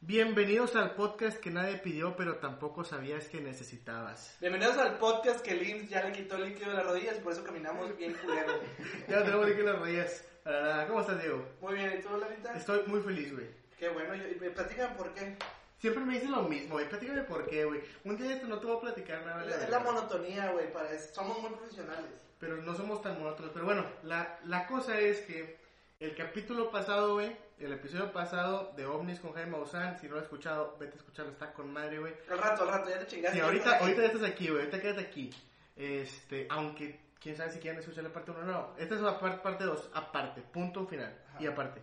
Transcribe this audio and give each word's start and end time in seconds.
Bienvenidos 0.00 0.76
al 0.76 0.94
podcast 0.94 1.38
que 1.38 1.50
nadie 1.50 1.78
pidió, 1.78 2.14
pero 2.16 2.36
tampoco 2.36 2.84
sabías 2.84 3.26
que 3.28 3.40
necesitabas. 3.40 4.36
Bienvenidos 4.40 4.78
al 4.78 4.98
podcast 4.98 5.40
que 5.40 5.54
Lins 5.54 5.88
ya 5.88 6.04
le 6.04 6.12
quitó 6.12 6.36
el 6.36 6.50
líquido 6.50 6.70
de 6.70 6.76
las 6.76 6.86
rodillas 6.86 7.16
y 7.16 7.20
por 7.20 7.32
eso 7.32 7.42
caminamos 7.42 7.96
bien 7.96 8.14
culero. 8.14 8.52
Ya 9.08 9.16
no 9.16 9.24
tenemos 9.24 9.46
líquido 9.48 9.66
en 9.66 9.72
las 9.72 9.80
rodillas. 9.80 10.24
Para 10.44 10.60
nada. 10.60 10.86
¿Cómo 10.86 11.00
estás, 11.00 11.20
Diego? 11.20 11.44
Muy 11.60 11.74
bien, 11.74 11.96
¿y 11.98 12.02
tú, 12.02 12.16
Lalita? 12.16 12.54
Estoy 12.54 12.82
muy 12.86 13.00
feliz, 13.00 13.32
güey. 13.32 13.46
Qué 13.78 13.88
bueno, 13.88 14.14
y 14.14 14.38
me 14.38 14.50
platican 14.50 14.96
por 14.96 15.12
qué. 15.12 15.36
Siempre 15.80 16.04
me 16.04 16.14
dicen 16.14 16.30
lo 16.30 16.42
mismo, 16.42 16.74
güey. 16.74 16.88
Platícame 16.88 17.22
por 17.22 17.46
qué, 17.48 17.64
güey. 17.64 17.80
Un 18.04 18.16
día 18.16 18.28
de 18.28 18.34
esto 18.34 18.46
no 18.46 18.58
te 18.60 18.66
voy 18.66 18.76
a 18.76 18.80
platicar 18.80 19.26
nada. 19.26 19.44
Es 19.44 19.68
la 19.68 19.80
monotonía, 19.80 20.52
güey. 20.52 20.66
Somos 21.12 21.40
muy 21.40 21.50
profesionales. 21.50 22.10
Pero 22.38 22.58
no 22.58 22.76
somos 22.76 23.02
tan 23.02 23.18
monótonos. 23.18 23.50
Pero 23.52 23.64
bueno, 23.64 23.84
la, 24.04 24.38
la 24.44 24.66
cosa 24.66 25.00
es 25.00 25.20
que 25.22 25.58
el 25.98 26.14
capítulo 26.14 26.70
pasado, 26.70 27.14
güey, 27.14 27.36
el 27.58 27.72
episodio 27.72 28.12
pasado 28.12 28.72
de 28.76 28.84
OVNIs 28.86 29.20
con 29.20 29.32
Jaime 29.32 29.52
Maussan, 29.52 29.98
si 29.98 30.06
no 30.06 30.12
lo 30.14 30.18
has 30.18 30.24
escuchado, 30.24 30.76
vete 30.78 30.94
a 30.94 30.96
escucharlo, 30.96 31.32
está 31.32 31.52
con 31.52 31.72
madre, 31.72 31.98
güey. 31.98 32.14
Al 32.30 32.38
rato, 32.38 32.62
al 32.64 32.68
rato, 32.68 32.90
ya 32.90 32.98
te 33.00 33.06
chingaste. 33.06 33.38
Sí, 33.38 33.42
ahorita, 33.44 33.78
ahorita 33.78 34.00
ya 34.02 34.06
estás 34.08 34.24
aquí, 34.30 34.48
güey. 34.48 34.58
Ahorita 34.60 34.80
quédate 34.80 35.00
aquí. 35.00 35.30
Este, 35.76 36.46
aunque, 36.50 37.00
quién 37.20 37.36
sabe 37.36 37.52
si 37.52 37.58
quieren 37.58 37.80
escuchar 37.80 38.04
la 38.04 38.12
parte 38.12 38.30
1 38.30 38.40
o 38.40 38.44
no. 38.44 38.74
Esta 38.78 38.94
es 38.94 39.00
la 39.00 39.18
par- 39.18 39.42
parte 39.42 39.64
2, 39.64 39.90
aparte, 39.94 40.42
punto 40.42 40.86
final. 40.86 41.16
Ajá. 41.30 41.42
Y 41.42 41.46
aparte. 41.46 41.80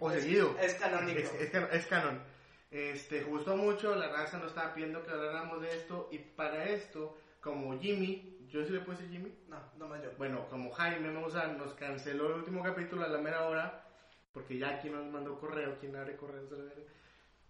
O 0.00 0.10
Es- 0.10 0.22
seguido. 0.22 0.56
Es 0.60 0.74
canónico. 0.74 1.18
Es, 1.20 1.32
es 1.34 1.54
es 1.54 1.86
canon. 1.86 2.20
Este, 2.70 3.22
gustó 3.22 3.56
mucho, 3.56 3.94
la 3.94 4.08
raza 4.08 4.38
nos 4.38 4.48
estaba 4.48 4.74
pidiendo 4.74 5.02
que 5.04 5.10
habláramos 5.12 5.62
de 5.62 5.76
esto. 5.76 6.08
Y 6.10 6.18
para 6.18 6.64
esto, 6.64 7.16
como 7.40 7.78
Jimmy, 7.78 8.38
yo 8.48 8.64
sí 8.64 8.72
le 8.72 8.80
decir 8.80 9.08
Jimmy. 9.10 9.32
No, 9.48 9.58
no 9.76 9.86
más 9.88 10.02
yo. 10.02 10.10
Bueno, 10.18 10.46
como 10.50 10.70
Jaime 10.72 11.10
Maussan 11.10 11.56
nos 11.58 11.74
canceló 11.74 12.26
el 12.28 12.32
último 12.40 12.62
capítulo 12.62 13.04
a 13.04 13.08
la 13.08 13.18
mera 13.18 13.46
hora, 13.46 13.85
porque 14.36 14.58
ya 14.58 14.68
aquí 14.68 14.90
nos 14.90 15.06
mandó 15.06 15.40
correo, 15.40 15.78
quien 15.80 15.96
abre 15.96 16.14
correos. 16.14 16.44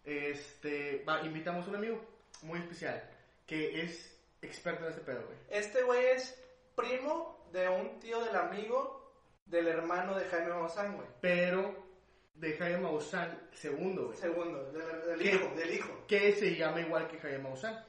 Este, 0.05 1.03
va, 1.03 1.21
invitamos 1.23 1.67
a 1.67 1.71
un 1.71 1.75
amigo 1.75 2.01
muy 2.43 2.61
especial 2.61 3.03
que 3.45 3.83
es 3.83 4.17
experto 4.41 4.85
en 4.85 4.91
este 4.91 5.03
pedo, 5.03 5.27
güey. 5.27 5.37
Este 5.51 5.83
güey 5.83 6.07
es 6.07 6.41
primo 6.77 7.45
de 7.51 7.69
un 7.69 7.99
tío 7.99 8.21
del 8.25 8.37
amigo 8.37 9.13
del 9.47 9.67
hermano 9.67 10.17
de 10.17 10.27
Jaime 10.27 10.51
Maussan, 10.51 10.95
güey. 10.95 11.09
Pero 11.21 11.75
de 12.37 12.57
Jaime 12.57 12.79
Maussan 12.79 13.49
segundo, 13.51 14.07
güey. 14.07 14.19
Segundo, 14.19 14.71
del, 14.71 15.19
del 15.19 15.27
hijo, 15.27 15.55
del 15.57 15.75
hijo. 15.75 16.05
Que 16.07 16.35
se 16.35 16.55
llama 16.55 16.83
igual 16.83 17.09
que 17.09 17.19
Jaime 17.19 17.39
Maussan. 17.39 17.85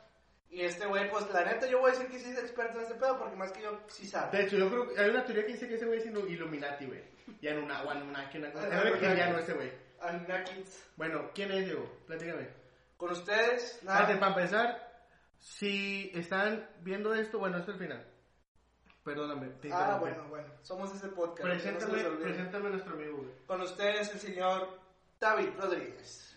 Y 0.50 0.62
este 0.62 0.86
güey, 0.86 1.10
pues 1.10 1.30
la 1.32 1.44
neta, 1.44 1.68
yo 1.68 1.80
voy 1.80 1.90
a 1.90 1.94
decir 1.94 2.08
que 2.10 2.20
sí 2.20 2.32
es 2.32 2.40
experto 2.40 2.78
en 2.78 2.84
este 2.84 2.96
pedo 2.96 3.18
porque 3.20 3.36
más 3.36 3.52
que 3.52 3.62
yo 3.62 3.80
sí 3.88 4.08
sabe. 4.08 4.38
De 4.38 4.46
hecho, 4.46 4.58
yo 4.58 4.70
creo 4.70 4.88
que 4.88 5.00
hay 5.00 5.10
una 5.10 5.26
teoría 5.26 5.46
que 5.46 5.52
dice 5.54 5.68
que 5.68 5.76
ese 5.76 5.86
güey 5.86 6.00
es 6.00 6.06
Illuminati, 6.06 6.86
güey. 6.86 7.04
Y 7.42 7.48
en 7.48 7.64
una, 7.64 7.80
Anunnaki, 7.80 8.38
una 8.38 8.52
cosa. 8.52 8.68
Es 8.68 8.84
reptiliano 8.84 9.38
ese 9.40 9.54
güey. 9.54 9.72
Anunnakis. 10.00 10.86
Bueno, 10.96 11.32
¿quién 11.34 11.52
es, 11.52 11.66
Diego? 11.66 11.86
Platícame. 12.08 12.48
Con 12.96 13.12
ustedes, 13.12 13.76
Espérate, 13.76 14.14
nada. 14.14 14.20
para 14.20 14.32
empezar, 14.36 15.06
si 15.38 16.12
están 16.16 16.68
viendo 16.82 17.14
esto, 17.14 17.38
bueno, 17.40 17.58
esto 17.58 17.72
es 17.72 17.78
el 17.80 17.88
final. 17.88 18.08
Perdóname, 19.04 19.50
te 19.62 19.72
Ah, 19.72 19.98
bueno, 20.00 20.28
bueno. 20.30 20.48
Somos 20.64 20.94
ese 20.94 21.10
podcast. 21.10 21.44
que 21.44 21.72
no 21.72 22.20
Preséntame, 22.20 22.68
a 22.68 22.72
nuestro 22.72 22.94
amigo, 22.94 23.18
güey. 23.18 23.30
Con 23.46 23.62
ustedes, 23.62 24.12
el 24.14 24.20
señor 24.20 24.80
David 25.20 25.50
Rodríguez. 25.58 26.34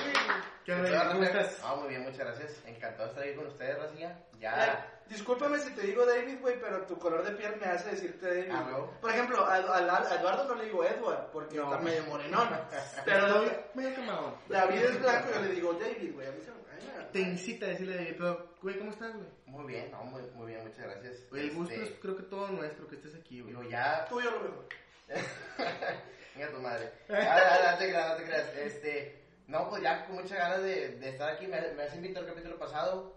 ¿Qué 0.70 0.96
onda? 0.96 1.08
¿Cómo 1.12 1.22
estás? 1.24 1.58
Ah, 1.64 1.74
muy 1.74 1.88
bien, 1.88 2.02
muchas 2.02 2.18
gracias. 2.20 2.62
Encantado 2.66 3.04
de 3.04 3.08
estar 3.10 3.24
ahí 3.24 3.34
con 3.34 3.46
ustedes, 3.48 3.78
Racilla. 3.78 4.10
Eh, 4.10 4.38
Ya. 4.40 5.00
discúlpame 5.08 5.58
si 5.58 5.70
te 5.74 5.82
digo 5.82 6.06
David, 6.06 6.38
güey, 6.40 6.60
pero 6.60 6.86
tu 6.86 6.96
color 6.98 7.24
de 7.24 7.32
piel 7.32 7.56
me 7.56 7.66
hace 7.66 7.90
decirte 7.90 8.26
David. 8.28 8.50
Ah, 8.52 8.66
¿no? 8.70 8.90
Por 9.00 9.10
ejemplo, 9.10 9.44
a, 9.44 9.54
a- 9.56 10.08
a 10.10 10.14
Eduardo 10.14 10.44
no 10.44 10.54
le 10.54 10.66
digo 10.66 10.84
Edward 10.84 11.30
porque 11.32 11.56
No. 11.56 11.64
está 11.64 11.78
medio 11.82 12.04
morenón. 12.04 12.48
Pero 13.04 13.26
estoy 13.26 13.50
medio 13.74 13.94
quemado. 13.96 14.38
David 14.48 14.76
es 14.82 15.00
blanco 15.00 15.28
y 15.30 15.34
yo 15.34 15.40
le 15.42 15.48
digo 15.54 15.72
David, 15.74 16.14
güey. 16.14 16.28
A 16.28 16.32
mí 16.32 16.40
se 16.42 16.50
me. 16.52 16.60
Te 17.12 17.18
incita 17.18 17.66
a 17.66 17.70
decirle, 17.70 18.14
pero, 18.16 18.54
güey, 18.62 18.78
¿cómo 18.78 18.92
estás, 18.92 19.12
güey? 19.12 19.26
Muy 19.46 19.64
bien, 19.66 19.90
no, 19.90 20.04
muy, 20.04 20.22
muy 20.34 20.46
bien, 20.52 20.62
muchas 20.62 20.84
gracias. 20.86 21.16
El 21.32 21.50
gusto 21.52 21.74
Este, 21.74 21.86
es 21.86 21.98
creo 22.00 22.16
que 22.16 22.22
todo 22.22 22.46
nuestro 22.50 22.86
que 22.86 22.94
estés 22.94 23.16
aquí, 23.16 23.40
güey. 23.40 23.68
Ya. 23.68 24.04
Tuyo 24.08 24.30
lo 24.30 24.40
mejor. 24.40 24.66
Mira 26.36 26.50
tu 26.52 26.58
madre. 26.60 26.92
Ah, 27.10 27.36
ah, 27.66 27.72
no 27.72 27.78
te 27.78 27.88
creas, 27.88 28.08
no 28.10 28.16
te 28.16 28.24
creas. 28.24 28.54
Este. 28.56 29.20
No, 29.50 29.68
pues 29.68 29.82
ya 29.82 30.06
con 30.06 30.14
muchas 30.14 30.38
ganas 30.38 30.62
de, 30.62 30.98
de 30.98 31.08
estar 31.08 31.28
aquí. 31.28 31.48
Me, 31.48 31.60
me 31.72 31.82
has 31.82 31.94
invitado 31.96 32.24
el 32.24 32.32
capítulo 32.32 32.56
pasado 32.56 33.16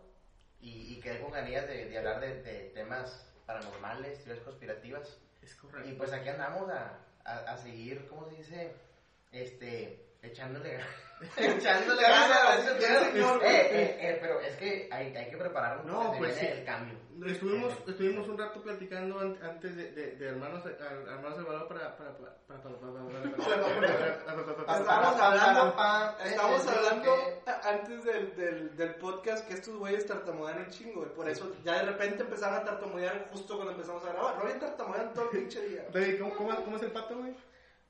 y, 0.59 0.95
y 0.95 0.99
quedé 0.99 1.21
con 1.21 1.31
ganas 1.31 1.67
de, 1.67 1.85
de 1.85 1.97
hablar 1.97 2.19
de, 2.21 2.41
de 2.41 2.71
temas 2.73 3.27
paranormales, 3.45 4.23
teorías 4.23 4.43
conspirativas. 4.43 5.19
Es 5.43 5.53
correcto. 5.53 5.87
Y 5.87 5.93
pues 5.93 6.11
aquí 6.11 6.29
andamos 6.29 6.69
a, 6.71 7.05
a, 7.23 7.37
a 7.53 7.57
seguir, 7.57 8.07
¿cómo 8.07 8.27
se 8.27 8.37
dice? 8.37 8.73
Este, 9.31 10.02
echándole 10.23 10.79
echándole 11.37 12.01
ganas. 12.01 12.65
Eh, 12.67 13.39
eh, 13.43 13.97
eh, 14.01 14.17
pero 14.21 14.39
es 14.41 14.55
que 14.57 14.89
hay, 14.91 15.15
hay 15.15 15.29
que 15.29 15.37
prepararnos 15.37 15.85
No, 15.85 16.13
pues 16.17 16.35
sí. 16.35 16.45
el 16.45 16.65
cambio. 16.65 16.97
Estuvimos, 17.25 17.71
estuvimos 17.87 18.27
un 18.27 18.37
rato 18.37 18.61
platicando 18.61 19.19
an- 19.19 19.37
antes 19.41 19.75
de, 19.77 19.91
de, 19.91 20.15
de 20.17 20.27
hermanos, 20.27 20.65
hermanos 20.65 21.35
Salvador 21.35 21.67
para, 21.69 21.95
para, 21.95 22.17
para, 22.17 22.35
para, 22.47 22.61
para, 22.61 22.75
para, 24.65 24.77
Estamos 24.77 25.19
hablando, 25.19 25.75
estamos 26.25 26.65
eh, 26.67 27.41
eh, 27.45 27.51
antes 27.63 28.03
del, 28.03 28.35
del, 28.35 28.75
del 28.75 28.95
podcast 28.95 29.47
que 29.47 29.53
estos 29.53 29.77
güeyes 29.77 30.05
tartamudean 30.05 30.59
un 30.59 30.69
chingo. 30.69 31.03
Por 31.13 31.29
eso 31.29 31.55
ya 31.63 31.75
de 31.79 31.83
repente 31.91 32.23
empezaron 32.23 32.59
a 32.59 32.63
tartamudear 32.65 33.27
justo 33.31 33.55
cuando 33.55 33.71
empezamos 33.73 34.03
a 34.05 34.11
grabar. 34.11 34.37
No 34.37 34.45
bien 34.45 34.59
tartamudean 34.59 35.13
todo 35.13 35.25
el 35.31 35.37
pinche 35.39 35.61
día. 35.67 35.85
David, 35.93 36.19
¿cómo, 36.19 36.35
cómo, 36.35 36.55
¿Cómo 36.65 36.77
es 36.77 36.83
el 36.83 36.91
pato, 36.91 37.17
güey? 37.17 37.33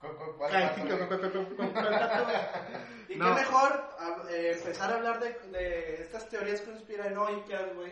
¿Cu- 0.09 0.15
cu- 0.15 0.33
cuál 0.37 0.55
Ay, 0.55 0.63
paso, 0.67 0.75
sí, 0.75 0.81
güey? 0.81 0.97
¿cómo- 0.99 1.07
cómo- 1.09 1.31
cómo- 1.31 1.55
cómo- 1.55 1.73
cómo 1.73 1.87
el? 1.87 1.95
Y 3.09 3.15
No. 3.15 3.25
qué 3.35 3.41
mejor 3.41 3.89
eh, 4.29 4.51
empezar 4.57 4.91
a 4.91 4.95
hablar 4.95 5.19
de, 5.19 5.33
de 5.51 6.01
estas 6.01 6.27
teorías 6.29 6.61
conspiranoicas, 6.61 7.73
güey. 7.75 7.91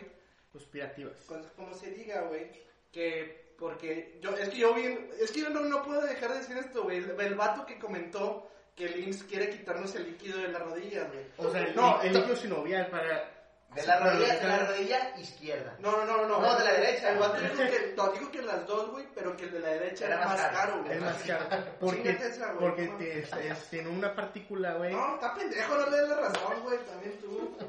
Conspirativas. 0.52 1.14
con- 1.26 1.44
como 1.56 1.74
se 1.74 1.90
diga, 1.90 2.22
güey, 2.22 2.50
que 2.90 3.54
porque 3.58 4.18
yo, 4.20 4.36
es 4.36 4.48
que 4.48 4.56
yo 4.58 4.74
vi, 4.74 4.82
es 5.20 5.30
que 5.30 5.40
yo 5.40 5.50
no, 5.50 5.60
no 5.60 5.82
puedo 5.82 6.00
dejar 6.02 6.32
de 6.32 6.38
decir 6.38 6.56
esto, 6.58 6.82
güey, 6.82 6.98
el, 6.98 7.18
el 7.20 7.34
vato 7.36 7.64
que 7.64 7.78
comentó 7.78 8.48
que 8.74 8.88
Lins 8.88 9.22
quiere 9.24 9.50
quitarnos 9.50 9.94
el 9.94 10.04
líquido 10.10 10.38
de 10.40 10.48
las 10.48 10.62
rodillas, 10.62 11.06
güey. 11.12 11.24
O 11.36 11.50
sea, 11.50 11.62
el, 11.62 11.76
No, 11.76 12.00
el 12.02 12.12
líquido 12.12 12.34
sinovial 12.36 12.88
para... 12.88 13.30
De 13.74 13.86
la 13.86 13.98
rodilla, 14.00 14.34
de 14.38 14.48
la 14.48 14.58
rodilla 14.66 15.16
izquierda. 15.18 15.76
No, 15.78 15.92
no, 15.92 16.04
no, 16.04 16.26
no. 16.28 16.40
No, 16.40 16.58
de 16.58 16.64
la 16.64 16.72
derecha. 16.72 17.10
El 17.12 17.18
vato 17.18 17.40
dijo 17.40 17.54
que, 17.56 17.94
no, 17.96 18.08
dijo 18.12 18.30
que 18.30 18.42
las 18.42 18.66
dos, 18.66 18.90
güey, 18.90 19.06
pero 19.14 19.36
que 19.36 19.44
el 19.44 19.52
de 19.52 19.60
la 19.60 19.68
derecha 19.68 20.06
era, 20.06 20.16
Era 20.16 20.26
más 20.26 20.40
caro. 20.42 20.82
güey. 20.82 20.92
Es 20.96 21.00
más 21.02 21.22
caro. 21.22 21.44
Porque, 21.80 22.10
esa, 22.10 22.52
güey, 22.52 22.58
porque 22.68 22.86
te, 22.98 23.18
es- 23.20 23.32
es- 23.32 23.70
tiene 23.70 23.88
una 23.88 24.14
partícula, 24.14 24.74
güey. 24.74 24.92
No, 24.92 25.14
está 25.14 25.34
pendejo, 25.34 25.74
no 25.76 25.88
le 25.90 25.96
des 25.96 26.08
la 26.08 26.16
razón, 26.16 26.60
güey, 26.62 26.78
también 26.84 27.18
tú. 27.20 27.56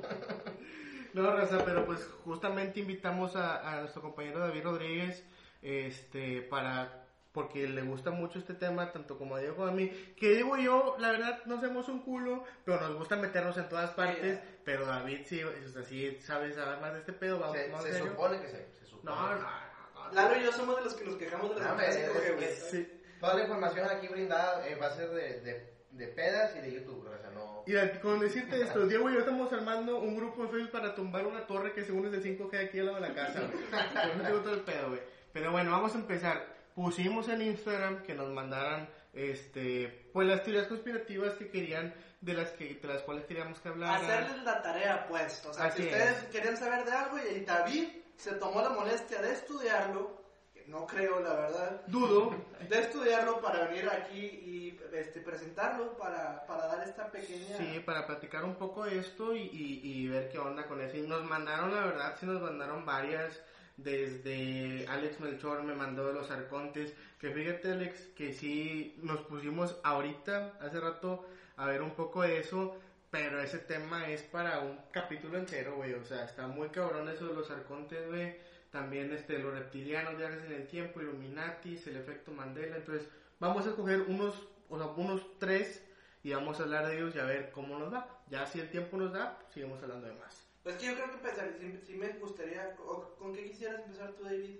No, 1.13 1.29
Raza, 1.31 1.63
pero 1.63 1.85
pues 1.85 1.99
justamente 2.25 2.79
invitamos 2.79 3.35
a, 3.35 3.69
a 3.71 3.81
nuestro 3.81 4.01
compañero 4.01 4.39
David 4.39 4.63
Rodríguez, 4.63 5.23
este, 5.61 6.41
para, 6.41 7.02
porque 7.33 7.67
le 7.67 7.81
gusta 7.81 8.11
mucho 8.11 8.37
este 8.39 8.53
tema, 8.53 8.91
tanto 8.91 9.17
como 9.17 9.35
a 9.35 9.39
Diego 9.39 9.55
como 9.55 9.67
a 9.67 9.71
mí, 9.71 9.89
que 10.15 10.35
digo 10.35 10.55
yo, 10.57 10.95
la 10.99 11.11
verdad, 11.11 11.39
no 11.45 11.57
hacemos 11.57 11.89
un 11.89 12.01
culo, 12.03 12.43
pero 12.63 12.79
nos 12.79 12.95
gusta 12.95 13.15
meternos 13.15 13.57
en 13.57 13.67
todas 13.67 13.89
partes, 13.91 14.37
ya. 14.37 14.45
pero 14.63 14.85
David 14.85 15.21
sí, 15.25 15.43
o 15.43 15.51
sea, 15.69 15.83
sí 15.83 16.17
sabe 16.21 16.53
saber 16.53 16.79
más 16.79 16.93
de 16.93 16.99
este 16.99 17.13
pedo, 17.13 17.39
vamos, 17.39 17.57
Se, 17.57 17.67
más 17.69 17.83
se 17.83 17.91
serio. 17.93 18.07
supone 18.11 18.39
que 18.39 18.47
se, 18.47 18.71
se 18.79 18.85
supone. 18.85 19.03
No, 19.15 19.29
no, 19.29 19.35
no, 19.41 19.41
no. 19.41 20.11
Lalo 20.13 20.39
y 20.39 20.43
yo 20.43 20.51
somos 20.51 20.75
de 20.77 20.83
los 20.83 20.93
que 20.93 21.05
nos 21.05 21.15
quejamos 21.15 21.55
de 21.55 21.61
las 21.61 21.75
No, 21.75 21.81
es- 21.81 22.67
Sí. 22.69 22.99
Toda 23.19 23.33
la 23.35 23.41
información 23.43 23.87
aquí 23.89 24.07
brindada 24.09 24.67
eh, 24.67 24.75
va 24.75 24.87
a 24.87 24.91
ser 24.91 25.09
de, 25.09 25.39
de, 25.41 25.73
de 25.91 26.07
pedas 26.09 26.55
y 26.57 26.59
de 26.59 26.73
YouTube, 26.73 27.07
o 27.07 27.17
sea, 27.17 27.31
no... 27.31 27.63
Y 27.65 27.99
con 27.99 28.19
decirte 28.19 28.61
esto, 28.61 28.85
Diego 28.87 29.09
y 29.09 29.13
yo 29.13 29.19
estamos 29.19 29.51
armando 29.53 29.97
un 29.99 30.15
grupo 30.15 30.43
en 30.43 30.49
Facebook 30.49 30.71
para 30.71 30.93
tumbar 30.93 31.25
una 31.25 31.47
torre 31.47 31.71
que 31.73 31.83
según 31.83 32.05
es 32.05 32.11
de 32.11 32.21
5G 32.21 32.67
aquí 32.67 32.79
al 32.79 32.87
lado 32.87 32.99
de 33.01 33.07
la 33.07 33.15
casa, 33.15 33.39
güey. 33.41 33.63
Eso 34.13 34.21
tengo 34.23 34.39
todo 34.41 34.53
el 34.53 34.61
pedo, 34.61 34.89
güey. 34.89 35.01
Pero 35.31 35.51
bueno, 35.51 35.71
vamos 35.71 35.95
a 35.95 35.97
empezar. 35.97 36.52
Pusimos 36.75 37.27
en 37.29 37.41
Instagram 37.43 38.03
que 38.03 38.15
nos 38.15 38.29
mandaran, 38.29 38.89
este, 39.13 40.09
pues 40.11 40.27
las 40.27 40.43
teorías 40.43 40.67
conspirativas 40.67 41.35
que 41.35 41.49
querían, 41.49 41.93
de 42.21 42.33
las 42.33 42.51
que, 42.51 42.75
de 42.75 42.87
las 42.87 43.01
cuales 43.03 43.25
queríamos 43.25 43.59
que 43.59 43.69
hablaran. 43.69 44.03
Hacerles 44.03 44.43
la 44.43 44.61
tarea, 44.61 45.05
pues. 45.07 45.45
O 45.45 45.53
sea, 45.53 45.65
Así 45.65 45.83
si 45.83 45.89
es. 45.89 45.93
ustedes 45.93 46.23
querían 46.31 46.57
saber 46.57 46.85
de 46.85 46.91
algo 46.91 47.17
y 47.19 47.39
David 47.45 47.87
se 48.15 48.33
tomó 48.35 48.61
la 48.61 48.69
molestia 48.69 49.21
de 49.21 49.33
estudiarlo, 49.33 50.23
que 50.53 50.65
no 50.67 50.87
creo, 50.87 51.19
la 51.19 51.33
verdad, 51.33 51.81
Dudo. 51.87 52.33
de 52.69 52.79
estudiarlo 52.79 53.41
para 53.41 53.67
venir 53.67 53.89
aquí 53.89 54.19
y 54.19 54.79
este, 54.93 55.19
presentarlo 55.19 55.97
para, 55.97 56.45
para 56.47 56.67
dar 56.67 56.87
esta 56.87 57.11
pequeña... 57.11 57.57
Sí, 57.57 57.81
para 57.85 58.05
platicar 58.07 58.43
un 58.45 58.55
poco 58.55 58.85
de 58.85 58.99
esto 58.99 59.35
y, 59.35 59.41
y, 59.41 59.81
y 59.83 60.07
ver 60.07 60.29
qué 60.29 60.39
onda 60.39 60.65
con 60.67 60.79
eso. 60.81 60.95
Y 60.97 61.01
nos 61.01 61.23
mandaron, 61.25 61.73
la 61.75 61.85
verdad, 61.85 62.15
sí 62.19 62.25
nos 62.25 62.41
mandaron 62.41 62.85
varias. 62.85 63.41
Desde 63.83 64.87
Alex 64.87 65.19
Melchor 65.19 65.63
me 65.63 65.75
mandó 65.75 66.11
los 66.11 66.31
arcontes. 66.31 66.93
Que 67.19 67.31
fíjate, 67.31 67.71
Alex, 67.71 68.09
que 68.15 68.33
sí 68.33 68.97
nos 69.01 69.21
pusimos 69.21 69.77
ahorita, 69.83 70.57
hace 70.59 70.79
rato, 70.79 71.25
a 71.57 71.65
ver 71.67 71.81
un 71.81 71.91
poco 71.91 72.21
de 72.21 72.39
eso. 72.39 72.77
Pero 73.11 73.39
ese 73.41 73.59
tema 73.59 74.09
es 74.09 74.23
para 74.23 74.59
un 74.59 74.79
capítulo 74.91 75.37
entero, 75.37 75.75
güey. 75.75 75.93
O 75.93 76.03
sea, 76.03 76.25
está 76.25 76.47
muy 76.47 76.69
cabrón 76.69 77.09
eso 77.09 77.27
de 77.27 77.35
los 77.35 77.51
arcontes, 77.51 78.07
güey. 78.07 78.35
También 78.71 79.13
este, 79.13 79.37
los 79.37 79.53
reptilianos, 79.53 80.17
viajes 80.17 80.43
en 80.45 80.53
el 80.53 80.67
tiempo, 80.67 80.99
Illuminatis, 80.99 81.85
el 81.85 81.97
efecto 81.97 82.31
Mandela. 82.31 82.77
Entonces, 82.77 83.07
vamos 83.39 83.67
a 83.67 83.69
escoger 83.69 84.01
unos 84.01 84.33
o 84.73 84.77
sea, 84.77 84.87
unos 84.87 85.21
tres 85.37 85.83
y 86.23 86.33
vamos 86.33 86.59
a 86.59 86.63
hablar 86.63 86.87
de 86.87 86.97
ellos 86.97 87.15
y 87.15 87.19
a 87.19 87.25
ver 87.25 87.51
cómo 87.51 87.77
nos 87.77 87.93
va. 87.93 88.07
Ya 88.29 88.45
si 88.47 88.59
el 88.59 88.69
tiempo 88.69 88.97
nos 88.97 89.13
da, 89.13 89.37
pues, 89.53 89.83
hablando 89.83 90.07
de 90.07 90.13
más. 90.13 90.42
Pues 90.63 90.75
que 90.77 90.85
yo 90.85 90.93
creo 90.95 91.07
que 91.07 91.13
empezar, 91.15 91.49
si, 91.59 91.77
si 91.85 91.93
me 91.95 92.07
gustaría, 92.19 92.75
o- 92.79 93.15
¿con 93.17 93.35
qué 93.35 93.43
quisieras 93.43 93.81
empezar 93.81 94.11
tú, 94.13 94.23
David? 94.23 94.59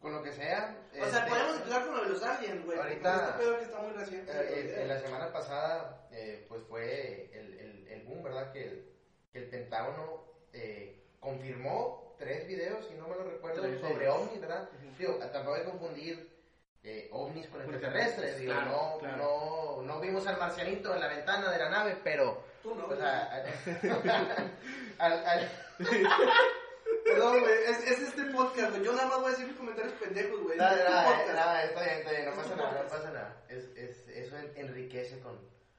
Con 0.00 0.12
lo 0.12 0.22
que 0.22 0.32
sea. 0.32 0.76
O 0.92 0.94
sea, 1.08 1.18
este, 1.20 1.30
podemos 1.30 1.56
empezar 1.56 1.86
con 1.86 1.96
lo 1.96 2.02
de 2.04 2.08
los 2.10 2.22
aliens, 2.22 2.64
güey. 2.66 2.78
ahorita-. 2.78 3.28
Este 3.30 3.38
pedo 3.38 3.58
que 3.58 3.64
está 3.64 3.78
muy 3.80 3.92
reciente. 3.92 4.32
Eh, 4.32 4.36
eh, 4.76 4.82
en 4.82 4.88
la 4.88 4.98
semana 5.00 5.32
pasada, 5.32 6.06
eh, 6.12 6.44
pues 6.48 6.62
fue 6.64 7.30
el, 7.32 7.58
el, 7.58 7.88
el 7.88 8.02
boom, 8.04 8.22
¿verdad? 8.22 8.52
Que 8.52 8.64
el, 8.64 8.92
que 9.32 9.38
el 9.38 9.48
Pentágono 9.48 10.22
eh, 10.52 11.02
confirmó 11.18 12.14
tres 12.18 12.46
videos, 12.46 12.86
si 12.86 12.94
no 12.94 13.08
me 13.08 13.16
lo 13.16 13.24
recuerdo, 13.24 13.62
Tres 13.62 13.80
sobre 13.80 13.94
videos. 13.94 14.16
ovnis, 14.18 14.40
¿verdad? 14.40 14.68
Ujú. 14.74 14.96
Digo, 14.98 15.14
tampoco 15.32 15.54
hay 15.54 15.62
que 15.64 15.70
confundir 15.70 16.36
eh, 16.82 17.08
ovnis 17.10 17.46
con 17.48 17.62
Con 17.64 17.74
extraterrestres. 17.74 18.38
Digo, 18.38 18.52
claro, 18.52 18.70
no, 18.70 18.98
claro. 18.98 19.16
no, 19.16 19.82
no 19.82 20.00
vimos 20.00 20.26
al 20.26 20.38
marcianito 20.38 20.94
en 20.94 21.00
la 21.00 21.08
ventana 21.08 21.50
de 21.50 21.58
la 21.58 21.70
nave, 21.70 21.96
pero. 22.04 22.44
Tú 22.66 22.74
no. 22.74 22.86
O 22.86 22.96
sea, 22.96 23.44
al- 24.98 25.24
al- 25.24 25.50
Perdón, 27.04 27.40
güey. 27.40 27.52
Es, 27.68 27.78
es 27.90 28.00
este 28.08 28.24
podcast, 28.32 28.70
güey. 28.72 28.84
Yo 28.84 28.92
nada 28.92 29.06
más 29.08 29.18
voy 29.18 29.26
a 29.28 29.30
decir 29.30 29.46
mis 29.46 29.56
comentarios 29.56 29.92
pendejos, 29.94 30.40
güey. 30.42 30.58
Nada, 30.58 30.76
nada, 30.88 31.32
nada, 31.34 31.64
está 31.64 31.84
bien, 31.84 31.96
está 31.98 32.10
bien, 32.10 32.24
no 32.26 32.34
pasa 32.34 32.56
nada, 32.56 32.82
no 32.82 32.88
pasa 32.88 33.10
nada. 33.12 33.44
Es, 33.48 33.64
es, 33.76 34.08
eso 34.08 34.36
en- 34.36 34.52
enriquece 34.56 35.20
con. 35.20 35.38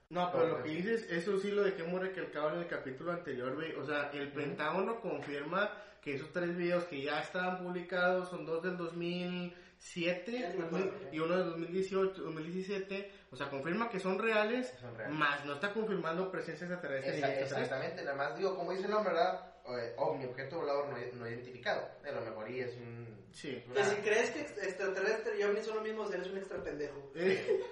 No, 0.09 0.31
pero 0.31 0.47
lo 0.47 0.63
que 0.63 0.69
dices, 0.69 1.05
eso 1.11 1.37
sí 1.39 1.51
lo 1.51 1.63
dejemos 1.63 1.99
recalcado 2.01 2.53
en 2.53 2.59
el 2.59 2.67
capítulo 2.67 3.11
anterior, 3.11 3.53
güey. 3.55 3.73
O 3.75 3.83
sea, 3.85 4.09
el 4.13 4.31
Pentágono 4.31 5.01
confirma 5.01 5.69
que 6.01 6.15
esos 6.15 6.31
tres 6.31 6.55
videos 6.55 6.85
que 6.85 7.01
ya 7.01 7.19
estaban 7.19 7.57
publicados 7.61 8.29
son 8.29 8.45
dos 8.45 8.63
del 8.63 8.77
2007 8.77 10.31
Ya 10.31 10.49
ni 10.49 10.59
me 10.59 10.65
acuerdo. 10.65 10.93
y 11.11 11.19
uno 11.19 11.35
del 11.35 11.45
2018, 11.47 12.21
2017. 12.21 13.11
O 13.29 13.35
sea, 13.35 13.49
confirma 13.49 13.89
que 13.89 13.99
son 13.99 14.17
reales, 14.19 14.73
Son 14.79 14.95
reales. 14.95 15.17
más 15.17 15.43
no 15.45 15.55
está 15.55 15.73
confirmando 15.73 16.31
presencia 16.31 16.65
extraterrestre 16.65 17.11
extraterrestre. 17.17 17.61
exactamente, 17.63 18.03
nada 18.03 18.15
más 18.17 18.37
digo, 18.37 18.55
como 18.55 18.71
dice 18.71 18.87
nombre, 18.87 19.13
¿verdad? 19.13 19.41
Eh, 19.69 19.93
ovni, 19.97 20.25
objeto 20.25 20.57
volador 20.57 20.87
no, 20.89 20.97
no 21.19 21.27
identificado. 21.27 21.89
A 22.07 22.11
lo 22.11 22.21
mejor 22.21 22.49
y 22.49 22.61
es 22.61 22.75
un. 22.77 23.07
Sí. 23.33 23.61
Que 23.73 23.83
si 23.83 23.95
crees 23.97 24.31
que 24.31 24.41
ex- 24.41 24.57
extraterrestre 24.63 25.37
y 25.39 25.43
ovni 25.43 25.61
son 25.61 25.75
lo 25.75 25.81
mismo, 25.81 26.09
eres 26.11 26.27
un 26.27 26.37
extra 26.37 26.63
pendejo. 26.63 27.11
Eh, 27.15 27.63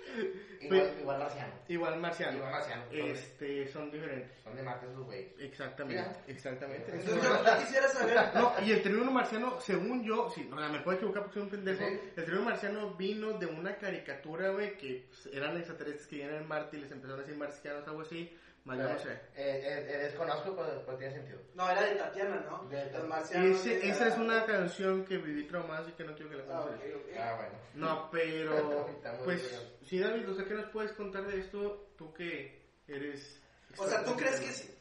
Igual, 0.62 0.96
igual 1.00 1.20
marciano. 1.20 1.54
igual 1.68 2.00
marciano. 2.00 2.38
Igual 2.38 2.52
marciano. 2.52 2.84
Son, 2.90 2.96
Este, 3.00 3.68
son 3.68 3.92
diferentes. 3.92 4.32
son 4.42 4.56
de 4.56 4.64
Marte 4.64 4.88
esos 4.88 5.06
güeyes. 5.06 5.32
Exactamente, 5.40 6.02
Ya. 6.02 6.24
exactamente. 6.34 6.92
Entonces 6.92 7.22
yo, 7.24 7.44
yo 7.46 7.58
quisiera 7.60 7.88
saber. 7.90 8.18
No, 8.34 8.54
y 8.66 8.72
el 8.72 8.82
término 8.82 9.12
marciano, 9.12 9.60
según 9.62 10.04
yo, 10.04 10.30
sí, 10.34 10.50
o 10.52 10.58
sea, 10.58 10.70
me 10.70 10.80
puedo 10.80 10.98
equivocar 10.98 11.22
porque 11.24 11.36
soy 11.36 11.44
un 11.44 11.50
pendejo. 11.50 11.86
Sí. 11.86 12.00
El 12.16 12.26
término 12.26 12.42
marciano 12.46 12.96
vino 12.96 13.38
de 13.38 13.46
una 13.46 13.76
caricatura, 13.78 14.50
güey, 14.50 14.76
que 14.78 15.06
pues, 15.08 15.36
eran 15.36 15.56
extraterrestres 15.58 16.08
que 16.08 16.16
vienen 16.16 16.36
en 16.38 16.48
Marte 16.48 16.78
y 16.78 16.82
les 16.82 16.92
empezaron 16.92 17.20
a 17.20 17.24
decir 17.24 17.38
marcianos, 17.38 17.88
algo 17.88 18.02
así. 18.02 18.36
Más 18.66 18.78
yo 18.80 18.84
no 18.90 18.98
sé. 19.00 19.12
Eh, 19.12 19.20
eh, 19.36 19.86
eh, 19.90 19.98
desconozco, 20.00 20.56
pero, 20.56 20.84
pero 20.86 20.98
tiene 20.98 21.14
sentido. 21.14 21.40
No, 21.54 21.70
era 21.70 21.82
de 21.84 21.96
Tatiana, 21.96 22.44
¿no? 22.50 22.68
De- 22.68 22.92
Los 22.92 23.08
marcianos. 23.08 23.60
Ese- 23.60 23.78
de- 23.80 23.90
esa 23.90 24.08
es 24.08 24.18
una 24.18 24.44
canción 24.46 25.06
que 25.06 25.18
viví 25.18 25.48
traumado, 25.48 25.84
así 25.84 25.92
que 25.94 26.04
no 26.04 26.16
quiero 26.16 26.32
que 26.32 26.38
la 26.38 26.44
Ah, 26.50 26.62
cuentes. 26.64 26.96
ok, 26.96 27.02
ok. 27.02 27.18
Ah, 27.20 27.36
bueno. 27.38 27.54
No, 27.76 28.10
pero, 28.12 28.88
pues, 29.24 29.62
sí, 29.86 30.00
David, 30.00 30.30
o 30.30 30.34
sea, 30.34 30.46
¿qué 30.46 30.54
nos 30.56 30.70
puedes 30.72 30.92
contar 30.94 31.26
de 31.28 31.40
esto? 31.40 31.92
Tú 31.96 32.12
que 32.14 32.68
eres... 32.88 33.40
O 33.78 33.88
sea, 33.88 34.04
¿tú 34.04 34.16
crees 34.16 34.40
que 34.40 34.52
sí? 34.52 34.72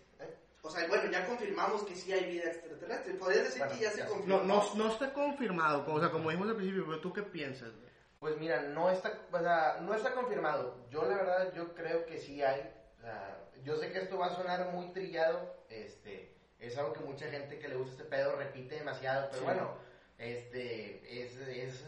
O 0.62 0.70
sea, 0.70 0.88
bueno, 0.88 1.10
ya 1.10 1.26
confirmamos 1.26 1.82
que 1.84 1.94
sí 1.94 2.10
hay 2.10 2.25
vida 2.32 2.44
extraterrestre. 2.50 3.12
Podrías 3.14 3.44
decir 3.44 3.58
Bueno, 3.58 3.75
que 3.75 3.80
ya 3.84 3.90
se 3.90 3.98
ya. 3.98 4.06
confirmó. 4.06 4.38
No, 4.38 4.44
no, 4.44 4.75
no 4.76 4.88
está 4.90 5.12
confirmado, 5.12 5.84
como- 5.84 5.98
o 5.98 6.00
sea, 6.00 6.10
como 6.10 6.30
dijimos 6.30 6.48
al 6.48 6.56
principio, 6.56 6.87
pero 6.87 7.00
¿tú 7.00 7.12
qué 7.12 7.22
piensas? 7.22 7.70
güey? 7.70 7.90
Pues 8.19 8.38
mira, 8.38 8.62
no 8.62 8.88
está, 8.90 9.12
o 9.30 9.38
sea, 9.40 9.78
no 9.82 9.92
está 9.94 10.14
confirmado. 10.14 10.87
Yo 10.88 11.02
la 11.04 11.16
verdad, 11.16 11.52
yo 11.52 11.75
creo 11.75 12.06
que 12.06 12.16
sí 12.16 12.42
hay. 12.42 12.62
O 12.98 13.02
sea, 13.02 13.38
yo 13.64 13.76
sé 13.76 13.90
que 13.93 13.99
esto 13.99 14.19
va 14.19 14.26
a 14.26 14.37
sonar 14.37 14.70
muy 14.72 14.93
trillado, 14.93 15.64
este, 15.69 16.34
es 16.61 16.76
algo 16.78 16.93
que 16.93 17.00
mucha 17.00 17.26
gente 17.31 17.58
que 17.58 17.69
le 17.69 17.76
gusta 17.76 17.93
este 17.93 18.05
pedo 18.05 18.37
repite 18.37 18.76
demasiado, 18.76 19.26
pero 19.31 19.38
Sí. 19.38 19.44
bueno, 19.44 19.70
este, 20.19 21.22
es, 21.25 21.37
es, 21.37 21.84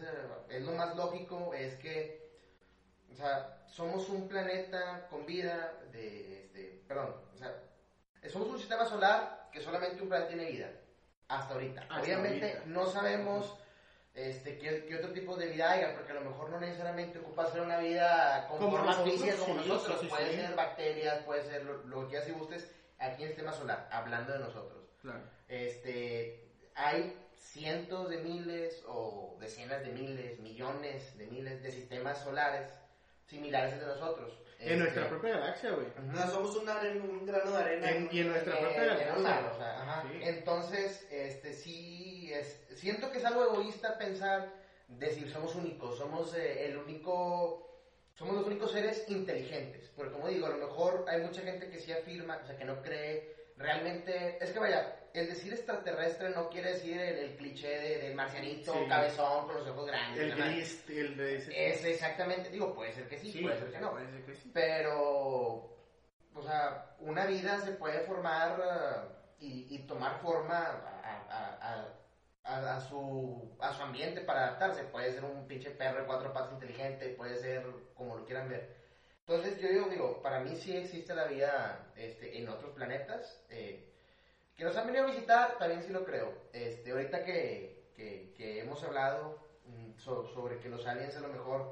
es 0.49 0.61
lo 0.63 0.71
más 0.73 0.95
lógico, 0.95 1.53
es 1.53 1.75
que, 1.75 2.27
o 3.11 3.15
sea, 3.15 3.63
somos 3.67 4.09
un 4.09 4.27
planeta 4.27 5.07
con 5.09 5.25
vida, 5.25 5.73
de, 5.91 6.43
este, 6.43 6.81
perdón, 6.87 7.15
o 7.33 7.37
sea, 7.37 7.55
somos 8.29 8.49
un 8.49 8.59
sistema 8.59 8.85
solar 8.85 9.49
que 9.51 9.61
solamente 9.61 10.01
un 10.01 10.09
planeta 10.09 10.29
tiene 10.29 10.51
vida, 10.51 10.69
hasta 11.27 11.53
ahorita. 11.53 11.81
Hasta 11.83 12.01
Obviamente 12.01 12.45
ahorita. 12.57 12.65
no 12.67 12.85
sabemos 12.87 13.57
este, 14.17 14.57
qué, 14.57 14.83
qué 14.85 14.95
otro 14.95 15.11
tipo 15.13 15.35
de 15.37 15.45
vida 15.47 15.71
haya, 15.71 15.93
porque 15.93 16.11
a 16.11 16.15
lo 16.15 16.21
mejor 16.21 16.49
no 16.49 16.59
necesariamente 16.59 17.19
ocupa 17.19 17.49
ser 17.51 17.61
una 17.61 17.77
vida 17.77 18.47
con 18.49 18.57
Como 18.57 18.71
formas 18.71 18.97
nosotros, 18.97 19.13
físicas 19.15 19.39
como 19.39 19.61
sí, 19.63 19.69
nosotros, 19.69 19.99
sí, 20.01 20.07
puede 20.07 20.31
sí. 20.31 20.35
ser 20.41 20.55
bacterias, 20.55 21.23
puede 21.23 21.43
ser 21.43 21.63
lo, 21.63 21.77
lo 21.85 22.07
que 22.07 22.13
ya 22.15 22.21
si 22.23 22.31
gustes, 22.31 22.67
aquí 22.97 23.23
en 23.23 23.29
el 23.29 23.35
sistema 23.35 23.53
solar, 23.53 23.87
hablando 23.91 24.33
de 24.33 24.39
nosotros. 24.39 24.83
Claro. 25.01 25.21
Este, 25.47 26.49
hay 26.75 27.15
cientos 27.35 28.09
de 28.09 28.17
miles 28.17 28.83
o 28.87 29.37
decenas 29.39 29.81
de 29.83 29.91
miles, 29.91 30.39
millones 30.39 31.17
de 31.17 31.27
miles 31.27 31.61
de 31.61 31.71
sistemas 31.71 32.17
solares 32.23 32.67
similares 33.27 33.73
entre 33.73 33.87
nosotros. 33.87 34.33
En 34.59 34.69
Este, 34.69 34.77
nuestra 34.77 35.09
propia 35.09 35.37
galaxia, 35.37 35.71
güey. 35.71 35.85
ujú. 35.87 36.11
O 36.11 36.15
sea, 36.17 36.27
somos 36.27 36.55
un, 36.55 36.67
arena- 36.69 37.03
un 37.03 37.25
grano 37.27 37.51
de 37.51 37.57
arena. 37.57 37.91
En- 37.91 38.09
y 38.11 38.19
en 38.21 38.29
nuestra 38.29 38.57
propia 38.59 38.83
galaxia. 38.85 39.15
o 39.53 39.57
sea, 39.57 39.81
ajá. 39.83 40.03
Sí. 40.09 40.19
Entonces, 40.23 41.07
este, 41.11 41.53
sí, 41.53 42.06
es, 42.33 42.65
siento 42.75 43.11
que 43.11 43.17
es 43.19 43.25
algo 43.25 43.43
egoísta 43.43 43.97
pensar, 43.97 44.53
decir, 44.87 45.29
somos 45.29 45.55
únicos, 45.55 45.97
somos 45.97 46.33
eh, 46.35 46.65
el 46.67 46.77
único, 46.77 47.81
somos 48.15 48.35
los 48.35 48.45
únicos 48.47 48.71
seres 48.71 49.03
inteligentes. 49.09 49.89
Porque 49.95 50.11
como 50.13 50.27
digo, 50.27 50.47
a 50.47 50.51
lo 50.51 50.57
mejor 50.67 51.05
hay 51.07 51.21
mucha 51.21 51.41
gente 51.41 51.69
que 51.69 51.79
sí 51.79 51.91
afirma, 51.91 52.39
o 52.41 52.45
sea, 52.45 52.57
que 52.57 52.65
no 52.65 52.81
cree 52.81 53.35
realmente, 53.57 54.37
es 54.39 54.51
que 54.51 54.59
vaya, 54.59 54.93
el 55.13 55.27
decir 55.29 55.51
extraterrestre 55.51 56.29
no 56.29 56.47
quiere 56.47 56.73
decir 56.73 56.99
el, 56.99 57.17
el 57.17 57.35
cliché 57.37 57.67
de- 57.67 57.97
del 57.97 58.13
marcianito, 58.15 58.71
Sí. 58.71 58.87
cabezón, 58.87 59.47
con 59.47 59.55
los 59.55 59.67
ojos 59.67 59.87
grandes. 59.87 60.21
El 60.21 60.35
gris, 60.35 60.83
el 60.87 61.17
de 61.17 61.35
ese. 61.37 61.69
Es 61.71 61.83
exactamente, 61.85 62.49
digo, 62.51 62.71
puede 62.75 62.91
ser 62.93 63.07
que 63.07 63.17
sí, 63.17 63.31
Sí, 63.31 63.41
puede 63.41 63.57
ser 63.57 63.71
que 63.71 63.79
no. 63.79 63.91
puede 63.91 64.11
ser 64.11 64.23
que 64.25 64.35
sí. 64.35 64.51
Pero, 64.53 64.95
o 66.35 66.41
sea, 66.43 66.95
una 66.99 67.25
vida 67.25 67.59
se 67.61 67.71
puede 67.71 68.01
formar 68.01 68.59
eh, 68.61 69.09
y, 69.39 69.75
y 69.75 69.87
tomar 69.87 70.21
forma 70.21 70.59
a, 70.59 71.25
a- 71.27 71.57
a- 71.81 71.93
a- 72.47 72.73
a 72.75 72.79
su, 72.79 73.47
a 73.59 73.71
su 73.71 73.81
ambiente 73.81 74.21
para 74.21 74.41
adaptarse. 74.41 74.83
Puede 74.83 75.11
ser 75.11 75.23
un 75.23 75.43
pinche 75.43 75.71
perro 75.71 75.99
de 75.99 76.05
cuatro 76.05 76.31
patas 76.31 76.51
inteligente, 76.51 77.09
puede 77.09 77.35
ser 77.35 77.61
como 77.93 78.15
lo 78.15 78.23
quieran 78.23 78.47
ver. 78.47 78.65
Entonces 79.21 79.57
yo 79.57 79.67
digo, 79.69 79.87
digo, 79.87 80.21
para 80.21 80.39
mí 80.39 80.55
sí 80.55 80.73
existe 80.75 81.13
la 81.13 81.25
vida 81.25 81.79
este, 81.95 82.37
en 82.37 82.47
otros 82.49 82.71
planetas. 82.71 83.39
eh, 83.49 83.77
que 84.55 84.63
nos 84.63 84.75
han 84.75 84.85
venido 84.85 85.03
a 85.03 85.05
visitar, 85.05 85.57
también 85.57 85.81
sí 85.81 85.91
lo 85.91 86.03
creo. 86.03 86.33
Este, 86.51 86.91
ahorita 86.91 87.21
que, 87.21 87.71
que, 87.93 88.29
que 88.33 88.59
hemos 88.59 88.81
hablado 88.83 89.35
mm, 89.63 89.89
so- 89.97 90.25
sobre 90.25 90.57
que 90.57 90.69
los 90.69 90.85
aliens 90.85 91.15
a 91.15 91.19
lo 91.21 91.27
mejor, 91.27 91.67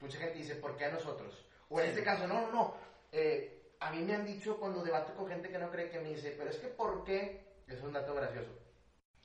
mucha 0.00 0.18
gente 0.18 0.38
dice, 0.38 0.54
¿por 0.54 0.74
qué 0.76 0.84
a 0.84 0.88
nosotros? 0.88 1.44
O 1.68 1.78
en 1.78 1.86
este 1.86 2.02
caso, 2.02 2.26
no, 2.26 2.40
no, 2.40 2.48
no. 2.50 2.70
eh, 3.12 3.42
a 3.80 3.90
mí 3.90 4.02
me 4.02 4.12
han 4.14 4.24
dicho 4.24 4.56
cuando 4.58 4.82
debato 4.82 5.14
con 5.14 5.26
gente 5.26 5.50
que 5.50 5.58
no 5.58 5.70
cree 5.70 5.88
que 5.88 5.98
me 5.98 6.08
dice, 6.10 6.32
pero 6.32 6.50
es 6.50 6.58
que 6.58 6.68
¿por 6.68 7.02
qué? 7.02 7.32
Es 7.66 7.80
un 7.80 7.92
dato 7.92 8.14
gracioso. 8.14 8.54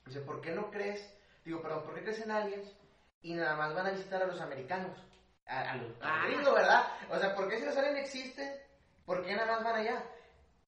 Dice, 0.06 0.22
¿por 0.22 0.42
qué 0.42 0.52
no 0.52 0.70
crees? 0.72 1.14
Digo, 1.46 1.62
perdón, 1.62 1.84
¿por 1.84 1.96
qué 1.96 2.04
crees 2.04 2.20
en 2.22 2.32
aliens 2.32 2.76
y 3.22 3.34
nada 3.34 3.56
más 3.56 3.74
van 3.74 3.88
a 3.88 3.92
visitar 3.92 4.22
a 4.22 4.28
los 4.28 4.40
americanos? 4.42 4.98
A, 5.46 5.72
a 5.72 5.76
los 5.76 5.92
Ah. 6.02 6.24
gringos, 6.28 6.54
¿verdad? 6.54 6.86
O 7.10 7.18
sea, 7.20 7.36
¿por 7.36 7.50
qué 7.50 7.58
si 7.60 7.66
los 7.66 7.76
aliens 7.78 8.00
existen? 8.00 8.52
¿Por 9.06 9.26
qué 9.26 9.36
nada 9.36 9.54
más 9.56 9.64
van 9.64 9.76
allá? 9.76 10.04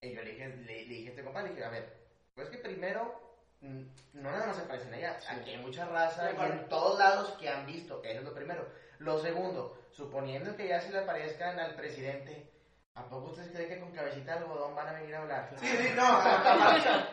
Y 0.02 0.14
yo 0.14 0.22
le 0.22 0.32
dije, 0.32 0.48
le, 0.50 0.66
le 0.66 0.84
dije 0.86 1.08
a 1.08 1.10
este 1.12 1.24
compa, 1.24 1.42
le 1.42 1.50
dije, 1.50 1.64
a 1.64 1.70
ver, 1.70 1.94
pues 2.36 2.50
que 2.50 2.58
primero, 2.58 3.38
mm, 3.62 3.82
no 4.14 4.32
nada 4.32 4.48
más 4.48 4.60
aparecen 4.60 4.94
allá, 4.94 5.18
aquí 5.30 5.52
hay 5.52 5.58
mucha 5.58 5.86
raza 5.86 6.30
Sí, 6.32 6.36
y 6.40 6.44
en 6.46 6.68
todos 6.68 7.00
lados 7.00 7.32
que 7.40 7.48
han 7.50 7.66
visto, 7.66 8.04
eso 8.04 8.20
es 8.20 8.26
lo 8.26 8.34
primero. 8.34 8.68
Lo 9.00 9.20
segundo, 9.20 9.78
suponiendo 9.92 10.56
que 10.56 10.68
ya 10.68 10.82
se 10.82 10.92
le 10.92 11.00
aparezcan 11.00 11.60
al 11.60 11.76
presidente, 11.76 12.50
¿a 12.96 13.10
poco 13.10 13.32
ustedes 13.32 13.50
creen 13.52 13.70
que 13.70 13.80
con 13.80 13.92
cabecita 13.92 14.34
de 14.34 14.40
algodón 14.40 14.76
van 14.76 14.88
a 14.88 14.94
venir 14.94 15.16
a 15.16 15.22
hablar? 15.22 15.50
Sí, 15.60 15.68
sí, 15.68 15.88
no. 15.96 16.04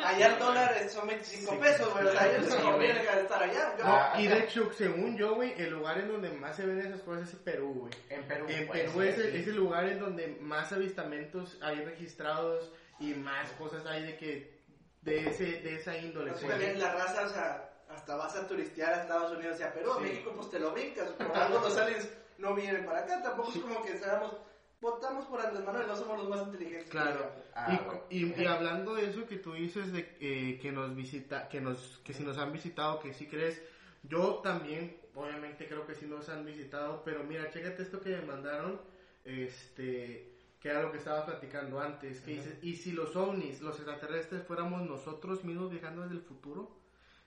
allá 0.06 0.26
el 0.26 0.38
dólar 0.38 0.88
son 0.90 1.06
25 1.08 1.52
Sí. 1.52 1.58
pesos, 1.58 1.92
güey. 1.92 2.06
O 2.06 2.12
sea, 2.12 2.26
ellos 2.30 2.44
Sí, 2.46 2.50
no 2.50 2.56
güey. 2.60 2.70
conviene 2.72 3.00
que 3.00 3.20
estar 3.20 3.42
allá. 3.42 3.74
No, 3.78 3.84
Ah, 3.86 4.14
y 4.18 4.26
de 4.26 4.38
hecho, 4.40 4.72
según 4.72 5.16
yo, 5.16 5.34
güey, 5.34 5.54
el 5.60 5.70
lugar 5.70 5.98
en 5.98 6.08
donde 6.08 6.30
más 6.32 6.56
se 6.56 6.66
ven 6.66 6.80
esas 6.80 7.00
cosas 7.02 7.28
es 7.32 7.36
Perú, 7.36 7.72
güey. 7.80 7.92
En 8.10 8.26
Perú. 8.28 8.46
En 8.48 8.68
Perú 8.68 8.92
sí, 9.02 9.08
es, 9.08 9.18
el- 9.18 9.32
sí. 9.32 9.38
es 9.38 9.46
el 9.48 9.56
lugar 9.56 9.86
en 9.88 10.00
donde 10.00 10.28
más 10.40 10.70
avistamientos 10.72 11.58
hay 11.62 11.84
registrados 11.84 12.70
y 12.98 13.14
más 13.14 13.50
cosas 13.52 13.86
hay 13.86 14.02
de 14.02 14.16
que 14.16 14.60
de 15.02 15.28
ese 15.28 15.44
de 15.62 15.76
esa 15.76 15.96
índole. 15.96 16.32
Pues. 16.32 16.46
también 16.46 16.78
la 16.78 16.92
raza, 16.92 17.22
o 17.24 17.28
sea, 17.30 17.70
hasta 17.88 18.16
vas 18.16 18.36
a 18.36 18.46
turistear 18.46 18.92
a 18.92 19.00
Estados 19.02 19.32
Unidos 19.32 19.58
y 19.58 19.62
a 19.62 19.72
Perú, 19.72 19.92
a 19.92 19.96
Sí. 19.96 20.02
México, 20.02 20.32
pues 20.36 20.50
te 20.50 20.58
lo 20.60 20.72
brincas. 20.72 21.08
Por 21.12 21.34
algo 21.36 21.58
los 21.60 21.76
aliens 21.78 22.06
no 22.36 22.54
vienen 22.54 22.84
para 22.84 22.98
acá. 23.00 23.22
Tampoco 23.22 23.50
Sí. 23.50 23.58
es 23.60 23.64
como 23.64 23.82
que 23.82 23.96
seamos, 23.98 24.36
votamos 24.80 25.26
por 25.26 25.40
Andrés 25.40 25.64
Manuel, 25.64 25.86
no 25.86 25.96
somos 25.96 26.18
los 26.18 26.28
más 26.28 26.42
inteligentes. 26.42 26.88
Claro. 26.90 27.30
Ah, 27.54 27.72
y, 27.72 27.84
bueno. 27.84 28.02
y- 28.38 28.42
y 28.42 28.46
hablando 28.46 28.94
de 28.94 29.10
eso 29.10 29.26
que 29.26 29.36
tú 29.36 29.52
dices 29.54 29.92
de 29.92 30.16
eh, 30.20 30.58
que 30.60 30.72
nos 30.72 30.94
visita, 30.96 31.48
que 31.48 31.60
nos, 31.60 32.00
que 32.04 32.12
si 32.12 32.22
nos 32.22 32.38
han 32.38 32.52
visitado, 32.52 32.98
que 33.00 33.12
si 33.12 33.26
crees, 33.26 33.60
yo 34.02 34.36
también, 34.42 34.96
obviamente 35.14 35.66
creo 35.68 35.86
que 35.86 35.94
sí 35.94 36.06
nos 36.06 36.28
han 36.28 36.44
visitado, 36.44 37.02
pero 37.04 37.22
mira, 37.24 37.50
chécate 37.50 37.82
esto 37.82 38.00
que 38.00 38.10
me 38.10 38.22
mandaron. 38.22 38.80
este, 39.24 40.36
que 40.60 40.68
era 40.68 40.82
lo 40.82 40.92
que 40.92 40.98
estaba 40.98 41.24
platicando 41.24 41.80
antes, 41.80 42.20
que 42.20 42.32
dices, 42.32 42.58
¿y 42.62 42.76
si 42.76 42.92
los 42.92 43.16
ovnis, 43.16 43.62
los 43.62 43.76
extraterrestres, 43.76 44.42
fuéramos 44.46 44.82
nosotros 44.82 45.42
mismos 45.44 45.70
viajando 45.70 46.02
desde 46.02 46.16
el 46.16 46.20
futuro? 46.22 46.76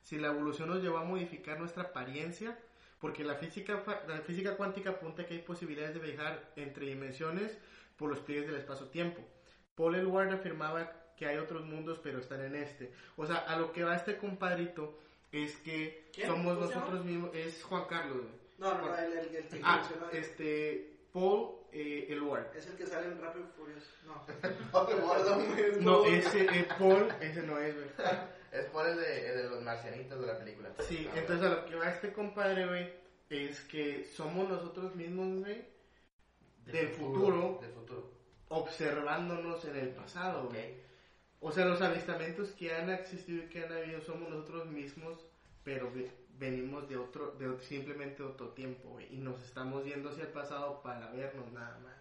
Si 0.04 0.18
la 0.20 0.28
evolución 0.28 0.70
nos 0.70 0.82
llevó 0.84 0.98
a 1.00 1.04
modificar 1.04 1.60
nuestra 1.60 1.84
apariencia, 1.84 2.60
porque 3.04 3.26
la 3.26 3.36
física, 3.36 3.84
la 4.08 4.22
física 4.22 4.56
cuántica 4.56 4.92
apunta 4.92 5.26
que 5.26 5.34
hay 5.34 5.42
posibilidades 5.42 5.94
de 5.94 6.00
viajar 6.00 6.42
entre 6.56 6.86
dimensiones 6.86 7.58
por 7.98 8.10
los 8.10 8.20
pliegues 8.20 8.48
del 8.48 8.56
espacio-tiempo. 8.56 9.22
Paul 9.76 9.96
Eluard 9.96 10.32
afirmaba 10.32 10.90
que 11.18 11.26
hay 11.26 11.36
otros 11.36 11.66
mundos, 11.66 12.00
pero 12.02 12.20
están 12.20 12.40
en 12.46 12.56
este. 12.56 12.94
O 13.18 13.26
sea, 13.26 13.40
a 13.40 13.60
lo 13.60 13.74
que 13.74 13.84
va 13.84 13.98
este 13.98 14.16
compadrito 14.16 14.98
es 15.34 15.58
que 15.58 16.12
¿Quién? 16.14 16.30
somos 16.30 16.58
nosotros 16.58 17.04
mismos, 17.04 17.32
es 17.36 17.62
Juan 17.64 17.84
Carlos, 17.90 18.20
güey. 18.22 18.36
No, 18.58 18.74
no, 18.78 18.88
no, 18.88 18.98
el, 18.98 19.12
el, 19.12 19.36
el 19.36 19.48
que 19.50 19.60
Ah, 19.62 19.84
este, 20.14 20.96
Paul 21.12 21.58
eh, 21.74 22.08
Eluard. 22.08 22.56
es 22.56 22.68
el 22.68 22.78
que 22.78 22.88
sale 22.88 23.08
en 23.08 23.20
Rápido 23.20 23.48
y 23.50 23.60
Furioso. 23.60 23.92
No. 24.06 24.24
No, 25.82 26.06
ese 26.06 26.46
eh, 26.46 26.68
Paul, 26.80 27.10
ese 27.20 27.44
no 27.44 27.60
es, 27.60 27.76
güey. 27.76 27.90
Es 28.54 28.66
por 28.68 28.88
el 28.88 28.98
de, 28.98 29.30
el 29.30 29.38
de 29.38 29.50
los 29.50 29.62
marcianitos 29.64 30.20
de 30.22 30.28
la 30.28 30.38
película. 30.38 30.70
Sí, 30.88 31.08
Ah, 31.12 31.18
entonces 31.18 31.46
a 31.46 31.50
lo 31.56 31.66
que 31.66 31.76
va 31.76 31.90
este 31.90 32.14
compadre, 32.14 32.68
güey, 32.68 32.94
es 33.30 33.62
que 33.62 34.06
somos 34.06 34.48
nosotros 34.48 34.94
mismos, 34.96 35.40
güey, 35.44 35.66
del 36.66 36.88
futuro. 36.90 37.58
Del 37.62 37.72
futuro. 37.72 38.12
observándonos 38.50 39.66
en 39.66 39.76
el 39.78 39.90
pasado, 39.90 40.48
güey. 40.50 40.76
O 41.40 41.52
sea, 41.52 41.66
los 41.66 41.82
avistamientos 41.82 42.52
que 42.52 42.74
han 42.74 42.90
existido 42.90 43.44
y 43.44 43.50
que 43.50 43.64
han 43.66 43.72
habido 43.74 44.00
somos 44.02 44.30
nosotros 44.30 44.68
mismos, 44.68 45.20
pero 45.64 45.92
ve- 45.92 46.12
venimos 46.38 46.88
de 46.88 46.98
otro, 46.98 47.32
de 47.32 47.60
simplemente 47.64 48.24
otro 48.24 48.50
tiempo, 48.50 48.90
güey. 48.90 49.14
Y 49.14 49.18
nos 49.18 49.42
estamos 49.44 49.84
yendo 49.84 50.10
hacia 50.10 50.24
el 50.24 50.30
pasado 50.30 50.82
para 50.84 51.10
vernos 51.12 51.52
nada 51.52 51.80
más. 51.80 51.94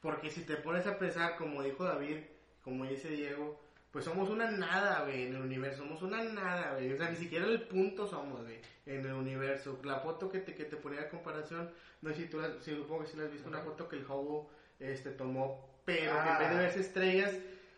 Porque 0.00 0.30
si 0.30 0.42
te 0.42 0.56
pones 0.56 0.86
a 0.86 0.98
pensar, 0.98 1.36
como 1.36 1.62
dijo 1.62 1.84
David, 1.84 2.18
como 2.62 2.84
dice 2.86 3.08
Diego, 3.08 3.60
pues 3.96 4.04
somos 4.04 4.28
una 4.28 4.50
nada, 4.50 5.04
güey, 5.04 5.22
en 5.22 5.36
el 5.36 5.40
universo. 5.40 5.78
Somos 5.78 6.02
una 6.02 6.22
nada, 6.22 6.74
güey. 6.74 6.92
O 6.92 6.98
sea, 6.98 7.08
ni 7.08 7.16
siquiera 7.16 7.46
el 7.46 7.62
punto 7.62 8.06
somos, 8.06 8.42
güey, 8.42 8.60
en 8.84 9.06
el 9.06 9.12
universo. 9.14 9.80
La 9.84 10.00
foto 10.00 10.28
que 10.30 10.40
te, 10.40 10.54
que 10.54 10.66
te 10.66 10.76
ponía 10.76 11.00
de 11.00 11.08
comparación, 11.08 11.70
no 12.02 12.10
sé 12.10 12.16
si 12.16 12.28
tú 12.28 12.38
la, 12.38 12.60
si 12.60 12.74
supongo 12.76 13.04
que 13.04 13.06
sí 13.10 13.16
la 13.16 13.24
has 13.24 13.32
visto, 13.32 13.48
una 13.48 13.60
foto 13.62 13.88
que 13.88 13.96
el 13.96 14.04
Hubble 14.04 14.50
este, 14.80 15.12
tomó, 15.12 15.80
pero 15.86 16.12
que 16.12 16.28
en 16.28 16.38
vez 16.40 16.48
de 16.50 16.54
Ah. 16.56 16.58
verse 16.58 16.80
estrellas, 16.80 17.32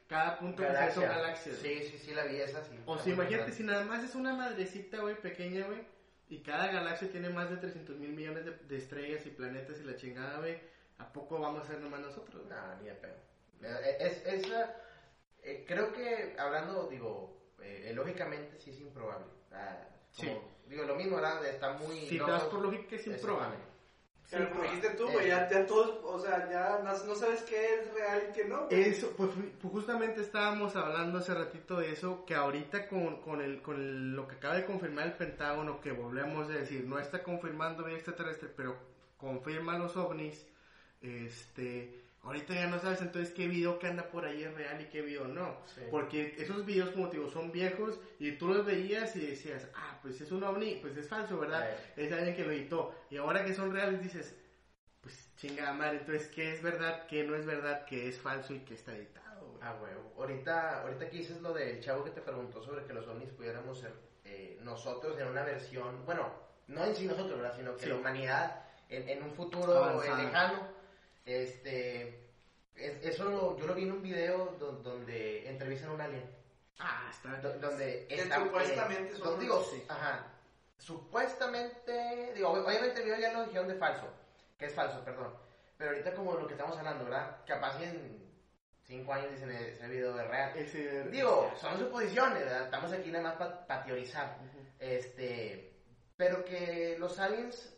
cada 0.09 0.41
punto 0.41 0.61
que 0.65 0.69
se 0.71 0.75
son 0.93 1.05
Galaxia. 1.05 1.09
galaxias. 1.09 1.57
Sí, 1.59 1.83
sí, 1.89 1.99
sí, 1.99 2.15
la 2.15 2.25
vi 2.25 2.37
esa, 2.39 2.65
sí. 2.65 2.73
O 2.85 2.99
sea, 2.99 3.13
imagínate 3.13 3.53
si 3.53 3.63
nada 3.63 3.85
más 3.85 4.03
es 4.03 4.17
una 4.17 4.35
madrecita, 4.35 4.99
güey, 4.99 5.15
pequeña, 5.21 5.67
güey, 5.67 5.83
y 6.29 6.41
cada 6.41 6.67
galaxia 6.73 7.13
tiene 7.13 7.29
más 7.31 7.49
de 7.49 7.59
300 7.59 7.97
mil 7.97 8.11
millones 8.11 8.45
de, 8.45 8.51
de 8.51 8.77
estrellas 8.77 9.25
y 9.25 9.31
planetas 9.31 9.79
y 9.81 9.85
la 9.85 9.95
chingada, 9.95 10.41
güey, 10.41 10.59
¿a 10.99 11.13
poco 11.13 11.39
vamos 11.39 11.63
a 11.63 11.67
ser 11.69 11.79
nomás 11.81 12.01
nosotros? 12.01 12.45
No, 12.49 12.57
ni 12.83 12.89
de 12.89 12.95
pedo. 12.95 13.15
Eh, 13.63 13.97
Es, 14.01 14.27
es, 14.27 14.49
la- 14.49 14.75
eh, 15.43 15.65
creo 15.67 15.93
que 15.93 16.35
hablando, 16.39 16.87
digo, 16.89 17.37
eh, 17.61 17.93
lógicamente 17.95 18.59
sí 18.59 18.71
es 18.71 18.81
improbable. 18.81 19.27
Ah, 19.53 19.79
como- 20.17 20.31
Sí. 20.31 20.39
Digo, 20.69 20.85
lo 20.85 20.97
mismo, 20.97 21.17
¿verdad? 21.17 21.45
Está 21.47 21.73
muy... 21.75 22.01
Si 22.01 22.19
te 22.19 22.23
vas 22.25 22.43
por 22.45 22.61
lógica 22.61 22.97
es 22.97 23.07
improbable. 23.07 23.57
Pero 24.31 24.51
como 24.51 24.63
dijiste 24.65 24.91
tú, 24.91 25.09
Eh. 25.09 25.13
güey, 25.13 25.29
ya, 25.29 25.49
ya 25.49 25.65
todos, 25.65 26.01
o 26.05 26.21
sea, 26.21 26.51
ya 26.51 26.81
no, 26.85 26.93
no 27.07 27.15
sabes 27.15 27.41
qué 27.45 27.77
es 27.77 27.95
real 27.95 28.27
y 28.29 28.33
qué 28.35 28.45
no. 28.45 28.69
Eso, 28.69 29.15
pues, 29.17 29.31
pues 29.59 29.73
justamente 29.73 30.21
estábamos 30.21 30.77
hablando 30.77 31.17
hace 31.21 31.33
ratito 31.33 31.79
de 31.79 31.93
eso, 31.93 32.27
que 32.27 32.35
ahorita 32.35 32.89
con, 32.89 33.23
con, 33.23 33.41
el, 33.41 33.63
con 33.63 33.77
el- 33.77 34.15
lo 34.15 34.29
que 34.29 34.35
acaba 34.37 34.57
de 34.57 34.67
confirmar 34.67 35.07
el 35.07 35.15
Pentágono, 35.15 35.81
que 35.81 35.93
volvemos 35.93 36.51
a 36.51 36.53
decir, 36.53 36.85
no 36.85 36.99
está 36.99 37.23
confirmando 37.23 37.85
vida 37.85 37.97
extraterrestre, 37.97 38.51
pero 38.55 38.77
confirma 39.17 39.79
los 39.79 39.97
ovnis, 39.97 40.47
este, 41.01 41.99
ahorita 42.23 42.55
ya 42.55 42.67
no 42.67 42.79
sabes 42.81 43.01
entonces 43.01 43.33
qué 43.35 43.47
video 43.47 43.79
que 43.79 43.87
anda 43.87 44.11
por 44.11 44.25
ahí 44.25 44.43
es 44.43 44.53
real 44.55 44.81
y 44.81 44.85
qué 44.87 45.03
video 45.03 45.27
no. 45.27 45.57
Sí. 45.75 45.83
Porque 45.91 46.35
esos 46.39 46.65
videos, 46.67 46.91
como 46.91 47.09
te 47.09 47.17
digo, 47.17 47.29
son 47.31 47.51
viejos 47.53 47.99
y 48.19 48.33
tú 48.33 48.49
los 48.49 48.65
veías 48.67 49.15
y 49.17 49.21
decías, 49.27 49.69
ah, 49.75 49.99
pues 50.03 50.21
es 50.21 50.31
un 50.33 50.43
ovni, 50.45 50.77
pues 50.83 50.97
es 50.97 51.09
falso, 51.09 51.39
¿verdad? 51.39 51.69
Es 51.97 52.13
alguien 52.13 52.35
que 52.37 52.45
lo 52.45 52.53
editó. 52.53 52.95
Y 53.11 53.17
ahora 53.17 53.45
que 53.45 53.55
son 53.55 53.73
reales 53.73 54.03
dices, 54.03 54.35
pues 55.01 55.31
chingada 55.37 55.73
madre, 55.73 55.99
entonces, 55.99 56.27
¿qué 56.29 56.53
es 56.53 56.63
verdad, 56.63 57.07
qué 57.07 57.23
no 57.25 57.37
es 57.37 57.47
verdad, 57.47 57.85
qué 57.87 58.09
es 58.09 58.19
falso 58.19 58.53
y 58.53 58.61
qué 58.61 58.75
está 58.75 58.95
editado? 58.95 59.47
güey? 59.47 59.59
Ah, 59.63 59.77
huevo. 59.81 60.13
Ahorita, 60.19 60.83
ahorita 60.83 61.09
que 61.09 61.19
dices 61.19 61.41
lo 61.41 61.53
del 61.55 61.81
chavo 61.81 62.05
que 62.05 62.11
te 62.11 62.21
preguntó 62.21 62.63
sobre 62.63 62.85
que 62.85 62.93
los 62.93 63.07
ovnis 63.07 63.31
pudiéramos 63.31 63.79
ser 63.79 63.93
eh, 64.25 64.59
nosotros 64.63 65.19
en 65.19 65.29
una 65.29 65.45
versión, 65.45 66.05
bueno, 66.05 66.29
no 66.67 66.85
en 66.85 66.95
sí 66.95 67.07
nosotros, 67.07 67.41
¿verdad? 67.41 67.57
Sino 67.57 67.75
que 67.77 67.85
Sí. 67.85 67.89
la 67.89 67.95
humanidad 67.97 68.63
en, 68.89 69.09
en 69.09 69.23
un 69.23 69.31
futuro 69.33 69.73
Avanzada. 69.85 70.23
lejano, 70.23 70.69
este, 71.29 72.21
es- 72.77 73.05
eso 73.05 73.25
lo- 73.25 73.57
yo 73.59 73.67
lo 73.67 73.75
vi 73.75 73.83
en 73.85 73.93
un 73.93 74.03
video 74.03 74.57
do- 74.59 74.73
donde 74.73 75.49
entrevistan 75.49 75.91
a 75.91 75.95
un 75.95 76.01
alien. 76.01 76.31
Ah, 76.79 77.09
está. 77.11 77.37
Do- 77.41 77.59
donde 77.59 78.07
Que 78.09 78.15
está- 78.17 78.37
supuestamente 78.39 79.13
eh, 79.13 79.17
son 79.17 79.25
donde 79.29 79.43
digo, 79.45 79.65
sí. 79.65 79.85
ajá, 79.89 80.27
supuestamente, 80.79 82.33
digo, 82.35 82.51
obviamente 82.51 83.01
el 83.01 83.05
video 83.07 83.19
ya 83.21 83.33
lo 83.33 83.45
dijeron 83.45 83.69
de 83.69 83.75
falso, 83.75 84.07
que 84.59 84.67
es 84.67 84.75
falso, 84.75 85.05
perdón, 85.05 85.35
pero 85.77 85.91
ahorita 85.91 86.15
como 86.15 86.35
lo 86.35 86.47
que 86.47 86.55
estamos 86.55 86.77
hablando, 86.77 87.05
¿verdad? 87.05 87.39
Capaz 87.47 87.83
en 87.83 88.27
cinco 88.85 89.13
años 89.13 89.31
dicen 89.33 89.51
"Eh, 89.51 89.73
ese 89.75 89.89
video 89.89 90.19
es 90.21 90.29
real. 90.29 90.57
Ese, 90.57 91.03
Digo, 91.11 91.53
son 91.61 91.79
suposiciones, 91.79 92.45
¿verdad? 92.45 92.65
Estamos 92.65 92.93
aquí 92.93 93.11
nada 93.11 93.25
más 93.25 93.35
para 93.67 93.85
teorizar, 93.85 94.39
este, 94.79 95.73
pero 96.17 96.45
que 96.45 96.97
los 96.99 97.19
aliens 97.19 97.75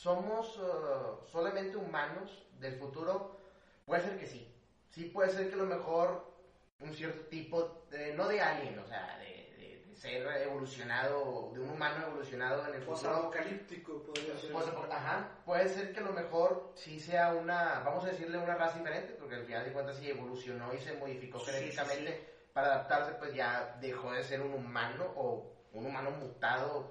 somos 0.00 0.58
uh, 0.58 1.24
solamente 1.26 1.76
humanos 1.76 2.46
del 2.52 2.76
futuro, 2.78 3.38
puede 3.84 4.02
ser 4.02 4.18
que 4.18 4.26
sí, 4.26 4.46
sí 4.90 5.04
puede 5.06 5.30
ser 5.30 5.48
que 5.48 5.54
a 5.54 5.58
lo 5.58 5.64
mejor 5.66 6.34
un 6.80 6.94
cierto 6.94 7.22
tipo, 7.28 7.86
de, 7.90 8.12
no 8.14 8.28
de 8.28 8.40
alien, 8.42 8.78
o 8.78 8.86
sea, 8.86 9.16
de, 9.18 9.24
de- 9.24 9.82
de 9.86 9.96
ser 9.96 10.26
evolucionado, 10.42 11.50
de 11.54 11.60
un 11.60 11.70
humano 11.70 12.04
evolucionado 12.06 12.66
en 12.68 12.74
el 12.74 12.82
futuro. 12.82 13.12
Post-apocalíptico, 13.12 14.02
podría 14.02 14.36
ser. 14.36 14.52
Pues, 14.52 14.66
ajá, 14.90 15.40
puede 15.46 15.68
ser 15.70 15.92
que 15.94 16.00
a 16.00 16.02
lo 16.04 16.12
mejor 16.12 16.70
sí 16.74 17.00
sea 17.00 17.30
una, 17.32 17.80
vamos 17.84 18.04
a 18.04 18.08
decirle 18.08 18.36
una 18.36 18.54
raza 18.56 18.76
diferente, 18.76 19.14
porque 19.14 19.36
al 19.36 19.44
final 19.46 19.64
de 19.64 19.72
cuentas 19.72 19.96
sí 19.96 20.10
evolucionó 20.10 20.74
y 20.74 20.78
se 20.78 20.92
modificó 20.98 21.38
Sí, 21.40 21.50
genéticamente 21.50 22.28
para 22.52 22.66
adaptarse, 22.74 23.12
pues 23.12 23.32
ya 23.34 23.76
dejó 23.80 24.12
de 24.12 24.22
ser 24.22 24.42
un 24.42 24.52
humano 24.52 25.04
o 25.16 25.50
un 25.72 25.86
humano 25.86 26.10
mutado, 26.10 26.86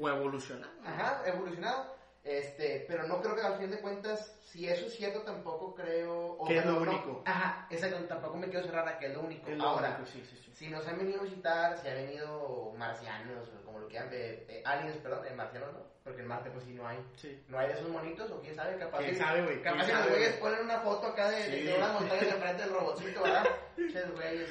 O 0.00 0.08
evolucionado. 0.08 0.72
ajá, 0.84 1.22
evolucionado. 1.26 1.97
Este, 2.24 2.84
pero 2.88 3.06
no 3.06 3.20
creo 3.22 3.34
que 3.34 3.40
al 3.42 3.58
fin 3.58 3.70
de 3.70 3.80
cuentas, 3.80 4.36
si 4.42 4.68
eso 4.68 4.86
es 4.86 4.94
cierto, 4.94 5.22
tampoco 5.22 5.74
creo. 5.74 6.32
o 6.38 6.44
Que 6.46 6.58
es 6.58 6.64
lo 6.66 6.72
no, 6.72 6.90
único. 6.90 7.22
Ajá, 7.24 7.66
exacto, 7.70 7.98
tampoco 8.04 8.36
me 8.36 8.48
quiero 8.48 8.66
cerrar 8.66 8.86
a 8.88 8.98
que 8.98 9.06
es 9.06 9.14
lo 9.14 9.20
único. 9.22 9.48
Es 9.48 9.56
lo 9.56 9.64
Ahora, 9.64 9.94
único, 9.98 10.06
sí, 10.10 10.22
sí, 10.28 10.36
sí. 10.36 10.52
si 10.54 10.68
nos 10.68 10.86
han 10.86 10.98
venido 10.98 11.20
a 11.20 11.24
visitar, 11.24 11.78
si 11.78 11.88
han 11.88 11.94
venido 11.96 12.72
marcianos, 12.76 13.48
o 13.48 13.64
como 13.64 13.78
lo 13.78 13.88
quieran, 13.88 14.08
eh, 14.12 14.62
aliens, 14.64 14.98
perdón, 14.98 15.26
eh, 15.26 15.34
marcianos 15.34 15.72
no, 15.72 15.80
porque 16.08 16.22
en 16.22 16.28
Marte 16.28 16.50
pues 16.50 16.64
sí 16.64 16.72
no 16.74 16.86
hay. 16.88 16.98
Sí. 17.16 17.40
No 17.48 17.58
hay 17.58 17.68
de 17.68 17.74
esos 17.74 17.88
monitos, 17.88 18.30
o 18.30 18.40
quién 18.40 18.54
sabe, 18.54 18.76
capaz. 18.78 18.98
¿Quién 18.98 19.16
sabe, 19.16 19.42
güey? 19.42 19.62
Capaz 19.62 19.84
¿Quién 19.84 19.96
que 19.96 20.02
los 20.02 20.08
güeyes 20.10 20.30
güey? 20.30 20.40
ponen 20.40 20.64
una 20.64 20.80
foto 20.80 21.06
acá 21.08 21.30
de, 21.30 21.36
de- 21.36 21.58
Sí. 21.58 21.62
de 21.64 21.74
unas 21.76 21.92
montañas 21.92 22.22
enfrente 22.34 22.62
del 22.62 22.72
robotcito, 22.72 23.22
¿verdad? 23.22 23.44
Ches, 23.76 24.12
güeyes. 24.12 24.50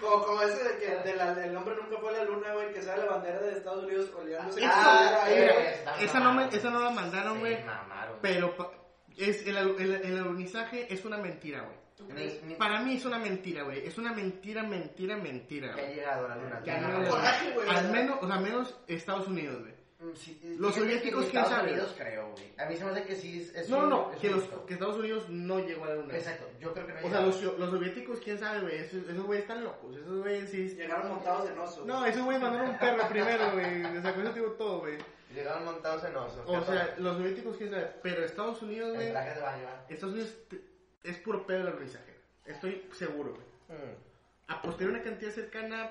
Como, 0.00 0.24
como 0.24 0.42
ese 0.42 0.64
de 0.64 0.78
que 0.78 0.96
de 1.08 1.16
la- 1.16 1.44
el 1.44 1.56
hombre 1.56 1.74
nunca 1.76 1.98
fue 2.00 2.10
a 2.10 2.18
la 2.18 2.24
luna, 2.24 2.52
güey, 2.54 2.72
que 2.72 2.82
sale 2.82 3.04
la 3.04 3.10
bandera 3.12 3.38
de 3.40 3.52
Estados 3.52 3.84
Unidos 3.84 4.10
oleándose. 4.16 4.60
Ah, 4.64 5.20
ahí, 5.24 5.34
güey. 5.34 6.04
Esa 6.04 6.20
no, 6.20 6.32
me, 6.34 6.46
esa 6.48 6.70
no 6.70 6.80
la 6.82 6.90
mandaron, 6.90 7.34
Sí, 7.34 7.40
güey. 7.40 7.64
mamaron. 7.64 8.18
pero 8.22 8.54
es 9.16 9.46
el, 9.46 9.56
el, 9.56 9.94
el 10.04 10.18
alunizaje 10.18 10.92
es 10.92 11.04
una 11.04 11.18
mentira, 11.18 11.62
güey. 11.62 11.78
Para 12.58 12.80
mí 12.82 12.94
es 12.94 13.04
una 13.04 13.18
mentira, 13.18 13.64
güey. 13.64 13.84
Es 13.84 13.98
una 13.98 14.12
mentira, 14.12 14.62
mentira, 14.62 15.16
mentira, 15.16 15.74
que 15.74 15.82
güey. 15.82 15.94
llegado 15.96 16.26
a 16.26 16.28
la 16.28 16.36
luna. 16.36 16.62
Que 16.62 16.70
Sí, 16.70 16.76
llegado 16.76 16.96
a 17.16 17.22
la 17.22 17.52
güey. 17.54 17.68
Al 17.68 17.90
menos, 17.90 18.18
o 18.22 18.26
sea, 18.28 18.36
menos 18.36 18.80
Estados 18.86 19.26
Unidos, 19.26 19.60
güey. 19.62 19.74
Mm, 20.00 20.14
sí, 20.14 20.56
Los 20.60 20.76
soviéticos, 20.76 21.24
que 21.24 21.30
¿quién 21.32 21.42
Estados 21.42 21.58
sabe? 21.58 21.72
Unidos 21.72 21.94
creo, 21.98 22.30
güey. 22.30 22.54
A 22.56 22.66
mí 22.66 22.76
se 22.76 22.84
me 22.84 22.90
hace 22.92 23.02
que 23.02 23.16
sí 23.16 23.40
es, 23.40 23.54
es 23.56 23.68
No, 23.68 23.78
un- 23.78 23.90
no, 23.90 24.12
es 24.12 24.18
que, 24.20 24.30
los, 24.30 24.44
Estados 24.68 24.96
Unidos 24.96 25.28
no 25.28 25.58
llegó 25.58 25.84
a 25.84 25.88
la 25.88 25.94
luna. 25.96 26.16
Exacto, 26.16 26.46
yo 26.60 26.72
creo 26.72 26.86
que 26.86 26.92
no 26.92 26.98
O 27.06 27.10
sea, 27.10 27.20
los, 27.22 27.42
los 27.58 27.70
soviéticos, 27.70 28.20
quién 28.20 28.38
sabe, 28.38 28.60
güey. 28.60 28.76
Esos, 28.76 29.08
esos 29.08 29.24
güeyes 29.24 29.42
están 29.42 29.64
locos. 29.64 29.96
Esos 29.96 30.20
güeyes 30.20 30.50
sí. 30.50 30.68
Llegaron 30.76 31.08
montados 31.08 31.50
en 31.50 31.58
oso. 31.58 31.84
No, 31.84 32.06
esos 32.06 32.22
güeyes 32.22 32.40
mandaron 32.40 32.70
un 32.70 32.78
perro 32.78 33.08
primero, 33.08 33.52
güey. 33.52 33.84
O 33.98 34.00
sea, 34.02 34.14
con 34.14 34.22
eso 34.22 34.32
te 34.32 34.40
digo 34.40 34.52
todo, 34.52 34.78
güey. 34.80 34.98
Llegaron 35.34 35.64
montados 35.64 36.04
en 36.04 36.16
osos. 36.16 36.44
O 36.46 36.64
sea, 36.64 36.94
los 36.98 37.16
soviéticos, 37.16 37.56
quién 37.56 37.70
sabe. 37.70 37.90
Pero 38.00 38.24
Estados 38.24 38.62
Unidos, 38.62 38.94
güey. 38.94 39.06
¿verdad? 39.08 39.84
Estados 39.88 40.14
Unidos 40.14 40.36
es 41.02 41.16
puro 41.18 41.44
pedo 41.44 41.62
el 41.62 41.66
alunizaje. 41.68 42.14
Estoy 42.46 42.88
seguro, 42.92 43.34
güey. 43.34 43.78
Mm. 43.80 43.94
Aposté 44.46 44.86
una 44.86 45.02
cantidad 45.02 45.32
cercana 45.32 45.90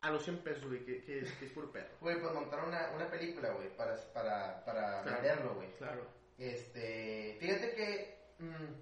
a 0.00 0.10
los 0.10 0.22
100 0.24 0.38
pesos, 0.38 0.64
güey, 0.66 0.84
que, 0.84 1.02
que, 1.04 1.20
es, 1.20 1.32
que 1.34 1.46
es 1.46 1.52
puro 1.52 1.72
pedo. 1.72 1.88
Güey, 2.00 2.20
pues 2.20 2.32
montaron 2.32 2.68
una, 2.68 2.90
una 2.94 3.10
película, 3.10 3.50
güey, 3.50 3.68
para, 3.76 3.96
para, 4.12 4.64
para 4.64 5.02
Claro. 5.02 5.16
venderlo, 5.20 5.54
güey. 5.56 5.72
Claro. 5.76 6.06
Este, 6.38 7.36
fíjate 7.40 7.74
que 7.74 8.18
mm, 8.38 8.72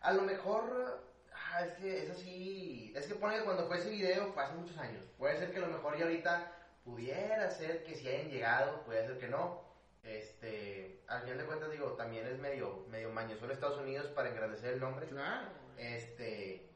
a 0.00 0.12
lo 0.12 0.22
mejor, 0.22 1.04
ah, 1.34 1.66
es 1.66 1.72
que 1.74 2.02
es 2.04 2.10
así, 2.10 2.92
es 2.96 3.06
que 3.06 3.14
pone 3.14 3.36
que 3.38 3.44
cuando 3.44 3.66
fue 3.66 3.78
ese 3.78 3.90
video 3.90 4.32
fue 4.32 4.42
hace 4.42 4.54
muchos 4.54 4.78
años. 4.78 5.04
Puede 5.18 5.36
ser 5.38 5.50
que 5.52 5.58
a 5.58 5.66
lo 5.66 5.68
mejor 5.68 5.98
ya 5.98 6.04
ahorita 6.04 6.50
pudiera 6.84 7.50
ser 7.50 7.84
que 7.84 7.94
si 7.94 8.08
hayan 8.08 8.30
llegado, 8.30 8.82
puede 8.84 9.06
ser 9.06 9.18
que 9.18 9.28
no. 9.28 9.70
Este, 10.02 11.04
al 11.06 11.22
final 11.22 11.38
de 11.38 11.44
cuentas, 11.44 11.70
digo, 11.70 11.92
también 11.92 12.26
es 12.26 12.38
medio, 12.38 12.86
medio 12.88 13.10
mañoso 13.10 13.44
en 13.44 13.52
Estados 13.52 13.78
Unidos 13.78 14.06
para 14.08 14.30
engrandecer 14.30 14.72
el 14.74 14.80
nombre. 14.80 15.06
Claro. 15.06 15.48
Este, 15.76 16.68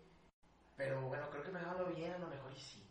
pero 0.76 1.00
bueno, 1.02 1.28
creo 1.30 1.42
que 1.42 1.50
me 1.50 1.60
lo 1.60 1.86
bien, 1.86 2.12
a 2.12 2.18
lo 2.18 2.28
mejor 2.28 2.52
y 2.52 2.60
sí. 2.60 2.85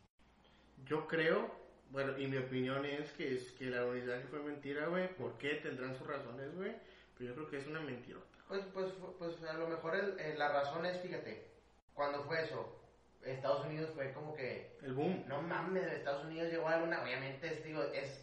Yo 0.85 1.07
creo, 1.07 1.49
bueno, 1.89 2.17
y 2.17 2.27
mi 2.27 2.37
opinión 2.37 2.85
es 2.85 3.11
que 3.13 3.35
es 3.35 3.51
que 3.53 3.65
la 3.65 3.85
unidad 3.85 4.21
fue 4.29 4.39
mentira, 4.39 4.87
güey. 4.87 5.07
¿Por 5.15 5.37
qué? 5.37 5.55
Tendrán 5.55 5.97
sus 5.97 6.07
razones, 6.07 6.53
güey. 6.55 6.73
Pero 7.17 7.29
yo 7.29 7.35
creo 7.35 7.49
que 7.49 7.57
es 7.57 7.67
una 7.67 7.79
mentirota. 7.81 8.25
Pues, 8.47 8.61
pues, 8.73 8.91
pues 9.17 9.41
a 9.43 9.53
lo 9.53 9.67
mejor 9.67 9.95
el- 9.95 10.19
el- 10.19 10.37
la 10.37 10.49
razón 10.49 10.85
es, 10.85 10.99
fíjate, 11.01 11.47
cuando 11.93 12.23
fue 12.23 12.43
eso, 12.43 12.79
Estados 13.23 13.65
Unidos 13.65 13.89
fue 13.95 14.11
como 14.13 14.35
que, 14.35 14.77
El 14.83 14.93
boom. 14.93 15.23
no 15.27 15.41
mames, 15.41 15.91
Estados 15.91 16.25
Unidos 16.25 16.51
llegó 16.51 16.67
a 16.69 16.77
una, 16.77 17.01
obviamente, 17.01 17.47
es, 17.47 17.63
digo, 17.63 17.81
es, 17.83 18.21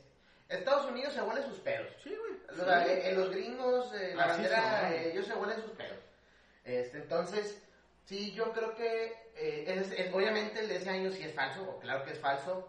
Estados 0.49 0.87
Unidos 0.87 1.15
se 1.15 1.23
huele 1.23 1.43
sus 1.43 1.59
pedos. 1.61 1.89
Sí, 2.05 2.15
güey. 2.15 2.33
O 2.61 2.65
sea, 2.65 2.87
eh, 2.87 3.11
eh, 3.11 3.15
los 3.17 3.31
gringos, 3.31 3.93
eh, 3.95 4.13
la 4.15 4.27
bandera, 4.27 4.81
son. 4.83 4.93
eh, 4.93 5.11
ellos 5.13 5.27
se 5.27 5.35
huelen 5.35 5.61
sus 5.63 5.71
pedos. 5.73 5.99
Este, 6.65 6.99
entonces, 6.99 7.61
sí, 8.05 8.33
yo 8.33 8.53
creo 8.53 8.77
que 8.77 9.13
eh, 9.37 9.65
es, 9.67 9.91
es- 9.93 10.13
obviamente 10.15 10.61
el 10.61 10.69
de 10.69 10.77
ese 10.77 10.91
año 10.91 11.11
sí 11.11 11.23
es 11.23 11.35
falso, 11.35 11.63
o 11.69 11.79
claro 11.79 12.05
que 12.05 12.13
es 12.13 12.19
falso. 12.19 12.69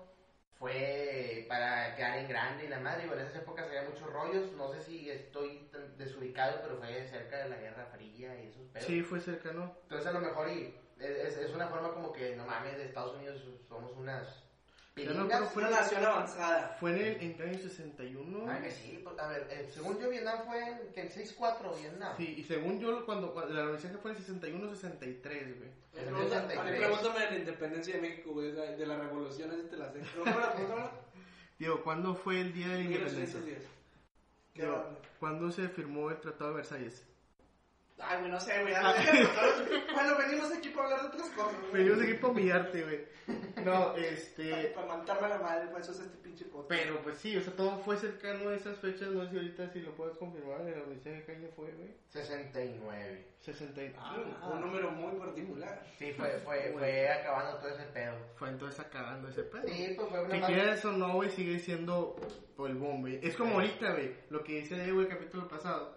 Fue 0.59 1.45
para 1.49 1.93
quedar 1.95 2.19
en 2.19 2.27
grande 2.29 2.65
y 2.65 2.69
la 2.69 2.79
madre, 2.79 3.01
digo, 3.03 3.15
en 3.15 3.21
esas 3.21 3.35
épocas 3.37 3.65
había 3.67 3.81
muchos 3.83 4.09
rollos, 4.13 4.53
no 4.53 4.71
sé 4.71 4.81
si 4.81 5.09
estoy 5.09 5.67
desubicado, 5.97 6.59
pero 6.61 6.77
fue 6.77 7.05
cerca 7.09 7.37
de 7.39 7.49
la 7.49 7.57
Guerra 7.57 7.87
Fría 7.87 8.39
y 8.39 8.47
esos 8.47 8.65
pedos. 8.67 8.87
Sí, 8.87 9.01
fue 9.01 9.19
cercano. 9.19 9.75
Entonces 9.83 10.07
a 10.07 10.11
lo 10.13 10.19
mejor 10.21 10.49
y 10.49 10.73
es, 10.99 11.09
es- 11.09 11.37
es 11.37 11.51
una 11.53 11.67
forma 11.67 11.91
como 11.93 12.13
que, 12.13 12.35
no 12.35 12.45
mames, 12.45 12.77
de 12.77 12.85
Estados 12.85 13.15
Unidos 13.15 13.43
somos 13.67 13.91
unas 13.97 14.42
Ya 14.95 15.11
no, 15.13 15.27
pero 15.27 15.45
Fue 15.47 15.63
una 15.63 15.71
nación 15.71 16.05
avanzada. 16.05 16.77
Fue 16.79 16.91
en 16.91 16.97
el, 16.97 17.21
en 17.21 17.41
el 17.41 17.49
año 17.49 17.59
61. 17.59 18.45
Ah, 18.47 18.61
que 18.61 18.69
sí, 18.71 18.99
pues, 19.03 19.17
a 19.17 19.27
ver, 19.27 19.47
eh, 19.49 19.67
según 19.73 19.99
yo 19.99 20.07
Vietnam 20.07 20.39
fue 20.45 20.59
en 20.69 20.93
que 20.93 21.01
el 21.01 21.09
6-4 21.11 21.79
Vietnam. 21.79 22.13
Sí, 22.15 22.35
y 22.37 22.43
según 22.43 22.79
yo, 22.79 23.03
cuando, 23.03 23.33
cuando 23.33 23.53
la 23.55 23.61
organización 23.63 23.99
fue 24.01 24.11
en 24.11 24.17
el 24.17 24.23
61-63, 24.23 25.57
güey. 25.57 25.69
Es 25.93 25.99
el 25.99 26.05
Pregunta- 26.05 26.41
63. 26.41 26.59
a 26.59 26.63
mí 26.63 26.77
Pregúntame 26.77 27.19
de 27.21 27.31
la 27.31 27.35
independencia 27.37 27.95
de 27.95 28.01
México, 28.01 28.31
güey, 28.33 28.51
de 28.51 28.77
de 28.77 28.85
la 28.85 28.97
revolución, 28.99 29.49
así 29.51 29.63
te 29.63 29.77
la 29.77 29.91
sé. 29.91 29.99
Digo, 31.57 31.81
¿cuándo 31.83 32.13
fue 32.15 32.41
el 32.41 32.53
día 32.53 32.67
de 32.67 32.75
la 32.75 32.81
independencia? 32.81 33.39
1810. 33.39 33.63
Qué 34.53 34.61
Digo, 34.61 34.73
bárbaro. 34.73 34.97
¿Cuándo 35.19 35.51
se 35.51 35.69
firmó 35.69 36.11
el 36.11 36.19
Tratado 36.19 36.51
de 36.51 36.55
Versalles? 36.57 37.03
Ay, 37.99 38.19
güey, 38.19 38.31
no 38.31 38.39
sé, 38.39 38.61
güey. 38.61 38.73
Ah. 38.75 38.93
Bueno, 39.93 40.17
venimos 40.17 40.51
aquí 40.51 40.69
para 40.69 40.87
hablar 40.87 41.01
de 41.03 41.07
otras 41.09 41.29
cosas. 41.29 41.59
güey. 41.69 41.83
Venimos 41.83 42.01
aquí 42.03 42.13
para 42.15 42.27
humillarte, 42.33 42.83
güey. 42.83 43.05
No, 43.63 43.95
este... 43.95 44.71
Para 44.75 44.87
mandarme 44.87 45.29
la 45.29 45.37
madre, 45.37 45.67
pues 45.71 45.83
eso 45.87 45.91
es 45.93 46.07
este 46.07 46.17
pinche 46.17 46.45
podcast. 46.45 46.69
Pero 46.69 47.01
pues 47.01 47.17
sí, 47.19 47.37
o 47.37 47.41
sea, 47.41 47.53
todo 47.55 47.77
fue 47.79 47.95
cercano 47.95 48.49
a 48.49 48.55
esas 48.55 48.77
fechas, 48.79 49.09
no 49.09 49.23
sé 49.23 49.29
si 49.31 49.35
ahorita 49.37 49.69
si 49.71 49.79
lo 49.81 49.91
puedes 49.95 50.17
confirmar, 50.17 50.61
en 50.61 50.71
la 50.71 50.77
organización 50.81 51.41
de 51.43 51.47
fue, 51.49 51.71
güey. 51.71 51.91
69. 52.09 53.25
60 53.39 53.83
y- 53.83 53.93
Ah, 53.97 54.49
un 54.53 54.61
número 54.61 54.91
muy 54.91 55.17
particular. 55.19 55.85
Sí, 55.97 56.11
fue, 56.13 56.29
fue, 56.39 56.71
fue 56.73 57.09
acabando 57.09 57.57
todo 57.59 57.69
ese 57.69 57.83
pedo. 57.83 58.15
Fue 58.35 58.49
entonces 58.49 58.79
acabando 58.79 59.29
ese 59.29 59.43
pedo. 59.43 59.63
Sí, 59.67 59.93
pues 59.95 60.09
fue 60.09 60.19
una 60.19 60.33
Que 60.33 60.39
madre- 60.41 60.53
quieras 60.55 60.85
o 60.85 60.91
no, 60.93 61.13
güey, 61.13 61.29
sigue 61.29 61.59
siendo 61.59 62.15
pues, 62.57 62.71
el 62.71 62.77
boom, 62.77 63.01
güey. 63.01 63.19
Es 63.21 63.35
como 63.37 63.55
ahorita, 63.55 63.91
güey, 63.91 64.13
lo 64.29 64.43
que 64.43 64.59
dice 64.61 64.75
Diego 64.83 64.99
el 65.01 65.07
capítulo 65.07 65.47
pasado. 65.47 65.95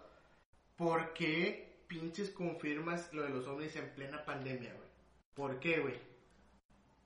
¿Por 0.77 1.13
qué 1.13 1.66
pinches 1.87 2.29
confirmas 2.31 3.11
lo 3.13 3.23
de 3.23 3.29
los 3.29 3.47
ovnis 3.47 3.75
en 3.75 3.89
plena 3.95 4.23
pandemia, 4.25 4.73
güey? 4.73 4.87
¿Por 5.33 5.59
qué, 5.59 5.79
güey? 5.79 5.99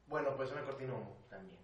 Bueno, 0.08 0.36
pues 0.36 0.52
una 0.52 0.64
cortina 0.64 0.94
también. 1.30 1.58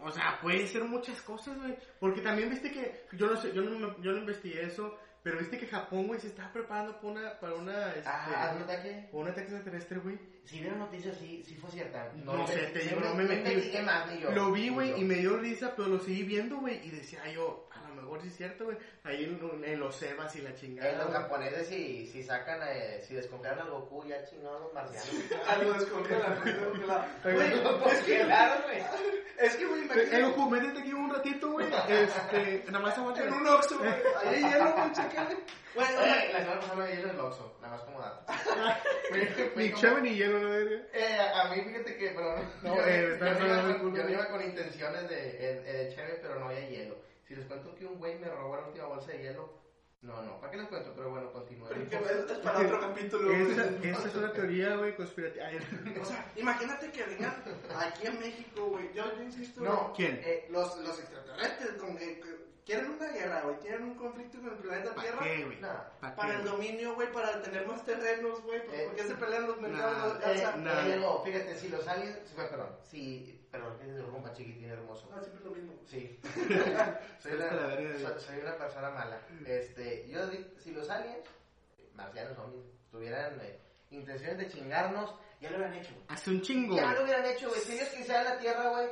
O 0.00 0.10
sea, 0.10 0.38
puede 0.42 0.66
ser 0.66 0.84
muchas 0.84 1.20
cosas, 1.22 1.56
güey. 1.58 1.76
Porque 2.00 2.20
también 2.20 2.50
viste 2.50 2.70
que, 2.72 3.06
yo 3.12 3.26
no 3.28 3.36
sé, 3.36 3.52
yo 3.54 3.62
no, 3.62 4.00
yo 4.02 4.12
no 4.12 4.18
investigué 4.18 4.64
eso, 4.64 4.98
pero 5.22 5.38
viste 5.38 5.58
que 5.58 5.68
Japón, 5.68 6.08
güey, 6.08 6.20
se 6.20 6.26
estaba 6.26 6.52
preparando 6.52 7.00
para 7.00 7.12
una, 7.12 7.40
para 7.40 7.54
una, 7.54 7.88
este, 7.94 8.08
Ah, 8.08 8.50
¿haz 8.50 8.56
un 8.56 8.62
ataque? 8.62 9.08
para 9.10 9.18
un 9.22 9.28
ataque 9.28 9.42
extraterrestre, 9.42 9.98
güey. 10.00 10.18
Si 10.44 10.58
vieron 10.60 10.80
noticias, 10.80 11.16
sí, 11.18 11.44
sí 11.44 11.54
fue 11.54 11.70
cierta. 11.70 12.12
No 12.14 12.46
sé, 12.48 12.58
te 12.72 12.80
digo, 12.80 13.00
no 13.00 13.14
me 13.14 13.24
me 13.24 13.36
metí. 13.36 13.78
más 13.84 14.18
yo. 14.18 14.32
Lo 14.32 14.50
vi, 14.50 14.70
güey, 14.70 15.00
y 15.00 15.04
me 15.04 15.14
dio 15.14 15.36
risa, 15.36 15.74
pero 15.76 15.88
lo 15.88 16.00
seguí 16.00 16.24
viendo, 16.24 16.56
güey, 16.58 16.84
y 16.84 16.90
decía 16.90 17.30
yo, 17.32 17.68
mejor 18.12 18.22
sí 18.22 18.28
es 18.28 18.36
cierto, 18.36 18.64
güey. 18.64 18.76
Ahí 19.04 19.24
en, 19.24 19.64
en 19.64 19.80
los 19.80 19.96
Sebas 19.96 20.34
y 20.36 20.42
la 20.42 20.50
Eh, 20.50 20.54
chingada. 20.54 20.92
los 20.98 21.06
güey. 21.08 21.20
japoneses 21.22 21.66
si, 21.68 22.06
si 22.06 22.22
sacan, 22.22 22.60
eh, 22.68 23.00
si 23.06 23.14
descongelan 23.14 23.60
al 23.60 23.70
Goku, 23.70 24.04
ya 24.06 24.22
chingados 24.24 24.62
los 24.62 24.74
marcianos. 24.74 25.10
Güey, 27.22 27.62
Pues 27.82 27.94
es 27.98 28.04
que, 28.04 28.18
claro, 28.24 28.62
güey. 28.64 28.78
es 29.38 29.56
que, 29.56 29.66
güey, 29.66 29.80
Eh, 29.80 29.84
imagínate. 29.84 30.22
Goku, 30.22 30.50
métete 30.50 30.80
aquí 30.80 30.92
un 30.92 31.10
ratito, 31.14 31.50
güey. 31.52 31.66
Este, 31.88 32.64
nada 32.70 32.84
más 32.84 32.98
aguanta. 32.98 33.22
En 33.24 33.32
un 33.32 33.46
Oxxo, 33.46 33.78
güey. 33.78 33.90
Ahí 33.90 34.44
hay 34.44 34.52
hielo, 34.52 34.72
güey, 34.72 34.92
chécale. 34.92 35.36
Güey, 35.74 35.86
la 36.32 36.38
semana 36.40 36.60
pasada 36.60 36.74
me 36.76 36.86
dieron 36.92 37.10
el 37.10 37.20
Oxxo, 37.20 37.56
nada 37.62 37.74
más 37.76 37.82
como 37.84 38.00
dato. 38.00 38.32
Ni 39.56 39.72
chave 39.74 40.00
ni 40.02 40.14
hielo, 40.16 40.38
¿no? 40.40 40.54
Eh, 40.92 41.18
a 41.34 41.48
mí 41.50 41.60
fíjate 41.62 41.96
que, 41.96 42.08
pero 42.10 42.36
no, 42.36 42.42
No, 42.62 42.76
yo, 42.76 42.82
eh, 42.86 43.16
yo 43.18 43.24
no 43.34 43.46
iba 43.46 43.62
con, 43.62 43.78
cool, 43.78 43.90
yo 43.92 43.96
no 43.98 44.02
güey. 44.02 44.14
iba 44.14 44.28
con 44.28 44.42
intenciones 44.42 45.08
de, 45.08 45.16
de, 45.16 45.60
de 45.72 45.94
cheve, 45.94 46.18
pero 46.22 46.38
no 46.40 46.46
había 46.48 46.68
hielo. 46.68 46.96
Si 47.32 47.36
les 47.36 47.46
cuento 47.46 47.74
que 47.74 47.86
un 47.86 47.98
güey 47.98 48.18
me 48.18 48.28
robó 48.28 48.56
la 48.56 48.66
última 48.66 48.84
bolsa 48.84 49.10
de 49.10 49.22
hielo, 49.22 49.48
no, 50.02 50.20
no, 50.22 50.38
¿para 50.38 50.50
qué 50.50 50.58
les 50.58 50.68
cuento? 50.68 50.92
Pero 50.94 51.08
bueno, 51.12 51.32
continúen. 51.32 51.88
pero 51.88 52.26
que 52.26 52.32
es 52.34 52.38
para 52.40 52.58
otro 52.60 52.78
capítulo, 52.78 53.32
Esa, 53.32 53.70
esa 53.82 54.08
es 54.08 54.14
una 54.16 54.32
teoría, 54.34 54.76
güey, 54.76 54.94
conspirativa. 54.94 55.48
O 55.98 56.04
sea, 56.04 56.30
imagínate 56.36 56.90
que 56.92 57.02
vengan 57.04 57.42
aquí 57.74 58.06
a 58.06 58.10
México, 58.10 58.66
güey. 58.66 58.92
Yo, 58.92 59.16
yo 59.16 59.22
insisto, 59.22 59.62
No, 59.62 59.94
¿quién? 59.96 60.20
eh, 60.22 60.46
los, 60.50 60.76
los 60.80 60.98
extraterrestres, 61.00 61.70
que, 61.70 62.20
que 62.20 62.41
quieren 62.64 62.90
una 62.90 63.08
guerra, 63.08 63.40
güey. 63.42 63.56
Quieren 63.58 63.82
un 63.84 63.94
conflicto 63.94 64.38
con 64.40 64.50
el 64.52 64.58
planeta 64.58 64.94
¿Para 64.94 65.02
Tierra. 65.02 65.24
qué, 65.24 65.44
güey? 65.44 65.60
Nah. 65.60 65.82
¿Para 66.00 66.14
Para 66.16 66.30
qué? 66.32 66.36
el 66.38 66.44
dominio, 66.44 66.94
güey, 66.94 67.12
para 67.12 67.42
tener 67.42 67.66
más 67.66 67.84
terrenos, 67.84 68.40
güey. 68.42 68.64
¿Por 68.66 68.74
Eh, 68.74 68.84
por 68.86 68.96
qué 68.96 69.02
se 69.04 69.14
pelean 69.14 69.46
los 69.46 69.60
mercados? 69.60 69.96
nah, 69.98 70.06
los- 70.06 70.22
Eh, 70.26 70.30
o 70.30 70.36
sea, 70.36 70.56
no. 70.56 70.70
eh, 70.70 71.20
fíjate, 71.24 71.54
si 71.56 71.68
los 71.68 71.86
aliens, 71.88 72.18
sí, 72.24 72.34
perdón, 72.36 72.76
si, 72.82 73.46
perdón, 73.50 73.78
que 73.78 73.84
es 73.90 74.04
rumba 74.06 74.32
chiquitín 74.32 74.70
hermoso. 74.70 75.08
no, 75.14 75.20
siempre 75.22 75.44
lo 75.44 75.50
mismo. 75.50 75.72
Sí. 75.86 76.18
soy, 77.18 77.32
la 77.38 77.46
una, 77.46 78.18
soy, 78.18 78.38
una 78.38 78.56
persona 78.56 78.90
mala. 78.90 79.20
Este, 79.46 80.08
yo 80.08 80.26
di- 80.28 80.46
si 80.58 80.70
los 80.72 80.88
aliens, 80.88 81.26
marcianos 81.94 82.36
zombies, 82.36 82.64
tuvieran 82.90 83.38
eh, 83.42 83.58
intenciones 83.90 84.38
de 84.38 84.48
chingarnos, 84.48 85.14
ya 85.40 85.50
lo 85.50 85.56
hubieran 85.58 85.74
hecho. 85.76 85.92
güey. 85.94 86.04
Hace 86.08 86.30
un 86.30 86.40
chingo, 86.42 86.76
Ya 86.76 86.92
lo 86.94 87.02
hubieran 87.04 87.24
hecho, 87.26 87.48
güey. 87.48 87.60
Si 87.60 87.72
ellos 87.74 87.88
quisieran 87.88 88.24
la 88.24 88.38
Tierra, 88.38 88.68
güey, 88.70 88.88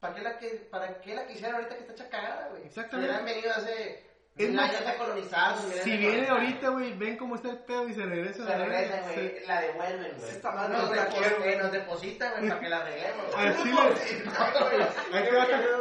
¿para 0.00 0.14
qué 0.14 0.20
la, 0.22 0.38
que, 0.38 0.48
¿para 0.70 1.00
qué 1.00 1.14
la 1.14 1.26
quisieran 1.26 1.54
ahorita 1.56 1.74
que 1.76 1.80
está 1.82 1.92
hecha 1.92 2.08
cagada, 2.08 2.48
güey? 2.48 2.64
Exactamente. 2.66 3.12
Si 3.12 3.20
hubieran 3.20 3.24
venido 3.24 3.52
hace 3.54 4.10
Es 4.36 4.50
más, 4.54 4.70
años 4.70 4.86
a 4.86 4.96
colonizar. 4.96 5.54
nos 5.56 5.64
hubieran 5.66 5.84
Si 5.84 5.98
colonizado. 6.00 6.32
ahorita, 6.38 6.68
güey, 6.70 6.92
ven 6.96 7.16
cómo 7.18 7.34
está 7.34 7.50
el 7.50 7.58
pedo 7.58 7.88
y 7.88 7.94
se 7.94 8.02
regresan. 8.06 8.46
Se 8.46 8.52
a 8.52 8.58
la 8.58 8.64
regresan, 8.64 8.90
verga, 9.00 9.12
güey, 9.14 9.46
la 9.46 9.60
devuelven, 9.60 10.12
güey. 10.18 10.30
Esta 10.30 10.50
madre 10.52 10.72
nos, 10.76 10.88
no 10.88 10.94
la 10.94 11.02
depo- 11.08 11.18
quiero, 11.18 11.36
güey. 11.38 11.56
nos 11.58 11.72
depositan, 11.72 12.32
güey, 12.32 12.48
para 12.48 12.60
que 12.60 12.68
la 12.68 12.76
arreglemos. 12.78 13.34
güey. 13.34 13.46
Así 13.48 13.68
No, 13.70 13.88
le- 13.90 13.96
sí, 13.96 14.22
no, 14.24 14.68
güey. 14.70 14.82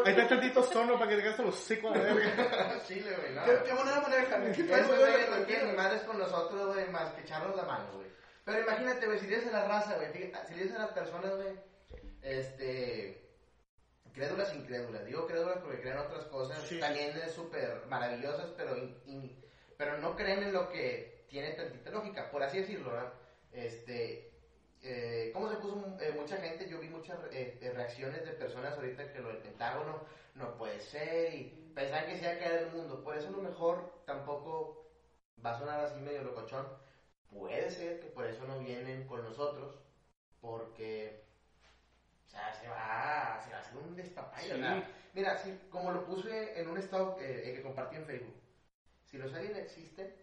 Ahí 0.05 0.12
está 0.12 0.27
tantito 0.27 0.63
sono 0.63 0.93
para 0.99 1.10
que 1.12 1.15
te 1.17 1.21
gastes 1.23 1.45
los 1.45 1.55
secos 1.60 1.95
a 1.95 1.97
la 1.97 2.03
verga. 2.13 2.79
Chile, 2.88 3.15
güey, 3.21 3.34
no. 3.36 3.45
¿Qué, 3.45 3.60
qué 3.65 3.73
manera 3.73 4.01
manejan? 4.01 4.41
¿Qué 4.53 4.62
Eso, 4.62 4.67
pedo, 4.73 4.88
güey, 4.99 5.12
güey? 5.27 5.39
no 5.39 5.45
quieren 5.45 5.67
ni 5.69 5.73
madres 5.77 6.01
con 6.01 6.17
nosotros, 6.19 6.73
güey, 6.75 6.89
más 6.89 7.13
que 7.13 7.21
echarnos 7.21 7.55
la 7.55 7.63
mano, 7.63 7.86
güey. 7.93 8.10
Pero 8.43 8.62
imagínate, 8.62 9.05
güey, 9.05 9.19
si 9.19 9.27
le 9.27 9.36
dices 9.38 9.53
a 9.53 9.60
la 9.62 9.67
raza, 9.67 9.95
güey, 9.95 10.12
fíjate, 10.12 10.47
si 10.47 10.55
le 10.55 10.63
dices 10.63 10.77
a 10.77 10.82
las 10.82 10.91
personas, 10.91 11.36
güey, 11.36 11.53
este, 12.23 13.28
crédulas, 14.13 14.53
incrédulas. 14.53 15.05
Digo 15.05 15.25
crédulas 15.27 15.57
porque 15.59 15.81
creen 15.81 15.97
otras 15.97 16.25
cosas, 16.25 16.59
Sí. 16.67 16.79
también 16.79 17.11
súper 17.29 17.85
maravillosas, 17.87 18.51
pero, 18.57 18.77
in- 18.77 19.01
in- 19.05 19.43
pero 19.77 19.97
no 19.97 20.15
creen 20.15 20.43
en 20.43 20.53
lo 20.53 20.69
que 20.69 21.25
tiene 21.29 21.51
tantita 21.51 21.89
lógica, 21.91 22.29
por 22.31 22.43
así 22.43 22.59
decirlo, 22.59 22.91
¿verdad? 22.91 23.13
Este, 23.51 24.31
eh, 24.81 25.31
¿cómo 25.33 25.49
se 25.49 25.57
puso 25.57 25.97
eh, 25.99 26.11
mucha 26.15 26.37
gente? 26.37 26.69
Yo 26.69 26.79
vi 26.79 26.89
muchas 26.89 27.17
eh, 27.31 27.57
eh, 27.61 27.71
reacciones 27.71 28.23
de 28.25 28.31
personas 28.33 28.73
ahorita 28.75 29.11
que 29.11 29.19
lo 29.19 29.29
del 29.29 29.37
Pentágono 29.37 30.03
no 30.35 30.55
puede 30.57 30.79
ser 30.79 31.33
y 31.33 31.71
pensaban 31.75 32.05
que 32.07 32.15
se 32.17 32.23
iba 32.23 32.31
a 32.33 32.37
caer 32.39 32.63
el 32.63 32.71
mundo. 32.71 33.03
Por 33.03 33.15
eso 33.15 33.27
a 33.27 33.31
lo 33.31 33.39
mejor 33.39 34.03
tampoco 34.05 34.89
va 35.45 35.51
a 35.51 35.59
sonar 35.59 35.79
así 35.81 35.99
medio 35.99 36.23
locochón. 36.23 36.67
Puede 37.29 37.69
ser 37.69 37.99
que 37.99 38.07
por 38.07 38.25
eso 38.25 38.45
no 38.45 38.59
vienen 38.59 39.05
con 39.05 39.23
nosotros, 39.23 39.77
porque 40.41 41.28
o 42.29 42.31
sea, 42.31 42.53
se 42.53 42.67
va, 42.67 43.41
se 43.43 43.49
va 43.51 43.57
a 43.57 43.59
hacer 43.59 43.75
un 43.77 43.95
despapay, 43.95 44.49
Sí. 44.49 44.83
Mira, 45.15 45.35
como 45.71 45.91
lo 45.91 46.05
puse 46.05 46.59
en 46.61 46.69
un 46.69 46.77
estado 46.77 47.15
que, 47.17 47.25
que 47.55 47.61
compartí 47.63 47.95
en 47.95 48.05
Facebook, 48.05 48.35
si 49.03 49.17
los 49.17 49.33
aliens 49.33 49.57
existen, 49.57 50.13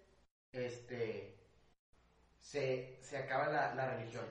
este, 0.53 1.37
se, 2.39 2.97
se 3.03 3.19
acaba 3.19 3.49
la, 3.49 3.75
la 3.75 3.97
religión. 3.97 4.25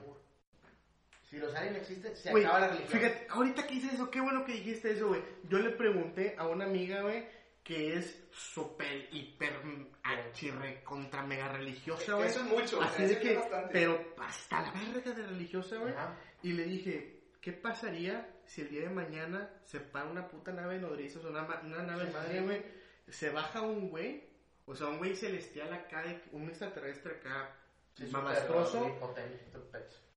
Si 1.28 1.36
los 1.36 1.54
aliens 1.54 1.76
existen, 1.76 2.16
se 2.16 2.30
acaba 2.30 2.60
la 2.60 2.68
religión. 2.68 2.98
fíjate, 2.98 3.26
ahorita 3.28 3.66
que 3.66 3.74
dices 3.74 3.92
eso, 3.92 4.10
qué 4.10 4.20
bueno 4.22 4.44
que 4.46 4.52
dijiste 4.52 4.92
eso, 4.92 5.08
güey. 5.08 5.22
Yo 5.44 5.58
le 5.58 5.70
pregunté 5.72 6.34
a 6.38 6.48
una 6.48 6.64
amiga, 6.64 7.02
güey, 7.02 7.28
que 7.62 7.98
es 7.98 8.24
súper, 8.32 9.08
hiper, 9.12 9.60
archirre, 10.02 10.82
contra 10.84 11.22
mega 11.22 11.48
religiosa, 11.48 12.14
güey. 12.14 12.28
Eso 12.28 12.40
es 12.40 12.46
mucho, 12.46 12.80
Así 12.80 13.02
de 13.02 13.12
es 13.12 13.18
que, 13.18 13.34
bastante. 13.34 13.68
pero 13.72 14.14
hasta 14.18 14.62
la 14.62 14.70
verga 14.72 15.12
de 15.12 15.26
religiosa, 15.26 15.76
güey. 15.76 15.92
Y 16.42 16.52
le 16.52 16.64
dije, 16.64 17.15
¿qué 17.46 17.52
pasaría 17.52 18.28
si 18.44 18.62
el 18.62 18.70
día 18.70 18.80
de 18.80 18.90
mañana 18.90 19.48
se 19.64 19.78
para 19.78 20.10
una 20.10 20.26
puta 20.26 20.50
nave 20.50 20.80
nodriza, 20.80 21.20
una, 21.20 21.44
una 21.62 21.82
nave 21.84 22.10
madre, 22.10 22.40
güey, 22.40 22.60
se 23.08 23.30
baja 23.30 23.60
un 23.60 23.88
güey, 23.88 24.24
o 24.64 24.74
sea, 24.74 24.88
un 24.88 24.98
güey 24.98 25.14
celestial 25.14 25.72
acá, 25.72 26.02
un 26.32 26.48
extraterrestre 26.48 27.12
acá, 27.12 27.54
Sí, 27.94 28.06
mamastroso, 28.10 28.98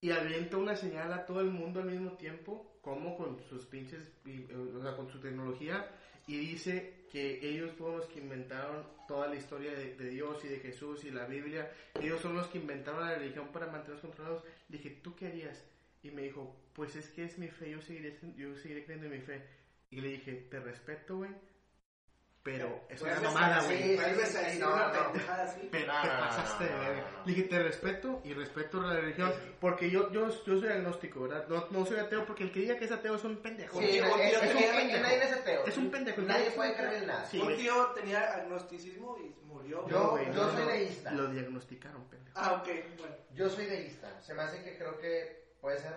y 0.02 0.10
avienta 0.10 0.58
una 0.58 0.76
señal 0.76 1.13
a 1.13 1.28
todo 1.28 1.42
el 1.42 1.52
mundo 1.52 1.82
al 1.82 1.92
mismo 1.92 2.13
tiempo, 2.13 2.80
como 2.82 3.15
con 3.15 3.39
sus 3.44 3.63
pinches, 3.68 4.12
eh, 4.26 4.48
o 4.76 4.82
sea, 4.82 4.96
con 4.96 5.08
su 5.12 5.20
tecnología, 5.20 5.88
y 6.26 6.36
dice 6.36 7.06
que 7.12 7.48
ellos 7.48 7.74
fueron 7.78 8.00
los 8.00 8.08
que 8.08 8.22
inventaron 8.22 8.88
toda 9.08 9.28
la 9.28 9.36
historia 9.36 9.74
de, 9.74 9.94
de 9.94 10.10
Dios 10.10 10.44
y 10.46 10.48
de 10.48 10.60
Jesús 10.62 11.04
y 11.04 11.12
la 11.12 11.26
Biblia, 11.26 11.72
ellos 12.02 12.22
son 12.22 12.36
los 12.36 12.48
que 12.48 12.58
inventaron 12.58 13.06
la 13.06 13.13
religión 13.13 13.50
para 13.50 13.68
mantenernos 13.68 14.02
controlados. 14.02 14.44
Le 14.68 14.78
dije, 14.80 15.00
¿tú 15.04 15.15
qué 15.15 15.28
harías? 15.28 15.63
Y 16.02 16.12
me 16.12 16.24
dijo, 16.24 16.56
pues 16.80 16.96
es 16.96 17.10
que 17.10 17.26
es 17.26 17.38
mi 17.38 17.50
fe, 17.50 17.72
yo 17.72 17.82
seguiré, 17.82 18.18
yo 18.38 18.56
seguiré 18.56 18.86
creyendo 18.86 19.08
en 19.08 19.20
mi 19.20 19.26
fe. 19.26 19.46
Y 19.92 20.00
le 20.00 20.08
dije, 20.08 20.48
te 20.50 20.62
respeto, 20.62 21.18
güey, 21.18 21.32
pero 22.42 22.86
es 22.88 23.02
una 23.02 23.20
mamada, 23.20 23.62
güey. 23.65 23.98
no, 24.60 24.74
una 24.74 24.94
no. 24.94 25.13
Pero 25.72 25.88
No, 25.94 26.02
te 26.02 26.08
pasaste 26.08 26.63
no. 26.70 27.26
Le 27.26 27.34
dije, 27.34 27.44
te 27.50 27.62
respeto 27.62 28.22
y 28.24 28.34
respeto 28.34 28.82
la 28.82 28.94
religión. 28.96 29.34
Porque 29.60 29.89
yo, 29.92 30.10
yo, 30.13 30.30
yo 30.46 30.58
soy 30.58 30.70
agnóstico, 30.70 31.24
¿verdad? 31.24 31.48
No, 31.50 31.68
no 31.70 31.86
soy 31.86 32.00
ateo 32.00 32.26
porque 32.26 32.44
el 32.44 32.52
que 32.54 32.62
diga 32.62 32.78
que 32.78 32.86
es 32.86 32.92
ateo 32.94 33.15
es 33.15 33.24
un 33.26 33.38
pendejo. 33.42 33.78
Sí, 33.82 33.88
tío- 33.88 34.06
es, 34.06 34.13
tío 34.30 34.42
es, 34.42 34.56
un 34.56 34.62
pendejo. 34.72 35.02
Nadie 35.04 35.24
es 35.26 35.32
ateo. 35.34 35.65
Es 35.68 35.78
un 35.78 35.92
pendejo. 35.92 36.22
Nadie 36.22 36.52
puede 36.52 36.74
creer 36.76 36.94
en 36.94 37.08
nada. 37.08 37.26
Sí, 37.26 37.39
un 37.39 37.44
güey. 37.44 37.58
tío 37.58 37.86
tenía 37.88 38.36
agnosticismo 38.36 39.18
y 39.20 39.36
murió. 39.46 39.86
Yo- 39.89 40.00
No, 40.00 40.12
güey, 40.12 40.26
yo 40.28 40.34
no, 40.34 40.52
soy 40.54 40.65
deísta. 40.65 41.12
Lo 41.12 41.28
diagnosticaron, 41.28 42.06
pendejo. 42.06 42.39
Ah, 42.39 42.54
ok, 42.54 42.70
bueno. 43.00 43.15
Yo 43.34 43.50
soy 43.50 43.65
deísta. 43.65 44.22
Se 44.22 44.34
me 44.34 44.44
hace 44.44 44.63
que 44.63 44.78
creo 44.78 44.98
que 44.98 45.50
puede 45.60 45.78
ser. 45.78 45.94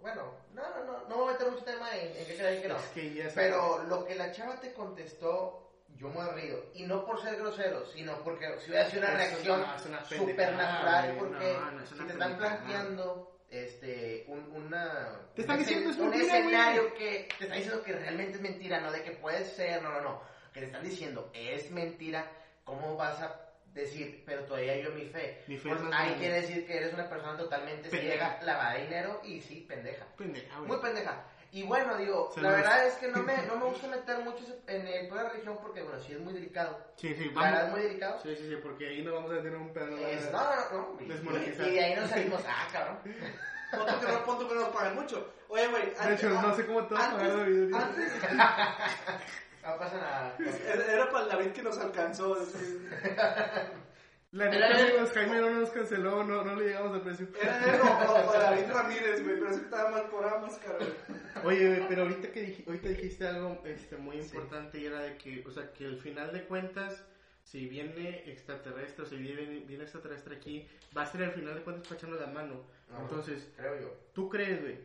Bueno, 0.00 0.34
no, 0.54 0.62
no, 0.62 0.84
no. 0.84 1.08
No 1.08 1.16
voy 1.16 1.28
a 1.28 1.32
meter 1.32 1.50
mucho 1.50 1.64
tema 1.64 1.96
en, 1.96 2.16
en 2.16 2.26
que 2.26 2.32
y 2.34 2.62
que 2.62 2.68
no. 2.68 2.76
Es 2.76 2.86
que 2.94 3.14
ya 3.14 3.28
Pero 3.34 3.84
lo 3.84 4.04
que 4.04 4.14
la 4.14 4.32
chava 4.32 4.60
te 4.60 4.72
contestó, 4.72 5.70
yo 5.96 6.08
me 6.08 6.24
reído. 6.30 6.64
Y 6.74 6.84
no 6.84 7.04
por 7.04 7.20
ser 7.22 7.36
grosero, 7.36 7.84
sino 7.86 8.22
porque 8.22 8.58
si 8.60 8.70
hubiera 8.70 8.88
sido 8.88 9.02
una 9.02 9.16
reacción 9.16 9.64
supernatural. 10.08 11.16
Porque 11.18 11.58
si 11.88 12.04
te 12.04 12.12
están 12.12 12.36
planteando 12.38 13.40
este, 13.50 14.24
un, 14.28 14.50
una, 14.52 15.20
Te 15.34 15.42
están 15.42 15.58
un 15.58 15.64
diciendo, 15.64 15.90
es 15.90 15.98
un 15.98 16.10
mentira, 16.10 16.26
güey. 16.34 16.44
escenario 16.46 16.94
que 16.94 17.28
te 17.38 17.44
están 17.44 17.58
diciendo 17.58 17.82
que 17.82 17.92
realmente 17.92 18.32
es 18.36 18.40
mentira, 18.40 18.80
no 18.80 18.92
de 18.92 19.02
que 19.02 19.10
puede 19.12 19.44
ser, 19.44 19.82
no, 19.82 19.90
no, 19.90 20.00
no. 20.00 20.22
Que 20.52 20.60
te 20.60 20.66
están 20.66 20.82
diciendo 20.84 21.30
es 21.34 21.70
mentira, 21.70 22.30
¿cómo 22.64 22.96
vas 22.96 23.20
a 23.20 23.49
decir, 23.74 24.22
pero 24.26 24.44
todavía 24.44 24.76
yo 24.78 24.90
mi 24.90 25.06
fe? 25.06 25.42
Mi 25.46 25.56
fe 25.58 25.68
Pues 25.70 25.80
ahí 25.82 25.88
grande. 25.88 26.16
quiere 26.18 26.40
decir 26.42 26.66
que 26.66 26.76
eres 26.76 26.92
una 26.94 27.08
persona 27.08 27.36
totalmente 27.36 27.88
Pendeja. 27.88 28.08
ciega, 28.36 28.38
lavada 28.42 28.74
de 28.74 28.82
dinero 28.82 29.20
y 29.24 29.40
sí, 29.40 29.64
pendeja. 29.68 30.06
Pendeja. 30.16 30.58
Muy 30.60 30.76
pendeja. 30.78 31.24
Y 31.52 31.64
bueno, 31.64 31.96
digo, 31.96 32.32
la 32.36 32.50
verdad 32.50 32.86
es 32.86 32.94
que 32.94 33.08
no 33.08 33.24
me, 33.24 33.36
no 33.46 33.56
me 33.56 33.64
gusta 33.70 33.88
meter 33.88 34.18
mucho 34.20 34.44
en 34.68 34.86
el 34.86 35.08
toda 35.08 35.24
la 35.24 35.28
religión 35.30 35.58
porque, 35.60 35.82
bueno, 35.82 35.98
sí 35.98 36.12
es 36.12 36.20
muy 36.20 36.32
delicado. 36.32 36.78
Sí, 36.96 37.12
sí, 37.14 37.30
La 37.34 37.42
verdad 37.42 37.54
es 37.54 37.60
vamos. 37.62 37.70
muy 37.78 37.82
delicado. 37.88 38.20
Sí, 38.22 38.36
sí, 38.36 38.48
sí, 38.48 38.56
porque 38.62 38.88
ahí 38.88 39.02
no 39.02 39.14
vamos 39.14 39.32
a 39.32 39.36
tener 39.36 39.56
un 39.56 39.72
pedo. 39.72 39.96
Es- 39.98 40.30
no, 40.30 40.38
no, 40.72 40.96
no. 40.96 40.98
Y, 41.00 41.08
de 41.08 41.84
ahí 41.84 41.94
nos 41.96 42.08
salimos, 42.08 42.40
ah, 42.46 42.68
cabrón. 42.72 42.98
Punto 43.70 44.00
que 44.00 44.06
no, 44.06 44.24
punto 44.24 44.48
que 44.48 44.54
no 44.54 44.60
nos 44.62 44.70
pagan 44.70 44.94
mucho. 44.96 45.32
Oye, 45.48 45.68
güey. 45.68 45.94
De 45.94 46.14
hecho, 46.14 46.28
no 46.30 46.54
sé 46.56 46.66
cómo 46.66 46.86
te 46.86 46.94
vas 46.94 47.04
a 47.08 47.12
pagar, 47.16 47.36
David. 47.36 47.72
Antes, 47.74 48.12
No 49.72 49.78
pasa 49.78 49.96
nada. 49.98 50.36
era 50.68 50.92
era 50.92 51.10
para 51.10 51.24
el 51.24 51.30
David 51.30 51.52
que 51.52 51.62
nos 51.62 51.78
alcanzó. 51.78 52.34
así. 52.40 52.86
La 54.32 54.48
neta, 54.48 54.66
amigos, 54.80 55.10
Jaime 55.12 55.40
no 55.40 55.50
nos 55.50 55.70
canceló, 55.70 56.22
no, 56.22 56.44
no 56.44 56.54
le 56.54 56.66
llegamos 56.66 56.92
al 56.94 57.00
precio. 57.02 57.26
Era 57.42 58.08
o 58.08 58.32
David 58.32 58.62
Ramírez, 58.72 59.24
güey, 59.24 59.40
pero 59.40 59.50
ese 59.50 59.62
estaba 59.62 60.08
cobraba 60.08 60.38
más 60.42 60.56
caro. 60.58 60.78
güey. 60.78 61.56
Oye, 61.58 61.66
güey, 61.74 61.88
pero 61.88 62.02
ahorita 62.02 62.30
que 62.30 62.46
dij- 62.46 62.64
ahorita 62.64 62.88
dijiste 62.90 63.26
algo 63.26 63.60
este, 63.64 63.96
muy 63.96 64.18
importante 64.18 64.78
y 64.78 64.86
era 64.86 65.00
de 65.00 65.16
que, 65.16 65.42
o 65.44 65.50
sea, 65.50 65.72
que 65.72 65.84
al 65.86 65.98
final 65.98 66.32
de 66.32 66.44
cuentas, 66.44 67.02
si 67.42 67.66
viene 67.66 68.22
extraterrestre 68.30 69.02
o 69.04 69.06
si 69.08 69.16
viene, 69.16 69.64
viene 69.66 69.82
extraterrestre 69.82 70.36
aquí, 70.36 70.68
va 70.96 71.02
a 71.02 71.06
ser 71.06 71.24
al 71.24 71.32
final 71.32 71.56
de 71.56 71.62
cuentas 71.62 71.88
para 71.88 71.98
echarnos 71.98 72.20
la 72.20 72.26
mano. 72.28 72.62
No, 72.88 73.00
Entonces, 73.00 73.48
Creo 73.56 73.80
yo. 73.80 73.88
¿tú 74.12 74.28
crees, 74.28 74.60
güey, 74.60 74.78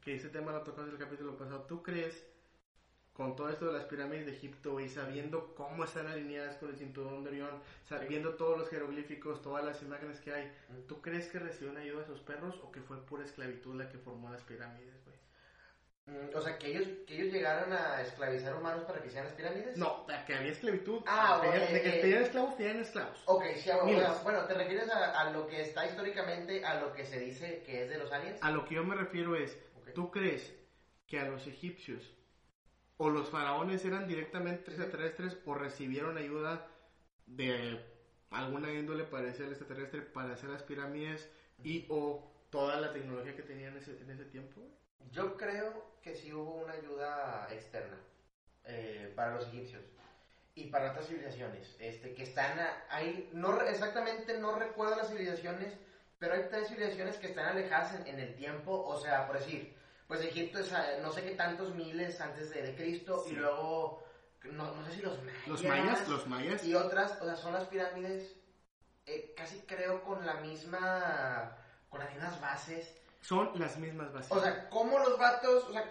que 0.00 0.14
ese 0.14 0.28
tema 0.28 0.52
lo 0.52 0.62
tocamos 0.62 0.90
en 0.90 0.94
el 0.94 1.00
capítulo 1.02 1.36
pasado, 1.36 1.62
¿tú 1.62 1.82
crees, 1.82 2.24
con 3.18 3.34
todo 3.34 3.48
esto 3.50 3.66
de 3.66 3.72
las 3.72 3.84
pirámides 3.86 4.26
de 4.26 4.32
Egipto, 4.32 4.72
güey, 4.74 4.88
sabiendo 4.88 5.52
cómo 5.56 5.82
están 5.82 6.06
alineadas 6.06 6.56
con 6.58 6.68
el 6.70 6.76
cinturón 6.76 7.24
de 7.24 7.30
Orión, 7.30 7.60
sabiendo 7.84 8.34
todos 8.36 8.56
los 8.56 8.68
jeroglíficos, 8.68 9.42
todas 9.42 9.64
las 9.64 9.82
imágenes 9.82 10.20
que 10.20 10.32
hay, 10.32 10.52
¿tú 10.86 11.02
crees 11.02 11.26
que 11.26 11.40
recibieron 11.40 11.78
ayuda 11.78 12.02
a 12.02 12.04
esos 12.04 12.20
perros 12.20 12.60
o 12.62 12.70
que 12.70 12.80
fue 12.80 13.04
pura 13.04 13.24
esclavitud 13.24 13.74
la 13.74 13.88
que 13.88 13.98
formó 13.98 14.30
las 14.30 14.42
pirámides, 14.44 14.94
güey? 15.04 15.16
Mm, 16.06 16.36
O 16.36 16.40
sea, 16.40 16.56
que 16.58 16.68
ellos, 16.68 16.86
que 17.08 17.16
ellos 17.16 17.32
llegaron 17.32 17.72
a 17.72 18.00
esclavizar 18.02 18.54
humanos 18.54 18.84
para 18.84 19.00
que 19.02 19.08
hicieran 19.08 19.26
las 19.26 19.34
pirámides. 19.36 19.76
No, 19.76 20.06
que 20.24 20.34
había 20.34 20.52
esclavitud. 20.52 21.02
Ah, 21.04 21.38
ok, 21.38 21.52
de 21.72 21.82
que 21.82 21.90
tenían 22.00 22.22
esclavos, 22.22 22.56
tenían 22.56 22.78
esclavos. 22.78 23.20
Ok, 23.26 23.44
sí, 23.56 23.68
ah, 23.68 23.78
bueno, 23.82 24.14
bueno, 24.22 24.44
te 24.44 24.54
refieres 24.54 24.88
a, 24.90 25.20
a 25.22 25.30
lo 25.32 25.48
que 25.48 25.60
está 25.62 25.84
históricamente, 25.86 26.64
a 26.64 26.80
lo 26.80 26.92
que 26.94 27.04
se 27.04 27.18
dice 27.18 27.64
que 27.66 27.82
es 27.82 27.90
de 27.90 27.98
los 27.98 28.12
aliens. 28.12 28.38
A 28.44 28.52
lo 28.52 28.64
que 28.64 28.76
yo 28.76 28.84
me 28.84 28.94
refiero 28.94 29.34
es, 29.34 29.58
Ok. 29.76 29.92
¿tú 29.92 30.08
crees 30.12 30.54
que 31.08 31.18
a 31.18 31.24
los 31.28 31.44
egipcios 31.48 32.14
o 32.98 33.08
los 33.10 33.30
faraones 33.30 33.84
eran 33.84 34.06
directamente 34.06 34.70
extraterrestres 34.70 35.38
o 35.46 35.54
recibieron 35.54 36.18
ayuda 36.18 36.66
de 37.26 37.80
alguna 38.30 38.72
índole 38.72 39.04
parecida 39.04 39.46
al 39.46 39.52
extraterrestre 39.52 40.02
para 40.02 40.34
hacer 40.34 40.50
las 40.50 40.62
pirámides 40.62 41.28
y 41.62 41.86
o 41.88 42.30
toda 42.50 42.80
la 42.80 42.92
tecnología 42.92 43.36
que 43.36 43.42
tenían 43.42 43.72
en 43.72 43.78
ese, 43.78 43.92
en 44.00 44.10
ese 44.10 44.24
tiempo? 44.24 44.60
Yo 45.12 45.36
creo 45.36 45.92
que 46.02 46.14
sí 46.14 46.32
hubo 46.32 46.64
una 46.64 46.74
ayuda 46.74 47.48
externa 47.50 47.96
eh, 48.64 49.12
para 49.14 49.34
los 49.36 49.46
egipcios 49.48 49.82
y 50.54 50.66
para 50.66 50.90
otras 50.90 51.06
civilizaciones 51.06 51.76
este, 51.78 52.14
que 52.14 52.24
están 52.24 52.58
ahí. 52.90 53.30
No 53.32 53.60
exactamente 53.62 54.38
no 54.38 54.56
recuerdo 54.56 54.96
las 54.96 55.08
civilizaciones, 55.08 55.72
pero 56.18 56.34
hay 56.34 56.46
tres 56.50 56.68
civilizaciones 56.68 57.16
que 57.16 57.28
están 57.28 57.46
alejadas 57.46 57.94
en, 57.94 58.06
en 58.08 58.18
el 58.18 58.34
tiempo. 58.34 58.84
O 58.84 58.98
sea, 59.00 59.26
por 59.28 59.38
decir, 59.38 59.77
pues 60.08 60.20
Egipto 60.22 60.58
es 60.58 60.72
a- 60.72 60.98
no 61.02 61.12
sé 61.12 61.22
qué 61.22 61.32
tantos 61.36 61.74
miles 61.74 62.20
antes 62.20 62.50
de, 62.50 62.62
de 62.62 62.74
Cristo 62.74 63.22
Sí. 63.26 63.32
y 63.34 63.36
luego 63.36 64.02
no, 64.44 64.74
no 64.74 64.84
sé 64.86 64.92
si 64.94 65.02
los 65.02 65.22
mayas. 65.22 65.46
Los 65.46 65.62
mayas, 65.64 66.08
los 66.08 66.26
mayas. 66.26 66.64
Y 66.64 66.74
otras, 66.74 67.20
o 67.20 67.24
sea, 67.26 67.36
son 67.36 67.52
las 67.52 67.64
pirámides 67.64 68.34
eh, 69.06 69.32
casi 69.36 69.60
creo 69.60 70.02
con 70.02 70.24
la 70.26 70.34
misma, 70.34 71.56
con 71.88 72.00
las 72.00 72.10
mismas 72.12 72.40
bases. 72.40 72.94
Son 73.20 73.50
las 73.58 73.76
mismas 73.78 74.12
bases. 74.12 74.32
O 74.32 74.40
sea, 74.40 74.68
¿cómo 74.70 74.98
los 74.98 75.18
vatos, 75.18 75.64
o 75.64 75.72
sea, 75.72 75.84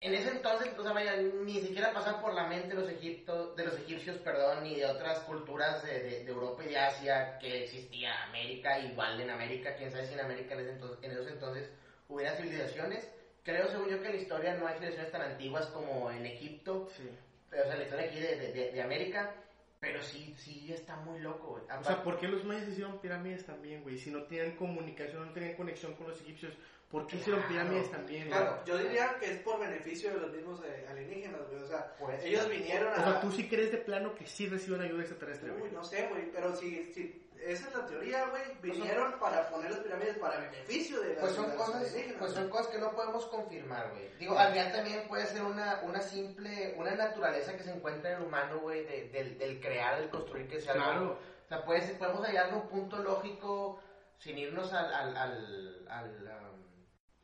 en 0.00 0.14
ese 0.14 0.30
entonces, 0.30 0.76
o 0.78 0.82
sea, 0.84 0.92
vaya, 0.92 1.16
ni 1.16 1.60
siquiera 1.60 1.92
pasan 1.92 2.20
por 2.20 2.34
la 2.34 2.46
mente 2.46 2.74
los 2.74 2.88
egiptos, 2.88 3.56
de 3.56 3.64
los 3.64 3.74
egipcios, 3.78 4.16
perdón, 4.18 4.62
ni 4.62 4.76
de 4.76 4.86
otras 4.86 5.18
culturas 5.20 5.82
de, 5.84 6.00
de- 6.00 6.24
de 6.24 6.30
Europa 6.30 6.62
y 6.64 6.68
de 6.68 6.78
Asia 6.78 7.38
que 7.40 7.64
existía 7.64 8.22
América, 8.24 8.78
igual 8.78 9.20
en 9.20 9.30
América, 9.30 9.74
quién 9.76 9.90
sabe 9.90 10.06
si 10.06 10.14
en 10.14 10.20
América 10.20 10.54
en, 10.54 10.60
ese 10.60 10.70
entonces, 10.72 10.98
en 11.02 11.10
esos 11.10 11.26
entonces 11.28 11.68
hubiera 12.08 12.36
civilizaciones. 12.36 13.08
Creo, 13.48 13.66
según 13.68 13.88
yo, 13.88 14.00
que 14.02 14.08
en 14.08 14.16
la 14.16 14.20
historia 14.20 14.54
no 14.56 14.66
hay 14.66 14.74
civilizaciones 14.74 15.10
tan 15.10 15.22
antiguas 15.22 15.66
como 15.68 16.10
en 16.10 16.26
Egipto, 16.26 16.86
Sí. 16.94 17.08
pero, 17.48 17.62
o 17.62 17.66
sea, 17.66 17.76
la 17.76 17.82
historia 17.84 18.06
aquí 18.06 18.20
de, 18.20 18.36
de- 18.36 18.52
de- 18.52 18.72
de 18.72 18.82
América, 18.82 19.34
pero 19.80 20.02
sí, 20.02 20.34
sí 20.36 20.70
está 20.70 20.96
muy 20.96 21.18
loco, 21.20 21.52
güey. 21.52 21.62
O 21.80 21.82
sea, 21.84 22.02
¿por 22.02 22.18
qué 22.18 22.28
los 22.28 22.44
mayas 22.44 22.68
hicieron 22.68 22.98
pirámides 22.98 23.46
también, 23.46 23.82
güey? 23.82 23.96
Si 23.96 24.10
no 24.10 24.24
tenían 24.24 24.52
comunicación, 24.56 25.24
no 25.26 25.32
tenían 25.32 25.54
conexión 25.56 25.94
con 25.94 26.08
los 26.08 26.20
egipcios, 26.20 26.52
¿por 26.90 27.06
qué 27.06 27.16
hicieron 27.16 27.40
Claro, 27.42 27.54
pirámides 27.54 27.90
también, 27.90 28.28
güey? 28.28 28.38
Claro, 28.38 28.64
yo 28.66 28.76
diría 28.76 29.16
que 29.18 29.30
es 29.30 29.38
por 29.38 29.58
beneficio 29.60 30.10
de 30.12 30.20
los 30.20 30.30
mismos 30.32 30.60
eh, 30.66 30.86
alienígenas, 30.90 31.40
güey. 31.48 31.62
O 31.62 31.66
sea, 31.66 31.94
Pues, 31.98 32.22
ellos 32.24 32.48
vinieron 32.50 32.88
a. 32.92 32.96
O 33.00 33.04
sea, 33.12 33.20
tú 33.22 33.32
sí 33.32 33.48
crees 33.48 33.70
de 33.72 33.78
plano 33.78 34.14
que 34.14 34.26
sí 34.26 34.46
reciben 34.46 34.82
ayuda 34.82 35.00
extraterrestre, 35.00 35.52
Uy, 35.52 35.60
güey. 35.60 35.72
no 35.72 35.84
sé, 35.84 36.06
güey, 36.08 36.30
pero 36.32 36.54
si, 36.54 36.84
si 36.92 37.27
esa 37.42 37.68
es 37.68 37.74
la 37.74 37.86
teoría, 37.86 38.26
güey, 38.28 38.42
vinieron 38.60 39.18
para 39.18 39.48
poner 39.48 39.70
las 39.70 39.80
pirámides 39.80 40.18
para 40.18 40.38
beneficio 40.40 41.00
de 41.00 41.10
las 41.14 41.18
Pues 41.20 41.32
son 41.34 41.50
cosas, 41.52 41.94
pues 42.18 42.32
son 42.32 42.48
cosas 42.50 42.66
que 42.68 42.78
no 42.78 42.92
podemos 42.92 43.26
confirmar, 43.26 43.90
güey. 43.90 44.08
Digo, 44.18 44.38
al 44.38 44.52
final 44.52 44.72
también 44.72 45.08
puede 45.08 45.26
ser 45.26 45.42
una, 45.42 45.80
una 45.82 46.00
simple, 46.00 46.74
una 46.76 46.92
naturaleza 46.94 47.56
que 47.56 47.62
se 47.62 47.72
encuentra 47.72 48.10
en 48.12 48.16
el 48.18 48.22
humano, 48.24 48.58
güey, 48.58 48.84
de- 48.84 49.08
del, 49.10 49.38
del 49.38 49.60
crear, 49.60 49.98
del 50.00 50.10
construir 50.10 50.48
que 50.48 50.60
sea 50.60 50.72
algo. 50.72 50.84
Claro. 50.84 51.18
O 51.44 51.48
sea, 51.48 51.64
puede 51.64 51.82
ser- 51.82 51.98
podemos 51.98 52.26
hallar 52.26 52.52
un 52.54 52.68
punto 52.68 52.98
lógico 52.98 53.80
sin 54.18 54.36
irnos 54.38 54.72
al, 54.72 54.92
al, 54.92 55.16
al, 55.16 55.86
al, 55.88 56.10
um, 56.52 56.62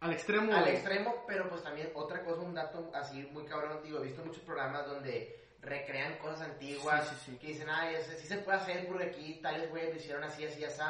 Al 0.00 0.12
extremo, 0.12 0.54
al 0.54 0.62
güey. 0.62 0.74
extremo, 0.76 1.24
pero 1.26 1.48
pues 1.50 1.62
también 1.62 1.90
otra 1.94 2.22
cosa, 2.24 2.40
un 2.40 2.54
dato 2.54 2.90
así 2.94 3.28
muy 3.32 3.44
cabrón, 3.44 3.80
digo, 3.82 3.98
he 3.98 4.04
visto 4.04 4.24
muchos 4.24 4.42
programas 4.44 4.86
donde 4.86 5.43
recrean 5.64 6.16
cosas 6.18 6.42
antiguas, 6.42 7.08
Sí, 7.08 7.14
sí, 7.16 7.30
sí. 7.32 7.38
que 7.38 7.46
dicen, 7.48 7.68
ese 7.92 8.16
sí 8.16 8.26
se 8.26 8.38
puede 8.38 8.58
hacer 8.58 8.86
porque 8.86 9.04
aquí 9.04 9.40
tales 9.42 9.68
güeyes 9.70 9.90
lo 9.90 9.96
hicieron 9.96 10.24
así, 10.24 10.44
así, 10.44 10.64
así, 10.64 10.80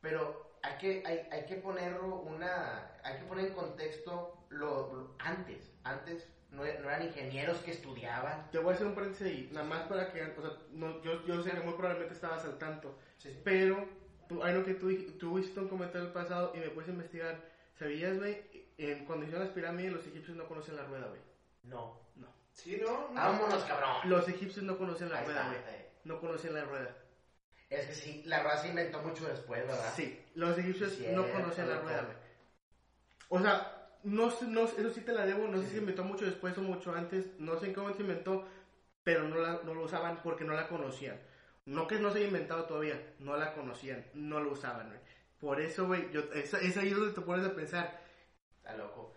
pero 0.00 0.50
hay 0.62 0.76
que, 0.78 1.02
hay, 1.04 1.26
hay 1.30 1.44
que 1.46 1.56
ponerlo 1.56 2.16
una, 2.16 2.92
hay 3.02 3.18
que 3.18 3.24
poner 3.24 3.46
en 3.46 3.52
contexto 3.54 4.46
lo, 4.50 4.92
lo- 4.92 5.14
antes, 5.18 5.70
antes 5.84 6.26
no, 6.50 6.64
e- 6.64 6.78
no 6.78 6.88
eran 6.88 7.02
ingenieros 7.06 7.58
que 7.58 7.72
estudiaban, 7.72 8.50
Te 8.50 8.58
voy 8.58 8.72
a 8.72 8.74
hacer 8.74 8.86
un 8.86 8.94
paréntesis 8.94 9.26
ahí, 9.26 9.48
nada 9.52 9.66
más 9.66 9.82
para 9.82 10.10
que, 10.12 10.22
o 10.22 10.40
sea, 10.42 10.50
no, 10.70 11.02
yo, 11.02 11.24
yo 11.26 11.42
sé 11.42 11.50
que 11.50 11.60
muy 11.60 11.74
probablemente 11.74 12.14
estabas 12.14 12.44
al 12.44 12.56
tanto, 12.58 12.98
pero 13.44 13.86
tú, 14.28 14.42
hay 14.42 14.54
lo 14.54 14.64
que 14.64 14.74
tú, 14.74 14.90
tú 15.18 15.38
hiciste 15.38 15.60
un 15.60 15.68
comentario 15.68 16.06
el 16.06 16.12
pasado 16.12 16.52
y 16.54 16.58
me 16.58 16.70
puedes 16.70 16.88
investigar. 16.90 17.40
¿Sabías, 17.78 18.16
güey? 18.18 18.42
En, 18.76 19.04
cuando 19.04 19.24
hicieron 19.24 19.44
las 19.46 19.54
pirámides, 19.54 19.92
los 19.92 20.06
egipcios 20.06 20.36
no 20.36 20.48
conocen 20.48 20.74
la 20.76 20.84
rueda, 20.84 21.06
güey. 21.08 21.20
no, 21.62 22.00
No. 22.16 22.37
Sí, 22.62 22.76
¿no? 22.82 23.08
no. 23.10 23.14
Vámonos, 23.14 23.62
cabrón. 23.64 23.96
Los 24.04 24.28
egipcios 24.28 24.64
no 24.64 24.76
conocían 24.76 25.10
la 25.10 25.18
Ahí 25.20 25.26
rueda, 25.26 25.40
está, 25.42 25.60
güey. 25.62 25.74
eh. 25.80 25.88
No 26.04 26.20
conocían 26.20 26.54
la 26.54 26.64
rueda. 26.64 26.96
Es 27.70 27.86
que 27.86 27.94
sí, 27.94 28.22
la 28.26 28.42
rueda 28.42 28.56
se 28.58 28.68
inventó 28.68 29.00
mucho 29.00 29.26
después, 29.28 29.66
¿verdad? 29.66 29.92
Sí, 29.94 30.20
los 30.34 30.56
egipcios 30.58 30.92
Cierto, 30.94 31.20
no 31.20 31.30
conocían 31.32 31.68
la 31.68 31.74
loco. 31.76 31.86
rueda, 31.86 32.02
güey. 32.02 32.16
O 33.28 33.40
sea, 33.40 33.88
no, 34.04 34.30
sé- 34.30 34.46
no, 34.46 34.64
eso 34.64 34.90
sí 34.90 35.02
te 35.02 35.12
la 35.12 35.26
debo, 35.26 35.46
no 35.48 35.58
sé 35.58 35.66
si 35.66 35.72
se 35.72 35.78
inventó 35.78 36.02
mucho 36.02 36.24
después 36.24 36.56
o 36.58 36.62
mucho 36.62 36.94
antes, 36.94 37.26
no 37.38 37.58
sé 37.60 37.66
en 37.66 37.74
cómo 37.74 37.92
se 37.94 38.02
inventó, 38.02 38.46
pero 39.04 39.24
no, 39.28 39.36
la, 39.38 39.60
no 39.64 39.74
lo 39.74 39.82
usaban 39.84 40.22
porque 40.22 40.44
no 40.44 40.54
la 40.54 40.66
conocían. 40.68 41.20
No 41.66 41.86
que 41.86 41.98
no 42.00 42.10
se 42.10 42.18
haya 42.18 42.28
inventado 42.28 42.64
todavía, 42.64 43.14
no 43.18 43.36
la 43.36 43.52
conocían, 43.52 44.04
no 44.14 44.40
lo 44.40 44.52
usaban, 44.52 44.88
güey. 44.88 45.00
Por 45.38 45.60
eso, 45.60 45.86
güey, 45.86 46.10
yo, 46.10 46.20
es, 46.34 46.52
es 46.54 46.76
ahí 46.78 46.90
donde 46.90 47.12
te 47.12 47.20
pones 47.20 47.46
a 47.46 47.54
pensar, 47.54 48.00
Está 48.58 48.74
loco. 48.76 49.12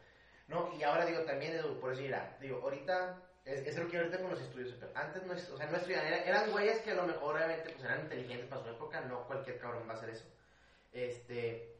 No, 0.47 0.73
y 0.77 0.83
ahora 0.83 1.05
digo 1.05 1.21
también, 1.21 1.53
Edu, 1.53 1.79
por 1.79 1.91
decir, 1.91 2.05
mira, 2.07 2.37
digo, 2.41 2.59
ahorita, 2.61 3.21
es, 3.45 3.65
es 3.65 3.77
lo 3.77 3.87
que 3.89 3.97
ahorita 3.97 4.19
con 4.19 4.31
los 4.31 4.41
estudios, 4.41 4.75
pero 4.79 4.91
antes 4.95 5.23
no 5.23 5.33
o 5.33 5.57
sea, 5.57 5.65
no 5.67 5.77
estudiaban, 5.77 6.07
era- 6.07 6.23
eran 6.25 6.51
güeyes 6.51 6.79
que 6.81 6.91
a 6.91 6.95
lo 6.95 7.07
mejor 7.07 7.35
obviamente 7.35 7.69
pues 7.71 7.83
eran 7.83 8.01
inteligentes 8.01 8.47
para 8.47 8.61
su 8.63 8.69
época, 8.69 9.01
no 9.01 9.25
cualquier 9.27 9.57
cabrón 9.59 9.87
va 9.87 9.93
a 9.93 9.97
hacer 9.97 10.09
eso. 10.11 10.25
Este, 10.91 11.75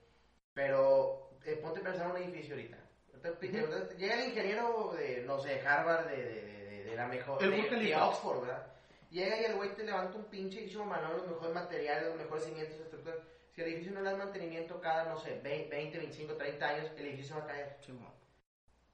pero 0.54 1.30
eh, 1.45 1.56
ponte 1.62 1.80
a 1.80 1.84
pensar 1.84 2.06
en 2.06 2.12
un 2.12 2.17
edificio 2.17 2.56
ahorita. 2.56 2.78
Ahorita 3.13 3.93
Llega 3.97 4.15
el 4.15 4.30
ingeniero 4.30 4.93
de, 4.97 5.24
no 5.26 5.39
sé, 5.39 5.62
Harvard, 5.67 6.08
de, 6.08 6.17
de, 6.17 6.41
de, 6.41 6.84
de 6.86 6.95
la 6.95 7.08
mejor, 7.08 7.43
El 7.43 7.52
de, 7.52 7.58
de. 7.58 7.62
Oxford, 8.10 8.41
¿verdad? 8.41 8.67
Llega 9.10 9.41
y 9.41 9.45
el 9.45 9.56
güey 9.56 9.76
te 9.76 9.84
levanta 9.84 10.17
un 10.17 10.26
pinche 10.26 10.60
edificio 10.60 10.86
manual, 10.86 11.17
los 11.17 11.28
mejores 11.28 11.54
materiales, 11.54 12.08
los 12.08 12.15
mejores 12.15 12.45
cimientos, 12.45 12.80
estructuras. 12.80 13.19
Si 13.54 13.62
el 13.62 13.67
edificio 13.67 13.91
no 13.91 14.02
le 14.02 14.12
da 14.12 14.15
mantenimiento 14.17 14.80
cada, 14.80 15.04
no 15.04 15.19
sé, 15.19 15.39
20, 15.43 15.97
25, 15.97 16.36
30 16.36 16.67
años, 16.67 16.91
el 16.97 17.06
edificio 17.08 17.36
va 17.36 17.43
a 17.43 17.47
caer 17.47 17.78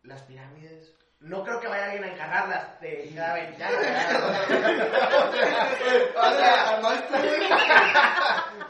las 0.01 0.23
pirámides. 0.23 0.95
No 1.19 1.43
creo 1.43 1.59
que 1.59 1.67
vaya 1.67 1.85
alguien 1.85 2.03
a 2.03 2.13
encargarlas 2.13 2.79
de 2.79 3.11
cada 3.15 3.33
20 3.33 3.63
años. 3.63 3.79
o 6.15 6.31
sea, 6.37 6.81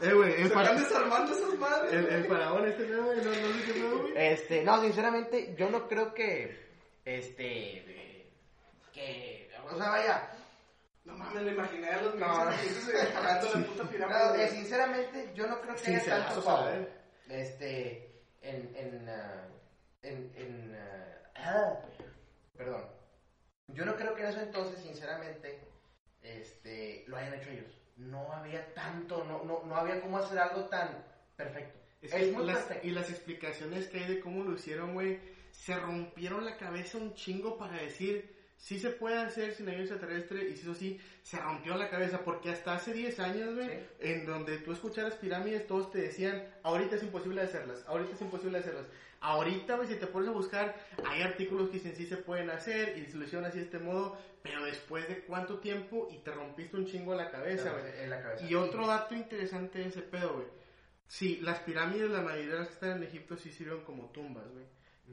eh, 0.02 0.12
güey, 0.14 0.42
el, 0.42 0.50
fara- 0.50 0.70
están 0.70 0.84
desarmando 0.84 1.32
esas 1.34 1.54
madres. 1.58 1.92
el, 1.92 2.06
el 2.06 2.24
faraón 2.26 2.66
este 2.68 2.86
no, 2.86 3.02
no 3.02 3.12
sé 3.14 3.72
qué 3.72 3.78
nuevo, 3.80 3.98
güey. 4.02 4.12
este, 4.16 4.62
no, 4.64 4.80
sinceramente, 4.80 5.54
yo 5.58 5.68
no 5.70 5.86
creo 5.88 6.14
que, 6.14 6.68
este, 7.04 7.78
eh, 7.78 8.30
que, 8.92 9.50
o 9.70 9.76
sea, 9.76 9.90
vaya, 9.90 10.30
No 11.04 11.14
mames, 11.18 11.42
me 11.42 11.52
imaginé 11.52 11.88
a 11.90 12.00
los 12.02 12.14
No. 12.14 12.26
no, 12.44 12.50
pagando 13.14 13.46
la 13.54 13.66
puta 13.66 13.82
no, 13.84 13.90
pirámide. 13.90 14.18
eh, 14.18 14.28
güey. 14.36 14.48
sinceramente, 14.48 15.32
yo 15.34 15.46
no 15.46 15.60
creo 15.60 15.74
que 15.76 15.96
haya 15.96 16.24
tanto 16.24 16.42
favor, 16.42 16.88
este, 17.28 18.10
en, 18.40 18.74
en, 18.74 19.08
ah, 19.08 19.44
en, 20.02 20.32
en, 20.36 20.76
ah, 20.80 21.30
ah, 21.36 21.74
perdón, 22.58 22.84
yo 23.68 23.84
no 23.86 23.96
creo 23.96 24.14
que 24.14 24.22
en 24.22 24.28
eso 24.28 24.40
entonces, 24.40 24.82
sinceramente, 24.82 25.60
este, 26.22 27.04
lo 27.06 27.16
hayan 27.16 27.34
hecho 27.34 27.50
ellos. 27.50 27.72
No 27.96 28.32
había 28.32 28.72
tanto, 28.74 29.24
no, 29.24 29.42
no, 29.44 29.62
no 29.64 29.76
había 29.76 30.00
cómo 30.00 30.18
hacer 30.18 30.38
algo 30.38 30.64
tan 30.66 31.04
perfecto. 31.36 31.78
Es 32.02 32.12
Es, 32.12 32.26
que 32.26 32.32
muy 32.32 32.46
las- 32.46 32.58
perfecto. 32.58 32.86
y 32.86 32.90
las 32.90 33.10
explicaciones 33.10 33.88
que 33.88 33.98
hay 33.98 34.14
de 34.14 34.20
cómo 34.20 34.44
lo 34.44 34.52
hicieron, 34.54 34.94
güey, 34.94 35.18
se 35.50 35.74
rompieron 35.76 36.44
la 36.44 36.56
cabeza 36.56 36.98
un 36.98 37.14
chingo 37.14 37.56
para 37.58 37.80
decir 37.82 38.36
sí 38.56 38.78
se 38.80 38.90
puede 38.90 39.16
hacer 39.16 39.54
sin 39.54 39.68
ayuda 39.68 39.82
extraterrestre 39.82 40.48
y 40.48 40.54
eso 40.54 40.74
sí, 40.74 41.00
se 41.22 41.38
rompió 41.38 41.76
la 41.76 41.88
cabeza 41.88 42.24
porque 42.24 42.50
hasta 42.50 42.74
hace 42.74 42.92
10 42.92 43.18
años, 43.20 43.54
güey, 43.54 43.68
Sí. 43.68 43.86
en 44.00 44.26
donde 44.26 44.58
tú 44.58 44.72
escucharas 44.72 45.14
pirámides, 45.14 45.66
todos 45.68 45.92
te 45.92 45.98
decían, 45.98 46.44
ahorita 46.64 46.96
es 46.96 47.02
imposible 47.04 47.40
hacerlas, 47.40 47.84
ahorita 47.86 48.14
es 48.14 48.20
imposible 48.20 48.58
hacerlas. 48.58 48.86
Ahorita, 49.20 49.76
güey, 49.76 49.88
si 49.88 49.96
te 49.96 50.06
pones 50.06 50.28
a 50.28 50.32
buscar, 50.32 50.76
hay 51.06 51.22
artículos 51.22 51.68
que 51.68 51.74
dicen 51.74 51.94
sí 51.96 52.06
se 52.06 52.16
pueden 52.18 52.50
hacer 52.50 52.96
y 52.98 53.06
se 53.06 53.16
lo 53.16 53.24
hicieron 53.24 53.44
así 53.46 53.58
de 53.58 53.64
este 53.64 53.78
modo, 53.78 54.16
pero 54.42 54.64
después 54.64 55.08
de 55.08 55.20
cuánto 55.22 55.58
tiempo 55.58 56.08
y 56.10 56.18
te 56.18 56.30
rompiste 56.30 56.76
un 56.76 56.86
chingo 56.86 57.14
la 57.14 57.30
cabeza, 57.30 57.72
güey. 57.72 58.00
en 58.04 58.10
la 58.10 58.22
cabeza. 58.22 58.46
Y 58.46 58.54
otro 58.54 58.86
dato 58.86 59.14
interesante 59.14 59.80
de 59.80 59.86
ese 59.88 60.02
pedo, 60.02 60.34
güey. 60.34 60.46
Sí, 61.08 61.38
las 61.42 61.58
pirámides, 61.60 62.10
la 62.10 62.20
mayoría 62.20 62.52
de 62.52 62.58
las 62.60 62.68
que 62.68 62.74
están 62.74 62.90
en 62.98 63.02
Egipto 63.04 63.36
sí 63.36 63.50
sirven 63.50 63.82
como 63.82 64.10
tumbas, 64.10 64.46
güey. 64.52 64.64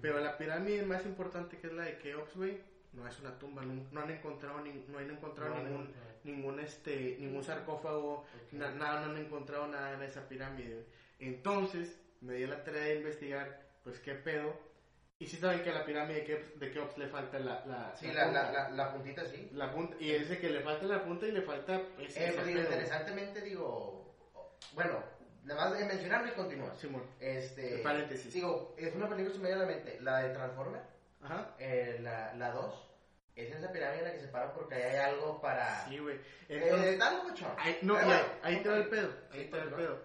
Pero 0.02 0.20
la 0.20 0.38
pirámide 0.38 0.84
más 0.86 1.06
importante 1.06 1.58
que 1.58 1.68
es 1.68 1.74
la 1.74 1.84
de 1.84 1.98
Keops, 1.98 2.36
güey, 2.36 2.58
no 2.94 3.08
es 3.08 3.18
una 3.22 3.40
tumba, 3.40 3.64
no, 3.64 3.82
no 3.92 4.02
han 4.02 4.12
encontrado, 4.12 4.60
ni- 4.62 4.86
no 4.90 5.00
han 5.00 5.10
encontrado 5.10 5.56
No, 5.56 5.64
ningún, 5.64 5.84
no. 5.86 5.92
ningún, 6.26 6.60
este, 6.60 7.16
ningún 7.20 7.44
sarcófago, 7.44 8.20
Ok. 8.20 8.26
na- 8.54 8.72
nada, 8.72 9.06
no 9.06 9.14
han 9.14 9.18
encontrado 9.18 9.68
nada 9.68 9.94
en 9.94 10.04
esa 10.04 10.28
pirámide. 10.28 10.86
Entonces, 11.20 11.98
me 12.22 12.34
di 12.36 12.46
la 12.46 12.64
tarea 12.64 12.84
de 12.84 12.96
investigar, 12.98 13.65
pues, 13.86 14.00
qué 14.00 14.16
pedo. 14.16 14.54
Y 15.18 15.28
sí 15.28 15.38
saben 15.38 15.62
que 15.64 15.70
a 15.70 15.74
la 15.76 15.86
pirámide 15.86 16.26
de 16.56 16.72
Keops, 16.72 16.98
le 16.98 17.08
falta 17.08 17.40
la, 17.40 17.64
la, 17.66 17.96
Sí, 17.96 18.08
la 18.12 18.26
la, 18.26 18.48
punta. 18.48 18.70
la, 18.72 18.92
puntita 18.92 19.26
sí. 19.26 19.50
La 19.54 19.72
punta, 19.72 19.96
y 19.98 20.12
de 20.12 20.40
que 20.40 20.50
le 20.50 20.60
falta 20.60 20.86
la 20.86 21.06
punta 21.06 21.26
y 21.26 21.32
le 21.32 21.42
falta 21.42 21.82
ese, 22.00 22.28
Eh, 22.28 22.32
pues, 22.36 22.48
digo, 22.48 22.60
interesantemente 22.60 23.40
digo, 23.42 24.14
bueno, 24.74 25.02
nada 25.46 25.70
más 25.70 25.80
de 25.80 25.86
mencionarlo 25.86 26.28
y 26.28 26.32
continúas. 26.32 26.78
Simón. 26.78 27.04
Este, 27.22 27.78
Paréntesis. 27.78 28.34
Digo, 28.34 28.76
es 28.78 28.94
una 28.94 29.08
película 29.08 29.30
que 29.32 29.38
se 29.38 29.42
me 29.44 29.48
viene 29.48 29.64
a 29.64 29.66
la 29.66 29.72
mente, 29.72 30.02
la 30.02 30.18
de 30.20 30.34
Transformer, 30.34 30.82
Ajá. 31.22 31.56
eh, 31.60 32.00
la, 32.02 32.34
la 32.36 32.52
2, 32.52 32.92
es 33.38 33.56
esa 33.56 33.72
pirámide 33.72 34.00
en 34.00 34.06
la 34.06 34.12
que 34.14 34.20
se 34.20 34.28
para 34.28 34.54
porque 34.54 34.76
ahí 34.76 34.84
hay 34.84 34.98
algo 34.98 35.40
para... 35.40 35.88
Sí, 35.88 35.98
güey. 36.00 36.16
Eh, 36.50 36.60
Entonces, 36.64 36.94
está 36.94 37.08
algo 37.10 37.24
mucho. 37.24 37.56
ahí, 37.58 37.78
no, 37.84 37.94
Pero 37.94 38.08
y 38.08 38.12
ahí, 38.12 38.20
bueno, 38.20 38.34
ahí 38.44 38.64
te 38.64 38.70
va 38.70 38.78
el 38.78 38.88
pedo. 38.90 39.14
Ahí 39.32 39.46
te 39.46 39.58
va 39.58 39.64
el 39.64 39.70
pues, 39.70 39.82
pedo. 39.86 40.02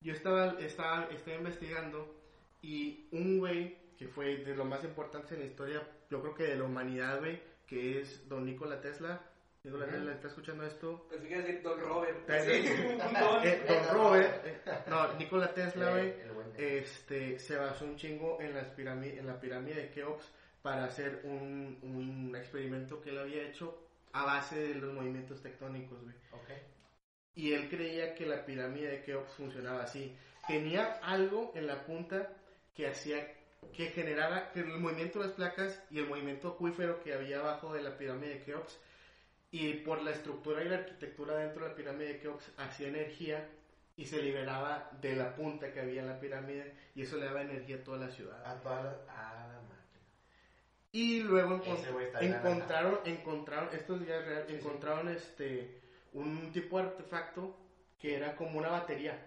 Yo 0.00 0.12
estaba, 0.12 0.56
estaba, 0.60 1.08
estaba 1.12 1.36
investigando 1.36 2.17
y 2.62 3.08
un 3.12 3.38
güey 3.38 3.76
que 3.96 4.08
fue 4.08 4.36
de 4.38 4.54
lo 4.54 4.64
más 4.64 4.84
importante 4.84 5.34
en 5.34 5.40
la 5.40 5.46
historia, 5.46 5.82
yo 6.10 6.20
creo 6.20 6.34
que 6.34 6.44
de 6.44 6.56
la 6.56 6.64
humanidad, 6.64 7.18
güey, 7.18 7.40
que 7.66 8.00
es 8.00 8.28
don 8.28 8.44
Nikola 8.46 8.80
Tesla. 8.80 9.20
Nikola. 9.64 9.86
Tesla 9.86 10.12
está 10.12 10.28
escuchando 10.28 10.64
esto. 10.64 11.08
Pensé 11.10 11.26
que 11.26 11.34
iba 11.34 11.42
a 11.42 11.46
decir 11.46 11.62
Don 11.62 11.80
Robert. 11.80 12.30
Eh, 12.30 12.96
don 13.68 13.94
Robert, 13.94 14.46
eh, 14.46 14.60
no, 14.86 15.12
Nikola 15.14 15.52
Tesla, 15.52 15.90
güey, 15.90 16.14
este, 16.56 17.38
se 17.38 17.56
basó 17.56 17.84
un 17.84 17.96
chingo 17.96 18.38
en, 18.40 18.54
las 18.54 18.78
en 18.78 19.26
la 19.26 19.40
pirámide 19.40 19.82
de 19.82 19.90
Keops 19.90 20.30
para 20.62 20.84
hacer 20.84 21.22
un, 21.24 21.78
un 21.82 22.36
experimento 22.36 23.00
que 23.00 23.10
él 23.10 23.18
había 23.18 23.42
hecho 23.48 23.88
a 24.12 24.24
base 24.24 24.68
de 24.68 24.74
los 24.76 24.94
movimientos 24.94 25.42
tectónicos, 25.42 26.00
güey. 26.02 26.14
Ok. 26.32 26.50
Y 27.34 27.52
él 27.52 27.68
creía 27.68 28.14
que 28.14 28.26
la 28.26 28.44
pirámide 28.44 28.88
de 28.88 29.02
Keops 29.02 29.32
funcionaba 29.32 29.82
así. 29.82 30.16
Tenía 30.46 30.98
algo 31.02 31.52
en 31.54 31.66
la 31.66 31.84
punta 31.84 32.32
que 32.78 32.86
hacía 32.86 33.26
que 33.72 33.86
generara 33.88 34.52
que 34.52 34.60
el 34.60 34.66
movimiento 34.78 35.18
de 35.18 35.26
las 35.26 35.34
placas 35.34 35.82
y 35.90 35.98
el 35.98 36.06
movimiento 36.06 36.46
acuífero 36.50 37.00
que 37.00 37.12
había 37.12 37.40
abajo 37.40 37.72
de 37.74 37.82
la 37.82 37.98
pirámide 37.98 38.34
de 38.34 38.42
Keops 38.44 38.78
y 39.50 39.72
por 39.78 40.00
la 40.00 40.12
estructura 40.12 40.62
y 40.62 40.68
la 40.68 40.76
arquitectura 40.76 41.34
dentro 41.38 41.64
de 41.64 41.70
la 41.70 41.74
pirámide 41.74 42.12
de 42.12 42.18
Keops 42.20 42.52
hacía 42.56 42.86
energía 42.86 43.48
y 43.96 44.04
se 44.06 44.22
liberaba 44.22 44.88
de 45.00 45.16
la 45.16 45.34
punta 45.34 45.72
que 45.72 45.80
había 45.80 46.02
en 46.02 46.06
la 46.06 46.20
pirámide 46.20 46.72
y 46.94 47.02
eso 47.02 47.16
le 47.16 47.24
daba 47.26 47.42
energía 47.42 47.78
a 47.78 47.82
toda 47.82 47.98
la 47.98 48.10
ciudad. 48.10 48.46
A 48.46 48.60
toda 48.60 48.82
la... 48.84 48.90
A 49.08 49.48
la 49.48 49.60
máquina. 49.62 50.04
Y 50.92 51.22
luego 51.24 51.56
encont- 51.56 51.84
encontraron, 52.36 53.00
encontraron, 53.04 53.68
esto 53.74 53.96
es 53.96 54.06
ya 54.06 54.20
real, 54.20 54.44
Sí, 54.46 54.52
sí. 54.52 54.58
encontraron 54.60 55.08
este 55.08 55.80
un 56.12 56.52
tipo 56.52 56.78
de 56.78 56.84
artefacto 56.84 57.58
que 57.98 58.14
era 58.14 58.36
como 58.36 58.56
una 58.60 58.68
batería 58.68 59.20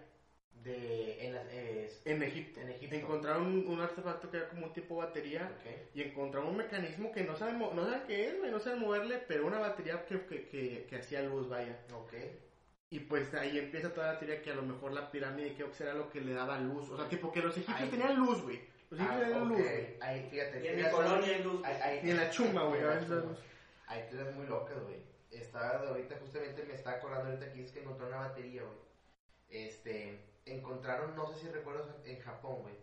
De... 0.64 1.26
En 1.26 2.22
eh, 2.22 2.26
Egipto. 2.26 2.60
En 2.60 2.68
Egipto. 2.70 2.94
Encontraron 2.94 3.46
un, 3.46 3.66
un 3.66 3.80
artefacto 3.80 4.30
que 4.30 4.36
era 4.36 4.48
como 4.48 4.66
un 4.66 4.72
tipo 4.72 4.96
batería 4.96 5.50
ok. 5.60 5.94
y 5.94 6.02
encontraron 6.02 6.50
un 6.50 6.56
mecanismo 6.56 7.10
que 7.12 7.24
no 7.24 7.36
saben, 7.36 7.58
no 7.58 7.84
saben 7.84 8.02
qué 8.06 8.28
es, 8.28 8.34
no 8.50 8.60
saben 8.60 8.80
moverle, 8.80 9.18
pero 9.26 9.46
una 9.46 9.58
batería 9.58 10.04
que, 10.06 10.24
que, 10.26 10.48
que, 10.48 10.86
que 10.88 10.96
hacía 10.96 11.22
luz, 11.22 11.48
vaya. 11.48 11.76
Y 12.90 13.00
pues 13.00 13.32
ahí 13.34 13.58
empieza 13.58 13.92
toda 13.94 14.12
la 14.12 14.18
teoría 14.18 14.42
que 14.42 14.50
a 14.50 14.54
lo 14.54 14.62
mejor 14.62 14.92
la 14.92 15.10
pirámide 15.10 15.50
de 15.50 15.54
Keops 15.54 15.80
era 15.80 15.94
lo 15.94 16.10
que 16.10 16.20
le 16.20 16.34
daba 16.34 16.58
luz. 16.58 16.90
O 16.90 16.96
sea, 16.96 17.08
tipo 17.08 17.32
que 17.32 17.40
los 17.40 17.56
egipcios 17.56 17.90
tenían 17.90 18.18
luz, 18.18 18.42
güey. 18.42 18.60
Los 18.90 19.00
egipcios 19.00 19.22
Ah, 19.22 19.24
tenían 19.24 19.48
luz, 19.48 19.58
güey. 19.58 19.96
Ahí, 20.00 20.28
fíjate. 20.30 20.62
Y 20.62 20.66
en 20.68 20.76
mi 20.76 20.90
colonia 20.90 21.36
hay 21.36 21.42
luz. 21.42 21.64
Ahí- 21.64 21.80
ahí- 21.82 22.00
Ni 22.02 22.10
en 22.10 22.16
la 22.18 22.30
chumba, 22.30 22.64
güey. 22.64 22.82
Hay 23.86 24.02
muy 24.36 24.46
locas, 24.46 24.78
güey. 24.82 24.96
Estaba 25.30 25.88
ahorita, 25.88 26.18
justamente 26.20 26.62
me 26.64 26.74
está 26.74 26.92
acordando 26.92 27.30
ahorita 27.30 27.46
aquí, 27.46 27.62
es 27.62 27.72
que 27.72 27.80
encontró 27.80 28.06
una 28.06 28.18
batería, 28.18 28.62
güey. 28.62 28.78
Este, 29.48 30.18
encontraron, 30.44 31.14
no 31.14 31.26
sé 31.26 31.40
si 31.40 31.48
recuerdas, 31.48 31.86
en 32.04 32.20
Japón, 32.20 32.62
güey. 32.62 32.74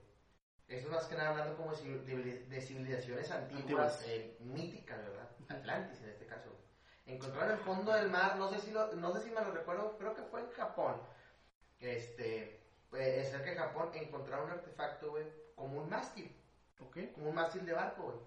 Eso 0.68 0.88
es 0.88 0.94
más 0.94 1.06
que 1.06 1.16
nada 1.16 1.30
hablando 1.30 1.58
como 1.58 1.72
de, 1.72 2.62
civilizaciones 2.62 3.32
antiguas, 3.32 4.04
eh, 4.06 4.38
míticas, 4.40 5.00
¿verdad? 5.00 5.30
Atlantis 5.50 6.02
en 6.02 6.10
este 6.10 6.26
caso. 6.26 6.56
Encontraron 7.06 7.52
el 7.52 7.58
fondo 7.58 7.92
del 7.92 8.10
mar, 8.10 8.38
no 8.38 8.50
sé 8.52 8.60
si 8.60 8.72
lo, 8.72 8.94
no 8.94 9.12
sé 9.14 9.24
si 9.24 9.32
me 9.32 9.42
lo 9.42 9.52
recuerdo, 9.52 9.98
creo 9.98 10.14
que 10.14 10.22
fue 10.24 10.42
en 10.42 10.50
Japón. 10.52 11.02
Este, 11.80 12.62
pues, 12.90 13.32
cerca 13.32 13.50
de 13.50 13.58
Japón 13.58 13.90
encontraron 13.96 14.46
un 14.46 14.52
artefacto, 14.52 15.12
güey, 15.12 15.26
como 15.56 15.82
un 15.82 15.90
mástil 15.90 16.36
¿Ok? 16.80 16.98
como 17.14 17.30
un 17.30 17.36
mástil 17.36 17.66
de 17.66 17.74
barco, 17.74 18.04
güey. 18.04 18.18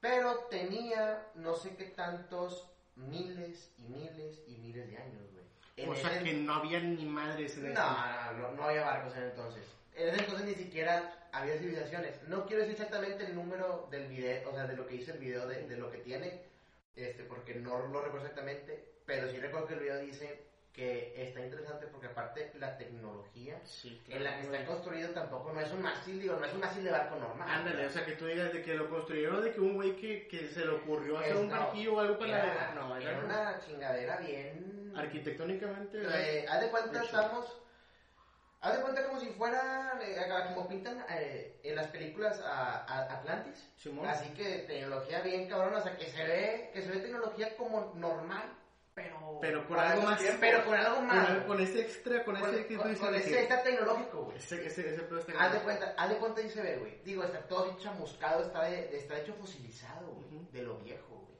Pero 0.00 0.46
tenía 0.50 1.30
no 1.34 1.54
sé 1.54 1.74
qué 1.76 1.86
tantos 1.86 2.70
miles 2.94 3.72
y 3.78 3.88
miles 3.88 4.42
y 4.46 4.56
miles 4.56 4.88
de 4.88 4.98
años, 4.98 5.32
güey. 5.32 5.37
En 5.78 5.90
O 5.90 5.94
sea 5.94 6.10
ese- 6.12 6.24
que 6.24 6.32
no 6.34 6.54
había 6.54 6.80
ni 6.80 7.04
madres 7.06 7.56
en 7.56 7.62
no, 7.62 7.68
ese- 7.70 7.78
no, 7.78 8.48
no, 8.48 8.52
no 8.52 8.62
había 8.64 8.82
barcos 8.84 9.16
en 9.16 9.22
entonces. 9.24 9.64
En 9.94 10.08
ese 10.08 10.20
entonces 10.20 10.46
ni 10.46 10.54
siquiera 10.54 11.28
había 11.32 11.54
civilizaciones. 11.58 12.22
No 12.28 12.46
quiero 12.46 12.62
decir 12.62 12.74
exactamente 12.74 13.24
el 13.26 13.34
número 13.34 13.86
del 13.90 14.08
video, 14.08 14.48
o 14.50 14.52
sea, 14.54 14.66
de 14.66 14.76
lo 14.76 14.86
que 14.86 14.96
hizo 14.96 15.12
el 15.12 15.18
video, 15.18 15.46
de, 15.46 15.66
de 15.68 15.76
lo 15.76 15.90
que 15.90 15.98
tiene. 15.98 16.42
este, 16.96 17.22
porque 17.22 17.54
no 17.54 17.78
lo 17.78 18.00
recuerdo 18.02 18.26
exactamente, 18.26 18.84
pero 19.06 19.30
sí 19.30 19.38
recuerdo 19.38 19.68
que 19.68 19.74
el 19.74 19.80
video 19.80 19.98
dice 20.00 20.42
que 20.72 21.14
está 21.28 21.40
interesante 21.40 21.86
porque 21.86 22.08
aparte 22.08 22.50
la 22.58 22.76
tecnología 22.76 23.60
Sí, 23.64 24.02
en 24.08 24.24
la 24.24 24.36
que 24.36 24.42
está 24.46 24.64
construido 24.66 25.10
tampoco 25.10 25.52
no 25.52 25.60
es 25.60 25.70
un 25.70 25.82
mástil, 25.82 26.20
digo, 26.20 26.34
no 26.36 26.44
es 26.44 26.52
un 26.54 26.58
mástil 26.60 26.82
de 26.82 26.90
barco 26.90 27.14
normal. 27.16 27.48
Ándale, 27.48 27.86
o 27.86 27.90
sea, 27.90 28.04
que 28.04 28.12
tú 28.12 28.26
digas 28.26 28.52
de 28.52 28.62
que 28.62 28.74
lo 28.74 28.90
construyeron 28.90 29.44
de 29.44 29.52
que 29.52 29.60
un 29.60 29.74
güey 29.74 29.94
que, 29.94 30.26
que 30.26 30.48
se 30.48 30.64
le 30.64 30.70
ocurrió 30.72 31.18
hacer 31.18 31.34
Es- 31.34 31.38
un 31.38 31.48
barquillo 31.50 31.94
o 31.94 32.00
algo 32.00 32.18
para 32.18 32.30
era, 32.44 32.72
No, 32.74 32.96
era 32.96 33.10
era 33.12 33.24
una 33.24 33.60
chingadera 33.64 34.16
bien... 34.16 34.77
arquitectónicamente. 34.96 35.98
Eh, 36.02 36.46
haz 36.48 36.60
de 36.60 36.70
cuenta, 36.70 37.02
estamos. 37.02 37.62
Haz 38.60 38.76
de 38.76 38.82
cuenta 38.82 39.06
como 39.06 39.20
si 39.20 39.26
fuera. 39.30 39.98
eh, 40.02 40.16
como 40.54 40.68
pintan 40.68 41.04
eh, 41.10 41.60
en 41.62 41.76
las 41.76 41.86
películas 41.88 42.40
a, 42.40 42.84
a 42.84 43.02
Atlantis. 43.18 43.70
Simón. 43.76 44.06
Así 44.06 44.30
que 44.30 44.60
tecnología 44.66 45.20
bien 45.20 45.48
cabrona, 45.48 45.78
o 45.78 45.82
sea, 45.82 45.96
que 45.96 46.06
se 46.06 46.24
ve, 46.24 46.70
que 46.72 46.82
se 46.82 46.90
ve 46.90 46.98
tecnología 46.98 47.56
como 47.56 47.92
normal, 47.94 48.52
pero. 48.94 49.38
Pero 49.40 49.68
con 49.68 49.78
algo 49.78 50.02
más. 50.02 50.18
tiempos. 50.18 50.40
pero 50.40 50.64
con 50.64 50.74
algo 50.74 50.96
Con, 50.96 51.06
más. 51.06 51.30
el- 51.30 51.46
con 51.46 51.60
ese 51.60 51.80
extra, 51.82 52.24
con, 52.24 52.34
con, 52.40 52.52
ese 52.52 52.66
con- 52.76 52.94
con 52.96 53.14
ese 53.14 53.42
está 53.42 53.62
tecnológico, 53.62 54.24
güey. 54.24 54.38
Ese, 54.38 54.66
ese, 54.66 54.88
ese 54.94 55.06
Haz 55.38 55.52
de 55.52 55.60
cuenta, 55.60 55.94
haz 55.96 56.08
de 56.10 56.16
cuenta 56.16 56.40
y 56.40 56.50
se 56.50 56.60
ve, 56.60 56.78
güey. 56.78 57.00
Digo, 57.04 57.22
está 57.22 57.46
todo 57.46 57.78
chamuscado, 57.78 58.42
está, 58.42 58.64
de- 58.64 58.96
está 58.96 59.18
hecho 59.20 59.34
fosilizado, 59.34 60.08
güey. 60.08 60.26
Ujú. 60.34 60.48
De 60.50 60.62
lo 60.62 60.78
viejo, 60.78 61.14
güey. 61.14 61.38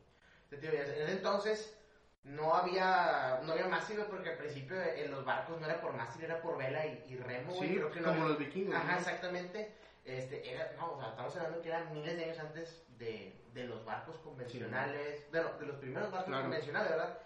En 0.53 1.03
ese 1.03 1.11
entonces 1.13 1.75
no 2.25 2.55
había, 2.55 3.41
no 3.45 3.53
había 3.53 3.69
mástil, 3.69 3.97
güey, 3.97 4.09
porque 4.09 4.31
al 4.31 4.37
principio 4.39 4.81
en 4.83 5.11
los 5.11 5.25
barcos 5.25 5.59
no 5.61 5.67
era 5.67 5.81
por 5.81 5.95
mástil, 5.95 6.25
era 6.25 6.41
por 6.43 6.59
vela 6.59 6.85
y, 6.87 7.05
y 7.09 7.17
remo, 7.17 7.55
güey. 7.55 7.69
Sí, 7.71 7.75
Creo 7.77 7.91
que 7.91 8.01
no 8.01 8.09
como 8.09 8.29
los 8.29 8.39
vikingos. 8.39 8.75
Ajá, 8.75 8.93
¿no? 8.93 8.99
exactamente. 8.99 9.75
Este, 10.05 10.51
era, 10.55 10.73
no, 10.77 10.93
o 10.93 11.01
sea, 11.01 11.11
estamos 11.11 11.37
hablando 11.37 11.61
que 11.61 11.69
eran 11.69 11.93
miles 11.93 12.17
de 12.17 12.25
años 12.25 12.39
antes 12.39 12.83
de, 12.99 13.45
de 13.53 13.65
los 13.65 13.85
barcos 13.85 14.17
convencionales, 14.19 15.25
bueno, 15.31 15.51
de 15.59 15.67
los 15.67 15.77
primeros 15.77 16.11
barcos 16.11 16.29
Claro. 16.29 16.43
convencionales, 16.45 16.91
¿verdad? 16.91 17.19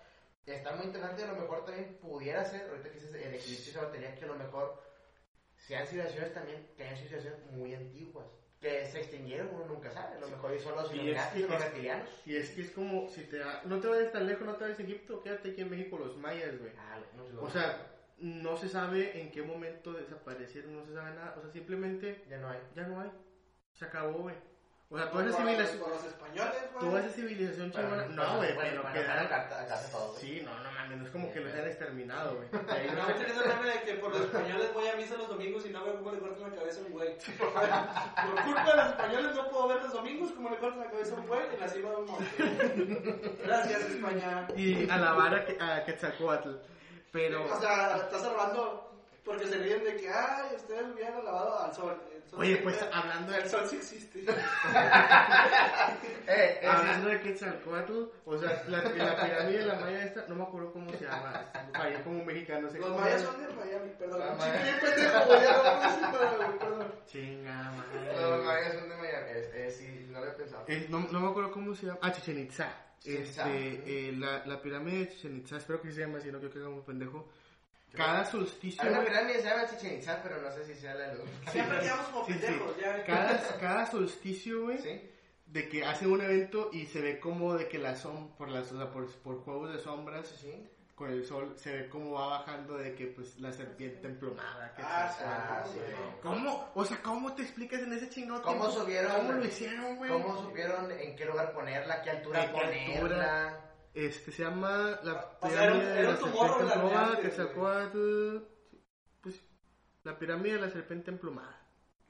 Está 0.46 0.72
muy 0.72 0.87
interesante, 0.87 1.22
a 1.22 1.26
lo 1.28 1.37
mejor 1.40 1.64
también 1.64 1.96
pudiera 2.00 2.44
ser, 2.44 2.68
ahorita 2.68 2.88
que 2.88 2.94
dices 2.98 3.14
el 3.14 3.35
esa 3.35 3.83
batería, 3.83 4.14
que 4.16 4.24
a 4.24 4.28
lo 4.28 4.35
mejor 4.35 4.83
sean 5.57 5.87
civilizaciones 5.87 6.35
también, 6.35 6.66
que 6.76 6.83
hayan 6.83 6.96
civilizaciones 6.96 7.46
muy 7.52 7.72
antiguas, 7.74 8.26
que 8.62 8.87
se 8.87 9.01
extinguieron, 9.01 9.51
uno 9.53 9.66
nunca 9.66 9.90
sabe, 9.90 10.16
a 10.16 10.20
lo 10.20 10.29
mejor 10.29 10.59
son 10.61 10.77
los 10.77 10.90
Y 10.90 10.94
Illuminati, 10.94 11.42
que- 11.42 11.48
los 11.48 11.61
reptilianos. 11.64 12.09
Y 12.25 12.37
es 12.37 12.51
que 12.51 12.62
es 12.62 12.70
como 12.70 13.09
si 13.11 13.25
te 13.25 13.40
no 13.64 13.81
te 13.81 13.88
vayas 13.88 14.12
tan 14.12 14.27
lejos, 14.27 14.46
no 14.46 14.55
te 14.55 14.64
vayas 14.64 14.79
a 14.79 14.83
Egipto, 14.85 15.20
quédate 15.22 15.51
aquí 15.51 15.61
en 15.61 15.70
México, 15.70 15.98
los 15.98 16.16
mayas, 16.16 16.59
güey. 16.59 16.72
Ah, 16.79 16.98
no 17.16 17.42
O 17.42 17.51
sea, 17.51 17.88
no 18.18 18.57
se 18.57 18.68
sabe 18.68 19.20
en 19.20 19.31
qué 19.33 19.42
momento 19.42 19.92
desaparecieron, 19.92 20.77
no 20.77 20.87
se 20.87 20.94
sabe 20.94 21.11
nada. 21.16 21.35
O 21.37 21.42
sea, 21.42 21.51
simplemente 21.51 22.25
ya 22.31 22.38
no 22.38 22.48
hay. 22.48 22.61
ya 22.75 22.87
no 22.87 23.01
hay. 23.01 23.11
Se 23.72 23.85
acabó, 23.85 24.18
güey. 24.18 24.37
O 24.92 24.98
sea, 24.98 25.11
toda 25.11 25.24
esa 25.24 25.37
Por 25.38 25.46
los- 25.46 25.50
civilización, 25.57 25.81
por 25.81 25.88
los 25.88 26.05
españoles, 26.05 26.62
güey. 26.74 26.85
toda 26.87 27.00
esa 27.00 27.09
civilización 27.14 27.72
chingona. 27.72 28.07
No, 28.09 28.37
güey, 28.37 28.55
bueno, 28.55 28.83
pero 28.92 28.92
quedaron. 28.92 29.28
Sí, 30.20 30.42
no, 30.44 30.62
no 30.62 30.70
mames, 30.72 30.98
no 30.98 31.05
es 31.07 31.11
como 31.11 31.33
que 31.33 31.40
los 31.40 31.52
hayan 31.55 31.66
exterminado, 31.68 32.37
güey. 32.37 32.48
No 32.52 33.07
me 33.07 33.14
tienes 33.14 33.37
el 33.37 33.64
de 33.64 33.83
que 33.87 33.94
por 33.94 34.11
los 34.12 34.20
españoles 34.20 34.74
voy 34.74 34.87
a 34.88 34.96
misa 34.96 35.16
los 35.16 35.28
domingos 35.28 35.64
y 35.64 35.70
no 35.70 35.83
veo 35.83 35.96
cómo 35.96 36.12
le 36.12 36.18
cortan 36.18 36.50
la 36.50 36.57
cabeza 36.57 36.81
a 36.81 36.85
un 36.85 36.92
güey. 36.92 37.16
Por 37.38 38.44
culpa 38.44 38.64
de 38.70 38.76
los 38.76 38.87
españoles 38.88 39.35
no 39.35 39.48
puedo 39.48 39.68
ver 39.68 39.83
los 39.83 39.92
domingos 39.92 40.33
cómo 40.33 40.50
le 40.50 40.57
cortan 40.59 40.81
la 40.81 40.90
cabeza 40.90 41.14
a 41.16 41.18
un 41.20 41.26
güey 41.26 41.40
en 41.55 41.61
la 41.61 41.68
cima 41.68 41.88
de 41.90 41.96
un 41.96 42.07
monte. 42.07 43.38
Gracias, 43.44 43.81
España. 43.83 44.46
Y 44.57 44.88
alabar 44.90 45.35
a, 45.35 45.44
Que- 45.46 45.59
a 45.61 45.85
Quetzalcoatl. 45.85 46.50
Pero. 47.11 47.44
O 47.44 47.61
sea, 47.61 47.96
estás 47.96 48.24
hablando 48.24 48.91
porque 49.25 49.47
se 49.47 49.57
ríen 49.59 49.85
de 49.85 49.97
que, 49.97 50.09
ay, 50.09 50.57
ustedes 50.57 50.83
hubieran 50.93 51.15
alabado 51.15 51.65
al 51.65 51.75
sol. 51.75 51.97
Sol 52.29 52.41
Oye, 52.41 52.57
pues 52.59 52.77
existe. 52.77 52.97
hablando 52.97 53.33
de 53.33 53.39
El 53.39 53.49
sol 53.49 53.67
sí 53.69 53.77
existe. 53.77 54.25
Eh, 56.27 56.61
eh, 56.63 56.67
Hablando 56.67 57.09
de 57.09 57.21
Quetzalcoatl, 57.21 58.05
o 58.25 58.39
sea, 58.39 58.63
la, 58.69 58.79
la 58.83 58.93
pirámide 58.93 59.59
de 59.59 59.67
la 59.67 59.75
Maya 59.75 60.05
esta, 60.05 60.25
no 60.29 60.37
me 60.37 60.43
acuerdo 60.45 60.73
cómo 60.73 60.91
se 60.93 61.05
llama, 61.05 61.51
fallé 61.75 62.01
como 62.03 62.21
un 62.21 62.27
mexicano, 62.27 62.63
no 62.63 62.71
sé 62.71 62.79
Los 62.79 62.89
cómo 62.89 63.01
mayas 63.01 63.23
son 63.23 63.41
de 63.41 63.49
Miami, 63.53 63.91
perdón. 63.99 64.39
Maya. 64.39 64.63
bien 64.63 64.77
pendejo, 64.81 65.25
güey, 65.27 65.43
ya 65.43 65.57
lo 65.57 65.63
vamos 65.65 65.85
a 66.03 66.59
perdón. 66.59 66.93
Chinga, 67.07 67.73
Los 68.15 68.31
madre. 68.31 68.45
mayas 68.45 68.75
son 68.79 68.89
de 68.89 68.97
Miami. 68.97 69.27
Eh, 69.31 69.51
eh, 69.55 69.71
sí, 69.71 70.07
no 70.11 70.21
lo 70.21 70.27
he 70.29 70.33
pensado. 70.33 70.65
Eh, 70.69 70.87
no, 70.89 71.01
no 71.11 71.21
me 71.21 71.29
acuerdo 71.29 71.51
cómo 71.51 71.75
se 71.75 71.87
llama, 71.87 71.99
ah, 72.03 72.13
Chichen 72.13 72.39
Itza. 72.39 72.69
Chichen 73.01 73.23
Itza. 73.25 73.43
Este, 73.53 74.09
eh, 74.09 74.13
la, 74.17 74.47
la 74.47 74.63
pirámide 74.63 74.99
de 75.01 75.09
Chichen 75.09 75.37
Itza, 75.39 75.57
espero 75.57 75.83
que 75.83 75.91
se 75.91 76.01
llame 76.01 76.19
así, 76.19 76.31
no 76.31 76.39
quiero 76.39 76.53
que 76.55 76.61
haga 76.61 76.69
un 76.69 76.85
pendejo. 76.85 77.29
Cada 77.94 78.24
solsticio, 78.24 78.83
Hay 78.83 78.88
una 78.88 79.05
pirámide 79.05 79.40
se 79.42 79.48
llama 79.48 79.66
Chichen 79.68 79.94
Itza, 79.98 80.20
pero 80.22 80.40
no 80.40 80.50
sé 80.50 80.64
si 80.64 80.74
sea 80.74 80.94
la 80.94 81.09
de 81.09 81.14
los... 81.16 81.28
Siempre 81.50 81.78
quedamos 81.81 82.07
como 82.07 82.26
pendejos, 82.26 82.76
ya. 82.81 83.05
cada, 83.05 83.59
cada 83.61 83.87
solsticio, 83.90 84.62
güey, 84.62 84.78
¿Sí? 84.78 85.11
de 85.46 85.68
que 85.68 85.85
hace 85.85 86.07
un 86.07 86.22
evento 86.22 86.70
y 86.72 86.87
se 86.87 87.00
ve 87.02 87.20
como 87.20 87.55
de 87.55 87.68
que 87.68 87.78
la 87.78 87.94
som 87.94 88.35
por 88.37 88.48
las, 88.48 88.72
o 88.72 88.78
sea, 88.78 88.90
por, 88.90 89.07
por 89.18 89.44
juegos 89.44 89.74
de 89.74 89.78
sombras, 89.81 90.26
Sí. 90.40 90.66
con 90.94 91.11
el 91.11 91.26
sol, 91.26 91.55
se 91.59 91.72
ve 91.76 91.88
como 91.90 92.12
va 92.12 92.28
bajando 92.38 92.78
de 92.78 92.94
que, 92.94 93.07
pues, 93.09 93.38
la 93.40 93.52
serpiente 93.52 94.07
emplomada. 94.07 94.72
que 94.74 94.83
Ah, 94.83 95.09
se- 95.12 95.22
sí, 95.22 95.28
Ah, 95.28 95.64
sí. 95.66 95.78
¿Cómo? 96.22 96.70
O 96.74 96.85
sea, 96.87 97.02
¿cómo 97.02 97.35
te 97.35 97.42
explicas 97.42 97.81
en 97.83 97.92
ese 97.92 98.09
chingado 98.09 98.40
¿Cómo 98.40 98.70
subieron? 98.70 99.12
¿Cómo 99.16 99.33
lo 99.33 99.44
hicieron, 99.44 99.96
güey? 99.96 100.11
¿Cómo 100.11 100.40
supieron 100.42 100.90
en 100.92 101.14
qué 101.16 101.24
lugar 101.26 101.52
ponerla? 101.52 102.00
¿Qué 102.02 102.11
altura 102.11 102.44
¿En 102.44 102.52
qué 102.87 102.94
altura? 102.94 103.61
Este, 103.94 104.33
se 104.33 104.42
llama 104.42 104.98
la 105.02 105.37
O 105.40 105.48
sea, 105.48 105.64
era 105.64 105.72
un- 105.74 105.81
pirámide 105.81 105.94
de 105.94 106.02
la 106.05 106.16
serpiente 106.16 106.94
antes, 106.96 107.18
Quetzalcóatl, 107.20 108.37
pues, 109.20 109.40
la 110.05 110.18
pirámide 110.18 110.55
de 110.55 110.61
la 110.61 110.70
serpiente 110.70 111.11
emplomada. 111.11 111.59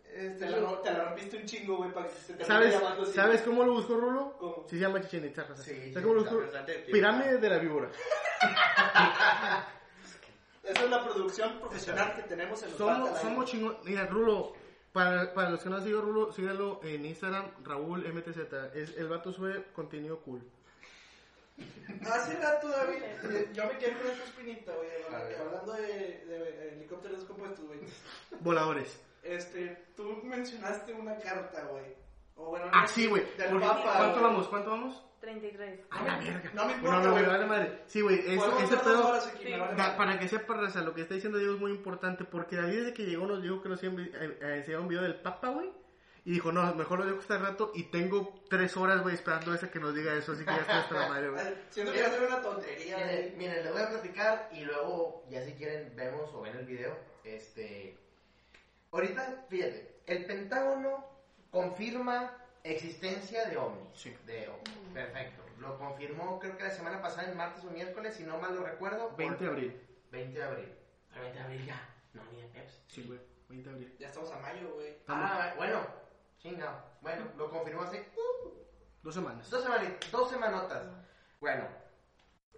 Este, 0.04 0.44
Te 0.46 0.50
la, 0.60 0.82
te 0.82 0.92
la 0.92 1.04
rompiste 1.06 1.36
un 1.38 1.46
chingo, 1.46 1.76
güey, 1.78 1.90
para 1.90 2.06
que 2.06 2.14
se 2.14 2.34
te 2.34 2.44
¿Sabes, 2.44 2.74
llamando 2.74 3.02
así. 3.02 3.12
¿Sabes 3.14 3.40
cómo 3.42 3.64
lo 3.64 3.72
buscó 3.72 3.96
Rulo? 3.96 4.36
¿Cómo? 4.38 4.66
Sí 4.68 4.76
se 4.76 4.82
llama 4.82 5.00
Chichen 5.00 5.24
Itza, 5.24 5.44
raza. 5.44 5.62
Sí, 5.62 5.92
¿Sabes 5.92 6.06
cómo 6.06 6.14
lo. 6.20 6.50
Pirámide 6.92 7.38
de 7.38 7.48
la 7.48 7.58
víbora. 7.58 7.90
Esa 10.62 10.84
es 10.84 10.90
la 10.90 11.02
producción 11.02 11.58
profesional 11.58 12.14
que 12.14 12.22
tenemos 12.22 12.62
en 12.62 12.68
los 12.70 12.78
Somos, 12.78 13.18
somos. 13.20 13.52
Mira, 13.84 14.06
Rulo, 14.06 14.52
para, 14.92 15.32
para 15.34 15.50
los 15.50 15.62
que 15.62 15.70
no 15.70 15.76
han 15.76 15.82
seguido 15.82 16.02
Rulo, 16.02 16.30
síganlo 16.32 16.80
en 16.84 17.04
Instagram, 17.06 17.46
Raúl 17.64 18.04
MTZ. 18.06 18.38
Es, 18.74 18.96
el 18.96 19.08
vato 19.08 19.32
sube 19.32 19.64
contenido 19.72 20.20
cool. 20.20 20.42
Hace 22.10 22.34
rato, 22.36 22.68
David, 22.68 23.02
yo 23.54 23.66
me 23.66 23.78
quedé 23.78 23.92
con 23.96 24.10
esta 24.10 24.24
espinita, 24.24 24.72
güey, 24.74 24.88
hablando 25.38 25.72
de, 25.74 26.24
de 26.26 26.68
helicópteros 26.72 27.18
descompuestos, 27.18 27.64
güey. 27.66 27.80
Voladores. 28.40 29.00
Este, 29.22 29.84
tú 29.96 30.20
mencionaste 30.24 30.92
una 30.94 31.16
carta, 31.18 31.62
güey. 31.70 31.94
O 32.34 32.46
bueno, 32.46 32.66
Ah, 32.72 32.82
no, 32.82 32.88
sí, 32.88 33.06
güey. 33.06 33.22
Del 33.36 33.50
Porque- 33.50 33.66
Papa, 33.66 33.82
¿Cuánto 33.98 34.18
güey. 34.20 34.22
vamos? 34.32 34.48
¿Cuánto 34.48 34.70
vamos? 34.70 35.04
33. 35.20 35.80
A 35.90 36.02
la 36.02 36.18
verga. 36.18 36.50
No 36.54 36.64
me 36.64 36.72
No, 36.72 36.78
importa, 36.78 37.02
no, 37.04 37.10
güey. 37.12 37.22
me 37.22 37.28
vale 37.28 37.46
madre. 37.46 37.82
Sí, 37.86 38.00
güey, 38.00 38.18
ese, 38.18 38.76
pedo. 38.78 39.06
horas 39.08 39.28
aquí, 39.28 39.44
me 39.44 39.50
Sí. 39.54 39.60
vale 39.60 39.72
Da- 39.76 39.78
madre. 39.84 39.96
para 39.96 40.18
que 40.18 40.28
sepa, 40.28 40.54
raza, 40.54 40.80
lo 40.80 40.94
que 40.94 41.02
está 41.02 41.14
diciendo 41.14 41.38
Diego 41.38 41.54
es 41.54 41.60
muy 41.60 41.70
importante 41.70 42.24
porque 42.24 42.56
David 42.56 42.78
desde 42.80 42.94
que 42.94 43.04
llegó 43.04 43.26
nos 43.26 43.40
dijo 43.42 43.62
que 43.62 43.68
nos 43.68 43.80
iba 43.84 43.92
a 43.92 43.96
envi- 43.96 44.42
enseñar 44.56 44.80
un 44.80 44.88
video 44.88 45.02
del 45.04 45.14
Papa, 45.20 45.50
güey. 45.50 45.70
Y 46.24 46.32
dijo, 46.34 46.52
no, 46.52 46.72
mejor 46.76 47.00
lo 47.00 47.06
dejo 47.06 47.18
este 47.20 47.36
rato 47.36 47.72
y 47.74 47.84
tengo 47.84 48.42
tres 48.48 48.76
horas, 48.76 49.02
güey, 49.02 49.14
esperando 49.16 49.52
ese 49.54 49.70
que 49.70 49.80
nos 49.80 49.92
diga 49.94 50.14
eso, 50.14 50.32
así 50.32 50.44
que 50.44 50.50
ya 50.52 50.58
está 50.60 50.78
hasta 50.80 50.94
la 51.00 51.08
madre, 51.08 51.30
güey. 51.30 51.44
Siento 51.70 51.92
que 51.92 52.00
va 52.00 52.06
a 52.06 52.10
ser 52.10 52.22
una 52.22 52.40
tontería, 52.40 52.96
Miren, 52.96 53.16
güey. 53.22 53.36
miren, 53.36 53.64
les 53.64 53.72
voy 53.72 53.82
a 53.82 53.88
platicar 53.90 54.48
y 54.52 54.60
luego, 54.60 55.24
ya 55.28 55.44
si 55.44 55.52
quieren, 55.54 55.92
vemos 55.96 56.32
o 56.32 56.42
ven 56.42 56.56
el 56.56 56.64
video. 56.64 56.96
Este. 57.24 57.98
Ahorita, 58.92 59.46
fíjate, 59.48 59.96
el 60.06 60.24
Pentágono 60.26 61.04
confirma 61.50 62.36
existencia 62.62 63.46
de 63.48 63.56
ovnis. 63.56 63.88
Sí. 63.94 64.16
De 64.26 64.48
ovnis. 64.48 64.76
Perfecto. 64.94 65.42
Lo 65.58 65.76
confirmó, 65.78 66.38
creo 66.38 66.56
que 66.56 66.64
la 66.64 66.70
semana 66.70 67.00
pasada, 67.02 67.28
en 67.30 67.36
martes 67.36 67.64
o 67.64 67.70
miércoles, 67.70 68.14
si 68.14 68.22
no 68.22 68.38
mal 68.38 68.54
lo 68.54 68.64
recuerdo. 68.64 69.08
por- 69.08 69.16
20 69.16 69.44
de 69.44 69.50
abril. 69.50 69.80
20 70.12 70.38
de 70.38 70.44
abril. 70.44 70.72
Ah, 71.14 71.20
20 71.20 71.38
de 71.38 71.44
abril 71.44 71.66
ya. 71.66 71.88
No, 72.14 72.22
ni 72.32 72.42
de 72.42 72.48
Peps. 72.48 72.80
Sí, 72.88 73.02
güey, 73.06 73.18
20 73.48 73.68
de 73.68 73.74
abril. 73.74 73.96
Ya 73.98 74.06
estamos 74.08 74.30
a 74.32 74.38
mayo, 74.38 74.74
güey. 74.74 74.94
Ah, 75.08 75.54
bueno. 75.56 76.01
Chinga. 76.42 76.84
Bueno, 77.00 77.30
lo 77.36 77.50
confirmó 77.50 77.82
hace 77.82 78.00
uh, 78.16 78.48
Dos 79.02 79.14
semanas. 79.14 79.48
Dos, 79.50 79.62
semanitas, 79.62 80.10
dos 80.10 80.28
semanotas. 80.30 80.82
Bueno, 81.40 81.66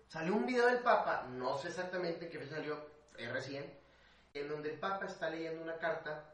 salió 0.08 0.34
un 0.34 0.46
video 0.46 0.66
del 0.66 0.78
Papa, 0.80 1.26
no 1.30 1.56
sé 1.58 1.68
exactamente 1.68 2.26
en 2.26 2.30
qué 2.30 2.38
fecha 2.38 2.56
salió, 2.56 2.78
es 3.16 3.32
recién, 3.32 3.78
en 4.34 4.48
donde 4.48 4.72
el 4.72 4.78
Papa 4.78 5.06
está 5.06 5.30
leyendo 5.30 5.62
una 5.62 5.78
carta, 5.78 6.30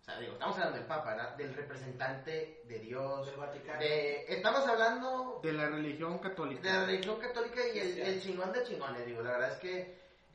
o 0.00 0.04
sea, 0.04 0.18
digo, 0.18 0.32
estamos 0.32 0.56
hablando 0.56 0.78
del 0.78 0.86
Papa, 0.86 1.14
¿verdad? 1.14 1.36
Del 1.36 1.54
representante 1.54 2.62
de 2.64 2.78
Dios, 2.80 3.26
Del 3.26 3.36
Vaticano. 3.36 3.80
de, 3.80 4.24
estamos 4.28 4.66
hablando 4.66 5.40
De 5.42 5.52
la 5.52 5.68
religión 5.68 6.18
católica. 6.18 6.62
de 6.62 6.72
la 6.78 6.86
religión 6.86 7.20
católica 7.20 7.60
y 7.74 7.78
el, 7.78 7.94
Sí. 7.94 8.00
el 8.00 8.22
chingón 8.22 8.52
de 8.52 8.64
chingones, 8.64 9.06
digo, 9.06 9.22
la 9.22 9.32
verdad 9.32 9.52
es 9.52 9.58
que 9.58 9.78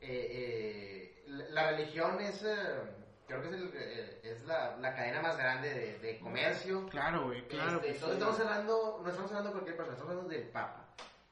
eh, 0.00 1.24
la 1.26 1.44
la 1.50 1.70
religión 1.72 2.20
es, 2.20 2.42
eh, 2.42 2.80
creo 3.26 3.42
que 3.42 3.48
es, 3.48 3.54
el- 3.54 3.72
eh, 3.74 4.20
es 4.22 4.42
la, 4.44 4.76
la 4.76 4.94
cadena 4.94 5.22
más 5.22 5.36
grande 5.36 5.72
de, 5.72 5.98
de 5.98 6.18
comercio, 6.18 6.86
Claro, 6.88 7.26
güey, 7.26 7.46
claro. 7.48 7.76
este, 7.76 7.90
entonces 7.90 8.18
estamos 8.18 8.40
hablando, 8.40 9.00
no 9.02 9.08
estamos 9.08 9.30
hablando 9.30 9.48
de 9.50 9.52
cualquier 9.54 9.76
persona, 9.76 9.94
estamos 9.96 10.12
hablando 10.12 10.30
del 10.38 10.48
Papa. 10.48 10.86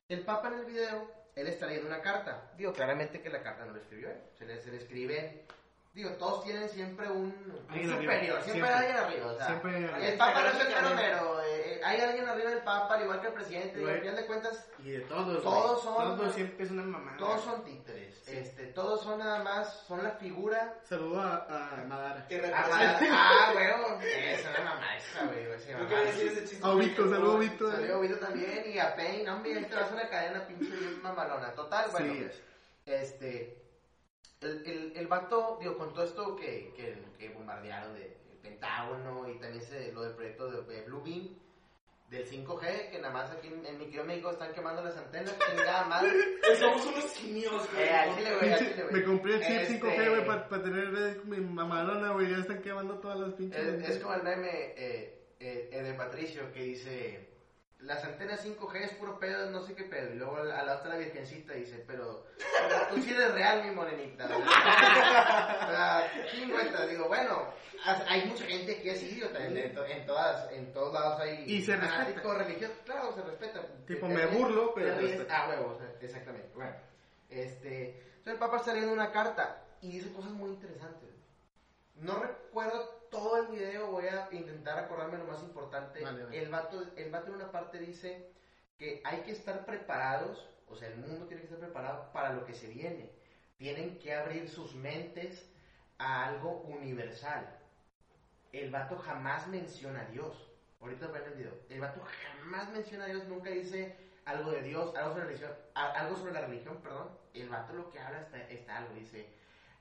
El 0.09 0.20
Papa 0.24 0.49
en 0.49 0.55
el 0.55 0.64
video, 0.66 1.11
él 1.34 1.47
está 1.47 1.66
leyendo 1.66 1.88
una 1.88 2.01
carta. 2.03 2.51
Digo, 2.57 2.72
claramente 2.72 3.20
que 3.22 3.30
la 3.30 3.43
carta 3.43 3.64
no 3.64 3.72
la 3.72 3.78
escribió 3.80 4.11
él. 4.11 4.18
Se 4.38 4.45
le, 4.45 4.61
se 4.61 4.70
le 4.70 4.76
escriben. 4.78 5.43
Digo, 5.95 6.09
todos 6.12 6.43
tienen 6.45 6.66
siempre 6.70 7.07
un, 7.11 7.26
un 7.26 7.90
superior, 7.90 8.40
siempre, 8.43 8.43
siempre. 8.45 8.68
hay 8.70 8.76
alguien 8.86 8.97
arriba. 8.97 9.26
O 9.26 9.36
sea, 9.36 9.47
Siempre 9.47 9.76
hay 9.76 9.84
alguien 9.84 10.12
el 10.12 10.16
Papa 10.18 10.40
no 10.43 10.49
es 10.49 10.61
el 10.61 10.68
mero 10.74 10.95
mero, 10.97 11.43
eh, 11.45 11.80
hay 11.84 12.01
alguien 12.01 12.28
arriba 12.30 12.51
del 12.51 12.62
Papa, 12.62 12.95
al 12.95 13.03
igual 13.03 13.20
que 13.20 13.26
el 13.26 13.32
presidente, 13.34 13.82
y 13.82 13.86
al 13.86 14.01
final 14.01 14.16
de 14.16 14.26
cuentas, 14.26 14.68
Y 14.78 14.90
de 14.93 15.01
todos, 15.01 15.43
Todos 15.43 15.84
güey. 15.84 15.97
son- 15.97 16.16
Todos 16.16 16.34
siempre 16.34 16.64
es 16.64 16.70
una 16.70 16.82
mamada. 16.84 17.18
todos 17.18 17.43
son 17.43 17.62
títeres. 17.64 18.26
Este, 18.26 18.66
todos 18.68 19.03
son 19.03 19.18
nada 19.18 19.43
más, 19.45 19.84
son 19.86 20.03
la 20.03 20.12
figura. 20.12 20.78
Saludo 20.84 21.20
a, 21.20 21.45
a 21.49 21.84
Madara. 21.84 22.26
Que 22.26 22.36
Ah, 22.36 22.62
representa. 22.62 22.99
ah, 23.12 23.53
weón. 23.55 24.03
Es 24.03 24.47
una 24.47 24.64
mamá 24.70 24.97
esa, 24.97 25.24
güey. 25.26 25.45
quería 25.88 26.05
decir 26.05 26.28
ese 26.28 26.45
chiste. 26.47 26.66
A 26.66 26.74
Vito, 26.74 27.11
saludo 27.11 27.36
a 27.36 27.38
Vito. 27.38 27.70
Salió 27.70 28.01
Vito 28.01 28.16
también 28.18 28.62
y 28.66 28.78
a 28.78 28.97
Pain, 28.97 29.28
hombre, 29.28 29.62
te 29.62 29.74
vas 29.74 29.90
a 29.90 29.95
una 29.95 30.09
cadena 30.09 30.47
pinche 30.47 30.72
mamalona. 31.03 31.53
Total, 31.53 31.90
bueno, 31.90 32.14
Sí. 32.14 32.30
este, 32.86 33.61
el, 34.43 34.62
el, 34.66 34.93
el 34.97 35.07
vato, 35.07 35.59
digo, 35.61 35.76
con 35.76 35.93
todo 35.93 36.05
esto 36.05 36.36
que, 36.36 36.72
que, 36.76 36.99
que 37.18 37.28
bombardearon 37.30 37.95
del 37.95 38.12
Pentágono 38.43 39.28
y 39.28 39.38
también 39.38 39.62
se, 39.64 39.93
lo 39.93 40.03
del 40.03 40.14
proyecto 40.14 40.51
de, 40.51 40.74
de 40.74 40.82
Blue 40.82 41.03
Beam, 41.03 41.28
del 42.11 42.28
5G, 42.28 42.90
que 42.90 42.99
nada 42.99 43.14
más 43.14 43.30
aquí 43.30 43.47
en, 43.49 43.64
en 43.64 43.78
mi 43.78 43.86
querido 43.86 44.05
México 44.05 44.30
están 44.30 44.53
quemando 44.53 44.82
las 44.84 44.95
antenas, 44.99 45.34
chingada 45.49 45.84
madre. 45.86 46.11
Que 46.43 46.57
somos 46.61 46.84
unos 46.84 47.05
simios, 47.05 47.70
güey. 47.72 47.84
Eh, 47.84 47.90
al 47.90 48.14
chile, 48.16 48.36
güey, 48.36 48.53
al 48.53 48.59
Pinche- 48.61 48.70
chile, 48.72 48.82
güey. 48.82 48.95
Me 48.95 49.05
compré 49.07 49.34
el 49.36 49.40
chip 49.40 49.51
Este, 49.51 49.80
5G, 49.80 50.09
güey, 50.11 50.26
para 50.26 50.62
tener 50.62 50.90
red 50.93 51.24
mi 51.24 51.38
mamadona, 51.38 52.12
güey. 52.12 52.30
Ya 52.30 52.36
están 52.36 52.61
quemando 52.61 52.99
todas 52.99 53.18
las 53.18 53.32
pinches. 53.32 53.59
Es, 53.66 53.88
es 53.88 53.99
como 54.03 54.14
el 54.14 54.22
meme 54.24 54.51
eh, 54.76 55.24
eh, 55.40 55.68
eh, 55.72 55.82
de 55.82 55.95
Patricio 55.95 56.53
que 56.53 56.62
dice: 56.62 57.28
Las 57.83 58.05
antenas 58.05 58.45
5G 58.47 58.76
es 58.83 58.93
puro 58.95 59.18
pedo, 59.18 59.51
no 59.51 59.61
sé 59.62 59.74
qué 59.74 59.83
pedo. 59.85 60.12
Y 60.12 60.16
luego 60.16 60.37
a 60.37 60.45
la, 60.45 60.76
otra 60.76 60.91
la 60.91 60.97
virgencita 60.99 61.53
dice: 61.55 61.83
Pero, 61.87 62.24
pero 62.68 62.87
tú 62.89 63.03
sí 63.03 63.11
eres 63.12 63.33
real, 63.35 63.64
mi 63.64 63.72
morenita. 63.72 64.26
O 64.26 65.70
sea, 65.70 66.11
chingüeta. 66.30 66.87
Digo, 66.87 67.09
bueno, 67.09 67.49
ha- 67.85 68.05
hay 68.09 68.24
mucha 68.26 68.45
gente 68.45 68.80
que 68.80 68.93
es 68.93 69.03
idiota. 69.03 69.45
En, 69.45 69.57
en 69.57 69.74
to- 69.74 69.85
en 69.85 70.07
todas, 70.07 70.53
en 70.53 70.72
todos 70.72 70.93
lados 70.95 71.20
hay. 71.20 71.45
Y 71.47 71.62
se 71.62 71.76
respeta. 71.76 72.35
religiosos. 72.35 72.76
Claro, 72.85 73.12
se 73.14 73.22
respeta. 73.22 73.66
Tipo, 73.87 74.07
Te- 74.07 74.14
me 74.14 74.26
te- 74.26 74.37
burlo, 74.37 74.72
pero 74.74 74.95
te. 74.99 75.26
Ah, 75.28 75.47
huevo, 75.49 75.72
o 75.74 75.78
sea, 75.78 75.93
exactamente. 76.01 76.51
Bueno, 76.55 76.76
este. 77.30 77.91
Entonces 78.18 78.35
el 78.35 78.39
Papa 78.39 78.59
está 78.59 78.72
leyendo 78.72 78.93
una 78.95 79.11
carta 79.11 79.64
y 79.80 79.91
dice 79.93 80.12
cosas 80.12 80.30
muy 80.30 80.51
interesantes. 80.51 81.09
No 81.97 82.14
recuerdo 82.20 83.01
todo 83.12 83.36
el 83.36 83.48
video, 83.48 83.88
voy 83.88 84.06
a 84.06 84.26
intentar 84.32 84.78
acordarme 84.78 85.18
lo 85.18 85.26
más 85.26 85.42
importante. 85.42 86.02
Vale, 86.02 86.24
vale. 86.24 86.42
El, 86.42 86.48
vato, 86.48 86.82
el 86.96 87.10
vato 87.10 87.28
en 87.28 87.34
una 87.34 87.52
parte 87.52 87.78
dice 87.78 88.32
que 88.78 89.02
hay 89.04 89.20
que 89.20 89.32
estar 89.32 89.66
preparados, 89.66 90.48
o 90.66 90.74
sea, 90.74 90.88
el 90.88 90.96
mundo 90.96 91.26
tiene 91.26 91.42
que 91.42 91.46
estar 91.46 91.60
preparado 91.60 92.10
para 92.12 92.32
lo 92.32 92.46
que 92.46 92.54
se 92.54 92.68
viene. 92.68 93.12
Tienen 93.58 93.98
que 93.98 94.14
abrir 94.14 94.48
sus 94.48 94.74
mentes 94.74 95.46
a 95.98 96.26
algo 96.26 96.62
universal. 96.62 97.46
El 98.50 98.70
vato 98.70 98.96
jamás 98.96 99.46
menciona 99.46 100.00
a 100.00 100.06
Dios. 100.06 100.48
Ahorita 100.80 101.06
ven 101.08 101.22
el 101.24 101.34
video. 101.34 101.52
El 101.68 101.80
vato 101.80 102.00
jamás 102.00 102.70
menciona 102.70 103.04
a 103.04 103.08
Dios, 103.08 103.28
nunca 103.28 103.50
dice 103.50 103.94
algo 104.24 104.52
de 104.52 104.62
Dios, 104.62 104.96
algo 104.96 105.10
sobre 105.10 105.24
la 105.24 105.28
religión, 105.28 105.52
algo 105.74 106.16
sobre 106.16 106.32
la 106.32 106.40
religión, 106.40 106.80
perdón. 106.82 107.10
El 107.34 107.50
vato 107.50 107.74
lo 107.74 107.90
que 107.90 108.00
habla 108.00 108.22
está, 108.22 108.38
está 108.48 108.78
algo, 108.78 108.94
dice, 108.94 109.28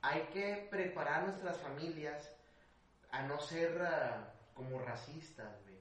hay 0.02 0.24
que 0.34 0.68
preparar 0.70 1.24
nuestras 1.24 1.58
familias 1.60 2.30
a 3.12 3.22
no 3.24 3.40
ser 3.40 3.82
ah, 3.82 4.34
como 4.54 4.80
racistas, 4.80 5.62
güey. 5.64 5.80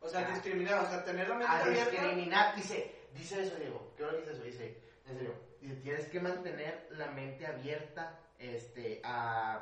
O 0.00 0.08
sea, 0.08 0.28
discriminar, 0.30 0.84
o 0.84 0.86
sea, 0.88 1.04
tener 1.04 1.28
la 1.28 1.34
mente 1.36 1.52
A 1.52 1.62
abierta. 1.64 1.90
discriminar, 1.90 2.54
dice, 2.54 3.08
dice 3.14 3.42
eso, 3.42 3.56
Diego, 3.56 3.92
¿qué 3.96 4.04
hora 4.04 4.16
dice 4.18 4.32
eso? 4.32 4.42
Dice, 4.42 4.82
en 5.06 5.14
serio, 5.16 5.34
dice, 5.60 5.76
tienes 5.76 6.06
que 6.08 6.20
mantener 6.20 6.86
la 6.90 7.06
mente 7.08 7.46
abierta 7.46 8.18
este, 8.38 9.00
a, 9.02 9.54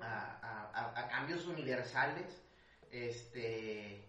a, 0.00 0.38
a- 0.42 0.70
a- 0.74 1.00
a 1.00 1.08
cambios 1.08 1.46
universales, 1.46 2.42
este, 2.90 4.04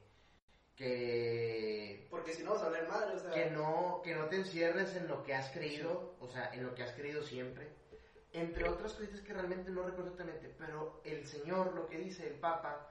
que 0.76 2.07
Porque 2.09 2.34
si 2.34 2.43
no 2.43 2.51
vas 2.53 2.63
a 2.63 2.65
hablar 2.68 2.88
madre, 2.88 3.15
o 3.15 3.20
sea. 3.20 3.32
que 3.32 3.49
no, 3.51 4.01
que 4.03 4.15
no 4.15 4.26
te 4.28 4.38
encierres 4.38 4.95
en 4.95 5.07
lo 5.07 5.24
que 5.24 5.34
has 5.34 5.49
creído, 5.51 6.15
o 6.20 6.28
sea, 6.28 6.51
en 6.53 6.63
lo 6.63 6.74
que 6.76 6.84
has 6.84 6.91
creído 6.93 7.22
siempre. 7.24 7.68
Entre 8.38 8.69
otras 8.69 8.93
cositas 8.93 9.21
que 9.21 9.33
realmente 9.33 9.71
no 9.71 9.81
recuerdo 9.83 10.11
exactamente, 10.11 10.53
pero 10.59 11.01
el 11.03 11.25
Señor, 11.25 11.73
lo 11.73 11.88
que 11.88 11.97
dice 11.97 12.27
el 12.27 12.35
Papa, 12.35 12.88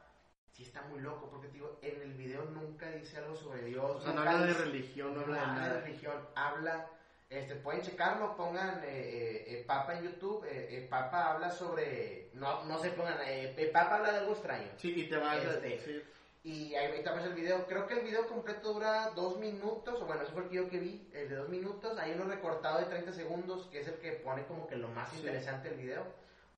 sí 0.51 0.65
está 0.65 0.83
muy 0.83 0.99
loco, 1.01 1.29
porque 1.31 1.47
digo, 1.49 1.79
en 1.83 2.03
el 2.03 2.15
video 2.15 2.47
nunca 2.47 2.91
dice 2.91 3.19
algo 3.19 3.37
sobre 3.37 3.63
Dios. 3.63 3.85
O 3.97 4.01
sea, 4.01 4.13
no 4.13 4.23
habla 4.23 4.45
de 4.47 4.55
religión, 4.55 5.15
no 5.15 5.21
habla 5.21 5.37
de 5.37 5.41
habla 5.43 5.55
de 5.63 5.69
nada. 5.69 5.81
religión, 5.83 6.15
habla, 6.35 6.89
este, 7.31 7.55
pueden 7.55 7.83
checarlo, 7.83 8.37
pongan 8.37 8.81
eh, 8.83 8.87
eh, 8.89 9.45
eh, 9.61 9.65
Papa 9.67 9.95
en 9.99 10.05
YouTube, 10.05 10.45
eh, 10.47 10.67
eh, 10.79 10.87
Papa 10.91 11.33
habla 11.35 11.51
sobre, 11.51 12.31
no, 12.35 12.65
no 12.65 12.79
se 12.81 12.91
pongan, 12.91 13.19
eh, 13.25 13.55
eh, 13.57 13.71
Papa 13.73 13.97
habla 13.99 14.11
de 14.13 14.19
algo 14.19 14.33
extraño. 14.33 14.69
Sí, 14.79 14.95
y 14.97 15.09
te 15.09 15.17
vas 15.17 15.37
a 15.37 15.43
Este, 15.43 15.69
decir. 15.69 16.16
Y 16.47 16.77
ahí 16.77 16.87
ahorita 16.87 17.13
ves 17.13 17.25
el 17.25 17.35
video. 17.35 17.67
Creo 17.67 17.89
que 17.89 17.95
el 17.95 18.05
video 18.05 18.29
completo 18.29 18.73
dura 18.73 19.11
dos 19.17 19.37
minutos. 19.39 20.01
O 20.01 20.07
bueno, 20.07 20.23
ese 20.23 20.31
fue 20.31 20.45
el 20.45 20.51
yo 20.51 20.71
que 20.71 20.79
vi. 20.79 21.11
El 21.13 21.29
de 21.29 21.35
dos 21.35 21.49
minutos. 21.49 21.99
Hay 21.99 22.13
uno 22.13 22.25
recortado 22.27 22.79
de 22.79 22.85
30 22.85 23.13
segundos. 23.13 23.67
Que 23.67 23.81
es 23.81 23.89
el 23.89 23.95
que 23.97 24.13
pone 24.13 24.45
como 24.47 24.69
que 24.69 24.77
lo 24.77 24.87
más 24.87 25.11
Sí. 25.11 25.19
interesante 25.19 25.71
del 25.71 25.79
video. 25.79 26.05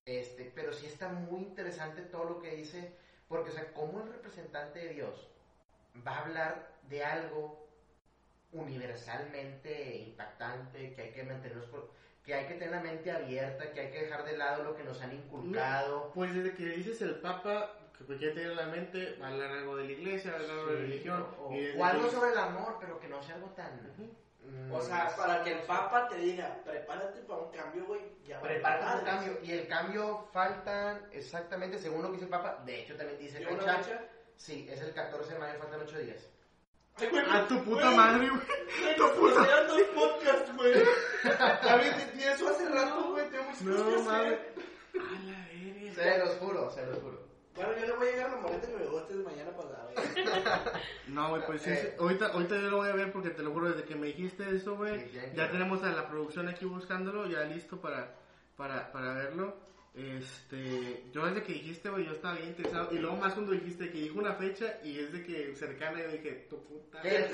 Este, 0.05 0.53
pero 0.55 0.75
sí 0.75 0.85
está 0.85 1.09
muy 1.09 1.41
interesante 1.41 2.03
todo 2.03 2.25
lo 2.25 2.39
que 2.43 2.55
dice. 2.55 2.93
Porque, 3.29 3.49
o 3.49 3.53
sea, 3.55 3.73
como 3.73 4.03
el 4.03 4.13
representante 4.13 4.79
de 4.79 4.89
Dios 4.91 5.27
va 6.07 6.17
a 6.17 6.21
hablar 6.21 6.69
de 6.91 7.05
algo 7.05 7.67
universalmente 8.53 9.97
impactante. 9.97 10.93
Que 10.93 11.01
hay 11.03 11.11
que 11.13 11.23
mantenernos. 11.23 11.67
Que 12.27 12.35
hay 12.35 12.47
que 12.47 12.55
tener 12.55 12.73
la 12.73 12.81
mente 12.83 13.11
abierta. 13.11 13.73
Que 13.73 13.81
hay 13.81 13.91
que 13.91 14.03
dejar 14.03 14.27
de 14.27 14.37
lado 14.37 14.65
lo 14.65 14.77
que 14.77 14.85
nos 14.85 15.01
han 15.01 15.15
inculcado. 15.15 16.13
Pues 16.15 16.35
desde 16.35 16.55
que 16.55 16.67
dices 16.67 17.01
el 17.01 17.21
Papa, 17.21 17.75
que 18.07 18.17
quiere 18.17 18.35
tener 18.35 18.51
en 18.53 18.57
la 18.57 18.67
mente, 18.67 19.19
a 19.23 19.27
hablar 19.29 19.51
algo 19.51 19.77
de 19.77 19.85
la 19.85 19.93
iglesia, 19.93 20.31
a 20.31 20.35
hablar 20.37 20.51
algo 20.51 20.67
de 20.67 20.77
Sí, 20.77 20.83
religión. 20.83 21.27
o, 21.39 21.53
y 21.55 21.77
o 21.79 21.85
algo 21.85 22.05
que- 22.07 22.15
sobre 22.15 22.31
el 22.33 22.39
amor, 22.39 22.77
pero 22.81 22.99
que 23.01 23.09
no 23.09 23.23
sea 23.23 23.35
algo 23.37 23.49
tan. 23.51 23.73
Ujú. 23.95 24.11
mm, 24.51 24.73
O 24.73 24.81
sea, 24.81 25.15
para 25.17 25.43
que 25.45 25.53
el 25.53 25.59
Papa 25.67 26.09
te 26.09 26.17
diga, 26.17 26.57
prepárate 26.65 27.21
para 27.23 27.41
un 27.41 27.51
cambio, 27.53 27.85
güey. 27.87 28.01
Ya 28.25 28.37
va 28.37 28.41
a 28.41 28.49
Prepárate 28.49 28.85
haber 28.85 28.99
un 28.99 29.05
cambio. 29.05 29.39
Y 29.43 29.53
el 29.53 29.67
cambio 29.69 30.29
faltan 30.33 31.07
exactamente 31.13 31.79
según 31.79 32.03
lo 32.03 32.09
que 32.09 32.13
dice 32.15 32.25
el 32.25 32.31
Papa. 32.31 32.63
De 32.65 32.81
hecho, 32.81 32.97
también 32.97 33.19
dice 33.19 33.39
¿Lleva 33.41 33.53
una 33.53 33.61
fecha. 33.63 33.83
fecha? 33.83 34.01
Sí, 34.37 34.67
es 34.71 34.81
el 34.81 34.93
14 34.95 35.33
de 35.35 35.39
mayo, 35.41 35.59
faltan 35.59 35.81
8 35.83 35.99
días. 35.99 36.31
Ay, 37.01 37.09
güey, 37.11 37.25
A 37.31 37.47
tu 37.47 37.63
puta 37.65 37.85
güey, 37.85 37.97
madre, 37.97 38.29
güey. 38.29 38.41
güey, 38.41 38.97
nos 38.99 39.35
pasean 39.35 39.67
dos 39.69 39.83
podcasts, 39.95 40.57
güey. 40.57 40.73
David, 41.63 41.93
y 42.17 42.23
eso 42.25 42.49
hace 42.49 42.69
rato, 42.69 43.11
güey. 43.13 43.29
Tengo 43.31 43.45
muchas 43.45 43.63
cosas 43.63 43.83
que 43.85 43.91
No 43.93 43.99
hacer. 43.99 44.09
A 44.09 44.13
la 44.13 44.23
verga. 44.23 44.43
Se 45.95 46.19
los 46.19 46.31
juro, 46.39 46.71
se 46.71 46.87
los 46.87 46.99
juro. 47.01 47.28
Bueno, 47.59 47.73
yo 47.81 47.87
le 47.87 47.93
voy 47.97 48.07
a 48.09 48.11
llegar 48.13 48.27
a 48.31 48.35
la 48.37 48.41
maleta 48.41 48.67
que 48.69 48.77
me 48.77 48.85
guste 48.87 49.15
desde 49.15 49.29
mañana 49.29 49.51
pasado. 49.51 49.89
No, 51.09 51.31
güey, 51.31 51.43
pues 51.47 51.63
sí, 51.63 51.71
Eh. 51.71 51.77
sí. 51.83 51.97
Ahorita, 51.99 52.27
ahorita 52.29 52.55
yo 52.57 52.71
lo 52.71 52.77
voy 52.77 52.89
a 52.89 52.93
ver 52.95 53.13
porque 53.13 53.31
te 53.31 53.43
lo 53.43 53.51
juro, 53.53 53.71
desde 53.71 53.85
que 53.85 53.97
me 53.97 54.07
dijiste 54.09 54.49
eso, 54.55 54.77
güey, 54.77 55.01
Sí, 55.09 55.11
ya 55.15 55.33
ya 55.33 55.51
tenemos 55.51 55.83
a 55.83 55.91
la 55.91 56.07
producción 56.09 56.49
aquí 56.49 56.67
buscándolo, 56.67 57.27
ya 57.27 57.43
listo 57.45 57.81
para, 57.81 58.15
para, 58.57 58.93
para 58.93 59.15
verlo. 59.15 59.57
Este, 59.99 61.03
yo 61.13 61.27
desde 61.27 61.43
que 61.43 61.53
dijiste, 61.55 61.91
güey, 61.91 62.07
yo 62.07 62.13
estaba 62.13 62.35
bien 62.37 62.49
interesado. 62.49 62.89
Y 62.93 62.99
luego 62.99 63.17
más 63.17 63.35
cuando 63.35 63.53
dijiste 63.53 63.91
que 63.91 63.99
dijo 63.99 64.19
una 64.19 64.35
fecha 64.35 64.79
y 64.85 64.99
es 64.99 65.13
de 65.13 65.25
que 65.25 65.55
cercana, 65.57 66.01
yo 66.01 66.09
dije, 66.13 66.47
tu 66.49 66.63
puta. 66.65 67.01
¿Qué 67.03 67.29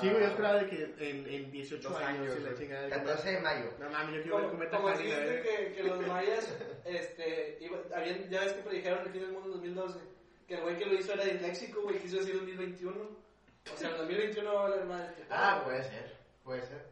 Sí, 0.00 0.06
yo 0.10 0.18
esperaba 0.18 0.62
de 0.62 0.66
que 0.66 0.94
en, 1.10 1.26
en 1.28 1.50
18 1.50 1.88
Dos 1.88 1.98
años, 2.00 2.20
años. 2.20 2.36
y 2.38 2.42
la 2.42 2.48
güey. 2.50 2.60
chingada. 2.62 2.88
14 2.88 3.30
de 3.32 3.40
mayo. 3.40 3.70
No 3.78 3.90
mames, 3.90 4.16
yo 4.16 4.22
quiero 4.22 4.36
ver 4.36 4.46
Como, 4.46 4.58
cometa 4.58 4.76
como 4.76 4.88
Halley, 4.88 5.08
la 5.08 5.18
dijiste 5.20 5.32
verga. 5.52 5.66
que, 5.68 5.72
que 5.74 5.82
los 5.84 6.06
mayas, 6.06 6.48
este, 6.84 7.58
iba- 7.60 7.82
habían, 7.94 8.28
ya 8.30 8.40
ves 8.40 8.52
que 8.54 8.62
predijeron 8.62 8.98
el 9.06 9.12
fin 9.12 9.20
del 9.22 9.32
mundo 9.32 9.46
en 9.48 9.52
2012, 9.52 9.98
que 10.48 10.54
el 10.54 10.60
güey 10.62 10.78
que 10.78 10.86
lo 10.86 10.94
hizo 10.94 11.12
era 11.12 11.24
disléxico, 11.24 11.82
güey, 11.82 11.98
quiso 11.98 12.16
decir 12.16 12.34
2021. 12.34 13.00
O 13.72 13.76
sea, 13.76 13.90
en 13.90 13.96
2021 13.98 14.54
va 14.54 14.60
a 14.66 14.68
valer 14.70 14.84
más. 14.86 15.08
Ah, 15.30 15.62
puede 15.64 15.84
ser. 15.84 16.16
Puede 16.42 16.62
ser. 16.62 16.91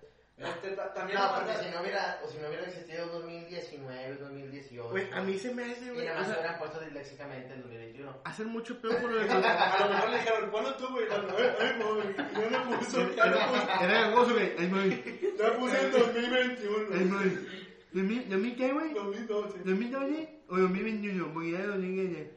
Este, 0.62 0.76
ta- 0.76 0.92
también 0.94 1.18
No, 1.18 1.34
porque 1.34 1.54
si 1.64 1.70
no 1.70 1.80
hubiera, 1.80 2.20
o 2.24 2.28
si 2.28 2.38
no 2.38 2.48
hubiera 2.48 2.66
existido 2.66 3.06
2019, 3.08 4.14
2018. 4.16 4.90
Güey, 4.90 5.10
a 5.12 5.20
mí 5.22 5.38
se 5.38 5.54
me 5.54 5.64
hace, 5.64 5.84
Y 5.86 5.90
güey, 5.90 6.06
nada 6.06 6.16
o 6.16 6.20
más 6.20 6.28
sea, 6.28 6.38
hubieran 6.38 6.58
puesto 6.58 6.80
disléxicamente 6.80 7.54
en 7.54 7.62
2021. 7.62 8.16
hacer 8.24 8.46
mucho 8.46 8.80
peor 8.80 8.96
por 9.00 9.10
lo 9.10 9.18
de 9.20 9.30
A 9.30 9.86
lo 9.86 9.88
mejor 9.94 10.10
le 10.10 10.16
dijeron, 10.18 10.50
¿cuándo 10.50 10.74
tú, 10.74 10.88
güey? 10.88 11.06
Ya 11.08 11.18
lo 11.18 12.78
puso, 12.78 13.00
Era 13.00 14.06
hermoso, 14.08 14.32
güey. 14.34 14.52
Ay, 14.58 14.68
güey. 14.68 15.36
ya 15.38 15.56
puse 15.58 15.80
en 15.80 15.92
2021. 15.92 16.76
Ay, 16.92 17.08
güey. 17.08 17.60
¿De 17.92 18.02
mí, 18.02 18.18
de 18.20 18.36
mí 18.36 18.54
qué, 18.54 18.72
güey? 18.72 18.92
2012. 18.94 19.64
¿2012 19.64 20.28
o 20.48 20.56
2021? 20.58 21.32
Porque 21.34 21.50
ya 21.52 21.58
lo 21.60 21.78
dije 21.78 22.30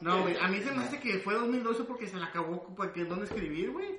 No, 0.00 0.22
güey, 0.22 0.36
a 0.40 0.46
mí 0.48 0.60
se 0.60 0.70
me 0.72 0.84
hace 0.84 1.00
que 1.00 1.18
fue 1.18 1.34
2012 1.34 1.84
porque 1.84 2.06
se 2.06 2.16
le 2.16 2.24
acabó 2.24 2.74
porque 2.76 3.04
dónde 3.04 3.24
escribir, 3.24 3.72
güey. 3.72 3.98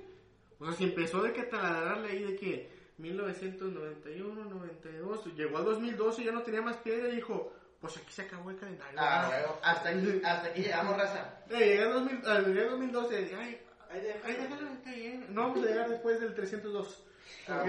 O 0.59 0.65
sea, 0.65 0.73
si 0.73 0.85
empezó 0.85 1.21
de 1.21 1.33
que 1.33 1.43
taladrarle 1.43 2.09
ahí 2.09 2.23
de 2.23 2.35
que 2.37 2.69
1991, 2.99 4.45
92, 4.45 5.35
llegó 5.35 5.57
al 5.57 5.65
2012 5.65 6.21
y 6.21 6.25
ya 6.25 6.31
no 6.31 6.43
tenía 6.43 6.61
más 6.61 6.77
piedra 6.77 7.07
y 7.09 7.15
dijo, 7.15 7.53
pues 7.79 7.97
aquí 7.97 8.11
se 8.11 8.23
acabó 8.23 8.49
el 8.51 8.57
calendario. 8.57 8.99
Ah, 9.01 9.27
bueno, 9.27 9.55
hasta 9.63 9.89
aquí, 9.89 10.21
hasta 10.23 10.47
aquí 10.49 10.61
llegamos, 10.61 10.97
raza. 10.97 11.43
Eh, 11.49 11.57
llegué 11.59 11.83
al 11.83 11.93
2000, 11.93 12.21
ah, 12.25 12.39
llegué 12.41 12.61
al 12.61 12.69
2012 12.71 13.17
ay, 13.39 13.61
Ahí 13.91 14.13
ay, 14.23 14.33
déjalo. 14.35 14.67
bien. 14.85 15.25
No 15.29 15.41
vamos 15.49 15.63
a 15.63 15.67
llegar 15.67 15.89
después 15.89 16.19
del 16.19 16.35
302. 16.35 17.03
Ah. 17.47 17.65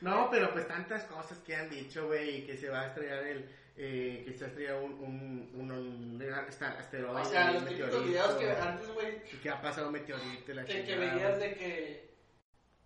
No, 0.00 0.28
pero 0.30 0.52
pues 0.52 0.66
tantas 0.66 1.04
cosas 1.04 1.38
que 1.38 1.54
han 1.54 1.70
dicho, 1.70 2.06
güey, 2.06 2.44
que 2.44 2.56
se 2.56 2.68
va 2.68 2.82
a 2.82 2.86
estrellar 2.88 3.26
el, 3.26 3.48
eh, 3.76 4.22
que 4.26 4.32
se 4.34 4.44
ha 4.44 4.48
estrellado 4.48 4.84
un, 4.84 4.92
un, 4.92 5.50
un, 5.54 5.70
un 5.70 6.32
asteroide. 6.32 7.20
O 7.20 7.24
sea, 7.24 7.48
un 7.48 7.54
los 7.54 7.66
típicos 7.66 8.04
videos 8.04 8.34
que 8.34 8.50
antes, 8.50 8.88
güey, 8.92 9.22
que 9.42 9.50
ha 9.50 9.62
pasado 9.62 9.86
un 9.86 9.92
meteorito 9.94 10.52
la 10.52 10.64
que, 10.64 10.84
que 10.84 10.96
veías 10.96 11.38
de 11.38 11.54
que 11.54 12.13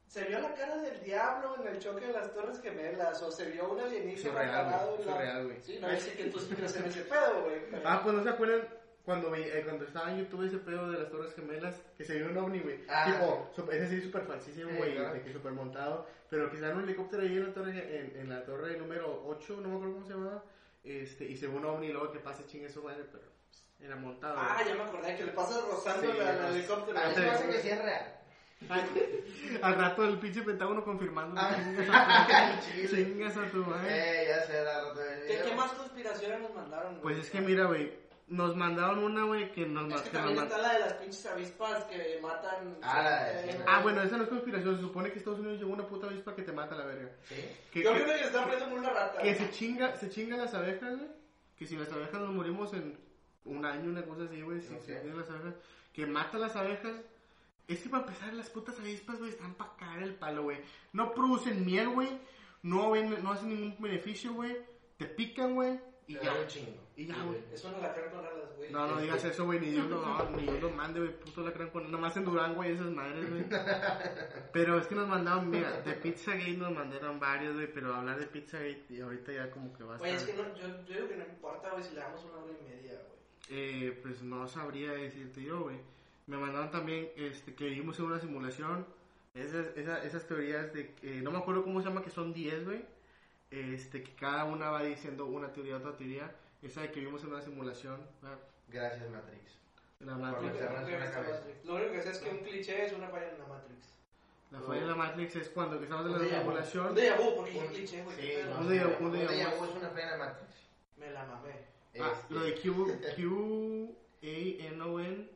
se 0.09 0.24
vio 0.24 0.40
la 0.40 0.54
cara 0.54 0.76
del 0.78 1.00
diablo 1.04 1.56
en 1.61 1.68
el 1.68 1.78
choque 1.78 2.06
de 2.06 2.12
las 2.12 2.32
Torres 2.32 2.61
Gemelas, 2.62 3.22
o 3.22 3.30
se 3.30 3.44
vio 3.50 3.70
un 3.70 3.80
alienígena 3.80 4.34
parado 4.34 4.96
güey, 4.96 5.04
surreal, 5.09 5.44
güey. 5.46 5.61
Sí, 5.62 5.78
no, 5.80 5.88
es 5.90 6.04
que 6.06 6.24
tú 6.24 6.38
sí 6.40 6.54
crees 6.54 6.76
en 6.76 6.84
ese 6.86 7.00
pedo, 7.12 7.42
güey. 7.44 7.82
Ah, 7.84 8.00
pues 8.02 8.14
no 8.14 8.22
se 8.22 8.28
acuerdan 8.30 8.66
cuando, 9.04 9.30
vi- 9.30 9.42
eh, 9.42 9.62
cuando 9.64 9.84
estaba 9.84 10.11
en 10.11 10.18
YouTube 10.18 10.46
ese 10.46 10.59
pedo 10.59 10.90
de 10.90 10.98
las 10.98 11.11
Torres 11.11 11.34
Gemelas, 11.34 11.76
que 11.96 12.04
se 12.04 12.14
vio 12.16 12.26
un 12.26 12.36
ovni, 12.38 12.61
güey. 12.61 12.84
Ah, 12.88 13.04
tipo, 13.06 13.50
su- 13.54 13.70
ese 13.70 13.88
sí 13.88 14.00
súper 14.02 14.22
falsísimo, 14.22 14.70
Sí, 14.70 14.76
güey, 14.76 14.94
claro. 14.96 15.14
de 15.14 15.22
que 15.22 15.32
súper 15.32 15.52
montado. 15.52 16.06
Pero 16.30 16.50
que 16.50 16.56
un 16.59 16.82
helicóptero 16.82 17.22
ahí 17.22 17.36
en 17.36 17.46
la 17.46 17.54
torre, 17.54 17.98
en, 18.00 18.16
en 18.20 18.28
la 18.28 18.44
torre 18.44 18.76
número 18.76 19.22
8, 19.26 19.59
no 19.62 19.68
me 19.68 19.74
acuerdo 19.76 19.94
cómo 19.94 20.06
se 20.06 20.12
llamaba. 20.12 20.44
Este, 20.84 21.24
y 21.24 21.36
se 21.36 21.46
ve 21.46 21.56
un 21.56 21.64
ovni 21.64 21.86
y 21.88 21.92
luego 21.92 22.12
que 22.12 22.18
pase 22.20 22.44
chingue 22.46 22.68
su 22.68 22.82
madre, 22.82 23.04
pero 23.11 23.24
pues, 23.48 23.64
era 23.80 23.96
montado. 23.96 24.36
Ah, 24.38 24.56
güey. 24.56 24.68
ya 24.68 24.74
me 24.74 24.88
acordé 24.88 25.16
que 25.16 25.24
le 25.24 25.32
pasas 25.32 25.64
rozando 25.64 26.02
Sí, 26.12 26.18
el 26.18 26.52
sí. 26.52 26.59
helicóptero. 26.59 26.98
Ah, 26.98 27.11
se 27.14 27.20
me 27.20 27.26
sí, 27.26 27.30
hace 27.34 27.42
que 27.44 27.48
güey. 27.50 27.62
sí 27.62 27.68
es 27.70 27.82
real. 27.82 28.17
Al, 29.62 29.74
rato 29.76 30.04
el 30.04 30.18
pinche 30.18 30.42
Pentágono 30.42 30.84
confirmando. 30.84 31.40
Ah, 31.40 31.56
chingas 32.61 33.36
a 33.36 33.46
tu- 33.50 33.64
madre. 33.64 33.88
Eh, 33.88 34.26
ya 34.28 34.42
sé, 34.46 34.62
la 34.64 34.80
rato 34.82 35.00
¿Qué, 35.26 35.40
qué 35.48 35.54
más 35.54 35.72
conspiraciones 35.72 36.40
nos 36.40 36.54
mandaron, 36.54 36.92
güey? 37.00 37.02
Pues 37.02 37.18
es 37.18 37.30
que 37.30 37.40
mira, 37.40 37.64
güey, 37.66 37.92
nos 38.26 38.56
mandaron 38.56 38.98
una, 39.04 39.24
güey, 39.24 39.50
que 39.52 39.64
nos, 39.64 39.84
Es 39.86 39.94
ma- 39.94 40.02
que 40.02 40.11
que 40.11 40.16
también 40.18 40.38
está 40.44 40.59
la 40.59 40.72
de 40.74 40.80
las 40.80 40.92
pinches 40.94 41.26
avispas 41.26 41.84
que 41.84 42.18
matan... 42.20 42.76
Ah, 42.82 43.02
la 43.02 43.24
de- 43.24 43.50
Eh, 43.52 43.64
Ah, 43.66 43.80
bueno, 43.82 44.02
esa 44.02 44.16
no 44.18 44.24
es 44.24 44.28
conspiración, 44.28 44.76
se 44.76 44.82
supone 44.82 45.12
que 45.12 45.18
Estados 45.18 45.38
Unidos 45.40 45.59
llegó 45.59 45.72
una 45.72 45.86
puta 45.86 46.06
avispa 46.09 46.34
que 46.34 46.42
te 46.42 46.52
mata 46.52 46.74
a 46.74 46.78
la 46.78 46.86
verga. 46.86 47.11
¿Sí? 47.28 47.36
Que, 47.72 47.82
Yo 47.84 47.94
que- 47.94 48.02
creo 48.04 48.16
que 48.18 48.24
está 48.24 48.44
poniendo 48.44 48.74
una 48.74 48.90
rata. 48.90 49.22
que 49.22 49.34
se 49.34 49.50
chinga, 49.50 49.96
se 49.96 50.11
chinga 50.11 50.36
las 50.36 50.52
abejas, 50.52 50.96
güey. 50.96 51.09
Que 51.56 51.66
si 51.66 51.76
las 51.76 51.90
abejas 51.90 52.20
nos 52.20 52.34
morimos 52.34 52.72
en 52.74 52.98
un 53.44 53.64
año, 53.64 53.90
una 53.90 54.02
cosa 54.04 54.24
así, 54.24 54.42
güey. 54.42 54.61
Si 54.61 54.74
Ok. 54.74 54.82
se 54.82 55.00
chingan 55.00 55.18
las 55.20 55.30
abejas. 55.30 55.54
Que 55.92 56.06
mata 56.06 56.38
las 56.38 56.54
abejas. 56.54 56.96
Es 57.68 57.80
que 57.82 57.88
para 57.90 58.04
empezar, 58.04 58.32
las 58.34 58.48
putas 58.50 58.78
avispas, 58.80 59.18
güey, 59.18 59.30
están 59.30 59.54
para 59.54 59.76
caer 59.76 60.02
el 60.02 60.14
palo, 60.14 60.42
güey. 60.44 60.58
No 60.92 61.12
producen 61.12 61.64
miel, 61.66 61.90
güey. 61.90 62.08
No, 62.62 62.90
ven- 62.90 63.22
no 63.22 63.32
hacen 63.32 63.48
ningún 63.50 63.76
beneficio, 63.80 64.32
güey. 64.32 64.56
Te 64.96 65.04
pican, 65.06 65.54
güey. 65.54 65.78
Y 66.06 66.14
Te 66.16 66.24
ya. 66.24 66.32
un 66.34 66.46
chingo. 66.46 66.88
Y 66.96 67.06
ya, 67.06 67.22
güey. 67.22 67.38
Es 67.52 67.62
un 67.64 67.74
alacrán 67.74 68.10
con 68.10 68.20
alas, 68.20 68.56
güey. 68.56 68.72
No, 68.72 68.86
no 68.86 68.98
digas 69.00 69.22
eso, 69.24 69.44
güey, 69.44 69.60
ni 69.60 69.66
Dios 69.70 69.86
lo, 69.90 70.00
no, 70.04 70.30
ni 70.30 70.42
Dios 70.44 70.62
lo 70.62 70.70
mande, 70.70 70.98
güey, 71.00 71.20
puto 71.20 71.42
la 71.42 71.52
crean 71.52 71.68
con 71.70 71.90
nomás 71.92 72.16
en 72.16 72.24
Durango, 72.24 72.56
güey, 72.56 72.72
esas 72.72 72.90
madres, 72.90 73.28
güey. 73.30 73.44
Pero 74.52 74.78
es 74.78 74.86
que 74.86 74.94
nos 74.94 75.06
mandaron, 75.06 75.50
mira, 75.50 75.80
de 75.82 75.92
Pizzagate 75.92 76.54
nos 76.54 76.72
mandaron 76.72 77.20
varios, 77.20 77.54
güey, 77.54 77.70
pero 77.72 77.94
hablar 77.94 78.18
de 78.18 78.26
Pizzagate 78.26 78.86
y 78.88 79.00
ahorita 79.00 79.32
ya 79.32 79.50
como 79.50 79.72
que 79.74 79.84
va 79.84 79.94
a 79.96 79.98
Güey, 79.98 80.14
es 80.14 80.22
que 80.24 80.32
no, 80.32 80.42
yo, 80.56 80.66
yo 80.86 80.94
digo 80.94 81.08
que 81.08 81.16
no 81.16 81.24
importa, 81.26 81.70
güey, 81.70 81.84
si 81.84 81.94
le 81.94 82.00
damos 82.00 82.24
una 82.24 82.38
hora 82.38 82.52
y 82.58 82.64
media, 82.68 82.92
güey. 82.94 83.18
Eh, 83.50 84.00
pues 84.02 84.22
no 84.22 84.48
sabría 84.48 84.92
decirte 84.92 85.42
yo, 85.42 85.60
güey. 85.64 85.76
Me 86.28 86.36
mandaron 86.36 86.70
también, 86.70 87.10
este, 87.16 87.54
que 87.54 87.64
vimos 87.66 87.98
en 87.98 88.04
una 88.04 88.20
simulación, 88.20 88.86
esas, 89.34 89.66
esa- 89.76 90.02
esas 90.04 90.26
teorías 90.26 90.72
de, 90.72 90.92
que 90.94 91.20
no 91.22 91.30
me 91.32 91.38
acuerdo 91.38 91.64
cómo 91.64 91.80
se 91.80 91.88
llama, 91.88 92.02
que 92.02 92.10
son 92.10 92.32
10, 92.32 92.64
güey. 92.64 92.84
Este, 93.50 94.02
que 94.02 94.14
cada 94.14 94.44
una 94.44 94.70
va 94.70 94.82
diciendo 94.82 95.24
una 95.26 95.52
teoría, 95.52 95.76
otra 95.78 95.96
teoría. 95.96 96.30
Esa 96.62 96.82
de 96.82 96.92
que 96.92 97.00
vimos 97.00 97.22
en 97.24 97.30
una 97.32 97.40
simulación, 97.40 97.98
¿verdad? 98.22 98.38
Gracias, 98.68 99.08
Matrix. 99.10 99.56
la 100.00 100.16
Matrix. 100.16 100.52
lo. 100.60 101.30
Matrix. 101.32 101.64
Único 101.64 101.92
que 101.92 102.02
sé 102.02 102.10
es 102.10 102.18
que 102.18 102.30
un 102.30 102.38
cliché 102.38 102.84
es 102.86 102.92
una 102.92 103.08
falla 103.08 103.32
en 103.32 103.38
la 103.38 103.46
Matrix. 103.46 103.94
La 104.50 104.60
falla 104.60 104.80
de 104.82 104.86
la 104.86 104.94
Matrix 104.94 105.36
es 105.36 105.48
cuando 105.48 105.78
que 105.78 105.84
estamos 105.84 106.06
en 106.06 106.12
la 106.12 106.18
simulación. 106.40 106.86
Un 106.88 106.94
déjà 106.96 107.16
vu, 107.16 107.36
porque 107.36 107.50
dije 107.52 107.66
Un- 107.66 107.72
cliché, 107.72 108.02
güey. 108.02 108.16
Sí, 108.16 108.32
Un 108.60 108.68
déjà- 108.68 108.98
vu. 109.58 109.64
es 109.64 109.74
una 109.76 109.90
pena 109.94 110.16
Matrix. 110.18 110.54
Me 110.98 111.10
la 111.10 111.24
mamé. 111.26 111.52
Ah, 112.00 112.12
Este, 112.12 112.34
lo 112.34 112.40
de 112.42 112.54
Q, 112.54 112.86
Q, 113.16 113.96
A, 114.22 114.26
N, 114.26 114.82
O, 114.82 115.00
N, 115.00 115.28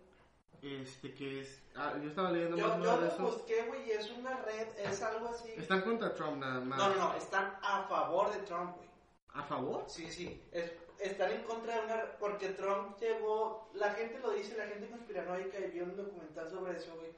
este, 0.63 1.13
que 1.15 1.41
es, 1.41 1.61
ah, 1.75 1.95
yo 2.01 2.09
estaba 2.09 2.31
leyendo 2.31 2.57
Yo, 2.57 2.69
más 2.69 2.79
yo 2.79 2.97
lo 2.97 3.07
eso. 3.07 3.19
busqué, 3.19 3.63
güey, 3.65 3.89
y 3.89 3.91
es 3.91 4.11
una 4.11 4.37
red, 4.43 4.69
es 4.79 5.03
algo 5.03 5.29
así. 5.29 5.53
Están 5.57 5.83
contra 5.83 6.15
Trump 6.15 6.39
nada 6.39 6.61
más. 6.61 6.79
No, 6.79 6.89
no, 6.91 6.95
no, 6.95 7.15
están 7.15 7.59
a 7.63 7.83
favor 7.89 8.33
de 8.33 8.39
Trump, 8.41 8.77
güey. 8.77 8.89
¿A 9.35 9.43
favor? 9.43 9.85
Sí, 9.89 10.11
sí, 10.11 10.43
es, 10.53 10.73
están 10.99 11.33
en 11.33 11.43
contra 11.43 11.75
de 11.75 11.87
una... 11.87 12.19
Porque 12.19 12.51
Trump 12.51 12.97
llevó... 13.01 13.71
La 13.75 13.91
gente 13.93 14.19
lo 14.21 14.31
dice, 14.31 14.57
la 14.57 14.67
gente 14.67 14.89
conspiranoica, 14.89 15.59
y 15.59 15.71
vio 15.71 15.85
un 15.85 15.97
documental 15.97 16.49
sobre 16.51 16.77
eso, 16.77 16.95
güey. 16.97 17.11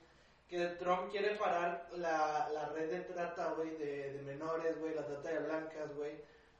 Que 0.48 0.66
Trump 0.78 1.10
quiere 1.10 1.36
parar 1.36 1.88
la, 1.96 2.48
la 2.50 2.68
red 2.70 2.90
de 2.90 3.00
trata, 3.00 3.52
güey, 3.52 3.76
de, 3.76 4.12
de 4.12 4.22
menores, 4.22 4.78
güey, 4.78 4.94
la 4.94 5.04
trata 5.06 5.28
de 5.30 5.40
blancas, 5.40 5.94
güey. 5.96 6.12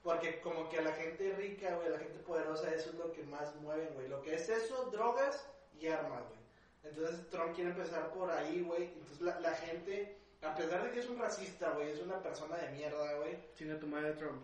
Porque 0.03 0.41
como 0.41 0.69
que 0.69 0.79
a 0.79 0.83
la 0.83 0.93
gente 0.93 1.33
rica, 1.35 1.75
güey, 1.77 1.89
a 1.89 1.93
la 1.93 1.99
gente 1.99 2.19
poderosa, 2.19 2.75
eso 2.75 2.91
es 2.91 2.97
lo 2.97 3.13
que 3.13 3.23
más 3.23 3.55
mueven, 3.57 3.95
güey. 3.95 4.09
Lo 4.09 4.21
que 4.21 4.35
es 4.35 4.49
eso, 4.49 4.91
drogas 4.91 5.49
y 5.79 5.87
armas, 5.87 6.25
güey. 6.29 6.44
Entonces 6.85 7.29
Trump 7.31 7.55
quiere 7.55 7.71
empezar 7.71 8.13
por 8.13 8.31
ahí, 8.31 8.61
güey. 8.63 8.85
Entonces 8.85 9.21
la, 9.23 9.41
la 9.41 9.53
gente, 9.55 10.17
a 10.43 10.55
pesar 10.55 10.85
de 10.85 10.91
que 10.93 11.01
es 11.01 11.09
un 11.09 11.19
racista, 11.19 11.71
güey, 11.71 11.91
es 11.91 12.01
una 12.01 12.23
persona 12.23 12.57
de 12.59 12.71
mierda, 12.73 13.15
güey 13.17 13.39
Chinga 13.57 13.79
tu 13.79 13.87
madre 13.87 14.13
Trump. 14.15 14.43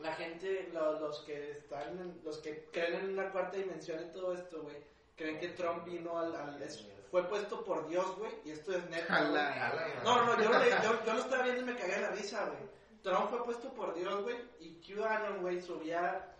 la 0.00 0.14
gente, 0.14 0.68
lo- 0.72 0.98
los 1.00 1.20
que 1.22 1.50
están, 1.52 1.98
en- 1.98 2.20
los 2.24 2.38
que 2.38 2.64
creen 2.72 2.94
en 3.00 3.10
una 3.10 3.30
cuarta 3.32 3.56
dimensión 3.56 4.02
y 4.02 4.12
todo 4.12 4.32
esto, 4.34 4.62
güey, 4.62 4.76
creen 5.16 5.38
que 5.38 5.48
Trump 5.48 5.84
vino 5.84 6.18
al, 6.18 6.34
al- 6.34 6.62
es- 6.62 6.86
fue 7.10 7.26
puesto 7.28 7.64
por 7.64 7.88
Dios, 7.88 8.16
güey, 8.18 8.30
y 8.44 8.50
esto 8.52 8.72
es 8.72 8.88
neta. 8.88 9.18
güey. 9.18 9.32
Jala. 9.32 9.52
Jala, 9.52 10.02
No, 10.04 10.24
no, 10.24 10.36
no, 10.36 10.42
yo, 10.42 10.50
yo, 10.82 11.04
yo 11.04 11.12
lo 11.14 11.20
estaba 11.20 11.42
viendo 11.42 11.62
y 11.62 11.64
me 11.64 11.76
cagué 11.76 12.00
la 12.00 12.10
risa, 12.10 12.46
güey. 12.46 12.60
Trump 13.02 13.30
fue 13.30 13.42
puesto 13.44 13.72
por 13.74 13.94
Dios, 13.94 14.22
güey, 14.22 14.36
y 14.60 14.80
QAnon, 14.80 15.40
güey, 15.42 15.60
subía, 15.60 16.34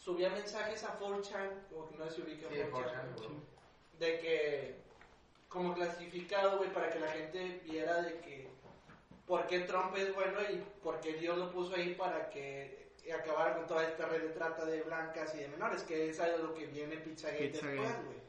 subía 0.00 0.30
mensajes 0.30 0.82
a 0.84 0.96
4chan, 0.98 1.66
como 1.70 1.88
que 1.88 1.96
no 1.96 2.08
se 2.10 2.22
ubica 2.22 2.48
Sí, 2.48 2.54
4chan, 2.56 2.70
por 2.70 2.90
chan, 2.90 3.12
güey, 3.16 3.28
bro. 3.28 3.57
De 3.98 4.18
que, 4.18 4.74
como 5.48 5.74
clasificado, 5.74 6.58
güey, 6.58 6.72
para 6.72 6.90
que 6.90 7.00
la 7.00 7.08
gente 7.08 7.60
viera 7.64 8.02
de 8.02 8.18
que, 8.20 8.48
por 9.26 9.46
qué 9.46 9.60
Trump 9.60 9.96
es 9.96 10.14
bueno 10.14 10.40
y 10.50 10.62
por 10.82 11.00
qué 11.00 11.14
Dios 11.14 11.36
lo 11.36 11.50
puso 11.50 11.74
ahí 11.74 11.94
para 11.94 12.30
que 12.30 12.88
acabara 13.12 13.54
con 13.56 13.66
toda 13.66 13.84
esta 13.84 14.06
red 14.06 14.22
de 14.22 14.28
trata 14.30 14.64
de 14.66 14.82
blancas 14.82 15.34
y 15.34 15.38
de 15.38 15.48
menores, 15.48 15.82
que 15.82 16.10
es 16.10 16.20
algo 16.20 16.48
lo 16.48 16.54
que 16.54 16.66
viene 16.66 16.96
Pizzagate 16.96 17.48
Pizzagate. 17.48 17.76
después, 17.78 18.04
güey. 18.04 18.28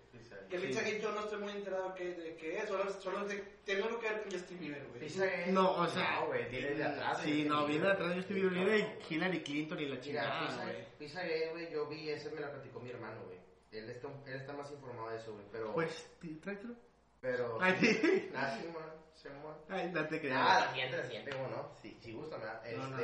Que 0.50 0.60
Sí. 0.60 0.68
Pizzagate 0.68 1.00
yo 1.00 1.12
no 1.12 1.22
estoy 1.22 1.40
muy 1.40 1.52
enterado 1.54 1.94
que, 1.94 2.14
de 2.14 2.36
qué 2.36 2.58
es, 2.58 2.68
solo, 2.68 2.92
solo 2.92 3.26
de, 3.26 3.44
tengo 3.66 3.86
algo 3.86 4.00
que 4.00 4.10
ver 4.10 4.22
con 4.22 4.32
Justin 4.32 4.60
Bieber, 4.60 4.88
güey. 4.88 5.00
Pizzagate. 5.02 5.52
No, 5.52 5.72
o 5.76 5.88
sea, 5.88 6.22
No, 6.22 6.28
güey, 6.28 6.50
viene 6.50 6.72
de 6.72 6.84
atrás. 6.84 7.22
Sí, 7.24 7.46
no, 7.48 7.66
viene 7.66 7.86
de 7.86 7.92
atrás. 7.92 8.14
Yo 8.16 8.22
estoy 8.22 8.36
viendo 8.36 8.56
viene 8.56 8.72
de 8.72 9.00
Hillary 9.10 9.44
Clinton 9.44 9.80
y 9.80 9.86
la 9.86 10.02
chingada, 10.02 10.64
güey. 10.64 10.86
Pizzagate, 10.98 11.50
güey, 11.52 11.72
yo 11.72 11.86
vi, 11.88 12.10
ese 12.10 12.32
me 12.32 12.42
la 12.42 12.52
platicó 12.52 12.80
mi 12.80 12.90
hermano, 12.90 13.22
güey. 13.26 13.39
Él 13.72 13.90
está, 13.90 14.08
él 14.26 14.36
está 14.36 14.54
más 14.54 14.72
informado 14.72 15.10
de 15.12 15.18
eso, 15.18 15.34
güey, 15.34 15.46
pero... 15.52 15.74
Pues, 15.74 16.10
tráetelo. 16.42 16.76
Pero... 17.22 17.58
Ay, 17.62 17.76
sí. 17.80 18.32
Ah, 18.36 18.58
sí, 18.60 18.68
man, 18.68 18.94
sí, 19.16 19.30
man. 19.30 19.56
Ay, 19.70 19.92
no 19.92 20.08
te 20.08 20.16
Ah, 20.16 20.20
creas. 20.20 20.60
la 20.62 20.70
siguiente, 20.72 20.98
la 20.98 21.04
siguiente, 21.04 21.32
¿cómo 21.32 21.48
no? 21.50 21.72
Sí, 21.82 21.98
sí 22.02 22.14
gusta, 22.14 22.38
¿verdad? 22.38 22.62
Este, 22.66 22.78
No, 22.78 22.88
no, 22.88 22.98
no. 22.98 23.04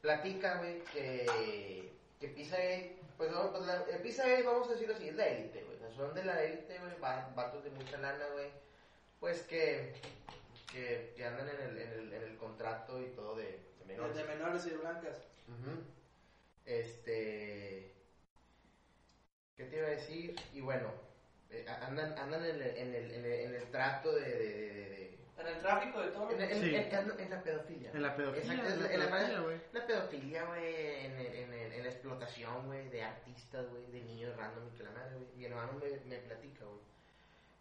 platica, 0.00 0.58
güey, 0.58 0.82
que, 0.84 1.92
que 2.18 2.28
Pizzagate, 2.28 2.96
pues, 3.18 3.30
no, 3.30 3.50
pues 3.52 3.66
la, 3.66 3.82
el 3.84 4.00
Pizzagate, 4.02 4.42
vamos 4.42 4.68
a 4.68 4.72
decirlo 4.72 4.94
así, 4.94 5.08
es 5.08 5.14
la 5.16 5.26
élite, 5.26 5.62
güey. 5.64 5.70
Son 5.96 6.14
de 6.14 6.24
la 6.24 6.42
élite, 6.42 6.78
güey, 6.78 6.98
va- 7.00 7.30
vatos 7.34 7.62
de 7.64 7.70
mucha 7.70 7.98
lana, 7.98 8.24
güey. 8.32 8.48
Pues 9.18 9.42
que, 9.42 9.92
que, 10.72 11.12
que 11.14 11.24
andan 11.26 11.46
en 11.48 11.60
el, 11.60 11.78
en, 11.78 11.92
el, 11.92 12.12
en 12.14 12.22
el 12.22 12.36
contrato 12.38 12.98
y 13.02 13.06
todo 13.08 13.34
de, 13.36 13.60
de 13.80 13.84
menores. 13.84 14.16
De 14.16 14.24
menores 14.24 14.64
y 14.66 14.70
de 14.70 14.76
blancas. 14.78 15.16
Ujú. 15.48 15.82
Este. 16.64 17.92
¿Qué 19.60 19.66
te 19.66 19.76
iba 19.76 19.86
a 19.88 19.90
decir? 19.90 20.34
Y 20.54 20.60
bueno, 20.62 20.90
eh, 21.50 21.66
andan, 21.86 22.16
andan 22.18 22.42
en, 22.46 22.54
el, 22.54 22.62
en, 22.62 22.94
el, 22.94 23.10
en, 23.10 23.24
el, 23.26 23.32
en 23.32 23.54
el 23.56 23.70
trato 23.70 24.10
de. 24.14 24.22
de, 24.22 24.38
de, 24.38 24.88
de- 24.88 25.18
En 25.40 25.46
el 25.46 25.58
tráfico 25.58 26.00
de 26.00 26.08
todo. 26.12 26.30
en, 26.30 26.40
en- 26.42 26.60
Sí. 26.60 26.74
en- 26.74 26.94
en- 26.94 27.20
en 27.20 27.30
la 27.30 27.42
pedofilia. 27.42 27.90
En 27.92 28.02
la 28.02 28.16
pedofilia. 28.16 28.54
Exacto, 28.54 28.84
en 28.90 29.00
la 29.00 29.06
pedofilia, 29.10 29.40
güey. 29.40 29.60
La 29.72 29.86
pedofilia, 29.86 30.44
güey, 30.44 31.06
en, 31.06 31.82
la 31.84 31.88
explotación, 31.90 32.66
güey, 32.66 32.88
de 32.88 33.02
artistas, 33.02 33.68
güey, 33.68 33.86
de 33.90 34.00
niños 34.02 34.34
random 34.36 34.66
y 34.68 34.76
que 34.78 34.82
la 34.82 34.90
madre, 34.92 35.14
güey. 35.16 35.26
Mi 35.36 35.44
hermano 35.44 35.72
me, 35.74 35.90
me 36.08 36.16
platica, 36.22 36.64
güey. 36.64 36.80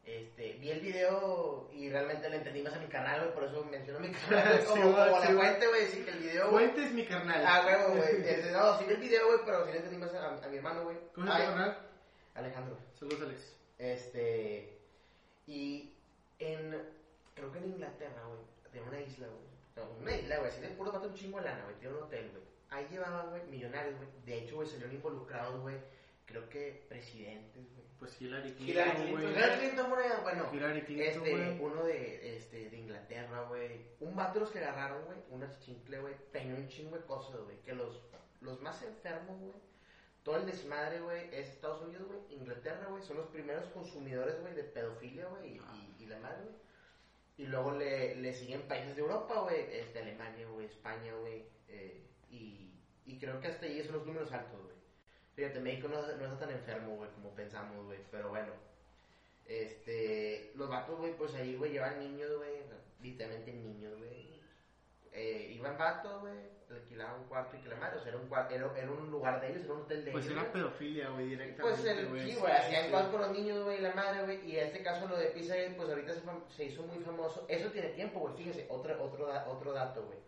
Este, 0.06 0.54
vi 0.54 0.72
el 0.72 0.80
video 0.80 1.70
y 1.72 1.90
realmente 1.90 2.30
le 2.30 2.38
entendí 2.38 2.62
más 2.64 2.74
a 2.74 2.80
mi 2.80 2.88
canal, 2.88 3.20
güey, 3.22 3.34
por 3.34 3.44
eso 3.44 3.64
menciono 3.66 4.00
mi 4.00 4.10
canal 4.12 4.60
Sí, 4.60 4.66
como, 4.68 4.92
güey, 4.92 5.10
como 5.10 5.22
sí, 5.22 5.28
la 5.28 5.34
güey. 5.34 5.48
fuente, 5.48 5.68
güey, 5.68 5.86
sí 5.88 6.04
que 6.04 6.12
el 6.12 6.18
video, 6.20 6.50
güey. 6.52 6.66
Fuentes 6.70 6.92
mi 6.94 7.06
carnal. 7.06 7.44
Ah, 7.46 7.64
huevo, 7.66 7.96
güey. 7.96 8.10
Este, 8.28 8.52
No, 8.52 8.78
sí 8.80 8.86
vi 8.86 8.94
el 8.94 9.00
video, 9.02 9.28
güey, 9.28 9.40
pero 9.46 9.66
sí 9.66 9.72
le 9.72 9.78
entendí 9.78 9.98
más 9.98 10.14
a, 10.16 10.36
a 10.44 10.48
mi 10.48 10.58
hermano, 10.58 10.84
güey. 10.84 10.98
¿Cómo 11.14 11.32
se 11.32 11.40
llama 11.44 11.64
Ay, 11.66 11.72
tu? 11.72 11.89
Alejandro. 12.40 12.78
Saludos, 13.00 13.22
Alex. 13.22 13.56
Este. 13.78 14.78
Y 15.48 15.94
en. 16.40 16.76
Creo 17.36 17.52
que 17.52 17.60
en 17.60 17.66
Inglaterra, 17.72 18.24
güey. 18.28 18.40
De 18.74 18.82
una 18.82 19.00
isla, 19.02 19.28
güey. 19.28 19.50
No, 19.76 19.92
una 20.02 20.16
isla, 20.16 20.38
güey. 20.40 20.50
Así 20.52 20.62
de 20.62 20.68
puro 20.70 20.92
mata 20.92 21.08
un 21.08 21.14
chingo 21.14 21.38
de 21.40 21.46
lana, 21.46 21.64
güey. 21.64 21.76
Tiene 21.78 21.96
un 21.96 22.04
hotel, 22.04 22.30
güey. 22.32 22.44
Ahí 22.70 22.88
llevaban, 22.92 23.30
güey, 23.32 23.42
millonarios, 23.48 23.96
güey. 23.98 24.10
De 24.26 24.38
hecho, 24.40 24.58
güey, 24.58 24.68
salieron 24.68 24.94
involucrados, 24.94 25.60
güey. 25.62 25.78
Creo 26.26 26.48
que 26.50 26.86
presidentes, 26.88 27.64
güey. 27.74 27.88
Pues 27.98 28.22
Hillary 28.22 28.56
Hillary 28.60 28.92
Clinton, 28.92 29.12
güey. 29.12 29.24
Clinton. 29.26 29.32
Hillary 29.32 29.60
Clinton, 29.60 29.90
güey, 29.90 30.08
bueno. 30.22 30.50
Hillary 30.54 30.82
Clinton, 30.84 31.08
Este, 31.08 31.32
güey. 31.32 31.60
uno 31.60 31.84
de, 31.84 32.38
este, 32.38 32.70
de 32.70 32.78
Inglaterra, 32.78 33.42
güey. 33.50 33.82
Un 34.00 34.16
vato 34.16 34.40
los 34.40 34.52
que 34.52 34.60
agarraron, 34.60 35.04
güey. 35.06 35.18
Una 35.32 35.58
chincle, 35.60 36.00
güey. 36.00 36.14
Tenía 36.32 36.56
un 36.56 36.68
chingo 36.68 36.96
de 36.96 37.06
cosas, 37.06 37.42
güey. 37.42 37.58
Que 37.64 37.74
los, 37.74 38.00
los 38.42 38.62
más 38.62 38.82
enfermos, 38.84 39.40
güey. 39.40 39.54
Todo 40.24 40.38
el 40.38 40.46
desmadre, 40.46 41.00
güey, 41.00 41.28
es 41.34 41.50
Estados 41.50 41.82
Unidos, 41.82 42.08
güey, 42.08 42.20
Inglaterra, 42.30 42.88
güey, 42.90 43.02
son 43.04 43.18
los 43.18 43.28
primeros 43.28 43.66
consumidores, 43.68 44.40
güey, 44.42 44.54
de 44.54 44.64
pedofilia, 44.64 45.28
güey, 45.28 45.58
y, 45.58 46.04
y, 46.04 46.06
la 46.08 46.20
madre, 46.20 46.44
güey. 46.44 46.56
Y 47.38 47.48
luego 47.48 47.72
le, 47.72 48.16
le 48.16 48.34
siguen 48.34 48.64
países 48.64 48.96
de 48.96 49.02
Europa, 49.02 49.40
güey, 49.42 49.62
este, 49.72 50.00
Alemania, 50.00 50.48
güey, 50.48 50.66
España, 50.66 51.14
güey, 51.16 51.46
eh, 51.70 52.06
y, 52.30 52.74
y 53.06 53.18
creo 53.18 53.40
que 53.40 53.48
hasta 53.48 53.66
ahí 53.66 53.82
son 53.84 53.94
los 53.96 54.06
números 54.06 54.32
altos, 54.32 54.62
güey. 54.62 54.76
Fíjate, 55.36 55.62
México 55.62 55.88
no, 55.88 56.02
no 56.02 56.26
está 56.26 56.40
tan 56.40 56.52
enfermo, 56.52 56.98
güey, 56.98 57.10
como 57.12 57.34
pensamos, 57.34 57.86
güey, 57.86 58.00
pero 58.12 58.30
bueno. 58.30 58.52
Este, 59.46 60.52
los 60.56 60.70
vatos, 60.70 61.00
güey, 61.00 61.16
pues 61.18 61.34
ahí, 61.34 61.56
güey, 61.56 61.72
llevan 61.72 62.00
niños, 62.00 62.30
güey, 62.38 62.58
literalmente 63.02 63.54
niños, 63.54 63.98
güey. 63.98 64.39
Eh, 65.12 65.54
iban 65.56 65.78
vatos, 65.78 66.22
güey, 66.22 66.34
alquilaban 66.70 67.22
un 67.22 67.28
cuarto 67.28 67.58
y 67.58 67.62
que 67.62 67.70
la 67.70 67.76
madre, 67.78 67.98
o 67.98 68.00
sea, 68.02 68.10
era 68.10 68.18
un, 68.20 68.28
era, 68.28 68.78
era, 68.78 68.92
un 68.92 69.10
lugar 69.10 69.42
de 69.42 69.50
ellos, 69.50 69.64
era 69.64 69.74
un 69.74 69.82
hotel 69.82 70.06
de 70.06 70.12
pues 70.12 70.26
ellos. 70.26 70.38
Pues 70.38 70.46
era 70.46 70.54
pedofilia, 70.54 71.10
güey, 71.10 71.26
directamente. 71.30 71.62
Pues 71.64 71.86
el, 71.86 72.30
sí, 72.30 72.36
güey, 72.36 72.52
hacían 72.54 72.92
cosas 72.92 73.08
con 73.08 73.22
los 73.22 73.32
niños, 73.32 73.64
güey, 73.64 73.82
la 73.82 73.94
madre, 73.94 74.24
güey, 74.24 74.46
y 74.50 74.58
en 74.60 74.68
este 74.68 74.84
caso 74.84 75.08
lo 75.08 75.18
de 75.18 75.28
Pizza 75.28 75.56
pues 75.76 75.90
ahorita 75.90 76.14
se, 76.56 76.66
hizo 76.66 76.84
muy 76.84 77.04
famoso. 77.04 77.46
Eso 77.48 77.72
tiene 77.72 77.90
tiempo, 77.90 78.20
güey, 78.20 78.36
fíjese, 78.36 78.68
otro, 78.70 79.02
otro, 79.04 79.30
otro 79.48 79.74
dato, 79.74 80.06
güey. 80.06 80.20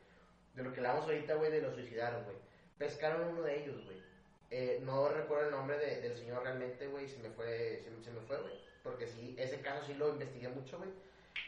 De 0.56 0.64
lo 0.64 0.74
que 0.74 0.80
hablamos 0.80 1.06
ahorita, 1.06 1.36
güey, 1.36 1.52
de 1.52 1.62
los 1.62 1.76
suicidaron, 1.76 2.24
güey. 2.24 2.36
Pescaron 2.78 3.28
uno 3.30 3.44
de 3.44 3.64
ellos, 3.64 3.86
güey. 3.86 4.02
Eh, 4.50 4.80
no 4.84 5.08
recuerdo 5.10 5.46
el 5.46 5.52
nombre 5.52 5.78
de- 5.78 6.02
del 6.02 6.18
señor 6.18 6.44
realmente, 6.44 6.88
güey, 6.88 7.08
se 7.08 7.20
me 7.20 7.30
fue, 7.30 7.80
se, 7.84 7.90
me- 7.92 8.04
se 8.04 8.12
me 8.12 8.20
fue, 8.22 8.38
güey. 8.42 8.60
Porque 8.84 9.08
sí, 9.08 9.36
ese 9.38 9.62
caso 9.62 9.86
sí 9.86 9.94
lo 9.94 10.10
investigué 10.10 10.50
mucho, 10.50 10.78
güey. 10.80 10.90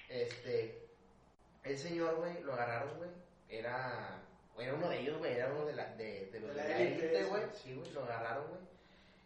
Este, 0.07 0.87
el 1.63 1.77
señor, 1.77 2.15
güey, 2.15 2.41
lo 2.43 2.53
agarraron, 2.53 2.97
güey. 2.97 3.09
Era, 3.57 4.21
era 4.57 4.73
uno 4.73 4.89
de 4.89 4.99
ellos, 4.99 5.17
güey, 5.19 5.33
era 5.33 5.51
uno 5.51 5.65
de, 5.65 5.73
la, 5.73 5.85
de, 5.95 6.27
de 6.31 6.39
los 6.39 6.55
De 6.55 6.61
de 6.63 6.69
la 6.69 6.77
élite 6.79 7.23
güey. 7.25 7.43
Sí, 7.53 7.73
güey, 7.75 7.91
lo 7.91 8.03
agarraron, 8.03 8.47
güey. 8.47 8.61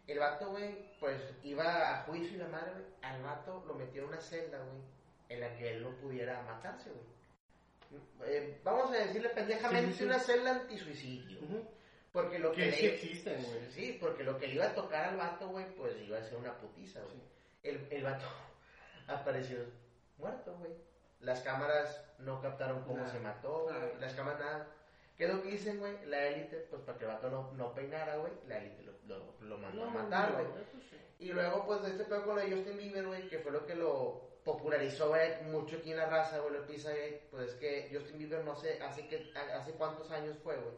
El 0.06 0.18
vato, 0.18 0.50
güey, 0.50 0.74
pues 1.00 1.20
iba 1.42 2.00
a 2.00 2.02
juicio 2.04 2.34
y 2.36 2.38
la 2.38 2.48
madre, 2.48 2.72
güey. 2.72 2.84
Al 3.02 3.22
vato 3.22 3.64
lo 3.66 3.74
metió 3.74 4.02
en 4.02 4.08
una 4.08 4.20
celda, 4.20 4.58
güey, 4.58 4.82
en 5.28 5.40
la 5.40 5.54
que 5.56 5.70
él 5.70 5.82
no 5.82 5.90
pudiera 5.96 6.42
matarse, 6.42 6.90
güey. 6.90 8.28
Eh, 8.30 8.60
vamos 8.64 8.90
a 8.90 8.96
decirle 8.98 9.30
pendejamente 9.30 9.86
Sí, 9.88 9.92
sí, 9.92 9.98
sí. 10.00 10.04
una 10.04 10.18
celda 10.18 10.50
antisuicidio. 10.50 11.40
Ujú. 11.42 11.64
Porque 12.12 12.38
lo 12.38 12.50
que, 12.52 12.56
Que 12.64 12.66
le- 12.66 12.72
sí 12.76 12.86
existen, 12.86 13.42
güey. 13.44 13.70
Sí, 13.70 13.96
porque 14.00 14.24
lo 14.24 14.38
que 14.38 14.46
le 14.48 14.54
iba 14.54 14.66
a 14.66 14.74
tocar 14.74 15.04
al 15.10 15.16
vato, 15.16 15.48
güey, 15.48 15.66
pues 15.76 15.94
iba 16.06 16.18
a 16.18 16.22
ser 16.22 16.36
una 16.36 16.54
putiza, 16.58 17.00
güey. 17.00 17.14
Sí. 17.16 17.22
El, 17.62 17.86
el 17.90 18.02
vato 18.02 18.26
apareció 19.06 19.58
muerto, 20.18 20.54
güey. 20.58 20.72
Las 21.20 21.40
cámaras 21.40 22.04
no 22.18 22.40
captaron 22.40 22.82
cómo 22.84 23.08
se 23.08 23.18
mató, 23.20 23.64
güey. 23.64 24.00
Las 24.00 24.14
cámaras 24.14 24.40
nada. 24.40 24.66
¿Qué 25.16 25.24
es 25.24 25.34
lo 25.34 25.42
que 25.42 25.50
dicen, 25.50 25.80
güey? 25.80 26.06
La 26.06 26.28
élite, 26.28 26.58
pues 26.70 26.80
para 26.82 26.96
que 26.96 27.04
el 27.04 27.10
vato 27.10 27.28
no, 27.28 27.52
no 27.54 27.74
peinara, 27.74 28.16
güey, 28.18 28.32
la 28.46 28.58
élite 28.58 28.84
lo, 28.84 28.92
lo, 29.08 29.34
lo 29.40 29.58
mandó 29.58 29.84
a 29.84 29.90
matar, 29.90 30.32
güey. 30.32 30.46
Y 31.18 31.32
luego, 31.32 31.66
pues, 31.66 31.82
de 31.82 31.90
este 31.90 32.04
pedo 32.04 32.24
con 32.24 32.36
lo 32.36 32.42
de 32.42 32.52
Justin 32.54 32.78
Bieber, 32.78 33.04
güey, 33.04 33.28
que 33.28 33.40
fue 33.40 33.50
lo 33.50 33.66
que 33.66 33.74
lo 33.74 34.28
popularizó, 34.44 35.08
güey, 35.08 35.42
mucho 35.50 35.78
aquí 35.78 35.90
en 35.90 35.96
la 35.96 36.06
raza, 36.06 36.38
güey, 36.38 36.54
lo 36.54 36.66
pisa, 36.66 36.90
pues 37.32 37.50
es 37.50 37.54
que 37.56 37.90
Justin 37.92 38.18
Bieber 38.18 38.44
no 38.44 38.54
sé, 38.54 38.80
hace, 38.80 39.08
que, 39.08 39.32
hace 39.34 39.72
cuántos 39.72 40.08
años 40.12 40.36
fue, 40.44 40.56
güey. 40.56 40.74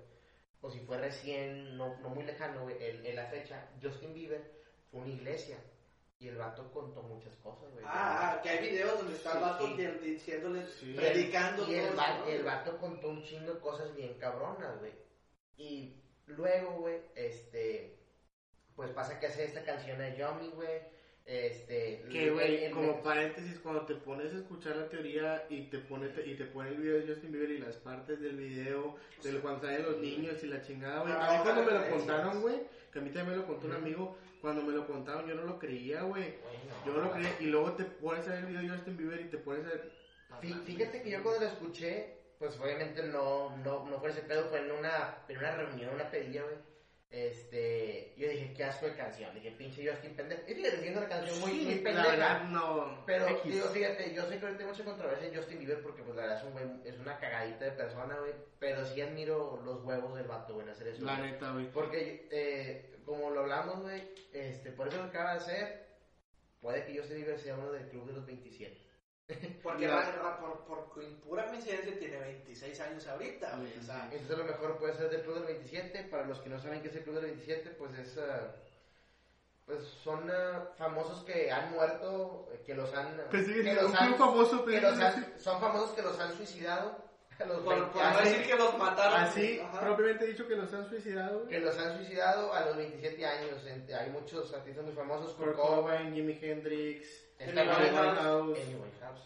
O 0.62 0.70
si 0.70 0.80
fue 0.80 0.96
recién, 0.96 1.76
no, 1.76 1.98
no 1.98 2.08
muy 2.08 2.24
lejano, 2.24 2.62
güey, 2.62 2.82
en, 2.82 3.04
en 3.04 3.16
la 3.16 3.26
fecha, 3.26 3.68
Justin 3.82 4.14
Bieber 4.14 4.42
fue 4.90 5.00
una 5.00 5.10
iglesia. 5.10 5.58
Y 6.20 6.28
el 6.28 6.36
vato 6.36 6.70
contó 6.70 7.02
muchas 7.02 7.34
cosas, 7.36 7.72
güey. 7.72 7.82
Ah, 7.86 8.34
ah, 8.36 8.42
que 8.42 8.50
hay 8.50 8.70
videos 8.70 8.98
donde 8.98 9.14
está 9.14 9.32
el 9.32 9.40
vato 9.40 9.66
sí. 9.68 9.74
di- 9.74 10.10
diciéndole, 10.10 10.66
Sí. 10.66 10.92
predicando 10.94 11.66
Y 11.66 11.74
el, 11.76 11.86
el 12.28 12.42
vato 12.44 12.76
contó 12.78 13.08
un 13.08 13.22
chingo 13.22 13.54
de 13.54 13.58
cosas 13.60 13.94
bien 13.96 14.14
cabronas, 14.18 14.78
güey. 14.80 14.92
Y 15.56 15.96
luego, 16.26 16.72
güey, 16.80 16.98
este, 17.14 17.98
pues 18.76 18.90
pasa 18.90 19.18
que 19.18 19.26
hace 19.28 19.44
esta 19.44 19.64
canción 19.64 19.98
de 19.98 20.14
Yomi, 20.16 20.48
güey. 20.50 20.82
Este, 21.24 22.02
Que, 22.10 22.30
güey, 22.30 22.64
el- 22.64 22.72
como 22.72 23.02
paréntesis, 23.02 23.58
cuando 23.60 23.86
te 23.86 23.94
pones 23.94 24.34
a 24.34 24.38
escuchar 24.38 24.76
la 24.76 24.88
teoría 24.90 25.46
y 25.48 25.70
te 25.70 25.78
pone, 25.78 26.10
y 26.26 26.34
te 26.34 26.44
pone 26.44 26.68
el 26.70 26.76
video 26.76 26.96
de 27.00 27.06
Justin 27.06 27.32
Bieber 27.32 27.50
y 27.52 27.58
las 27.58 27.76
partes 27.76 28.20
del 28.20 28.36
video, 28.36 28.96
de 29.22 29.38
cuando 29.40 29.62
salen 29.62 29.84
los 29.84 29.98
niños 29.98 30.42
y 30.42 30.48
la 30.48 30.60
chingada, 30.60 31.00
güey. 31.00 31.12
Ah, 31.14 31.28
A 31.34 31.38
mí 31.38 31.42
cuando 31.44 31.62
me 31.64 31.78
lo 31.78 31.90
contaron, 31.96 32.42
güey, 32.42 32.60
que 32.92 32.98
a 32.98 33.02
mí 33.02 33.10
también 33.10 33.30
me 33.30 33.42
lo 33.42 33.46
contó 33.46 33.66
un 33.68 33.74
amigo, 33.74 34.16
cuando 34.40 34.62
me 34.62 34.72
lo 34.72 34.86
contaron 34.86 35.26
yo 35.28 35.34
no 35.34 35.42
lo 35.42 35.58
creía, 35.58 36.02
güey. 36.02 36.34
Yo 36.86 36.92
no 36.92 37.02
lo 37.02 37.10
creía 37.12 37.34
y 37.40 37.44
luego 37.46 37.72
te 37.72 37.84
pones 37.84 38.26
a 38.26 38.30
ver 38.30 38.38
el 38.40 38.46
video 38.46 38.62
de 38.62 38.68
Justin 38.70 38.96
Bieber 38.96 39.20
y 39.20 39.24
te 39.30 39.38
pones 39.38 39.64
a 39.66 39.68
ver... 39.68 39.92
Fí- 40.40 40.62
Fíjate 40.64 41.02
que 41.02 41.10
yo 41.10 41.22
cuando 41.22 41.40
lo 41.42 41.46
escuché, 41.48 42.16
pues 42.38 42.58
obviamente 42.58 43.02
no, 43.02 43.56
no, 43.58 43.84
no 43.88 43.98
fue 44.00 44.10
ese 44.10 44.22
pedo, 44.22 44.44
fue 44.48 44.60
en 44.60 44.70
una, 44.70 45.18
en 45.28 45.38
una 45.38 45.50
reunión, 45.56 45.94
una 45.94 46.10
pedilla, 46.10 46.42
güey. 46.44 46.56
Este, 47.12 48.14
yo 48.16 48.28
dije, 48.28 48.54
qué 48.56 48.62
asco 48.64 48.86
de 48.86 48.94
canción. 48.94 49.34
Dije, 49.34 49.50
pinche 49.50 49.84
Justin 49.88 50.14
pendejo. 50.14 50.42
Y 50.48 50.54
fíjate, 50.54 50.78
siendo 50.78 51.00
una 51.00 51.08
canción 51.08 51.40
muy, 51.40 51.50
muy 51.52 51.74
la 51.74 51.82
pendeja. 51.82 52.08
verdad, 52.10 52.44
no. 52.44 53.02
Pero, 53.04 53.28
X. 53.28 53.52
digo, 53.52 53.66
fíjate, 53.66 54.14
yo 54.14 54.22
sé 54.28 54.38
que 54.38 54.46
ahorita 54.46 54.62
hay 54.62 54.68
mucha 54.70 54.84
controversia 54.84 55.26
en 55.28 55.34
Justin 55.34 55.58
Bieber 55.58 55.82
porque, 55.82 56.02
pues, 56.04 56.14
la 56.16 56.22
verdad 56.22 56.38
es, 56.38 56.44
un 56.44 56.82
es 56.86 56.98
una 57.00 57.18
cagadita 57.18 57.64
de 57.64 57.72
persona, 57.72 58.16
güey. 58.16 58.32
Pero 58.60 58.84
sí 58.84 59.00
admiro 59.00 59.60
los 59.64 59.82
huevos 59.82 60.16
del 60.16 60.28
vato, 60.28 60.54
güey, 60.54 60.66
en 60.66 60.72
hacer 60.72 60.86
eso. 60.86 61.04
La 61.04 61.16
güey. 61.18 61.32
neta, 61.32 61.50
güey. 61.52 61.70
Porque, 61.72 62.28
eh, 62.30 62.89
como 63.04 63.30
lo 63.30 63.40
hablamos, 63.40 63.80
güey, 63.80 64.12
este, 64.32 64.70
por 64.72 64.88
eso 64.88 64.96
lo 64.98 65.10
que 65.10 65.16
acaba 65.18 65.32
de 65.32 65.38
hacer, 65.38 65.86
puede 66.60 66.84
que 66.84 66.98
Justin 66.98 67.16
Bieber 67.18 67.38
sea 67.38 67.54
uno 67.56 67.72
del 67.72 67.88
club 67.88 68.06
de 68.06 68.12
los 68.14 68.26
27. 68.26 68.86
Porque 69.62 69.86
va- 69.86 70.10
va- 70.18 70.40
por, 70.40 70.64
por 70.64 70.90
pura 71.22 71.46
coincidencia 71.46 71.96
tiene 71.98 72.18
26 72.18 72.80
años 72.80 73.06
ahorita, 73.06 73.56
güey. 73.58 73.78
O 73.78 73.82
sea, 73.82 74.08
Entonces, 74.10 74.30
a 74.36 74.38
lo 74.38 74.44
mejor 74.44 74.78
puede 74.78 74.94
ser 74.94 75.08
del 75.10 75.22
club 75.22 75.34
del 75.36 75.44
27. 75.44 76.04
Para 76.10 76.24
los 76.26 76.40
que 76.40 76.48
no 76.50 76.58
saben 76.60 76.82
qué 76.82 76.88
es 76.88 76.96
el 76.96 77.02
club 77.04 77.14
del 77.16 77.26
27, 77.26 77.70
pues 77.70 77.96
es. 77.98 78.18
ah, 78.18 78.54
pues 79.66 79.84
son 80.02 80.28
ah, 80.32 80.72
famosos 80.76 81.22
que 81.24 81.48
han 81.52 81.70
muerto, 81.70 82.48
que 82.66 82.74
los 82.74 82.92
han. 82.92 83.22
Pues 83.30 83.46
sí, 83.46 83.54
que 83.62 83.72
los 83.74 83.90
un 83.90 83.96
han- 83.96 84.16
famoso, 84.16 84.64
que 84.64 84.72
pero 84.72 84.90
los 84.90 84.98
han- 85.00 85.38
son 85.38 85.60
famosos 85.60 85.90
que 85.92 86.02
los 86.02 86.18
han 86.18 86.36
suicidado. 86.36 87.09
Los 87.46 87.58
por, 87.60 87.74
20 87.74 87.90
por 87.92 88.02
no 88.12 88.18
decir 88.20 88.46
que 88.46 88.56
los 88.56 88.78
mataron. 88.78 89.20
Así, 89.20 89.60
Ajá. 89.60 89.80
propiamente 89.80 90.26
dicho 90.26 90.46
que 90.48 90.56
los 90.56 90.72
han 90.72 90.88
suicidado, 90.88 91.46
que 91.48 91.60
los 91.60 91.78
han 91.78 91.96
suicidado 91.96 92.52
a 92.54 92.64
los 92.66 92.76
27 92.76 93.26
años. 93.26 93.66
En- 93.66 93.86
Hay 93.94 94.10
muchos 94.10 94.52
artistas 94.54 94.84
muy 94.84 94.94
famosos, 94.94 95.32
Kurt 95.34 95.56
Cobain, 95.56 96.12
Jimi 96.14 96.38
Hendrix, 96.40 97.24
Amy. 97.40 97.52
Winehouse, 97.52 98.58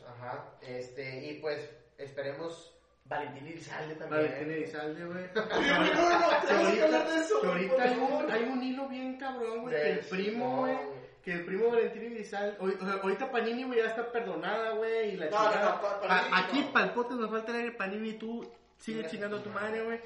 ajá. 0.08 0.44
Este, 0.62 1.24
y 1.26 1.40
pues 1.40 1.68
esperemos 1.98 2.70
Valentín 3.06 3.46
Elizalde 3.46 3.94
también. 3.96 4.22
Valentín 4.22 4.50
Elizalde, 4.52 5.04
güey. 5.04 5.24
Oye, 5.24 5.76
güey, 5.76 5.94
no, 5.94 6.10
no, 6.10 6.20
no, 6.20 6.40
Que 6.40 6.46
tenemos 6.46 6.72
que 6.72 6.82
hablar 6.82 7.04
de 7.04 7.10
ahorita, 7.10 7.20
eso. 7.24 7.40
que 7.40 7.46
güey, 7.46 7.56
ahorita 7.68 7.74
por 7.74 7.82
hay, 7.82 7.98
un, 7.98 8.08
favor. 8.08 8.30
hay 8.32 8.42
un 8.44 8.62
hilo 8.62 8.88
bien 8.88 9.18
cabrón, 9.18 9.62
güey, 9.62 9.74
el 9.74 9.98
primo, 10.00 10.56
güey. 10.60 10.76
Que 11.24 11.32
el 11.32 11.44
primo 11.44 11.70
Valentín 11.70 12.02
Elizalde, 12.04 12.56
hoy- 12.60 12.76
o 12.80 12.84
sea, 12.84 12.94
ahorita 13.02 13.30
Panini, 13.32 13.64
güey, 13.64 13.78
ya 13.80 13.86
está 13.86 14.12
perdonada, 14.12 14.72
güey, 14.72 15.14
y 15.14 15.16
la 15.16 15.30
No, 15.30 15.38
no, 15.42 15.50
chingada. 15.50 15.74
no, 15.76 15.80
pa- 15.80 16.00
Pa- 16.00 16.08
Panini 16.08 16.30
aquí, 16.36 16.60
no. 16.60 16.72
para 16.72 16.84
el 16.86 16.90
podcast 16.92 17.20
nos 17.20 17.30
falta 17.30 17.60
el 17.64 17.76
Panini, 17.76 18.12
tú 18.14 18.42
sigue 18.78 18.98
Chinga 18.98 19.10
chingando 19.10 19.36
a 19.38 19.42
tu 19.42 19.50
madre. 19.50 19.82
güey. 19.84 20.00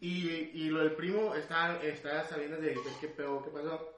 Y, 0.00 0.50
y 0.54 0.68
lo 0.68 0.80
del 0.80 0.92
primo 0.92 1.34
está, 1.34 1.82
está 1.82 2.24
saliendo 2.24 2.58
de 2.58 2.76
qué 3.00 3.08
pedo, 3.08 3.42
qué 3.42 3.50
pasó. 3.50 3.90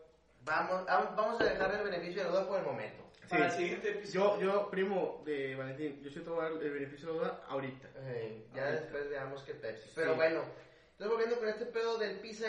Vamos, 0.45 0.85
ah, 0.89 1.13
vamos 1.17 1.41
a 1.41 1.45
dejar 1.45 1.75
el 1.75 1.83
beneficio 1.83 2.23
de 2.23 2.29
la 2.29 2.31
duda 2.37 2.49
por 2.49 2.61
el 2.61 2.65
momento. 2.67 3.03
Para 3.29 3.47
el 3.47 3.51
Sí. 3.51 3.59
siguiente 3.59 3.91
episodio. 3.91 4.39
Yo, 4.39 4.41
yo, 4.41 4.71
primo 4.71 5.23
de 5.27 5.57
Valentín, 5.57 6.01
yo 6.01 6.11
sí 6.11 6.21
te 6.21 6.31
voy 6.31 6.39
a 6.47 6.51
dar 6.51 6.63
el 6.63 6.71
beneficio 6.71 7.09
de 7.09 7.13
la 7.15 7.19
duda 7.19 7.41
ahorita. 7.49 7.89
Ya 8.55 8.63
Ahorita. 8.63 8.71
después 8.71 9.11
veamos 9.11 9.43
qué 9.43 9.55
Pepsi. 9.55 9.91
Pero 9.97 10.13
Sí. 10.13 10.17
bueno, 10.17 10.43
entonces 10.93 11.09
volviendo 11.11 11.39
con 11.41 11.49
este 11.49 11.67
pedo 11.67 11.99
del 11.99 12.21
Pizza 12.21 12.47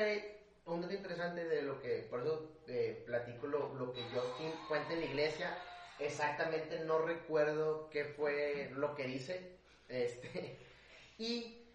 un 0.67 0.81
dato 0.81 0.93
interesante 0.93 1.45
de 1.45 1.61
lo 1.61 1.79
que, 1.81 2.05
por 2.09 2.21
eso 2.21 2.59
eh, 2.67 3.03
platico 3.05 3.47
lo, 3.47 3.73
lo 3.75 3.93
que 3.93 4.03
Justin 4.03 4.51
cuenta 4.67 4.93
en 4.93 4.99
la 4.99 5.05
iglesia. 5.05 5.57
Exactamente 5.99 6.79
no 6.85 6.99
recuerdo 6.99 7.89
qué 7.89 8.05
fue 8.05 8.69
lo 8.75 8.93
que 8.95 9.05
dice. 9.05 9.57
Este, 9.89 10.57
y 11.17 11.65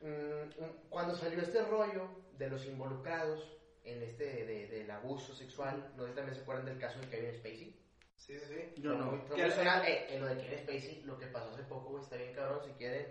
mm, 0.00 0.06
mm, 0.64 0.88
cuando 0.88 1.14
salió 1.14 1.40
este 1.42 1.62
rollo 1.62 2.08
de 2.32 2.48
los 2.48 2.64
involucrados 2.66 3.56
en 3.84 4.02
este 4.02 4.44
de- 4.44 4.66
del 4.68 4.90
abuso 4.90 5.34
sexual, 5.34 5.92
no 5.96 6.04
sé 6.04 6.10
si 6.10 6.14
también 6.16 6.34
se 6.36 6.42
acuerdan 6.42 6.66
del 6.66 6.78
caso 6.78 6.98
de 7.00 7.08
Kevin 7.08 7.34
Spacey. 7.34 7.78
Sí, 8.16 8.38
sí, 8.38 8.44
sí. 8.48 8.80
Yo 8.80 8.94
muy- 8.94 9.16
no. 9.18 9.26
fue 9.26 9.36
¿Qué 9.36 9.42
muy 9.42 9.50
hace? 9.50 9.56
sonado. 9.58 9.84
Eh, 9.84 10.06
en 10.08 10.20
lo 10.20 10.26
de 10.28 10.36
Kevin 10.38 10.58
Spacey, 10.60 11.02
lo 11.04 11.18
que 11.18 11.26
pasó 11.26 11.50
hace 11.50 11.62
poco, 11.64 11.90
güey, 11.90 12.02
está 12.02 12.16
bien 12.16 12.32
cabrón. 12.34 12.60
Si 12.64 12.72
quieren, 12.72 13.06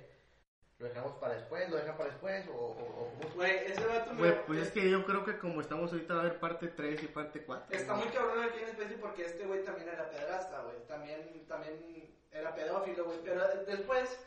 lo 0.81 0.87
dejamos 0.87 1.13
para 1.19 1.35
después, 1.35 1.69
lo 1.69 1.77
dejan 1.77 1.95
para 1.95 2.09
después, 2.09 2.47
o, 2.49 2.51
o, 2.53 3.13
o- 3.23 3.33
Güey, 3.35 3.57
ese 3.71 3.85
vato 3.85 4.13
me- 4.13 4.19
Güey, 4.19 4.45
pues 4.47 4.59
es 4.59 4.71
que 4.71 4.89
yo 4.89 5.05
creo 5.05 5.23
que 5.23 5.37
como 5.37 5.61
estamos 5.61 5.91
ahorita 5.91 6.13
va 6.15 6.21
a 6.21 6.23
haber 6.25 6.39
parte 6.39 6.67
3 6.69 7.03
y 7.03 7.07
parte 7.07 7.43
4. 7.43 7.75
Está 7.77 7.93
muy 7.93 8.07
cabrón 8.07 8.43
aquí 8.43 8.59
en 8.63 8.69
especie 8.69 8.97
porque 8.97 9.25
este 9.25 9.45
güey 9.45 9.63
también 9.63 9.89
era 9.89 10.09
pedrasta, 10.09 10.61
güey. 10.63 10.77
También, 10.87 11.45
también 11.47 12.15
era 12.31 12.53
pedófilo, 12.55 13.05
güey. 13.05 13.19
Pero 13.23 13.47
después, 13.65 14.17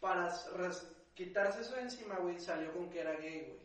para 0.00 0.28
res- 0.56 0.90
quitarse 1.14 1.60
eso 1.60 1.76
de 1.76 1.82
encima, 1.82 2.16
güey, 2.16 2.38
salió 2.40 2.72
con 2.72 2.90
que 2.90 3.00
era 3.00 3.12
gay, 3.12 3.44
güey. 3.46 3.60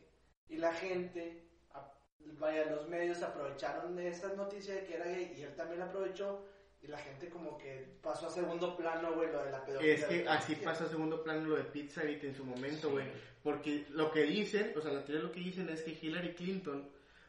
Y 0.49 0.57
la 0.57 0.73
gente, 0.73 1.47
a- 1.73 1.91
vaya, 2.37 2.65
los 2.65 2.87
medios 2.87 3.23
aprovecharon 3.23 3.95
de 3.95 4.07
esta 4.09 4.27
noticia 4.29 4.75
de 4.75 4.85
que 4.85 4.95
era 4.95 5.05
gay 5.05 5.33
y 5.35 5.41
él 5.41 5.55
también 5.55 5.79
la 5.79 5.85
aprovechó. 5.85 6.45
Y 6.86 6.91
la 6.91 6.97
gente 6.99 7.29
como 7.29 7.57
que 7.57 7.97
pasó 8.01 8.27
a 8.27 8.29
segundo 8.29 8.77
plano, 8.77 9.13
güey, 9.13 9.31
lo 9.31 9.43
de 9.43 9.51
la 9.51 9.65
pedofilia. 9.65 9.95
Es 9.95 10.05
que 10.05 10.27
así 10.27 10.55
pasa 10.55 10.86
a 10.86 10.88
segundo 10.88 11.23
plano 11.23 11.47
lo 11.47 11.55
de 11.55 11.63
Pizzagate 11.63 12.27
en 12.27 12.36
su 12.36 12.45
momento, 12.45 12.91
güey. 12.91 13.05
Porque 13.43 13.86
lo 13.91 14.11
que 14.11 14.23
dicen, 14.23 14.73
o 14.77 14.81
sea, 14.81 14.91
la 14.91 15.03
teoría 15.03 15.23
lo 15.23 15.31
que 15.31 15.39
dicen 15.39 15.69
es 15.69 15.81
que 15.81 15.97
Hillary 15.99 16.33
Clinton 16.33 16.88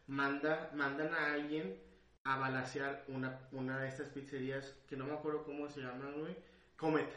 manda, 0.08 0.70
mandan 0.74 1.14
a 1.14 1.32
alguien 1.32 1.78
a 2.24 2.38
balasear 2.38 3.04
una, 3.08 3.38
una 3.52 3.80
de 3.80 3.88
estas 3.88 4.08
pizzerías 4.08 4.74
que 4.88 4.96
no 4.96 5.06
me 5.06 5.12
acuerdo 5.12 5.44
cómo 5.44 5.68
se 5.68 5.80
llaman, 5.80 6.20
güey. 6.20 6.36
Comet. 6.76 7.08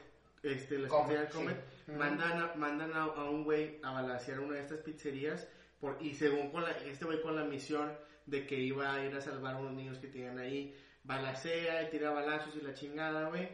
Este, 0.44 0.78
la 0.78 0.88
Comet, 0.88 1.08
pizzería 1.08 1.32
sí. 1.32 1.38
Comet. 1.38 1.58
Ujú. 1.88 1.98
Mandan, 1.98 2.42
a, 2.42 2.56
mandan 2.56 2.94
a, 2.94 3.04
a 3.04 3.30
un 3.30 3.44
güey 3.44 3.80
a 3.84 3.92
balasear 3.92 4.40
una 4.40 4.56
de 4.56 4.62
estas 4.62 4.80
pizzerías 4.80 5.48
por, 5.82 5.98
y 6.00 6.14
según 6.14 6.52
con 6.52 6.64
la, 6.64 6.72
este 6.72 7.06
güey 7.06 7.22
con 7.22 7.36
la 7.36 7.44
misión 7.44 7.92
de 8.26 8.46
que 8.46 8.56
iba 8.56 8.94
a 8.94 9.04
ir 9.04 9.16
a 9.16 9.22
salvar 9.22 9.56
a 9.56 9.58
unos 9.58 9.74
niños 9.74 9.98
que 9.98 10.08
tenían 10.08 10.38
ahí, 10.38 10.76
balacea 11.10 11.84
y 11.84 11.90
tira 11.90 12.12
balazos 12.12 12.56
y 12.56 12.62
la 12.62 12.74
chingada, 12.74 13.30
güey. 13.30 13.50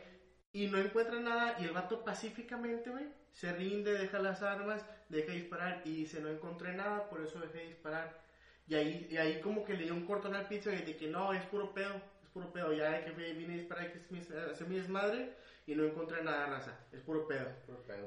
Y 0.52 0.68
no 0.68 0.78
encuentra 0.78 1.20
nada 1.20 1.56
y 1.60 1.64
el 1.64 1.72
vato 1.72 2.04
pacíficamente, 2.04 2.90
güey, 2.90 3.06
se 3.32 3.52
rinde, 3.54 3.98
deja 3.98 4.20
las 4.20 4.42
armas, 4.42 4.86
deja 5.10 5.32
de 5.32 5.40
disparar 5.40 5.82
y 5.86 5.96
dice, 5.96 6.20
no 6.20 6.30
encontré 6.30 6.74
nada, 6.74 7.10
por 7.10 7.22
eso 7.22 7.40
dejé 7.40 7.60
de 7.60 7.68
disparar. 7.68 8.22
Y 8.68 8.76
ahí, 8.76 9.08
y 9.10 9.18
ahí 9.18 9.42
como 9.42 9.64
que 9.64 9.74
le 9.74 9.84
dio 9.84 9.94
un 9.94 10.06
cortón 10.06 10.36
al 10.36 10.48
piso 10.48 10.72
y 10.72 10.78
de 10.78 10.96
que 10.96 11.08
no, 11.08 11.34
es 11.34 11.44
puro 11.46 11.74
pedo, 11.74 11.96
es 12.24 12.30
puro 12.34 12.52
pedo. 12.52 12.74
Ya 12.74 13.04
que 13.04 13.12
vine 13.12 13.54
a 13.54 13.58
disparar, 13.58 13.92
que 13.92 14.00
es 14.00 14.68
mi, 14.68 14.76
desmadre 14.76 15.34
y 15.68 15.76
no 15.76 15.84
encontré 15.84 16.24
nada, 16.24 16.48
raza, 16.48 16.78
es 16.92 17.02
puro 17.02 17.28
pedo. 17.28 17.48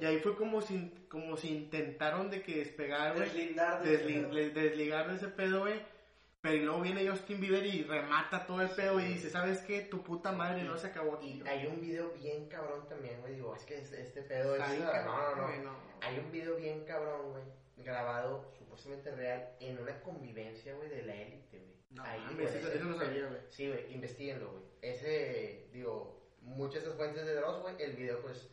Y 0.01 0.05
ahí 0.05 0.19
fue 0.21 0.37
como 0.37 0.61
si, 0.61 1.07
como 1.09 1.37
si 1.37 1.49
intentaron 1.49 2.31
de 2.31 2.43
que 2.43 2.57
despegar, 2.57 3.15
güey, 3.15 3.55
desligar 4.53 5.09
de 5.09 5.17
ese 5.17 5.29
pedo, 5.29 5.61
güey. 5.61 5.81
Pero 6.41 6.55
y 6.55 6.61
luego 6.61 6.81
viene 6.83 7.09
Justin 7.09 7.41
Bieber 7.41 7.67
y 7.67 7.83
remata 7.83 8.47
todo 8.47 8.63
el 8.63 8.71
pedo 8.71 9.01
y 9.01 9.05
dice, 9.07 9.29
¿sabes 9.29 9.59
qué? 9.63 9.81
Tu 9.83 10.03
puta 10.05 10.31
madre 10.31 10.63
no 10.63 10.79
se 10.79 10.87
acabó 10.87 11.15
aquí. 11.15 11.43
Y 11.45 11.49
hay 11.49 11.67
un 11.67 11.81
video 11.81 12.11
bien 12.13 12.49
cabrón 12.49 12.89
también, 12.89 13.21
güey. 13.21 13.35
Digo, 13.35 13.57
es 13.57 13.65
que 13.65 13.79
este, 13.79 14.01
este 14.03 14.23
pedo 14.23 14.55
es. 14.55 14.61
No, 14.79 14.91
cabrón, 14.91 15.15
no, 15.17 15.37
no. 15.37 15.47
güey, 15.49 15.59
no. 15.61 15.77
Hay 16.01 16.19
un 16.19 16.31
video 16.31 16.57
bien 16.57 16.85
cabrón, 16.85 17.33
güey. 17.33 17.43
Grabado 17.77 18.53
supuestamente 18.57 19.11
real 19.13 19.49
en 19.61 19.79
una 19.81 20.01
convivencia, 20.01 20.75
güey, 20.75 20.89
de 20.89 21.03
la 21.03 21.15
élite, 21.15 21.59
güey. 21.59 21.75
No, 21.91 22.03
Ahí, 22.05 22.21
güey, 22.35 22.47
eso- 22.47 22.71
eso 22.73 22.85
no 22.85 22.97
sabía, 22.99 23.27
güey. 23.27 23.41
Sí, 23.49 23.67
güey, 23.69 23.93
investiguenlo, 23.93 24.53
güey. 24.53 24.65
Ese, 24.83 25.69
digo, 25.73 26.23
muchas 26.43 26.83
de 26.83 26.89
esas 26.89 26.95
fuentes 26.97 27.27
de 27.27 27.35
Dross, 27.35 27.63
güey. 27.63 27.75
El 27.83 27.97
video, 27.97 28.21
pues, 28.21 28.49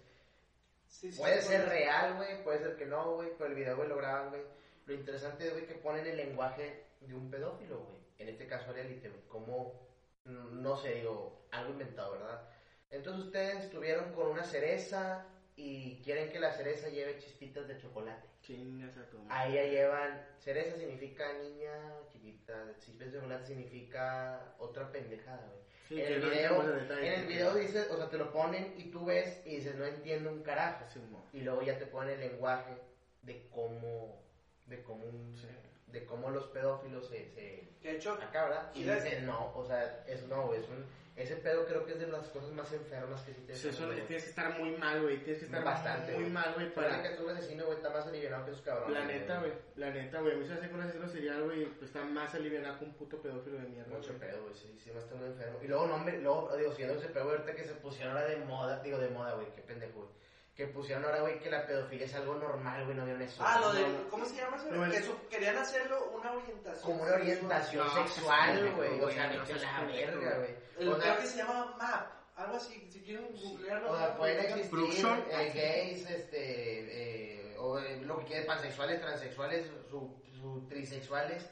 Sí, 0.88 1.12
sí, 1.12 1.20
Puede 1.20 1.42
sí, 1.42 1.50
ser 1.50 1.68
real, 1.68 2.16
güey, 2.16 2.42
puede 2.44 2.60
ser 2.60 2.78
que 2.78 2.86
no, 2.86 3.16
güey, 3.16 3.30
pero 3.38 3.50
el 3.50 3.56
video, 3.56 3.76
güey, 3.76 3.90
lo 3.90 3.98
graban, 3.98 4.30
güey. 4.30 4.42
Lo 4.86 4.94
interesante 4.94 5.46
es, 5.48 5.52
güey, 5.52 5.66
que 5.68 5.74
ponen 5.76 6.06
el 6.08 6.16
lenguaje 6.16 6.86
de 7.02 7.14
un 7.16 7.30
pedófilo, 7.30 7.80
güey. 7.80 7.98
En 8.18 8.30
este 8.30 8.48
caso, 8.48 8.72
el 8.72 8.78
élite, 8.78 9.10
güey. 9.10 9.22
Como, 9.28 9.88
mm, 10.26 10.62
no 10.62 10.78
sé, 10.78 10.96
digo, 10.96 11.48
algo 11.52 11.72
inventado, 11.72 12.14
¿verdad? 12.14 12.50
Entonces 12.92 13.26
ustedes 13.26 13.66
estuvieron 13.66 14.14
con 14.14 14.28
una 14.28 14.44
cereza 14.44 15.26
y 15.56 16.02
quieren 16.04 16.30
que 16.32 16.40
la 16.40 16.52
cereza 16.52 16.90
lleve 16.90 17.18
chispitas 17.18 17.68
de 17.68 17.78
chocolate. 17.78 18.28
Chingas 18.42 18.96
a 18.98 19.10
tu. 19.10 19.18
Ahí 19.30 19.54
ya 19.56 19.64
llevan, 19.64 20.22
cereza 20.40 20.78
significa 20.78 21.34
niña 21.34 21.72
chiquita, 22.12 22.76
chispitas 22.80 23.12
de 23.12 23.20
chocolate 23.20 23.46
significa 23.48 24.56
otra 24.60 24.92
pendejada, 24.92 25.46
güey. 25.48 25.66
Sí, 25.88 26.02
en, 26.02 26.14
el 26.14 26.22
no 26.22 26.30
video, 26.30 26.64
detalle. 26.64 27.08
en 27.08 27.22
el 27.22 27.28
video 27.28 27.54
dice, 27.56 27.82
o 27.92 27.98
sea, 27.98 28.10
te 28.10 28.18
lo 28.18 28.32
ponen 28.32 28.74
y 28.78 28.86
tú 28.92 29.06
ves 29.06 29.42
y 29.46 29.58
dices, 29.58 29.76
no 29.76 29.86
entiendo 29.86 30.32
un 30.32 30.42
carajo. 30.42 30.86
Sí. 30.92 31.00
Y 31.34 31.42
luego 31.42 31.62
ya 31.62 31.78
te 31.78 31.86
ponen 31.86 32.20
el 32.20 32.32
lenguaje 32.32 32.74
de 33.22 33.48
cómo, 33.50 34.22
de 34.66 34.84
cómo, 34.84 35.06
un- 35.06 35.36
Sí. 35.38 35.48
De 35.88 36.06
cómo 36.06 36.30
los 36.30 36.46
pedófilos 36.48 37.08
se, 37.08 37.30
se 37.30 37.66
de 37.86 37.96
hecho, 37.96 38.14
acá, 38.14 38.46
¿verdad? 38.46 38.72
Y 38.74 38.84
dicen, 38.84 39.28
no, 39.28 39.54
o 39.56 39.64
sea, 39.64 40.04
es 40.08 40.24
no, 40.28 40.54
es 40.56 40.68
un, 40.70 40.86
ese 41.16 41.36
pedo 41.36 41.66
creo 41.66 41.86
que 41.86 41.94
es 41.94 42.00
de 42.00 42.08
las 42.08 42.28
cosas 42.30 42.52
más 42.52 42.74
enfermas 42.74 43.22
que 43.22 43.34
sí 43.34 43.42
te 43.48 43.56
Sí, 43.56 43.70
eso, 43.70 43.88
tienes 43.88 44.24
que 44.24 44.30
estar 44.30 44.60
muy 44.60 44.72
mal, 44.72 45.04
güey. 45.04 45.18
Tienes 45.20 45.40
que 45.40 45.46
estar 45.46 45.64
Bastante, 45.64 46.14
muy 46.18 46.30
mal, 46.30 46.54
güey, 46.56 46.74
para... 46.74 47.02
que 47.02 47.10
tú 47.10 47.24
un 47.24 47.30
asesino, 47.30 47.66
güey, 47.66 47.78
está 47.78 47.92
más 47.92 48.08
aliviado 48.08 48.44
que 48.44 48.52
esos 48.52 48.64
cabrones. 48.64 49.00
La 49.00 49.06
neta, 49.06 49.40
güey. 49.40 49.54
La 49.76 49.92
neta, 49.92 50.20
güey. 50.20 50.36
Muchas 50.36 50.56
veces 50.56 50.70
con 50.70 50.80
un 50.80 50.86
asesino 50.86 51.08
serial, 51.08 51.44
güey, 51.44 51.66
pues 51.66 51.84
está 51.84 52.04
más 52.04 52.34
aliviado 52.36 52.80
que 52.80 52.86
un 52.86 52.94
puto 52.96 53.22
pedófilo 53.22 53.60
de 53.60 53.70
mierda. 53.70 53.96
Mucho 53.96 54.14
güey. 54.18 54.20
pedo, 54.20 54.42
güey, 54.42 54.56
sí, 54.56 54.78
sí, 54.84 54.92
me 54.92 55.00
está 55.00 55.16
muy 55.16 55.28
enfermo. 55.28 55.60
Y 55.64 55.68
luego, 55.68 55.88
no, 55.88 55.96
hombre, 55.96 56.20
luego, 56.20 56.58
digo, 56.58 56.74
siendo 56.74 56.96
ese 56.96 57.08
pedo, 57.08 57.26
güey, 57.26 57.38
ahorita 57.38 57.56
que 57.56 57.64
se 57.64 57.74
pusieron 57.76 58.18
ahora 58.18 58.28
de 58.28 58.38
moda, 58.38 58.82
digo, 58.82 58.98
de 58.98 59.10
moda, 59.10 59.36
güey, 59.36 59.48
qué 59.56 59.62
pendejo, 59.62 60.00
güey. 60.00 60.10
Que 60.56 60.68
pusieron 60.68 61.04
ahora, 61.04 61.20
güey, 61.20 61.38
que 61.40 61.50
la 61.50 61.66
pedofilia 61.68 62.06
es 62.06 62.16
algo 62.16 62.36
normal, 62.36 62.86
güey, 62.86 62.96
no 62.96 63.04
vieron 63.04 63.22
eso. 63.22 63.44
Ah, 63.46 63.60
lo 63.60 63.74
No, 63.74 63.74
de. 63.74 63.82
no. 63.90 64.10
¿Cómo 64.10 64.26
se 64.26 64.36
llama 64.36 64.56
eso? 64.56 64.72
No, 64.72 64.90
que 64.90 65.02
su- 65.02 65.28
querían 65.28 65.58
hacerlo 65.58 66.12
una 66.12 66.32
orientación. 66.32 66.86
Como 66.86 67.04
una 67.04 67.14
orientación 67.14 67.86
No, 67.86 67.94
sexual, 68.08 68.74
güey. 68.76 69.02
O 69.02 69.12
sea, 69.12 69.24
a 69.26 69.34
la 69.34 69.84
verga, 69.84 70.38
güey. 70.38 70.56
Creo 70.78 71.02
sea, 71.02 71.18
que 71.18 71.28
se 71.28 71.38
llama 71.38 71.76
MAP. 71.78 72.12
Algo 72.38 72.56
así. 72.58 72.88
Si 72.90 73.02
quieren 73.02 73.28
googlearlo. 73.34 73.92
o 73.92 73.98
sea, 73.98 74.16
pueden 74.18 74.40
existir 74.46 75.06
eh, 75.30 75.52
gays, 75.54 76.10
este, 76.10 77.52
eh, 77.52 77.56
o 77.58 77.80
eh, 77.80 78.02
lo 78.02 78.20
que 78.20 78.26
quieran, 78.26 78.46
pansexuales, 78.48 79.02
transexuales, 79.02 79.66
su, 79.90 80.22
su 80.40 80.66
trisexuales, 80.70 81.50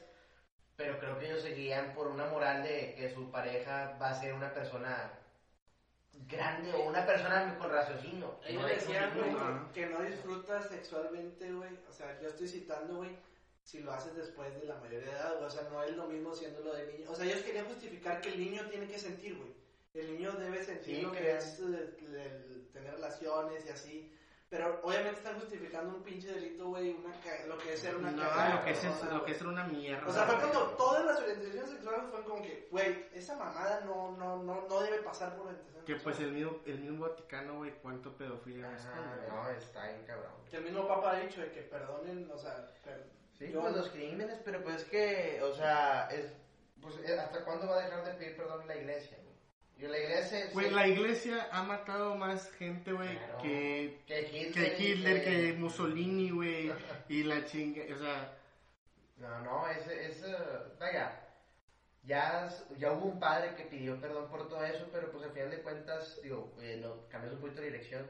pero 0.76 0.98
creo 0.98 1.18
que 1.18 1.26
ellos 1.26 1.42
se 1.42 1.50
guían 1.54 1.94
por 1.94 2.06
una 2.08 2.26
moral 2.26 2.62
de 2.62 2.94
que 2.96 3.10
su 3.14 3.30
pareja 3.30 3.96
va 4.00 4.10
a 4.10 4.14
ser 4.20 4.32
una 4.34 4.52
persona 4.52 5.12
grande 6.28 6.72
o 6.72 6.88
una 6.88 7.04
persona 7.06 7.56
con 7.58 7.70
raciocinio. 7.70 8.38
Ellos 8.46 8.62
No 8.62 8.68
de- 8.68 8.74
decían, 8.74 9.12
güey, 9.16 9.30
Ajá. 9.30 9.70
que, 9.72 9.86
no 9.86 10.00
disfrutas 10.02 10.68
sexualmente, 10.68 11.52
güey. 11.52 11.70
O 11.88 11.92
sea, 11.92 12.18
yo 12.20 12.28
estoy 12.28 12.48
citando, 12.48 12.96
güey, 12.96 13.10
si 13.62 13.80
lo 13.80 13.92
haces 13.92 14.14
después 14.16 14.54
de 14.60 14.66
la 14.66 14.76
mayoría 14.76 15.00
de 15.10 15.10
edad, 15.12 15.34
güey. 15.34 15.46
O 15.46 15.50
sea, 15.50 15.62
no 15.70 15.82
es 15.82 15.96
lo 15.96 16.06
mismo 16.06 16.34
siéndolo 16.34 16.74
de 16.74 16.86
niño. 16.92 17.10
O 17.10 17.14
sea, 17.14 17.24
ellos 17.26 17.42
querían 17.42 17.66
justificar 17.66 18.20
que 18.20 18.30
el 18.30 18.40
niño 18.40 18.66
tiene 18.68 18.86
que 18.86 18.98
sentir, 18.98 19.36
güey. 19.36 19.52
El 19.94 20.12
niño 20.12 20.32
debe 20.32 20.62
sentir 20.64 20.96
Sí, 20.96 21.02
lo 21.02 21.12
que 21.12 21.36
es 21.36 21.60
eh, 21.60 21.62
el- 21.98 22.14
el 22.16 22.68
tener 22.72 22.94
relaciones 22.94 23.64
y 23.66 23.68
así. 23.68 24.12
Pero 24.54 24.78
obviamente 24.84 25.18
están 25.18 25.34
justificando 25.40 25.96
un 25.96 26.02
pinche 26.04 26.28
delito, 26.32 26.68
güey, 26.68 26.90
una 26.92 27.12
ca- 27.22 27.44
lo 27.48 27.58
que 27.58 27.72
es 27.74 27.80
ser 27.80 27.96
una 27.96 28.12
No, 28.12 28.22
cagada, 28.22 28.54
lo 28.54 28.64
que 28.64 28.70
es, 28.70 28.84
es- 28.84 29.02
lo 29.10 29.24
que 29.24 29.32
es 29.32 29.38
ser 29.38 29.46
una 29.48 29.64
mierda. 29.64 30.08
O 30.08 30.12
sea, 30.12 30.26
fue 30.26 30.36
cuando 30.36 30.60
todas 30.76 31.04
las 31.04 31.18
orientaciones 31.20 31.70
sexuales 31.70 32.02
fueron 32.08 32.22
como 32.30 32.40
que, 32.42 32.68
güey, 32.70 33.06
esa 33.12 33.34
mamada 33.36 33.80
no, 33.84 34.12
no, 34.16 34.44
no, 34.44 34.64
no 34.68 34.80
debe 34.80 34.98
pasar 34.98 35.34
por 35.34 35.46
orientación 35.48 35.84
Que 35.84 35.96
pues 35.96 36.20
el 36.20 36.30
mismo, 36.30 36.60
el 36.66 36.78
mismo 36.78 37.08
Vaticano, 37.08 37.56
güey, 37.56 37.72
cuánto 37.82 38.16
pedofilia 38.16 38.72
es. 38.76 38.86
Ajá, 38.86 39.16
no, 39.28 39.48
está 39.50 39.88
bien 39.88 40.04
cabrón. 40.06 40.30
Que 40.48 40.58
el 40.58 40.62
mismo 40.62 40.86
Papa 40.86 41.10
ha 41.10 41.18
dicho 41.18 41.40
de 41.40 41.50
que 41.50 41.62
perdonen, 41.62 42.30
o 42.32 42.38
sea, 42.38 42.70
per- 42.84 43.08
Sí, 43.36 43.50
yo- 43.50 43.60
pues 43.60 43.74
los 43.74 43.88
crímenes, 43.88 44.38
pero 44.44 44.62
pues 44.62 44.76
es 44.76 44.84
que, 44.84 45.40
o 45.42 45.52
sea, 45.52 46.06
es, 46.12 46.32
pues, 46.80 46.94
eh, 47.04 47.18
¿hasta 47.18 47.44
cuándo 47.44 47.66
va 47.66 47.78
a 47.78 47.84
dejar 47.86 48.04
de 48.04 48.12
pedir 48.14 48.36
perdón 48.36 48.68
la 48.68 48.76
iglesia, 48.76 49.18
güey? 49.20 49.33
Y 49.76 49.82
la 49.86 49.98
iglesia... 49.98 50.50
Güey, 50.52 50.68
sí, 50.68 50.74
la 50.74 50.86
iglesia 50.86 51.48
ha 51.50 51.62
matado 51.64 52.14
más 52.14 52.50
gente, 52.52 52.92
güey, 52.92 53.16
Claro. 53.16 53.38
que, 53.42 54.02
que 54.06 54.20
Hitler, 54.32 54.76
que 54.76 54.82
Hitler, 54.82 55.24
que 55.24 55.52
Mussolini, 55.54 56.30
güey, 56.30 56.72
y 57.08 57.24
la 57.24 57.44
chinga, 57.44 57.82
o 57.92 57.98
sea, 57.98 58.38
No, 59.16 59.40
no, 59.40 59.68
ese, 59.68 60.06
ese, 60.06 60.32
vaya, 60.78 61.20
ya, 62.02 62.48
ya 62.78 62.92
hubo 62.92 63.06
un 63.06 63.18
padre 63.18 63.54
que 63.56 63.64
pidió 63.64 64.00
perdón 64.00 64.28
por 64.28 64.48
todo 64.48 64.64
eso, 64.64 64.88
pero 64.92 65.10
pues 65.10 65.24
al 65.24 65.32
final 65.32 65.50
de 65.50 65.62
cuentas, 65.62 66.20
digo, 66.22 66.54
eh, 66.60 66.78
no, 66.80 67.08
cambiamos 67.08 67.34
un 67.36 67.40
poquito 67.40 67.60
de 67.60 67.66
dirección, 67.68 68.08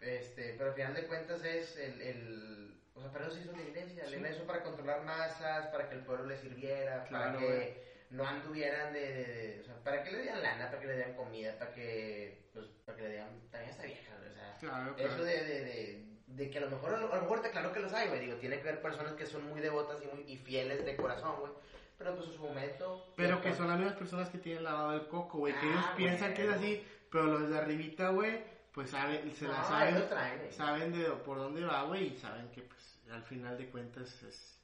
este, 0.00 0.54
pero 0.54 0.70
al 0.70 0.74
final 0.76 0.94
de 0.94 1.06
cuentas 1.06 1.44
es 1.44 1.76
el, 1.76 2.00
el 2.02 2.80
o 2.94 3.00
sea, 3.00 3.10
para 3.12 3.26
eso 3.26 3.34
se 3.34 3.42
hizo 3.42 3.52
la 3.52 3.62
iglesia, 3.62 4.02
la 4.04 4.08
Sí. 4.08 4.16
iglesia 4.16 4.44
para 4.46 4.62
controlar 4.62 5.04
masas, 5.04 5.66
para 5.68 5.88
que 5.88 5.94
el 5.94 6.00
pueblo 6.04 6.26
le 6.26 6.36
sirviera, 6.36 7.04
para 7.04 7.08
Claro, 7.08 7.38
que 7.38 7.46
güey. 7.46 7.87
No 8.10 8.26
anduvieran 8.26 8.92
de, 8.92 9.00
de- 9.00 9.24
de- 9.24 9.60
o 9.60 9.64
sea, 9.64 9.74
para 9.84 10.02
que 10.02 10.12
le 10.12 10.22
dieran 10.22 10.42
lana, 10.42 10.66
para 10.70 10.80
que 10.80 10.86
le 10.86 10.94
dieran 10.94 11.14
comida, 11.14 11.58
para 11.58 11.72
que, 11.72 12.48
pues, 12.54 12.66
para 12.84 12.96
que 12.96 13.04
le 13.04 13.10
dieran, 13.10 13.28
también 13.50 13.70
está 13.70 13.84
vieja, 13.84 14.12
o 14.18 14.34
sea, 14.34 14.56
claro, 14.60 14.90
eso 14.96 15.06
claro. 15.08 15.24
de, 15.24 15.44
de, 15.44 15.60
de, 15.64 16.04
de 16.26 16.50
que 16.50 16.58
a 16.58 16.60
lo 16.62 16.70
mejor, 16.70 16.94
a 16.94 16.98
lo, 16.98 17.12
a 17.12 17.20
mejor 17.20 17.42
te 17.42 17.50
claro 17.50 17.72
que 17.72 17.80
los 17.80 17.92
hay, 17.92 18.08
güey. 18.08 18.20
Digo, 18.20 18.36
tiene 18.36 18.56
que 18.60 18.68
haber 18.68 18.82
personas 18.82 19.12
que 19.14 19.26
son 19.26 19.44
muy 19.48 19.60
devotas 19.60 19.98
y, 20.02 20.06
muy, 20.14 20.30
y 20.30 20.36
fieles 20.36 20.84
de 20.84 20.96
corazón, 20.96 21.36
güey. 21.40 21.52
Pero 21.98 22.14
pues 22.14 22.28
en 22.28 22.34
su 22.34 22.42
momento. 22.42 23.12
Pero 23.16 23.40
que 23.40 23.52
son 23.54 23.68
las 23.68 23.76
mismas 23.78 23.96
personas 23.96 24.28
que 24.30 24.38
tienen 24.38 24.62
lavado 24.64 24.92
el 24.94 25.06
coco, 25.08 25.38
güey, 25.38 25.52
que 25.54 25.60
Ah, 25.66 25.70
ellos 25.70 25.84
piensan 25.96 26.32
que 26.34 26.44
es 26.44 26.50
así, 26.50 26.86
pero 27.10 27.24
los 27.24 27.50
de 27.50 27.58
arribita, 27.58 28.10
güey, 28.10 28.40
pues 28.72 28.90
saben, 28.90 29.34
se 29.34 29.48
la 29.48 29.58
no, 29.58 29.68
saben, 29.68 30.08
traen, 30.08 30.38
güey. 30.38 30.52
saben 30.52 30.92
de 30.92 31.04
por 31.10 31.38
dónde 31.38 31.64
va, 31.64 31.82
güey, 31.84 32.12
y 32.14 32.16
saben 32.16 32.48
que, 32.52 32.62
pues, 32.62 33.00
al 33.10 33.22
final 33.24 33.58
de 33.58 33.68
cuentas 33.68 34.22
es... 34.22 34.57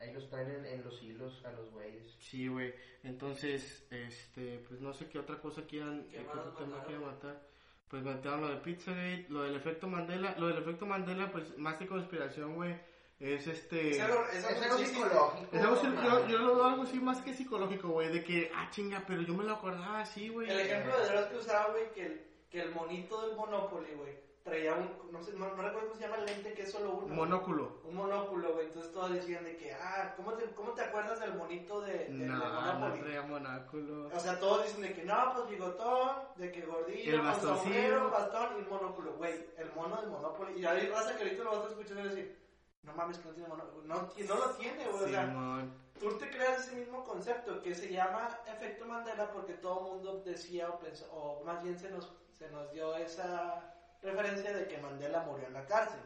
Ellos 0.00 0.28
traen 0.28 0.50
en, 0.50 0.66
en 0.66 0.84
los 0.84 1.02
hilos 1.02 1.44
a 1.44 1.52
los 1.52 1.70
güeyes. 1.70 2.16
Sí, 2.20 2.48
güey. 2.48 2.74
Entonces, 3.02 3.86
este, 3.90 4.58
pues 4.68 4.80
no 4.80 4.92
sé 4.92 5.08
qué 5.08 5.18
otra 5.18 5.38
cosa 5.38 5.62
quieran, 5.62 6.06
¿Qué 6.10 6.18
qué 6.18 6.24
más 6.24 6.36
otro 6.38 6.52
tema 6.64 6.84
quieran 6.84 7.04
matar. 7.06 7.42
Pues 7.88 8.02
mataron 8.02 8.40
lo 8.40 8.48
de 8.48 8.56
Pizzagate, 8.56 9.26
lo 9.28 9.44
del 9.44 9.54
efecto 9.54 9.86
Mandela. 9.86 10.34
Lo 10.38 10.48
del 10.48 10.58
efecto 10.58 10.86
Mandela, 10.86 11.30
pues 11.30 11.56
más 11.56 11.76
que 11.76 11.86
conspiración, 11.86 12.56
güey, 12.56 12.74
es 13.20 13.46
este... 13.46 13.90
Es 13.90 14.00
algo, 14.00 14.24
es 14.26 14.38
Es 14.38 14.44
algo 14.44 14.64
algo 14.64 14.78
sí, 14.78 14.84
sí, 14.84 14.94
psicológico. 14.94 15.56
Es 15.56 15.62
algo, 15.62 16.02
yo, 16.02 16.28
yo 16.28 16.38
lo 16.38 16.54
veo 16.56 16.64
algo 16.64 16.82
así 16.82 16.98
más 16.98 17.22
que 17.22 17.32
psicológico, 17.32 17.88
güey, 17.88 18.12
de 18.12 18.24
que, 18.24 18.50
ah, 18.54 18.68
chinga, 18.70 19.04
pero 19.06 19.22
yo 19.22 19.34
me 19.34 19.44
lo 19.44 19.52
acordaba 19.52 20.00
así, 20.00 20.28
güey. 20.28 20.50
El 20.50 20.60
ejemplo 20.60 20.98
de 20.98 21.06
Dross 21.06 21.26
que 21.26 21.36
usaba, 21.36 21.70
güey, 21.70 21.92
que 21.92 22.06
el, 22.06 22.26
que 22.50 22.60
el 22.60 22.72
monito 22.72 23.26
del 23.26 23.36
Monopoly, 23.36 23.94
güey, 23.94 24.25
traía 24.46 24.74
un, 24.74 24.88
no 25.12 25.20
sé, 25.22 25.32
no, 25.32 25.44
no 25.56 25.60
recuerdo 25.62 25.88
cómo 25.88 25.96
se 26.00 26.06
llama 26.06 26.18
el 26.18 26.26
lente 26.26 26.54
que 26.54 26.62
es 26.62 26.70
solo 26.70 26.92
uno. 27.02 27.12
Monóculo. 27.12 27.80
Un 27.84 27.96
monóculo, 27.96 28.54
güey. 28.54 28.66
Entonces 28.68 28.92
todos 28.92 29.12
decían 29.12 29.42
de 29.42 29.56
que, 29.56 29.72
ah, 29.74 30.14
¿cómo 30.16 30.34
te, 30.34 30.44
cómo 30.54 30.70
te 30.70 30.82
acuerdas 30.82 31.18
del 31.18 31.34
monito 31.34 31.80
de, 31.80 31.92
de- 32.06 32.08
No, 32.26 32.38
no 32.38 32.72
Monopoly? 32.78 33.02
traía 33.02 33.22
monóculo. 33.22 34.06
O 34.14 34.20
sea, 34.20 34.38
todos 34.38 34.62
dicen 34.64 34.82
de 34.82 34.94
que 34.94 35.02
no, 35.04 35.32
pues 35.34 35.48
bigotón, 35.50 36.16
de 36.36 36.52
que 36.52 36.62
gordillo, 36.64 37.14
El 37.28 37.34
sombrero, 37.40 38.08
bastón 38.10 38.54
y 38.56 38.60
un 38.62 38.68
monóculo. 38.68 39.14
Güey, 39.14 39.34
el 39.58 39.72
mono 39.74 40.00
del 40.00 40.10
Monopoly. 40.10 40.60
Y 40.60 40.64
hay 40.64 40.86
raza 40.88 41.16
que 41.16 41.24
ahorita 41.24 41.42
lo 41.42 41.50
vas 41.50 41.64
a 41.66 41.68
escuchar 41.70 41.98
y 41.98 42.02
decir, 42.04 42.38
No 42.82 42.92
mames, 42.94 43.18
que 43.18 43.28
no 43.28 43.34
tiene 43.34 43.48
mono. 43.48 43.64
No, 43.84 43.94
no 43.96 44.34
lo 44.36 44.50
tiene, 44.52 44.84
güey. 44.86 45.04
o 45.04 45.08
sea, 45.08 45.66
tú 45.98 46.16
te 46.18 46.30
creas 46.30 46.60
ese 46.68 46.76
mismo 46.76 47.02
concepto 47.02 47.60
que 47.62 47.74
se 47.74 47.92
llama 47.92 48.28
efecto 48.46 48.84
Mandela 48.86 49.28
porque 49.32 49.54
todo 49.54 49.78
el 49.80 49.92
mundo 49.94 50.22
decía 50.24 50.68
o 50.70 50.78
pensó, 50.78 51.06
o 51.12 51.42
más 51.42 51.62
bien 51.64 51.76
se 51.78 51.90
nos, 51.90 52.12
se 52.32 52.48
nos 52.50 52.70
dio 52.70 52.94
esa 52.96 53.72
referencia 54.06 54.56
de 54.56 54.66
que 54.68 54.78
Mandela 54.78 55.22
murió 55.22 55.46
en 55.46 55.52
la 55.54 55.66
cárcel. 55.66 56.00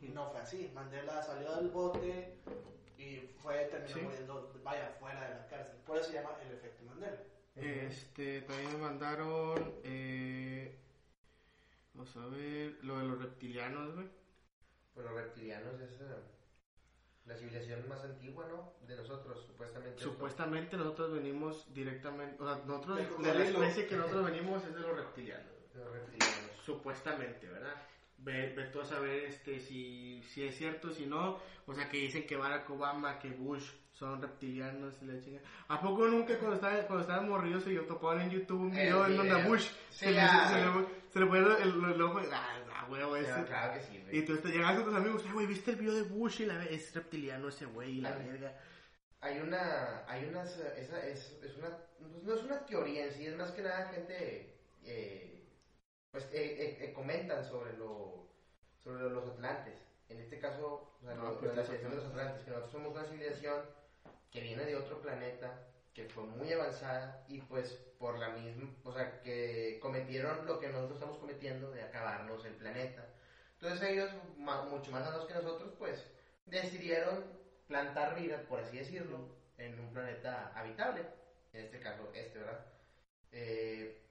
Y 0.00 0.08
no 0.08 0.30
fue 0.30 0.40
así. 0.40 0.70
Mandela 0.74 1.22
salió 1.22 1.56
del 1.56 1.68
bote 1.70 2.36
y 2.98 3.16
fue, 3.42 3.64
terminó 3.66 3.94
Sí. 3.94 4.00
muriendo, 4.00 4.52
vaya, 4.62 4.94
fuera 5.00 5.28
de 5.28 5.34
la 5.36 5.46
cárcel. 5.48 5.76
Por 5.86 5.96
eso 5.96 6.10
se 6.10 6.14
llama 6.14 6.30
el 6.44 6.52
efecto 6.52 6.84
Mandela. 6.84 7.18
Este, 7.56 8.42
también 8.42 8.72
me 8.72 8.78
mandaron, 8.78 9.74
eh, 9.84 10.76
vamos 11.94 12.14
a 12.16 12.26
ver, 12.26 12.76
lo 12.82 12.98
de 12.98 13.04
los 13.04 13.18
reptilianos, 13.22 13.94
güey. 13.94 14.08
Pues 14.92 15.06
los 15.06 15.14
reptilianos 15.14 15.80
es 15.80 16.00
eh, 16.00 16.04
la 17.26 17.36
civilización 17.36 17.88
más 17.88 18.02
antigua, 18.04 18.46
¿no? 18.48 18.72
De 18.86 18.96
nosotros, 18.96 19.44
supuestamente. 19.46 20.02
Supuestamente 20.02 20.76
nosotros 20.76 21.12
venimos 21.12 21.72
directamente, 21.72 22.42
o 22.42 22.46
sea, 22.46 22.62
nosotros, 22.66 22.98
de 23.22 23.34
la 23.34 23.44
especie 23.44 23.86
que 23.86 23.96
nosotros 23.96 24.26
venimos 24.26 24.64
es 24.64 24.74
de 24.74 24.80
los 24.80 24.96
reptilianos. 24.96 25.53
Supuestamente, 26.64 27.46
¿verdad? 27.46 27.74
Ve, 28.18 28.54
ve 28.56 28.64
tú 28.66 28.80
a 28.80 28.84
saber 28.84 29.24
este, 29.24 29.60
si, 29.60 30.22
si 30.22 30.44
es 30.44 30.56
cierto, 30.56 30.90
si 30.92 31.06
no. 31.06 31.38
O 31.66 31.74
sea, 31.74 31.88
que 31.88 31.98
dicen 31.98 32.26
que 32.26 32.36
Barack 32.36 32.68
Obama, 32.70 33.18
que 33.18 33.30
Bush 33.30 33.70
son 33.92 34.20
reptilianos 34.20 34.94
y 35.02 35.06
la 35.06 35.20
chinga. 35.20 35.40
¿A 35.68 35.80
poco 35.80 36.06
nunca 36.06 36.38
cuando 36.38 36.56
estaba, 36.56 36.76
cuando 36.86 37.02
estaba 37.02 37.22
morrido 37.22 37.60
se 37.60 37.72
yo 37.74 37.82
topaban 37.84 38.22
en 38.22 38.30
YouTube 38.30 38.62
un 38.62 38.74
El 38.74 38.86
video 38.86 39.06
en 39.06 39.16
donde 39.16 39.32
a 39.32 39.36
video. 39.36 39.48
Bush 39.50 39.68
se, 39.90 40.10
le, 40.10 40.20
ah, 40.20 40.48
se, 41.12 41.20
le, 41.20 41.26
pone 41.26 41.38
el, 41.62 41.84
el 41.92 42.02
ojo? 42.02 42.20
Ah, 42.32 42.58
ah, 42.72 42.86
huevo 42.90 43.16
ese. 43.16 43.44
Claro 43.44 43.74
que 43.74 43.80
sí, 43.80 44.00
güey. 44.02 44.18
Y 44.18 44.22
tú 44.24 44.36
te 44.38 44.48
llegas 44.48 44.74
con 44.76 44.84
tus 44.84 44.94
amigos, 44.94 45.22
"Ay, 45.26 45.32
güey, 45.32 45.46
¿viste 45.46 45.70
el 45.72 45.76
video 45.76 45.94
de 45.94 46.02
Bush? 46.02 46.40
Y 46.40 46.46
la, 46.46 46.64
es 46.64 46.94
reptiliano 46.94 47.48
ese 47.48 47.66
güey 47.66 47.98
y 47.98 48.00
la 48.00 48.12
verga. 48.12 48.54
Hay 49.20 49.38
una, 49.38 50.04
hay 50.06 50.24
unas, 50.26 50.58
eh, 50.58 50.74
esa 50.76 51.00
es, 51.06 51.38
es 51.42 51.56
una, 51.56 51.68
no 52.24 52.34
es 52.34 52.42
una 52.42 52.66
teoría 52.66 53.06
en 53.06 53.12
sí, 53.12 53.26
es 53.26 53.36
más 53.36 53.52
que 53.52 53.62
nada 53.62 53.88
gente, 53.88 54.54
eh, 54.84 55.43
pues 56.14 56.26
eh, 56.30 56.30
eh, 56.32 56.78
eh, 56.86 56.94
comentan 56.94 57.44
sobre 57.44 57.76
lo, 57.76 58.30
sobre 58.84 59.10
los 59.10 59.26
atlantes. 59.26 59.76
En 60.08 60.20
este 60.20 60.38
caso, 60.38 60.96
o 61.02 61.04
sea, 61.04 61.14
No, 61.14 61.24
lo- 61.24 61.38
pues 61.38 61.52
la 61.52 61.62
los 61.62 61.66
civilización 61.66 61.90
de 61.92 61.96
los 61.98 62.06
atlantes, 62.06 62.44
que 62.44 62.50
nosotros 62.50 62.72
somos 62.72 62.94
una 62.94 63.04
civilización 63.04 63.66
que 64.30 64.40
viene 64.40 64.66
de 64.66 64.76
otro 64.76 65.00
planeta, 65.00 65.60
que 65.94 66.04
fue 66.06 66.24
muy 66.24 66.52
avanzada 66.52 67.24
y 67.28 67.38
pues 67.40 67.78
por 67.98 68.18
la 68.18 68.28
misma, 68.28 68.68
o 68.84 68.92
sea, 68.92 69.20
que 69.22 69.78
cometieron 69.80 70.46
lo 70.46 70.58
que 70.58 70.68
nosotros 70.68 70.96
estamos 70.96 71.18
cometiendo 71.18 71.70
de 71.72 71.82
acabarnos 71.82 72.44
el 72.44 72.54
planeta. 72.54 73.08
Entonces 73.54 73.82
ellos, 73.82 74.14
ma- 74.36 74.62
mucho 74.62 74.92
más 74.92 75.02
avanzados 75.04 75.26
que 75.26 75.34
nosotros, 75.34 75.72
pues 75.78 76.08
decidieron 76.46 77.24
plantar 77.66 78.14
vida, 78.14 78.46
por 78.46 78.60
así 78.60 78.76
decirlo, 78.76 79.26
en 79.58 79.78
un 79.80 79.90
planeta 79.92 80.50
habitable, 80.54 81.06
en 81.52 81.60
este 81.62 81.80
caso 81.80 82.10
este, 82.14 82.38
¿verdad? 82.38 82.60
Eh, 83.32 84.03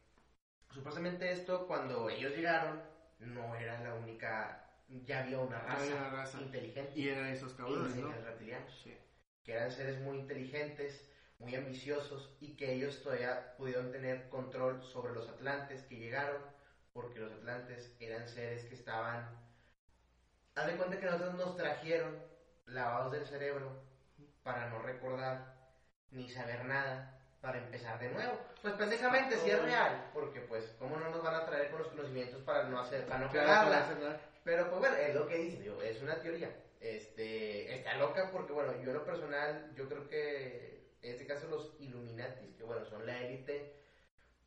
supuestamente 0.73 1.31
esto, 1.31 1.67
cuando 1.67 2.09
ellos 2.09 2.35
llegaron, 2.35 2.81
no 3.19 3.55
era 3.55 3.79
la 3.81 3.93
única, 3.93 4.65
ya 5.05 5.23
había 5.23 5.39
una 5.39 5.59
raza, 5.59 5.81
había 5.83 5.95
una 5.95 6.09
raza. 6.09 6.41
inteligente, 6.41 6.91
Y 6.95 7.09
eran 7.09 7.27
esos 7.27 7.53
cabrones, 7.53 7.95
reptilianos 7.95 8.81
Sí. 8.83 8.97
que 9.43 9.53
eran 9.53 9.71
seres 9.71 9.99
muy 10.01 10.19
inteligentes, 10.19 11.09
muy 11.39 11.55
ambiciosos 11.55 12.35
y 12.39 12.55
que 12.55 12.73
ellos 12.73 13.01
todavía 13.03 13.55
pudieron 13.57 13.91
tener 13.91 14.29
control 14.29 14.81
sobre 14.83 15.13
los 15.13 15.27
atlantes 15.29 15.83
que 15.83 15.97
llegaron, 15.97 16.41
porque 16.93 17.19
los 17.19 17.31
atlantes 17.31 17.95
eran 17.99 18.27
seres 18.27 18.65
que 18.65 18.75
estaban... 18.75 19.25
Haz 20.55 20.67
de 20.67 20.77
cuenta 20.77 20.99
que 20.99 21.05
nosotros 21.05 21.33
nos 21.35 21.57
trajeron 21.57 22.15
lavados 22.67 23.11
del 23.11 23.25
cerebro 23.25 23.81
para 24.43 24.69
no 24.69 24.79
recordar 24.81 25.53
ni 26.11 26.29
saber 26.29 26.65
nada 26.65 27.19
para 27.43 27.57
empezar 27.57 27.99
de 27.99 28.09
nuevo. 28.09 28.39
Pues 28.61 28.73
pendejamente 28.75 29.35
sí 29.35 29.49
es 29.49 29.61
real, 29.61 30.09
porque 30.13 30.39
pues 30.39 30.63
cómo 30.79 30.97
no 30.97 31.09
nos 31.09 31.21
van 31.21 31.35
a 31.35 31.45
traer 31.45 31.69
con 31.69 31.79
los 31.79 31.89
conocimientos 31.89 32.41
para 32.43 32.63
no 32.69 32.79
hacer, 32.79 33.05
para 33.05 33.19
no 33.25 33.31
cagarla. 33.31 33.85
Pero 34.45 34.69
pues 34.69 34.79
bueno, 34.79 34.95
es 34.95 35.13
lo 35.13 35.27
que 35.27 35.37
dicen, 35.37 35.61
digo, 35.61 35.81
es 35.81 36.01
una 36.01 36.15
teoría. 36.21 36.55
Este, 36.79 37.75
está 37.75 37.95
loca 37.95 38.29
porque 38.31 38.53
bueno, 38.53 38.71
yo 38.81 38.91
en 38.91 38.93
lo 38.93 39.03
personal, 39.03 39.71
yo 39.75 39.89
creo 39.89 40.07
que 40.07 40.87
en 41.01 41.11
este 41.11 41.27
caso 41.27 41.47
los 41.47 41.75
Illuminatis, 41.79 42.55
que 42.55 42.63
bueno, 42.63 42.85
son 42.85 43.05
la 43.05 43.21
élite, 43.21 43.75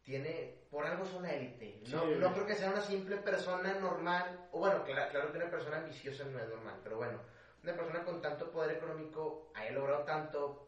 tiene, 0.02 0.62
por 0.70 0.86
algo 0.86 1.04
son 1.04 1.22
la 1.22 1.34
élite. 1.34 1.82
No, 1.88 2.02
Sí, 2.02 2.14
no 2.18 2.32
creo 2.32 2.46
que 2.46 2.54
sea 2.54 2.70
una 2.70 2.80
simple 2.80 3.18
persona 3.18 3.74
normal, 3.74 4.48
o 4.52 4.60
bueno, 4.60 4.84
claro, 4.84 5.10
claro 5.10 5.32
que 5.32 5.38
una 5.38 5.50
persona 5.50 5.78
ambiciosa 5.78 6.24
no 6.24 6.38
es 6.38 6.48
normal, 6.48 6.80
pero 6.82 6.96
bueno, 6.96 7.20
una 7.62 7.74
persona 7.74 8.04
con 8.04 8.22
tanto 8.22 8.50
poder 8.50 8.78
económico 8.78 9.50
haya 9.54 9.72
logrado 9.72 10.04
tanto 10.04 10.66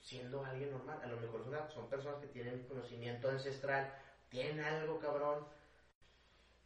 siendo 0.00 0.44
alguien 0.44 0.70
normal. 0.70 1.00
A 1.02 1.06
lo 1.06 1.16
mejor 1.18 1.44
son, 1.44 1.70
son 1.70 1.88
personas 1.88 2.20
que 2.20 2.28
tienen 2.28 2.64
conocimiento 2.66 3.28
ancestral, 3.28 3.90
tienen 4.28 4.60
algo 4.60 4.98
cabrón. 4.98 5.44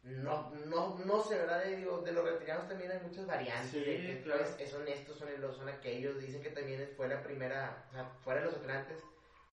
No, 0.03 0.49
no, 0.65 0.99
no 1.05 1.23
sé, 1.23 1.35
¿verdad? 1.37 1.63
De, 1.63 1.77
digo, 1.77 1.99
de 1.99 2.11
los 2.11 2.25
reptilianos 2.25 2.67
también 2.67 2.91
hay 2.91 2.99
muchas 2.99 3.25
variantes. 3.25 3.69
Sí, 3.71 3.79
de 3.79 4.01
que, 4.01 4.21
claro. 4.21 4.43
pues, 4.57 4.69
son 4.69 4.85
estos, 4.87 5.17
son 5.17 5.29
los, 5.39 5.55
son 5.55 5.69
aquellos. 5.69 6.19
Dicen 6.19 6.41
que 6.41 6.49
también 6.49 6.81
es- 6.81 6.93
fue 6.95 7.07
la 7.07 7.23
primera, 7.23 7.85
o 7.89 7.93
sea, 7.93 8.03
fuera 8.21 8.41
de 8.41 8.47
los 8.47 8.55
Atlantes, 8.55 8.97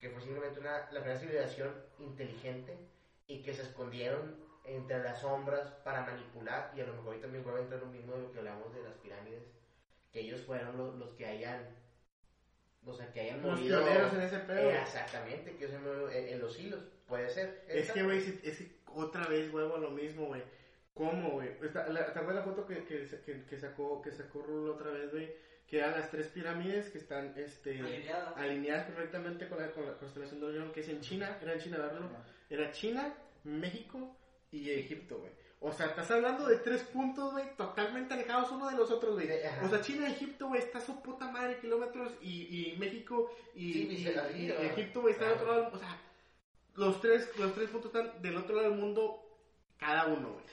que 0.00 0.10
fue 0.10 0.20
simplemente 0.20 0.58
una, 0.58 0.78
la 0.90 1.00
primera 1.00 1.16
civilización 1.18 1.72
inteligente 1.98 2.76
y 3.28 3.42
que 3.42 3.54
se 3.54 3.62
escondieron 3.62 4.34
entre 4.64 4.98
las 5.04 5.20
sombras 5.20 5.68
para 5.84 6.02
manipular. 6.02 6.72
Y 6.74 6.80
a 6.80 6.86
lo 6.86 6.94
mejor 6.94 7.14
ahí 7.14 7.20
también 7.20 7.44
vuelve 7.44 7.60
a 7.60 7.62
entrar 7.62 7.80
lo 7.80 7.86
mismo 7.86 8.14
de 8.14 8.22
lo 8.22 8.32
que 8.32 8.38
hablamos 8.38 8.74
de 8.74 8.82
las 8.82 8.94
pirámides, 8.94 9.44
que 10.12 10.20
ellos 10.20 10.40
fueron 10.40 10.76
los, 10.76 10.96
los 10.96 11.12
que 11.14 11.26
hayan, 11.26 11.64
o 12.86 12.94
sea, 12.94 13.12
que 13.12 13.20
hayan 13.20 13.42
Los 13.42 13.58
movido. 13.58 13.82
pioneros 13.84 14.12
en 14.14 14.20
ese 14.22 14.38
pedo. 14.40 14.70
Eh, 14.70 14.80
exactamente, 14.82 15.56
que 15.56 15.64
hayan 15.66 15.84
movido 15.84 16.10
en, 16.10 16.28
en 16.28 16.40
los 16.40 16.58
hilos, 16.58 16.82
puede 17.06 17.28
ser. 17.30 17.64
Es 17.68 17.90
que, 17.92 18.02
güey, 18.02 18.20
si- 18.20 18.40
es 18.42 18.58
que 18.58 18.80
otra 18.86 19.26
vez 19.26 19.50
vuelvo 19.50 19.76
a 19.76 19.78
lo 19.80 19.90
mismo, 19.90 20.26
güey. 20.26 20.42
¿Cómo, 20.94 21.30
güey? 21.32 21.48
Está- 21.62 21.88
la- 21.88 22.12
¿Te 22.12 22.18
acuerdas 22.18 22.46
la 22.46 22.52
foto 22.52 22.66
que, 22.66 22.84
que, 22.84 23.06
que, 23.24 23.44
que 23.44 23.58
sacó 23.58 24.02
que 24.02 24.10
sacó 24.10 24.42
Rulo 24.42 24.74
otra 24.74 24.90
vez, 24.90 25.10
güey? 25.10 25.32
Que 25.66 25.78
eran 25.78 25.92
las 25.92 26.10
tres 26.10 26.26
pirámides 26.28 26.90
que 26.90 26.98
están 26.98 27.32
este, 27.36 27.78
Alineadas. 27.78 28.36
alineadas 28.36 28.86
perfectamente 28.86 29.48
con 29.48 29.58
la, 29.60 29.70
con 29.70 29.86
la 29.86 29.96
constelación 29.96 30.40
de 30.40 30.46
Orión, 30.46 30.72
que 30.72 30.80
es 30.80 30.88
en 30.88 31.00
China. 31.00 31.38
Era 31.40 31.52
en 31.52 31.60
China, 31.60 31.78
¿verdad? 31.78 32.00
Era 32.50 32.72
China, 32.72 33.14
México 33.44 34.16
y 34.50 34.68
Egipto, 34.70 35.18
güey. 35.20 35.30
O 35.62 35.72
sea, 35.72 35.86
estás 35.86 36.10
hablando 36.10 36.46
de 36.48 36.56
tres 36.56 36.82
puntos, 36.84 37.32
güey, 37.32 37.54
totalmente 37.54 38.14
alejados 38.14 38.50
uno 38.50 38.70
de 38.70 38.76
los 38.76 38.90
otros, 38.90 39.12
güey. 39.12 39.28
O 39.62 39.68
sea, 39.68 39.82
China 39.82 40.08
y 40.08 40.12
Egipto, 40.12 40.48
güey, 40.48 40.62
está 40.62 40.78
a 40.78 40.80
su 40.80 41.02
puta 41.02 41.30
madre 41.30 41.58
kilómetros 41.60 42.12
y, 42.22 42.72
y 42.72 42.76
México 42.78 43.30
y. 43.54 44.06
Egipto, 44.06 45.02
güey, 45.02 45.12
está 45.12 45.26
al 45.26 45.34
otro 45.34 45.46
lado. 45.48 45.70
O 45.74 45.78
sea, 45.78 45.98
los 46.76 47.00
tres, 47.02 47.30
los 47.38 47.54
tres 47.54 47.68
puntos 47.68 47.94
están 47.94 48.22
del 48.22 48.38
otro 48.38 48.56
lado 48.56 48.70
del 48.70 48.78
mundo, 48.78 49.22
cada 49.76 50.06
uno, 50.06 50.32
güey. 50.32 50.44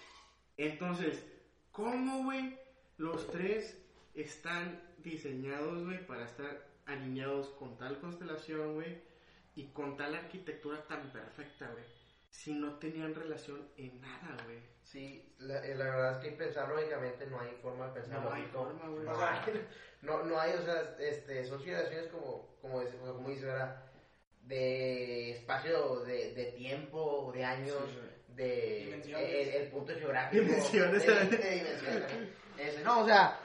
Entonces, 0.58 1.24
¿cómo, 1.72 2.26
güey? 2.26 2.60
Los 2.98 3.32
tres 3.32 3.82
están 4.14 4.82
diseñados, 4.98 5.86
güey, 5.86 6.06
para 6.06 6.26
estar 6.26 6.68
alineados 6.86 7.48
con 7.52 7.78
tal 7.78 8.00
constelación, 8.00 8.74
güey, 8.74 9.02
y 9.56 9.68
con 9.68 9.96
tal 9.96 10.16
arquitectura 10.16 10.86
tan 10.86 11.14
perfecta, 11.14 11.70
güey. 11.72 11.86
Si 12.30 12.54
no 12.54 12.74
tenían 12.74 13.16
relación 13.16 13.70
en 13.78 14.02
nada, 14.02 14.36
güey. 14.44 14.77
Sí, 14.92 15.36
la, 15.40 15.66
eh, 15.66 15.76
la 15.76 15.84
verdad 15.86 16.12
es 16.14 16.18
que 16.30 16.38
pensar 16.38 16.70
lógicamente 16.70 17.26
no 17.28 17.42
hay 17.42 17.52
forma 17.62 17.88
de 17.88 17.94
pensar 18.00 18.22
No 18.22 18.32
hay 18.32 18.42
lógico. 18.44 18.64
forma, 18.64 18.88
güey. 18.88 19.04
No 19.04 19.20
hay, 19.20 19.68
no, 20.02 20.24
no 20.24 20.40
hay, 20.40 20.54
o 20.54 20.62
sea, 20.64 20.96
este, 21.00 21.44
son 21.46 21.60
civilizaciones 21.60 22.08
como, 22.08 22.56
como, 22.62 22.80
dice, 22.82 22.98
como 22.98 23.28
dice, 23.30 23.46
¿verdad? 23.48 23.84
De 24.44 25.32
espacio, 25.32 26.02
de, 26.06 26.34
de 26.34 26.46
tiempo, 26.54 27.32
de 27.36 27.44
años, 27.44 27.76
Sí, 27.86 28.36
de 28.36 28.94
el, 28.94 29.50
el 29.64 29.68
punto 29.72 29.94
geográfico. 29.94 30.42
Dimensiones. 30.44 31.06
De, 31.06 31.14
de 31.38 31.50
dimensiones. 31.56 32.12
Ese, 32.58 32.84
no, 32.84 33.02
o 33.02 33.06
sea, 33.06 33.40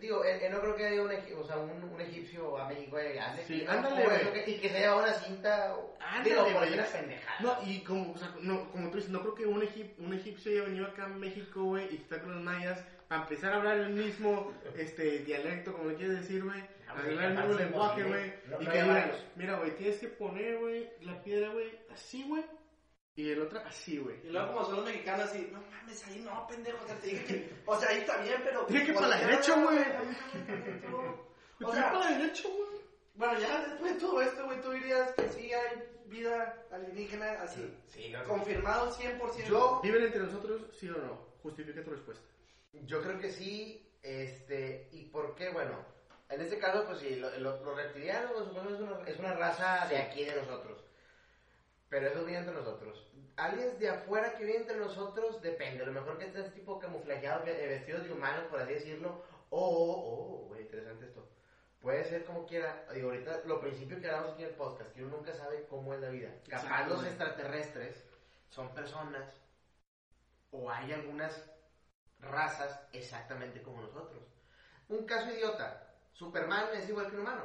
digo, 0.00 0.24
eh, 0.24 0.38
eh, 0.46 0.48
no 0.50 0.60
creo 0.60 0.76
que 0.76 0.86
haya 0.86 1.02
un, 1.02 1.10
o 1.38 1.44
sea, 1.44 1.56
un, 1.58 1.82
un 1.84 2.00
egipcio 2.00 2.56
a 2.58 2.68
México 2.68 2.96
hace 2.96 3.44
Sí, 3.44 3.64
ándale, 3.68 4.04
güey. 4.04 4.50
y 4.50 4.58
que 4.60 4.68
se 4.68 4.78
lleva 4.80 4.96
una 4.96 5.12
cinta. 5.14 5.74
Ándale, 6.00 6.52
güey. 6.52 6.72
una 6.74 6.84
pendejada. 6.84 7.36
No, 7.40 7.56
y 7.70 7.80
como, 7.84 8.12
o 8.12 8.18
sea, 8.18 8.34
no, 8.40 8.70
como 8.70 8.90
tú 8.90 8.96
dices, 8.96 9.10
no 9.10 9.20
creo 9.20 9.34
que 9.34 9.46
un, 9.46 9.60
egip- 9.62 9.94
un 9.98 10.12
egipcio 10.14 10.52
haya 10.52 10.62
venido 10.64 10.86
acá 10.86 11.04
a 11.04 11.08
México, 11.08 11.62
güey, 11.64 11.84
y 11.86 11.96
que 11.98 12.02
está 12.02 12.20
con 12.20 12.34
los 12.34 12.42
mayas, 12.42 12.82
para 13.08 13.22
empezar 13.22 13.52
a 13.52 13.56
hablar 13.56 13.78
el 13.78 13.90
mismo 13.90 14.52
este, 14.76 15.20
dialecto, 15.20 15.72
como 15.72 15.90
le 15.90 15.96
quieres 15.96 16.20
decir, 16.20 16.44
güey, 16.44 16.60
Ah, 16.90 16.92
arreglar 16.92 17.24
el 17.26 17.34
capaz 17.34 17.46
mismo 17.48 17.60
lenguaje, 17.62 18.02
güey, 18.04 18.32
No- 18.48 18.62
y 18.62 18.66
que 18.66 18.82
digan, 18.82 19.10
mira, 19.36 19.56
güey, 19.58 19.76
tienes 19.76 19.98
que 19.98 20.08
poner, 20.08 20.58
güey, 20.58 20.88
la 21.02 21.22
piedra, 21.22 21.50
güey, 21.50 21.70
así, 21.92 22.22
güey, 22.26 22.42
y 23.20 23.30
el 23.32 23.42
otro 23.42 23.60
así, 23.66 23.98
güey. 23.98 24.16
Y 24.24 24.30
luego 24.30 24.52
como 24.52 24.64
son 24.66 24.76
los 24.76 24.84
mexicanos 24.84 25.26
así, 25.28 25.48
no 25.52 25.60
mames, 25.70 26.06
ahí 26.06 26.20
no, 26.24 26.46
pendejo, 26.46 26.84
te 26.86 27.06
dije 27.06 27.24
que, 27.24 27.52
o 27.66 27.76
sea, 27.78 27.88
ahí 27.90 27.98
está 27.98 28.16
bien, 28.22 28.40
pero... 28.44 28.64
Tiene 28.66 28.86
que 28.86 28.92
para 28.92 29.08
la 29.08 29.16
derecha, 29.18 29.54
güey. 29.60 29.78
O 31.64 31.72
sea, 31.72 31.90
para 31.92 32.10
la 32.10 32.18
derecha, 32.18 32.48
güey. 32.48 32.80
bueno, 33.14 33.38
ya 33.40 33.66
después 33.66 33.94
de 33.94 34.00
todo 34.00 34.22
esto, 34.22 34.44
güey, 34.46 34.60
tú 34.60 34.70
dirías 34.70 35.12
que 35.12 35.28
sí 35.30 35.52
hay 35.52 35.82
vida 36.06 36.64
alienígena 36.70 37.32
así, 37.42 37.74
Sí, 37.88 38.12
que- 38.12 38.22
confirmado 38.24 38.90
100%. 38.92 39.44
Yo- 39.48 39.80
¿Viven 39.82 40.04
entre 40.04 40.20
nosotros, 40.20 40.62
sí 40.78 40.88
o 40.88 40.96
no? 40.96 41.20
Justifica 41.42 41.82
tu 41.82 41.90
respuesta. 41.90 42.24
Yo 42.72 43.02
creo 43.02 43.18
que 43.18 43.30
sí, 43.30 43.84
Este, 44.00 44.88
¿y 44.92 45.06
por 45.06 45.34
qué? 45.34 45.50
Bueno, 45.50 45.84
en 46.28 46.40
este 46.40 46.56
caso, 46.56 46.84
pues 46.86 47.00
sí, 47.00 47.16
lo- 47.16 47.36
lo- 47.40 47.62
los 47.64 47.76
reptilianos 47.76 48.30
los 48.30 48.48
humanos, 48.52 48.72
es 48.74 48.80
una, 48.80 49.08
es 49.08 49.18
una 49.18 49.34
raza 49.34 49.86
de 49.88 49.98
aquí 49.98 50.24
de 50.24 50.36
nosotros. 50.36 50.84
Pero 51.88 52.08
eso 52.08 52.24
vive 52.24 52.38
entre 52.38 52.54
nosotros. 52.54 53.06
Aliens 53.36 53.78
de 53.78 53.88
afuera 53.88 54.34
que 54.36 54.44
viven 54.44 54.62
entre 54.62 54.76
nosotros, 54.78 55.40
depende. 55.40 55.82
A 55.84 55.86
lo 55.86 55.92
mejor 55.92 56.18
que 56.18 56.26
estés 56.26 56.52
tipo 56.54 56.78
camuflajeados, 56.78 57.44
ve- 57.46 57.64
eh, 57.64 57.68
vestidos 57.68 58.04
de 58.04 58.12
humanos, 58.12 58.44
por 58.50 58.60
así 58.60 58.74
decirlo. 58.74 59.22
O, 59.50 59.58
o, 59.60 60.44
o, 60.44 60.48
güey, 60.48 60.62
interesante 60.62 61.06
esto. 61.06 61.26
Puede 61.80 62.04
ser 62.04 62.24
como 62.24 62.44
quiera. 62.44 62.84
Digo, 62.92 63.08
ahorita 63.10 63.42
lo 63.46 63.60
principio 63.60 64.00
que 64.00 64.06
hablamos 64.08 64.32
aquí 64.34 64.42
en 64.42 64.48
el 64.50 64.54
podcast, 64.56 64.92
que 64.92 65.02
uno 65.04 65.16
nunca 65.16 65.32
sabe 65.34 65.64
cómo 65.70 65.94
es 65.94 66.00
la 66.00 66.10
vida. 66.10 66.30
Capaz 66.48 66.86
los 66.88 67.04
extraterrestres 67.06 68.04
son 68.50 68.74
personas 68.74 69.32
o 70.50 70.70
hay 70.70 70.92
algunas 70.92 71.32
razas 72.20 72.80
exactamente 72.92 73.62
como 73.62 73.82
nosotros. 73.82 74.22
Un 74.88 75.06
caso 75.06 75.30
idiota. 75.30 75.84
Superman 76.12 76.66
es 76.74 76.88
igual 76.88 77.06
que 77.08 77.14
un 77.16 77.20
humano. 77.22 77.44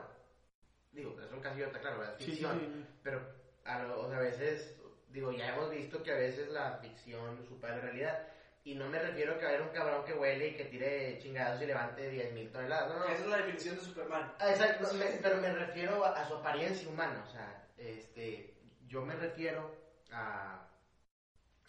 Digo, 0.92 1.20
es 1.22 1.32
un 1.32 1.40
caso 1.42 1.56
idiota, 1.58 1.80
claro, 1.80 2.00
¿verdad? 2.00 2.16
Sí, 2.18 2.26
sí, 2.26 2.32
Ficción. 2.32 2.60
sí. 2.60 2.86
Pero 3.04 3.22
a, 3.66 3.84
lo- 3.84 4.02
o 4.02 4.10
sea, 4.10 4.18
a 4.18 4.22
veces, 4.22 4.76
digo, 5.10 5.32
ya 5.32 5.50
hemos 5.54 5.70
visto 5.70 6.02
que 6.04 6.12
a 6.12 6.16
veces 6.18 6.50
la 6.50 6.78
ficción 6.78 7.46
supera 7.48 7.76
la 7.78 7.82
realidad. 7.84 8.28
Y 8.66 8.76
no 8.76 8.88
me 8.88 8.98
refiero 8.98 9.34
a 9.34 9.38
que 9.38 9.44
va 9.44 9.52
a 9.52 9.54
haber 9.56 9.68
un 9.68 9.74
cabrón 9.74 10.06
que 10.06 10.14
huele 10.14 10.48
y 10.50 10.56
que 10.56 10.64
tire 10.66 11.20
chingados 11.20 11.62
y 11.62 11.66
levante 11.66 12.10
10.000 12.10 12.50
toneladas. 12.52 12.90
No, 12.94 13.00
no. 13.00 13.06
Esa 13.06 13.24
es 13.24 13.28
la 13.28 13.38
definición 13.38 13.76
de 13.76 13.82
Superman. 13.82 14.34
Ah, 14.40 14.52
Exacto, 14.52 14.94
me- 14.94 15.06
pero 15.22 15.38
me 15.42 15.52
refiero 15.54 16.06
a, 16.06 16.12
a 16.22 16.26
su 16.28 16.36
apariencia 16.36 16.88
humana. 16.88 17.26
O 17.28 17.30
sea, 17.32 17.68
este, 17.78 18.54
yo 18.88 19.02
me 19.02 19.16
refiero 19.16 19.76
a, 20.14 20.66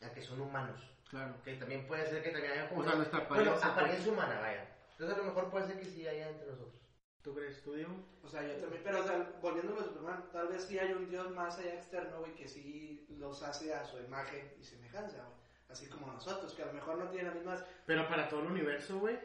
a 0.02 0.10
que 0.12 0.22
son 0.22 0.40
humanos. 0.40 0.80
Claro. 1.10 1.34
Que 1.42 1.54
también 1.54 1.84
puede 1.88 2.06
ser 2.06 2.22
que 2.22 2.30
también 2.30 2.52
haya 2.52 2.68
como... 2.68 2.82
O 2.82 2.84
sea, 2.84 2.94
nuestra 2.94 3.18
bueno, 3.20 3.34
apariencia, 3.42 3.68
apariencia 3.72 4.12
humana, 4.12 4.40
vaya. 4.40 4.68
Entonces 4.92 5.16
a 5.16 5.18
lo 5.18 5.24
mejor 5.24 5.50
puede 5.50 5.66
ser 5.66 5.78
que 5.80 5.84
sí 5.86 6.06
haya 6.06 6.28
entre 6.28 6.46
nosotros. 6.46 6.80
¿Tú 7.24 7.34
crees, 7.34 7.62
tú, 7.62 7.72
Diego? 7.72 7.94
O 8.22 8.28
sea, 8.28 8.42
yo 8.46 8.54
también, 8.56 8.82
pero 8.84 9.00
o 9.00 9.04
sea, 9.04 9.32
volviéndolo 9.40 9.80
a 9.80 9.84
Superman, 9.84 10.24
tal 10.30 10.46
vez 10.48 10.62
sí 10.64 10.78
hay 10.78 10.92
un 10.92 11.08
dios 11.08 11.30
más 11.30 11.58
allá 11.58 11.72
externo, 11.74 12.20
güey, 12.20 12.34
que 12.34 12.46
sí 12.46 13.06
los 13.18 13.42
hace 13.42 13.72
a 13.72 13.82
su 13.84 13.98
imagen 13.98 14.52
y 14.60 14.64
semejanza, 14.64 15.16
güey. 15.16 15.34
Así 15.70 15.88
como 15.88 16.06
nosotros, 16.06 16.52
que 16.52 16.62
a 16.62 16.66
lo 16.66 16.74
mejor 16.74 16.98
no 16.98 17.08
tienen 17.08 17.28
las 17.28 17.34
mismas, 17.36 17.64
Pero 17.86 18.06
para 18.08 18.28
todo 18.28 18.40
el 18.40 18.46
universo, 18.48 18.98
güey. 18.98 19.18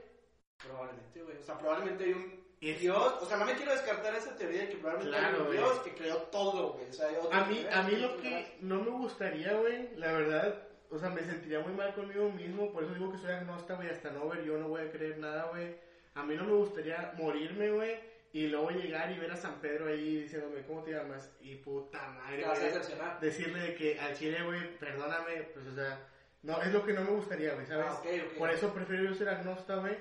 probablemente, 0.58 1.22
güey. 1.24 1.38
O 1.38 1.44
sea, 1.44 1.58
probablemente 1.58 2.06
hay 2.06 2.14
un 2.14 2.40
Es- 2.62 2.80
dios, 2.80 3.14
o 3.22 3.26
sea, 3.26 3.38
no 3.38 3.46
me 3.46 3.56
quiero 3.56 3.72
descartar 3.74 4.14
esa 4.16 4.36
teoría 4.36 4.62
de 4.62 4.70
que 4.70 4.78
probablemente 4.78 5.18
hay 5.18 5.24
Claro, 5.26 5.40
un 5.42 5.46
güey. 5.48 5.58
dios 5.58 5.80
que 5.80 5.94
creó 5.96 6.18
todo, 6.24 6.74
güey. 6.74 6.90
O 6.90 6.94
sea, 6.94 7.08
hay 7.10 7.16
otro 7.18 7.32
A 7.34 7.46
mí, 7.46 7.66
a 7.72 7.84
mí 7.84 7.96
lo 7.98 8.18
que 8.18 8.58
no 8.62 8.82
me 8.82 8.90
gustaría, 8.92 9.54
güey, 9.54 9.96
la 9.96 10.12
verdad, 10.14 10.68
o 10.90 10.98
sea, 10.98 11.10
me 11.10 11.22
sentiría 11.22 11.60
muy 11.60 11.74
mal 11.74 11.94
conmigo 11.94 12.30
mismo, 12.32 12.72
por 12.72 12.84
eso 12.84 12.94
digo 12.94 13.12
que 13.12 13.18
soy 13.18 13.32
agnóstico, 13.32 13.76
güey, 13.78 13.90
hasta 13.90 14.12
no 14.12 14.28
ver, 14.30 14.44
yo 14.44 14.58
no 14.58 14.70
voy 14.70 14.82
a 14.82 14.92
creer 14.92 15.18
nada, 15.18 15.50
güey. 15.52 15.76
A 16.20 16.24
mí 16.24 16.36
no 16.36 16.44
me 16.44 16.54
gustaría 16.54 17.14
morirme, 17.18 17.72
güey, 17.72 17.98
y 18.34 18.48
luego 18.48 18.72
llegar 18.72 19.10
y 19.12 19.18
ver 19.18 19.32
a 19.32 19.38
San 19.38 19.62
Pedro 19.62 19.88
ahí 19.88 20.24
diciéndome, 20.24 20.64
¿cómo 20.64 20.84
te 20.84 20.92
llamas? 20.92 21.32
Y 21.40 21.56
puta 21.56 22.10
madre, 22.10 22.44
güey, 22.44 23.20
decirle 23.22 23.60
de 23.60 23.76
que 23.76 24.00
al 24.00 24.14
chile, 24.16 24.44
güey, 24.44 24.78
perdóname, 24.78 25.44
pues, 25.54 25.66
o 25.66 25.74
sea, 25.74 26.08
no, 26.44 26.62
es 26.62 26.74
lo 26.74 26.86
que 26.86 26.94
no 26.94 27.02
me 27.02 27.12
gustaría, 27.12 27.54
güey, 27.54 27.66
¿sabes? 27.66 27.86
Ah. 27.90 28.02
Por 28.38 28.52
eso 28.52 28.74
prefiero 28.74 29.04
yo 29.04 29.14
ser 29.14 29.30
agnósta, 29.30 29.76
güey. 29.76 29.96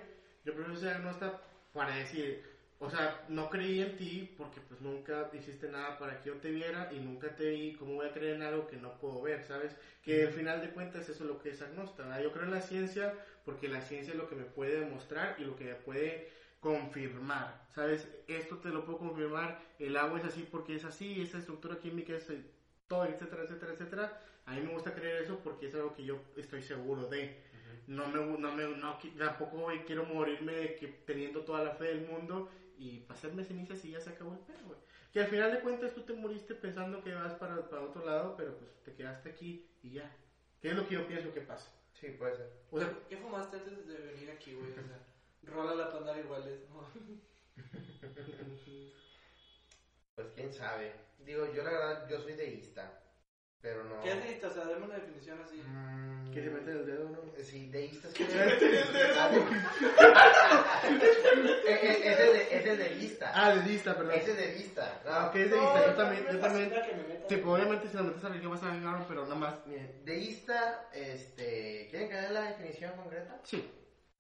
Yo 0.44 0.54
prefiero 0.54 0.78
ser 0.78 0.96
agnósta 0.96 1.40
para 1.72 1.94
decir, 1.96 2.44
o 2.80 2.88
sea, 2.88 3.24
no 3.28 3.50
creí 3.50 3.80
en 3.80 3.96
ti 3.96 4.34
porque 4.38 4.60
pues 4.60 4.80
nunca 4.80 5.30
hiciste 5.32 5.68
nada 5.68 5.98
para 5.98 6.20
que 6.20 6.28
yo 6.28 6.36
te 6.36 6.50
viera 6.50 6.88
y 6.92 7.00
nunca 7.00 7.34
te 7.34 7.50
vi, 7.50 7.74
¿cómo 7.74 7.94
voy 7.94 8.06
a 8.06 8.12
creer 8.12 8.36
en 8.36 8.42
algo 8.42 8.68
que 8.68 8.76
no 8.76 8.98
puedo 8.98 9.20
ver, 9.20 9.42
sabes? 9.44 9.74
Que 10.02 10.26
al 10.26 10.32
final 10.32 10.60
de 10.60 10.70
cuentas 10.70 11.08
eso 11.08 11.24
es 11.24 11.28
lo 11.28 11.40
que 11.40 11.50
es 11.50 11.60
¿verdad? 11.60 12.22
Yo 12.22 12.30
creo 12.30 12.44
en 12.44 12.52
la 12.52 12.60
ciencia 12.60 13.14
porque 13.44 13.66
la 13.68 13.80
ciencia 13.80 14.12
es 14.12 14.18
lo 14.18 14.28
que 14.28 14.36
me 14.36 14.44
puede 14.44 14.80
demostrar 14.80 15.34
y 15.38 15.44
lo 15.44 15.56
que 15.56 15.64
me 15.64 15.74
puede 15.74 16.30
confirmar, 16.60 17.66
¿sabes? 17.74 18.06
Esto 18.28 18.58
te 18.58 18.68
lo 18.68 18.84
puedo 18.84 18.98
confirmar, 18.98 19.60
el 19.78 19.96
agua 19.96 20.20
es 20.20 20.26
así 20.26 20.46
porque 20.48 20.76
es 20.76 20.84
así, 20.84 21.20
esta 21.20 21.38
estructura 21.38 21.78
química 21.78 22.14
es 22.14 22.26
todo, 22.86 23.06
etcétera, 23.06 23.42
etcétera, 23.42 23.72
etcétera. 23.72 24.22
A 24.46 24.54
mí 24.54 24.62
me 24.62 24.72
gusta 24.72 24.94
creer 24.94 25.22
eso 25.22 25.40
porque 25.42 25.66
es 25.66 25.74
algo 25.74 25.94
que 25.94 26.04
yo 26.04 26.20
estoy 26.36 26.62
seguro 26.62 27.08
de. 27.08 27.36
No 27.86 28.06
me, 28.06 28.38
no 28.38 28.52
me, 28.52 28.64
no, 28.76 28.98
tampoco 29.18 29.68
quiero 29.86 30.04
morirme 30.04 30.52
de 30.52 30.76
que 30.76 30.88
teniendo 31.06 31.40
toda 31.40 31.64
la 31.64 31.72
fe 31.72 31.84
del 31.84 32.06
mundo 32.06 32.50
y 32.78 33.00
pasarme 33.00 33.44
cenizas 33.44 33.84
y 33.84 33.90
ya 33.90 34.00
se 34.00 34.10
acabó 34.10 34.32
el 34.32 34.40
pedo, 34.40 34.66
güey. 34.66 34.78
Que 35.12 35.20
al 35.20 35.26
final 35.26 35.50
de 35.52 35.60
cuentas 35.60 35.94
tú 35.94 36.02
te 36.02 36.12
moriste 36.12 36.54
pensando 36.54 37.02
que 37.02 37.14
vas 37.14 37.34
para, 37.34 37.68
para 37.68 37.82
otro 37.82 38.04
lado, 38.04 38.34
pero 38.36 38.56
pues 38.56 38.70
te 38.84 38.94
quedaste 38.94 39.30
aquí 39.30 39.66
y 39.82 39.90
ya. 39.92 40.10
¿Qué 40.60 40.70
es 40.70 40.76
lo 40.76 40.86
que 40.86 40.94
yo 40.94 41.06
pienso 41.06 41.32
que 41.32 41.40
pasa? 41.40 41.70
Sí, 41.92 42.08
puede 42.10 42.36
ser. 42.36 42.50
O 42.70 42.78
sea, 42.78 42.92
¿Qué 43.08 43.16
fumaste 43.16 43.56
antes 43.56 43.86
de 43.86 43.94
venir 43.98 44.30
aquí, 44.30 44.54
güey? 44.54 44.70
O 44.70 44.74
sea, 44.74 45.00
rola 45.42 45.74
la 45.74 45.90
pandar 45.90 46.18
iguales. 46.18 46.60
Pues 50.14 50.32
quién 50.34 50.52
sabe. 50.52 50.92
Digo, 51.24 51.46
yo 51.54 51.62
la 51.62 51.70
verdad, 51.70 52.08
yo 52.08 52.20
soy 52.20 52.32
deísta. 52.32 53.07
Pero 53.60 53.84
no. 53.84 54.00
¿Qué 54.02 54.12
es 54.12 54.22
deísta? 54.24 54.48
O 54.48 54.50
sea, 54.50 54.64
dame 54.66 54.84
una 54.86 54.94
definición 54.94 55.40
así. 55.44 55.56
Mm, 55.66 56.30
que 56.32 56.42
se 56.42 56.50
mete 56.50 56.70
el 56.70 56.86
dedo, 56.86 57.08
¿no? 57.10 57.18
Sí, 57.42 57.68
deísta 57.70 58.08
es 58.08 58.14
que. 58.14 58.24
Eh, 61.68 61.78
eh, 61.82 62.00
ese 62.02 62.10
es 62.10 62.32
de- 62.32 62.56
ese 62.58 62.72
es 62.72 62.78
deísta. 62.78 63.32
Ah, 63.34 63.54
de 63.54 63.62
lista, 63.62 63.96
perdón. 63.96 64.14
Ese 64.14 64.30
es 64.30 64.36
deísta. 64.36 65.00
Ah, 65.06 65.26
ok, 65.28 65.36
es 65.36 65.50
de 65.50 65.56
No, 65.56 65.62
lista. 65.62 65.80
Yo 65.84 65.90
no 65.90 65.96
también, 65.96 66.24
yo 66.32 66.38
también. 66.38 66.70
me. 66.70 67.14
Tipo, 67.28 67.52
obviamente 67.52 67.88
si 67.88 67.96
la 67.96 68.02
metes 68.02 68.24
a 68.24 68.28
religión 68.28 68.52
vas 68.52 68.62
a 68.62 68.70
vengar, 68.70 69.04
pero 69.06 69.22
nada 69.24 69.34
más. 69.34 69.66
Miren, 69.66 70.04
deísta, 70.04 70.88
este. 70.94 71.88
¿Quieren 71.90 72.08
que 72.08 72.14
dé 72.16 72.30
la 72.30 72.42
definición 72.42 72.96
concreta? 72.96 73.38
Sí. 73.44 73.70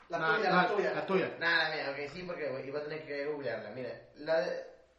La 0.08 0.18
tuya, 0.36 0.50
la 0.50 0.68
tuya. 0.68 0.92
La 0.94 1.06
tuya. 1.06 1.36
Nada, 1.38 1.70
mira, 1.74 1.90
ok, 1.90 2.12
sí, 2.12 2.22
porque 2.22 2.62
iba 2.66 2.78
a 2.78 2.84
tener 2.84 3.04
que 3.06 3.26
googlearla. 3.26 3.70
Mira, 3.70 3.90
la 4.16 4.46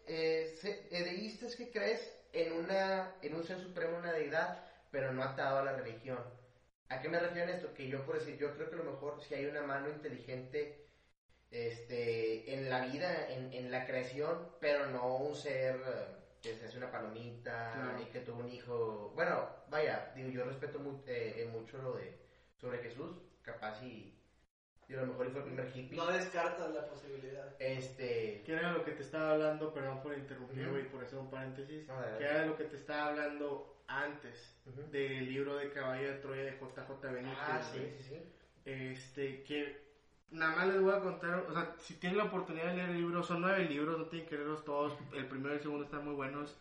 eh, 0.08 0.56
se- 0.60 0.88
eh, 0.92 1.04
deísta 1.04 1.46
es 1.48 1.56
que 1.56 1.70
crees 1.72 2.19
en, 2.34 2.54
una, 2.54 3.12
en 3.22 3.36
un 3.36 3.44
ser 3.44 3.60
supremo, 3.60 3.98
una 3.98 4.12
deidad, 4.14 4.60
pero 4.92 5.12
no 5.12 5.24
atado 5.24 5.60
a 5.60 5.64
la 5.64 5.74
religión. 5.74 6.24
¿A 6.90 7.00
qué 7.00 7.10
me 7.10 7.20
refiero 7.20 7.50
en 7.50 7.56
esto? 7.56 7.74
Que 7.74 7.88
yo, 7.88 8.06
por 8.06 8.18
decir, 8.18 8.38
yo 8.38 8.54
creo 8.56 8.70
que 8.70 8.76
a 8.76 8.80
lo 8.80 8.92
mejor 8.92 9.22
si 9.22 9.34
hay 9.36 9.46
una 9.46 9.62
mano 9.62 9.90
inteligente 9.90 10.86
este, 11.52 12.54
en 12.54 12.70
la 12.70 12.82
vida, 12.82 13.28
en, 13.30 13.52
en 13.54 13.72
la 13.72 13.86
creación, 13.86 14.48
pero 14.60 14.88
no 14.88 15.16
un 15.18 15.36
ser 15.36 15.76
eh, 15.76 16.16
que 16.42 16.56
se 16.56 16.66
hace 16.66 16.78
una 16.78 16.92
palomita 16.92 17.72
Claro. 17.74 18.02
y 18.02 18.06
que 18.06 18.20
tuvo 18.22 18.40
un 18.40 18.50
hijo. 18.50 19.12
Bueno, 19.16 19.48
vaya, 19.68 20.12
digo, 20.16 20.30
yo 20.30 20.44
respeto 20.46 20.80
mu- 20.80 21.02
eh, 21.08 21.36
eh, 21.38 21.46
mucho 21.46 21.78
lo 21.80 21.96
de 21.96 22.18
sobre 22.58 22.80
Jesús, 22.80 23.16
capaz 23.42 23.82
y, 23.82 24.19
y 24.90 24.96
a 24.96 25.02
lo 25.02 25.08
mejor 25.08 25.30
fue 25.32 25.42
el 25.42 25.46
primer 25.46 25.72
hippie. 25.74 25.96
No 25.98 26.08
descartas 26.08 26.74
la 26.74 26.88
posibilidad. 26.88 27.56
Este. 27.60 28.42
¿Qué 28.46 28.54
era 28.54 28.72
lo 28.72 28.84
que 28.84 28.92
te 28.92 29.04
estaba 29.04 29.32
hablando? 29.32 29.72
Perdón 29.72 30.02
por 30.02 30.18
interrumpir, 30.18 30.68
güey, 30.68 30.90
por 30.90 31.04
hacer 31.04 31.20
un 31.20 31.30
paréntesis. 31.30 31.88
Adelante. 31.90 32.18
¿Qué 32.18 32.26
era 32.26 32.46
lo 32.46 32.58
que 32.58 32.64
te 32.64 32.76
estaba 32.76 33.10
hablando 33.10 33.84
antes 33.88 34.60
Ujú. 34.66 34.90
del 34.92 35.26
libro 35.30 35.56
de 35.58 35.72
Caballo 35.72 36.08
de 36.12 36.18
Troya 36.20 36.42
de 36.44 36.52
JJ 36.52 37.12
Benítez? 37.14 37.38
Ah, 37.40 37.62
sí, 37.72 37.80
sí, 37.98 38.04
sí. 38.04 38.22
Este, 38.66 39.44
que 39.44 39.90
nada 40.32 40.56
más 40.56 40.68
les 40.68 40.82
voy 40.82 40.94
a 40.94 41.00
contar, 41.02 41.46
o 41.48 41.54
sea, 41.54 41.76
si 41.80 41.96
tienen 41.96 42.18
la 42.18 42.26
oportunidad 42.26 42.68
de 42.68 42.76
leer 42.76 42.90
el 42.90 42.98
libro, 42.98 43.24
son 43.24 43.42
nueve 43.42 43.66
libros, 43.66 43.98
no 43.98 44.06
tienen 44.06 44.28
que 44.28 44.36
leerlos 44.36 44.66
todos, 44.66 44.98
el 45.14 45.28
primero 45.28 45.54
y 45.54 45.58
el 45.58 45.62
segundo 45.64 45.86
están 45.86 46.04
muy 46.04 46.16
buenos. 46.16 46.58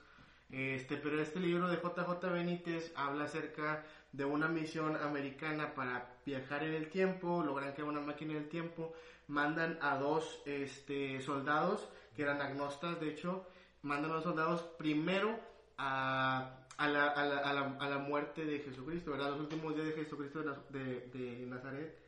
Este, 0.51 0.97
pero 0.97 1.20
este 1.20 1.41
libro 1.41 1.68
de 1.68 1.76
JJ 1.76 2.31
Benítez 2.33 2.93
habla 2.97 3.24
acerca 3.24 3.85
de 4.12 4.24
una 4.24 4.48
misión 4.48 4.96
americana 4.96 5.74
para 5.74 6.16
viajar 6.24 6.64
en 6.64 6.74
el 6.74 6.88
tiempo, 6.88 7.42
logran 7.44 7.72
crear 7.72 7.88
una 7.88 8.00
máquina 8.00 8.34
del 8.34 8.48
tiempo, 8.48 8.94
mandan 9.26 9.78
a 9.82 9.96
dos 9.96 10.42
este, 10.46 11.20
soldados 11.20 11.88
que 12.16 12.22
eran 12.22 12.40
agnostas, 12.40 13.00
de 13.00 13.11
hecho, 13.11 13.46
mandan 13.82 14.11
a 14.11 14.14
los 14.14 14.24
soldados 14.24 14.62
primero 14.78 15.38
a, 15.76 16.64
a, 16.76 16.88
la, 16.88 17.06
a, 17.09 17.24
la, 17.24 17.38
a, 17.38 17.52
la, 17.52 17.76
a 17.78 17.88
la 17.88 17.98
muerte 17.98 18.44
de 18.44 18.61
Jesucristo, 18.61 19.12
¿verdad? 19.12 19.30
Los 19.30 19.40
últimos 19.40 19.74
días 19.74 19.86
de 19.86 19.92
Jesucristo 19.92 20.42
de, 20.42 20.78
de, 20.78 21.00
de 21.11 21.46
Nazaret, 21.46 21.98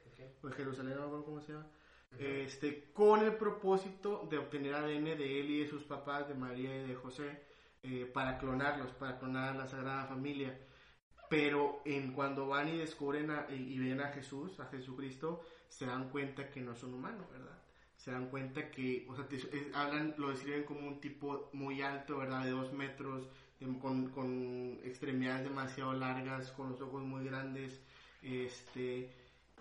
o 0.42 0.48
de 0.48 0.54
Jerusalén, 0.54 0.96
no 0.96 1.08
me 1.08 1.24
cómo 1.24 1.40
se 1.40 1.52
llama, 1.52 1.66
este, 2.18 2.90
con 2.92 3.20
el 3.24 3.36
propósito 3.36 4.26
de 4.28 4.38
obtener 4.38 4.74
ADN 4.74 5.04
de 5.04 5.40
él 5.40 5.50
y 5.50 5.60
de 5.60 5.68
sus 5.68 5.84
papás, 5.84 6.28
de 6.28 6.34
María 6.34 6.74
y 6.74 6.88
de 6.88 6.94
José, 6.94 7.40
eh, 7.82 8.10
para 8.12 8.38
clonarlos, 8.38 8.90
para 8.92 9.18
clonar 9.18 9.54
a 9.54 9.54
la 9.54 9.68
Sagrada 9.68 10.06
Familia. 10.06 10.58
Pero 11.30 11.80
en 11.86 12.12
cuando 12.12 12.46
van 12.48 12.68
y 12.68 12.76
descubren 12.78 13.30
a- 13.30 13.46
y, 13.50 13.78
ven 13.78 14.00
a 14.00 14.08
Jesús, 14.08 14.60
a 14.60 14.66
Jesucristo, 14.66 15.42
se 15.68 15.86
dan 15.86 16.10
cuenta 16.10 16.50
que 16.50 16.60
no 16.60 16.74
son 16.76 16.94
humanos, 16.94 17.26
¿verdad? 17.32 17.56
Se 17.96 18.10
dan 18.10 18.28
cuenta 18.30 18.70
que, 18.70 19.06
o 19.08 19.14
sea, 19.16 19.26
hablan, 19.74 20.14
lo 20.18 20.30
describen 20.30 20.64
como 20.64 20.88
un 20.88 21.00
tipo 21.00 21.48
muy 21.52 21.82
alto, 21.82 22.18
¿verdad? 22.18 22.44
De 22.44 22.50
dos 22.50 22.72
metros, 22.72 23.28
con, 23.80 24.08
con 24.10 24.80
extremidades 24.84 25.44
demasiado 25.44 25.92
largas, 25.92 26.50
con 26.52 26.70
los 26.70 26.80
ojos 26.80 27.02
muy 27.02 27.24
grandes, 27.24 27.80
este, 28.22 29.10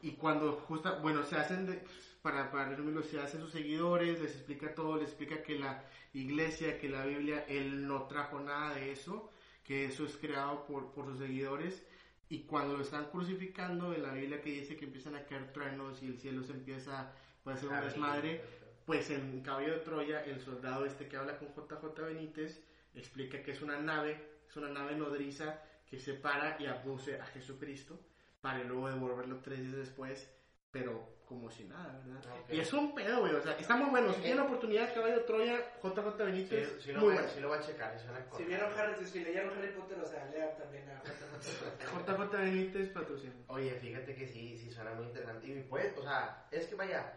y 0.02 0.12
cuando 0.14 0.54
justa, 0.54 1.00
bueno, 1.02 1.24
se 1.24 1.36
hacen, 1.38 1.66
de- 1.68 1.84
para, 2.22 2.52
para 2.52 2.70
resumirlo, 2.70 3.04
se 3.04 3.20
hacen 3.20 3.42
sus 3.42 3.52
seguidores, 3.52 4.20
les 4.22 4.34
explica 4.36 4.74
todo, 4.74 4.96
les 4.98 5.10
explica 5.10 5.44
que 5.44 5.60
la 5.60 5.84
iglesia, 6.14 6.80
que 6.80 6.90
la 6.90 7.06
Biblia, 7.06 7.46
él 7.48 7.88
no 7.88 8.04
trajo 8.08 8.40
nada 8.40 8.76
de 8.76 8.92
eso, 8.92 9.32
que 9.70 9.86
eso 9.86 10.04
es 10.04 10.18
creado 10.18 10.66
por, 10.66 10.92
por 10.94 11.06
sus 11.06 11.20
seguidores, 11.20 11.86
y 12.28 12.40
cuando 12.46 12.76
lo 12.76 12.82
están 12.82 13.06
crucificando 13.12 13.94
en 13.94 14.02
la 14.02 14.14
Biblia 14.14 14.42
que 14.42 14.50
dice 14.50 14.76
que 14.76 14.86
empiezan 14.86 15.16
a 15.16 15.26
caer 15.26 15.54
truenos 15.54 16.02
y 16.02 16.08
el 16.08 16.18
cielo 16.18 16.44
se 16.44 16.54
empieza 16.54 17.14
puede 17.44 17.58
ser 17.58 17.70
un 17.70 17.76
Ah, 17.76 17.82
desmadre. 17.82 18.42
Pues 18.88 19.12
en 19.12 19.42
Caballo 19.42 19.74
de 19.74 19.80
Troya, 19.82 20.26
el 20.26 20.42
soldado 20.42 20.88
este 20.88 21.08
que 21.08 21.18
habla 21.18 21.38
con 21.38 21.50
JJ 21.50 22.02
Benítez 22.02 22.64
explica 22.96 23.44
que 23.44 23.52
es 23.52 23.62
una 23.62 23.80
nave, 23.80 24.20
es 24.50 24.58
una 24.58 24.70
nave 24.70 24.96
nodriza 24.96 25.62
que 25.88 26.00
separa 26.00 26.58
y 26.60 26.66
abduce 26.66 27.22
a 27.22 27.26
Jesucristo 27.28 28.00
para 28.42 28.64
luego 28.64 28.90
devolverlo 28.90 29.38
tres 29.42 29.60
días 29.60 29.76
después, 29.76 30.28
pero 30.72 31.20
como 31.26 31.50
si 31.52 31.66
nada, 31.66 32.02
¿verdad? 32.04 32.40
Ok. 32.42 32.54
Y 32.54 32.60
es 32.60 32.74
un 32.74 32.96
pedo, 32.96 33.20
güey, 33.20 33.36
o 33.36 33.42
sea, 33.42 33.54
está 33.54 33.76
muy 33.76 33.90
bueno. 33.92 34.12
Si 34.14 34.22
tienen 34.22 34.38
la 34.38 34.44
oportunidad, 34.46 34.92
Caballo 34.94 35.18
de 35.18 35.24
Troya, 35.24 35.74
JJ 35.84 36.18
Benítez, 36.18 36.70
Sí, 36.78 36.82
sí 36.86 36.92
lo 36.92 37.00
muy 37.02 37.08
voy, 37.10 37.14
bueno. 37.18 37.30
sí 37.32 37.40
lo 37.40 37.48
voy 37.50 37.58
a 37.60 37.62
checar, 37.62 38.00
Si 38.36 38.44
vieron 38.46 38.74
Harry, 38.74 39.06
si 39.06 39.24
leyeron 39.24 39.56
Harry 39.56 39.72
Potter, 39.74 40.00
o 40.00 40.06
sea, 40.06 40.26
lean 40.26 40.58
también 40.58 40.90
a 40.90 41.02
JJ 41.04 42.32
Benítez 42.32 42.90
patrocina. 42.94 43.34
Oye, 43.48 43.72
fíjate 43.76 44.16
que 44.16 44.28
sí, 44.28 44.58
sí 44.58 44.72
suena 44.72 44.94
muy 44.94 45.06
interesante. 45.06 45.48
Y 45.48 45.62
pues, 45.70 45.96
o 45.98 46.02
sea, 46.02 46.48
es 46.50 46.66
que 46.66 46.76
vaya, 46.76 47.14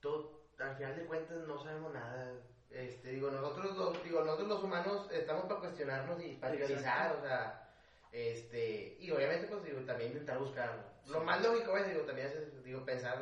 todo, 0.00 0.46
al 0.58 0.76
final 0.76 0.96
de 0.96 1.04
cuentas 1.06 1.38
no 1.48 1.58
sabemos 1.58 1.92
nada. 1.92 2.32
Este, 2.70 3.10
digo, 3.10 3.32
nosotros 3.32 3.76
los, 3.76 4.04
digo, 4.04 4.20
nosotros 4.20 4.48
los 4.48 4.62
humanos 4.62 5.08
estamos 5.10 5.46
para 5.46 5.58
cuestionarnos 5.58 6.22
y 6.22 6.36
para 6.36 6.56
teorizar, 6.56 7.16
o 7.16 7.20
sea, 7.20 7.69
este, 8.12 8.96
y 8.98 9.10
obviamente 9.10 9.46
pues 9.46 9.64
digo, 9.64 9.80
también 9.80 10.12
intentar 10.12 10.38
buscar. 10.38 11.00
Lo 11.06 11.20
más 11.20 11.42
lógico 11.42 11.76
es, 11.76 11.88
digo, 11.88 12.02
también 12.02 12.28
es, 12.28 12.64
digo, 12.64 12.84
pensar, 12.84 13.18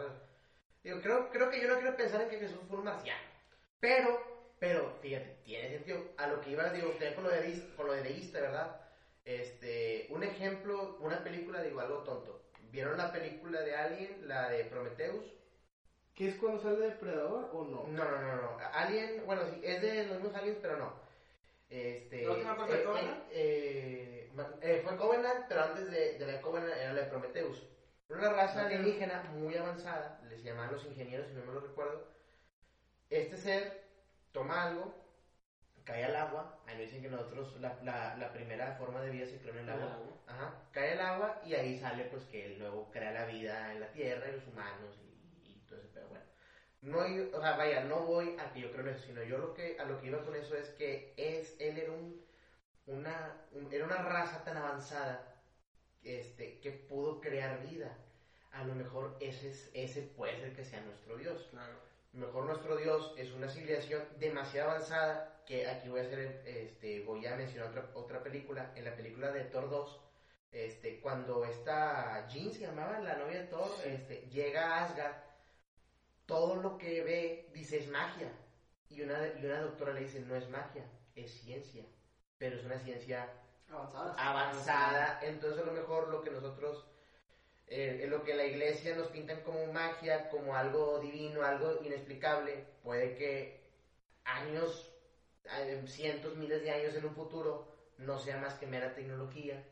digo, 0.83 1.01
creo, 1.01 1.31
creo 1.31 1.51
que 1.51 1.61
yo 1.61 1.69
no 1.69 1.77
quiero 1.77 1.97
pensar 1.97 2.23
en 2.23 2.29
que 2.29 2.39
Jesús 2.39 2.61
fue 2.69 2.79
un 2.79 2.85
marciano. 2.85 3.23
Pero, 3.81 4.55
pero, 4.59 4.99
fíjate, 5.01 5.39
tiene 5.45 5.71
sentido. 5.71 6.03
A 6.17 6.27
lo 6.27 6.41
que 6.41 6.51
iba, 6.51 6.71
digo, 6.71 6.91
usted 6.91 7.15
con 7.15 7.25
lo 7.25 7.31
de, 7.31 7.73
con 7.77 7.87
lo 7.87 7.93
de 7.93 8.03
deísta, 8.03 8.41
¿verdad? 8.41 8.81
Este, 9.25 10.07
un 10.11 10.23
ejemplo, 10.23 10.97
una 11.01 11.23
película, 11.23 11.63
digo, 11.63 11.81
algo 11.81 12.03
tonto. 12.03 12.43
¿Vieron 12.71 12.99
la 12.99 13.13
película 13.13 13.61
de 13.61 13.77
Alien, 13.77 14.29
la 14.29 14.49
de 14.51 14.65
Prometheus? 14.65 15.25
¿Qué 16.15 16.29
es 16.29 16.35
cuando 16.37 16.61
sale 16.61 16.79
Depredador 16.79 17.51
o 17.53 17.65
no? 17.65 17.87
No, 17.87 18.05
no, 18.05 18.21
no, 18.21 18.37
no. 18.37 18.59
Alien, 18.73 19.25
bueno, 19.25 19.43
sí, 19.47 19.61
es 19.63 19.81
de 19.81 20.07
los 20.07 20.17
mismos 20.17 20.35
aliens, 20.35 20.59
pero 20.61 20.77
no. 20.77 20.93
Este, 21.71 22.25
¿La 22.25 22.33
última 22.33 22.57
parte 22.57 22.73
de 22.73 22.81
eh, 22.81 22.85
Covenant? 22.85 23.25
Eh, 24.61 24.79
fue 24.83 24.97
Covenant, 24.97 25.45
pero 25.49 25.63
antes 25.63 25.91
de, 25.91 26.13
de 26.15 26.27
la 26.27 26.41
Covenant 26.41 26.77
era 26.77 26.93
la 26.93 27.01
de 27.01 27.07
Prometheus. 27.07 27.65
Una 28.09 28.29
raza 28.31 28.63
alienígena 28.63 29.21
muy 29.21 29.57
avanzada, 29.57 30.19
les 30.23 30.43
llamaban 30.43 30.73
los 30.73 30.85
ingenieros, 30.85 31.27
si 31.27 31.35
no 31.35 31.43
me 31.43 31.53
lo 31.53 31.61
recuerdo. 31.61 32.03
Este 33.11 33.37
ser 33.37 33.73
toma 34.33 34.63
algo, 34.63 34.95
cae 35.85 36.05
al 36.05 36.17
agua. 36.17 36.47
Ahí 36.67 36.77
dicen 36.77 37.01
que 37.03 37.09
nosotros, 37.09 37.57
la, 37.61 37.73
la, 37.83 38.15
la 38.15 38.33
primera 38.33 38.73
forma 38.73 39.01
de 39.01 39.11
vida 39.11 39.27
se 39.27 39.39
creó 39.39 39.53
en 39.55 39.61
el 39.61 39.69
agua. 39.69 39.99
Ajá, 40.27 40.55
cae 40.73 40.93
el 40.93 41.01
agua 41.01 41.41
y 41.43 41.55
ahí 41.55 41.75
sale 41.75 42.05
pues 42.05 42.25
que 42.27 42.45
él 42.47 42.59
luego 42.59 42.91
crea 42.91 43.13
la 43.13 43.25
vida 43.25 43.73
en 43.73 43.81
la 43.81 43.91
tierra 43.93 44.29
y 44.29 44.33
los 44.33 44.47
humanos 44.47 44.99
y, 45.01 45.51
y 45.53 45.61
todo 45.67 45.79
ese 45.79 45.89
pero 45.93 46.09
bueno. 46.09 46.25
No, 46.83 47.01
o 47.37 47.41
sea, 47.41 47.53
vaya, 47.57 47.81
no 47.85 48.03
voy 48.05 48.37
a 48.39 48.53
que 48.53 48.61
yo 48.61 48.71
creo 48.71 48.83
en 48.83 48.91
eso, 48.95 49.01
sino 49.07 49.23
yo 49.23 49.39
lo 49.39 49.55
que, 49.55 49.77
a 49.79 49.85
lo 49.85 50.01
que 50.01 50.09
iba 50.09 50.23
con 50.25 50.37
eso 50.37 50.57
es 50.57 50.71
que 50.71 51.13
es, 51.17 51.57
él 51.59 51.79
era 51.79 51.93
un, 51.93 52.21
una, 52.89 53.47
un- 53.53 53.73
era 53.73 53.85
una 53.85 54.03
raza 54.03 54.45
tan 54.45 54.57
avanzada 54.57 55.43
este, 56.03 56.59
que 56.61 56.73
pudo 56.73 57.21
crear 57.21 57.63
vida. 57.67 57.97
A 58.53 58.65
lo 58.65 58.75
mejor 58.75 59.17
ese, 59.21 59.51
es, 59.51 59.71
ese 59.75 60.03
puede 60.03 60.39
ser 60.41 60.55
que 60.55 60.65
sea 60.65 60.81
nuestro 60.83 61.17
Dios. 61.17 61.49
Claro. 61.51 61.75
Mejor 62.13 62.45
nuestro 62.47 62.77
Dios 62.77 63.15
es 63.19 63.33
una 63.33 63.49
civilización 63.49 64.03
demasiado 64.19 64.71
avanzada 64.71 65.43
que 65.47 65.67
aquí 65.69 65.89
voy 65.89 66.01
a 66.01 66.05
hacer, 66.05 66.43
este, 66.47 67.05
voy 67.05 67.25
a 67.27 67.37
mencionar 67.37 67.69
otra, 67.71 67.91
otra 67.95 68.23
película, 68.23 68.73
en 68.77 68.85
la 68.85 68.95
película 68.97 69.31
de 69.31 69.45
Thor 69.45 69.71
2, 69.71 70.01
este, 70.53 71.01
cuando 71.01 71.45
esta 71.45 72.27
Jean 72.29 72.51
se 72.53 72.61
llamaba 72.61 72.99
la 73.01 73.17
novia 73.17 73.41
de 73.43 73.47
Thor, 73.47 73.71
este, 73.85 74.29
llega 74.31 74.77
a 74.79 74.85
Asgard, 74.85 75.15
todo 76.27 76.57
lo 76.57 76.77
que 76.79 77.03
ve 77.03 77.51
dice 77.55 77.79
es 77.79 77.89
magia 77.89 78.31
y 78.91 79.03
una, 79.03 79.19
y 79.41 79.45
una 79.47 79.61
doctora 79.63 79.93
le 79.95 80.01
dice 80.01 80.21
no 80.21 80.35
es 80.37 80.49
magia, 80.51 80.85
es 81.15 81.31
ciencia, 81.41 81.85
pero 82.39 82.57
es 82.57 82.65
una 82.65 82.79
ciencia 82.79 83.29
Avanzadas. 83.71 84.17
avanzada, 84.17 85.19
entonces 85.23 85.59
a 85.61 85.65
lo 85.67 85.73
mejor 85.73 86.09
lo 86.09 86.23
que 86.23 86.31
nosotros, 86.31 86.87
eh, 87.67 88.07
lo 88.09 88.25
que 88.25 88.35
la 88.35 88.45
iglesia 88.45 88.95
nos 88.95 89.09
pintan 89.09 89.43
como 89.43 89.67
magia, 89.73 90.29
como 90.31 90.57
algo 90.57 90.99
divino, 90.99 91.43
algo 91.45 91.81
inexplicable, 91.83 92.65
puede 92.83 93.15
que 93.15 93.61
años, 94.25 94.93
eh, 95.45 95.83
cientos, 95.87 96.35
miles 96.37 96.63
de 96.63 96.71
años 96.71 96.95
en 96.95 97.05
un 97.05 97.15
futuro, 97.15 97.67
no 97.99 98.19
sea 98.19 98.37
más 98.37 98.55
que 98.55 98.67
mera 98.67 98.95
tecnología, 98.95 99.63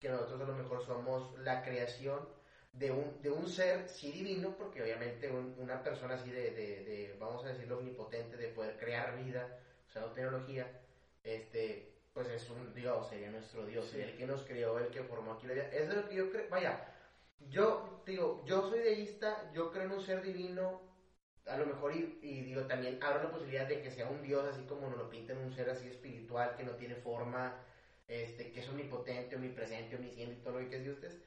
que 0.00 0.08
nosotros 0.08 0.40
a 0.40 0.44
lo 0.44 0.54
mejor 0.54 0.80
somos 0.80 1.34
la 1.38 1.62
creación 1.62 2.28
de 2.72 2.90
un, 2.90 3.20
de 3.22 3.30
un 3.30 3.48
ser, 3.48 3.88
sí 3.88 4.10
divino, 4.10 4.56
porque 4.56 4.82
obviamente 4.82 5.30
un- 5.30 5.54
una 5.56 5.82
persona 5.82 6.14
así 6.14 6.30
de, 6.30 6.50
de, 6.50 6.82
de, 6.82 7.16
vamos 7.18 7.44
a 7.44 7.48
decirlo, 7.48 7.76
omnipotente, 7.76 8.36
de 8.36 8.48
poder 8.48 8.76
crear 8.76 9.14
vida, 9.14 9.48
o 9.88 9.90
sea, 9.92 10.12
tecnología, 10.12 10.68
este, 11.22 11.93
pues 12.14 12.28
es 12.28 12.48
un 12.48 12.72
Dios, 12.74 13.08
sería 13.08 13.30
nuestro 13.30 13.66
Dios, 13.66 13.86
sería 13.86 14.06
el 14.06 14.16
que 14.16 14.26
nos 14.26 14.42
creó, 14.44 14.78
el 14.78 14.88
que 14.88 15.02
formó 15.02 15.32
aquí 15.32 15.46
la 15.48 15.54
vida. 15.54 15.68
Eso 15.72 15.90
es 15.90 15.96
lo 15.96 16.08
que 16.08 16.14
yo 16.14 16.30
creo, 16.30 16.48
vaya, 16.48 16.80
yo 17.50 18.02
digo, 18.06 18.42
yo 18.46 18.62
soy 18.70 18.78
deísta, 18.78 19.50
yo 19.52 19.70
creo 19.72 19.82
en 19.84 19.90
un 19.92 20.00
ser 20.00 20.22
divino, 20.22 20.80
a 21.46 21.56
lo 21.56 21.66
mejor, 21.66 21.94
y, 21.94 22.18
y 22.22 22.42
digo, 22.42 22.62
también 22.62 23.02
abro 23.02 23.24
la 23.24 23.30
posibilidad 23.30 23.66
de 23.66 23.82
que 23.82 23.90
sea 23.90 24.06
un 24.06 24.22
Dios 24.22 24.44
así 24.46 24.62
como 24.64 24.88
nos 24.88 24.96
lo 24.96 25.10
pintan, 25.10 25.38
un 25.38 25.52
ser 25.52 25.68
así 25.68 25.88
espiritual, 25.88 26.54
que 26.56 26.62
no 26.62 26.72
tiene 26.76 26.94
forma, 26.94 27.52
este, 28.06 28.52
que 28.52 28.60
es 28.60 28.68
omnipotente, 28.68 29.34
omnipresente, 29.34 29.96
omnisciente 29.96 30.40
todo 30.42 30.60
lo 30.60 30.70
que 30.70 30.76
es 30.76 30.84
de 30.84 30.90
ustedes. 30.92 31.20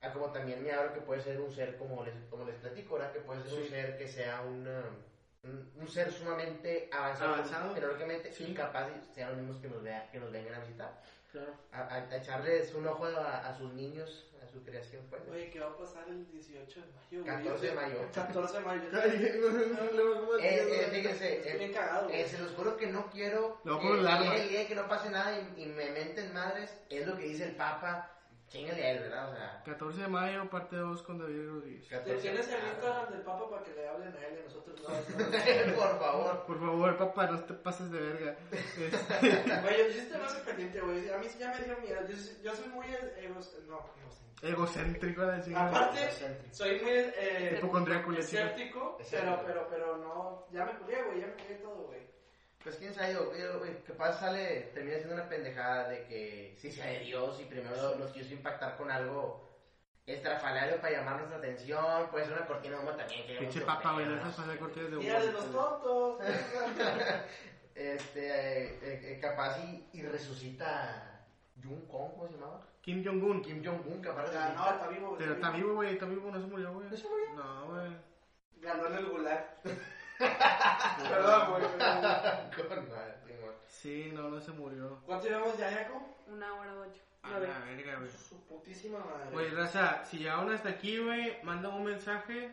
Ah, 0.00 0.12
como 0.12 0.30
también 0.30 0.62
me 0.62 0.70
abro 0.70 0.94
que 0.94 1.00
puede 1.00 1.22
ser 1.22 1.40
un 1.40 1.50
ser, 1.50 1.76
como 1.76 2.04
les, 2.04 2.14
como 2.30 2.44
les 2.44 2.54
platico, 2.56 2.94
¿verdad? 2.94 3.12
Que 3.12 3.20
puede 3.20 3.42
ser 3.42 3.54
un 3.54 3.64
Sí. 3.64 3.68
ser 3.70 3.96
que 3.98 4.06
sea 4.06 4.42
un, 4.42 4.68
um, 4.68 5.13
un, 5.44 5.88
ser 5.88 6.10
sumamente 6.12 6.88
avanzado, 6.92 7.34
Avanzado. 7.34 7.72
tecnológicamente, 7.74 8.32
Sí. 8.32 8.44
incapaz 8.44 8.86
de 8.88 9.14
sean 9.14 9.30
los 9.30 9.38
mismos 9.38 9.58
que 9.58 9.68
nos, 9.68 9.82
vea, 9.82 10.10
que 10.10 10.18
nos 10.18 10.32
vengan 10.32 10.54
a 10.54 10.58
visitar. 10.60 11.00
Claro. 11.30 11.52
A, 11.72 11.80
a- 11.80 11.94
a 12.10 12.16
echarles 12.16 12.72
un 12.74 12.86
ojo 12.86 13.06
a, 13.06 13.48
a 13.48 13.58
sus 13.58 13.72
niños, 13.74 14.30
a 14.42 14.46
su 14.46 14.62
creación, 14.62 15.04
pues. 15.10 15.20
Oye, 15.30 15.50
¿qué 15.50 15.58
va 15.60 15.66
a 15.66 15.76
pasar 15.76 16.04
el 16.08 16.26
18 16.30 16.80
de 16.80 16.86
mayo? 16.86 17.24
güey? 17.24 17.24
14 17.24 17.66
de 17.66 17.72
mayo. 17.74 17.96
14 18.14 18.58
de 18.58 18.64
mayo. 18.64 18.82
Eh, 20.40 20.40
eh, 20.40 20.88
fíjense, 20.92 21.40
eh. 21.44 21.74
Eh, 22.12 22.26
se 22.28 22.38
los 22.38 22.52
juro 22.52 22.76
que 22.76 22.86
no 22.86 23.10
quiero 23.10 23.60
No, 23.64 23.80
el 23.80 24.04
llegue, 24.48 24.66
que 24.66 24.74
no 24.74 24.86
pase 24.88 25.10
nada 25.10 25.36
y, 25.38 25.62
y 25.62 25.66
me 25.66 25.90
menten 25.90 26.32
madres. 26.32 26.72
Es 26.88 27.06
lo 27.06 27.16
que 27.16 27.24
dice 27.24 27.44
el 27.44 27.56
Papa. 27.56 28.10
Chingale 28.54 28.84
a 28.84 28.90
él, 28.92 28.98
¿verdad? 29.00 29.32
O 29.32 29.34
sea, 29.34 29.62
14 29.64 30.02
de 30.02 30.06
mayo, 30.06 30.48
parte 30.48 30.76
2 30.76 31.02
con 31.02 31.18
David 31.18 31.48
Rodríguez. 31.48 31.88
¿Te 31.88 31.96
14. 31.96 32.20
tienes 32.20 32.48
el 32.48 32.68
Instagram 32.68 33.10
del 33.10 33.22
Papa 33.22 33.50
para 33.50 33.64
que 33.64 33.74
le 33.74 33.88
hablen 33.88 34.14
a 34.14 34.26
él 34.26 34.34
y 34.36 34.38
a 34.38 34.44
nosotros 34.44 34.80
no? 34.80 35.74
Por 35.74 35.98
favor. 35.98 36.46
Por 36.46 36.60
favor, 36.60 36.96
papá, 36.96 37.26
no 37.26 37.40
te 37.42 37.54
pases 37.54 37.90
de 37.90 37.98
verga. 37.98 38.36
Este, 38.52 38.90
Güey, 39.60 39.78
yo 39.78 39.92
sí 39.92 39.98
estoy 39.98 40.20
más 40.20 40.32
pendiente, 40.46 40.80
güey. 40.80 41.10
A 41.10 41.18
mí 41.18 41.26
sí 41.28 41.38
ya 41.40 41.52
me 41.52 41.64
dio 41.64 41.76
miedo. 41.80 42.00
Yo, 42.06 42.14
yo 42.44 42.54
soy 42.54 42.68
muy 42.68 42.86
egos... 43.16 43.56
No, 43.66 43.80
sé. 44.08 44.48
egocéntrico 44.48 45.22
a 45.22 45.32
decir. 45.32 45.56
Aparte, 45.56 46.08
soy 46.52 46.80
muy 46.80 46.92
eh, 46.92 47.60
le 47.60 48.20
escéptico, 48.20 48.98
pero, 49.10 49.42
pero, 49.44 49.66
pero 49.68 49.96
no... 49.96 50.46
Ya 50.52 50.64
me 50.64 50.78
culié, 50.78 51.02
güey. 51.02 51.20
Ya 51.22 51.26
me 51.26 51.32
culié 51.32 51.56
todo, 51.56 51.86
güey. 51.88 52.13
Pues 52.64 52.76
quién 52.76 52.94
sabe, 52.94 53.12
yo, 53.12 53.36
yo, 53.36 53.60
capaz 53.86 54.18
sale, 54.18 54.70
termina 54.72 54.96
siendo 54.96 55.14
una 55.14 55.28
pendejada 55.28 55.90
de 55.90 56.06
que 56.06 56.56
si 56.58 56.72
sea 56.72 56.86
de 56.86 57.00
Dios 57.00 57.38
y 57.38 57.44
primero 57.44 57.94
nos 57.96 58.10
quiso 58.10 58.32
impactar 58.32 58.78
con 58.78 58.90
algo 58.90 59.44
estrafalario 60.06 60.80
para 60.80 60.98
llamar 60.98 61.16
nuestra 61.18 61.36
atención. 61.38 62.08
Puede 62.10 62.24
ser 62.24 62.34
una 62.38 62.46
cortina 62.46 62.76
de 62.76 62.82
humo 62.82 62.92
también. 62.92 63.26
Que 63.26 63.36
Pinche 63.36 63.60
papa, 63.60 63.92
güey, 63.92 64.06
no 64.06 64.16
¿no? 64.16 64.30
se 64.32 64.42
pasa 64.42 64.58
cortes 64.58 64.90
de 64.90 64.96
Mira 64.96 65.20
de 65.20 65.32
los 65.32 65.52
tontos. 65.52 66.20
este, 67.74 68.28
eh, 68.28 68.78
eh, 68.82 69.00
eh, 69.12 69.18
capaz 69.20 69.58
y, 69.58 69.86
y 69.92 70.02
resucita 70.02 71.26
Jung 71.62 71.86
Kong, 71.86 72.12
¿cómo 72.16 72.26
se 72.28 72.34
llamaba? 72.34 72.66
Kim 72.80 73.04
Jong-un. 73.04 73.42
Kim 73.42 73.62
Jong-un, 73.62 74.00
capaz 74.00 74.32
Ya, 74.32 74.54
no, 74.54 74.70
está 74.70 74.88
vivo, 74.88 75.08
güey. 75.08 75.18
Pero 75.18 75.34
está 75.34 75.50
vivo, 75.50 75.74
güey, 75.74 75.92
está 75.92 76.06
vivo, 76.06 76.30
no 76.30 76.40
se 76.40 76.46
murió, 76.46 76.72
güey. 76.72 76.88
¿No 76.88 76.96
se 76.96 77.08
murió? 77.08 77.34
No, 77.34 77.66
güey. 77.66 77.96
Ganó 78.60 78.86
en 78.86 78.94
el 78.94 79.06
gulag. 79.06 79.56
Perdón, 80.18 81.50
güey. 81.50 81.62
Con. 82.68 82.94
Sí, 83.68 84.10
no, 84.14 84.28
no 84.30 84.40
se 84.40 84.52
murió. 84.52 85.00
¿Cuánto 85.06 85.26
llevamos 85.28 85.58
ya, 85.58 85.70
Jaco? 85.70 86.16
Una 86.28 86.54
hora 86.54 86.74
ocho. 86.80 87.00
A 87.22 87.38
la 87.38 87.58
verga, 87.60 87.96
güey. 87.98 88.10
Su 88.10 88.40
putísima 88.46 88.98
madre. 88.98 89.30
Güey, 89.32 89.50
raza, 89.50 90.04
si 90.04 90.18
llegaron 90.18 90.52
hasta 90.52 90.68
aquí, 90.70 90.98
güey, 90.98 91.42
manda 91.42 91.68
un 91.70 91.84
mensaje. 91.84 92.50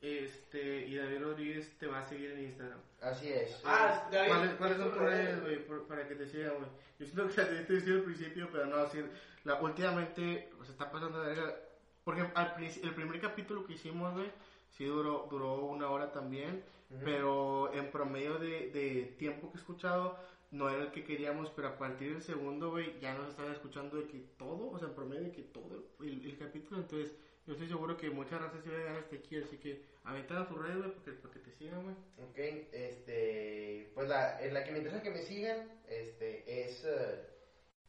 Este, 0.00 0.86
y 0.86 0.96
David 0.96 1.22
Rodríguez 1.22 1.76
te 1.78 1.86
va 1.88 2.00
a 2.00 2.04
seguir 2.04 2.30
en 2.32 2.44
Instagram. 2.44 2.78
Así 3.02 3.32
es. 3.32 3.60
Ah, 3.64 4.08
David. 4.12 4.28
¿Cuáles, 4.28 4.54
cuáles 4.54 4.76
son 4.78 4.90
tus 4.90 4.98
redes, 5.00 5.40
güey, 5.40 5.66
por- 5.66 5.86
para 5.88 6.06
que 6.06 6.14
te 6.14 6.26
sigan, 6.26 6.54
güey? 6.54 6.68
Yo 7.00 7.06
siento 7.06 7.28
que 7.28 7.42
te 7.64 7.72
decía 7.72 7.94
al 7.94 8.02
principio, 8.02 8.48
pero 8.52 8.66
no, 8.66 8.86
sí, 8.88 9.04
la, 9.44 9.54
últimamente 9.56 10.50
se 10.64 10.72
está 10.72 10.90
pasando 10.90 11.20
de 11.20 11.34
verga. 11.34 11.56
Por 12.04 12.14
ejemplo, 12.14 12.38
al 12.38 12.54
princi- 12.54 12.82
el 12.84 12.94
primer 12.94 13.20
capítulo 13.20 13.66
que 13.66 13.72
hicimos, 13.74 14.12
güey, 14.14 14.30
sí 14.76 14.84
duró, 14.84 15.26
duró 15.30 15.64
una 15.66 15.90
hora 15.90 16.12
también, 16.12 16.62
pero 17.04 17.72
en 17.74 17.90
promedio 17.90 18.38
de, 18.38 18.70
de 18.70 19.14
tiempo 19.18 19.50
que 19.50 19.58
he 19.58 19.60
escuchado, 19.60 20.16
no 20.50 20.70
era 20.70 20.82
el 20.84 20.90
que 20.92 21.04
queríamos, 21.04 21.50
pero 21.54 21.68
a 21.68 21.76
partir 21.78 22.12
del 22.14 22.22
segundo, 22.22 22.70
güey, 22.70 22.98
ya 23.00 23.12
nos 23.14 23.28
estaban 23.28 23.52
escuchando 23.52 23.98
de 23.98 24.06
que 24.06 24.18
todo, 24.38 24.70
o 24.70 24.78
sea, 24.78 24.88
en 24.88 24.94
promedio 24.94 25.24
de 25.24 25.32
que 25.32 25.42
todo 25.42 25.84
el, 26.00 26.24
el 26.24 26.38
capítulo, 26.38 26.80
entonces 26.80 27.14
Yo 27.46 27.54
estoy 27.54 27.68
seguro 27.68 27.96
que 27.96 28.10
muchas 28.10 28.40
razas 28.42 28.62
se 28.62 28.68
van 28.68 28.96
hasta 28.96 29.16
aquí, 29.16 29.36
así 29.38 29.56
que 29.56 29.82
aventad 30.04 30.36
a 30.42 30.48
tu 30.48 30.54
red, 30.56 30.76
güey, 30.78 30.92
porque- 30.92 31.12
para 31.12 31.32
que 31.32 31.40
te 31.40 31.50
sigan, 31.52 31.82
güey. 31.82 31.96
Ok, 32.28 32.38
este, 32.72 33.90
pues 33.94 34.06
la, 34.06 34.38
la 34.52 34.64
que 34.64 34.70
me 34.72 34.78
interesa 34.78 35.02
que 35.02 35.10
me 35.10 35.22
sigan, 35.22 35.66
este, 35.88 36.44
es 36.64 36.84
eh, 36.84 37.24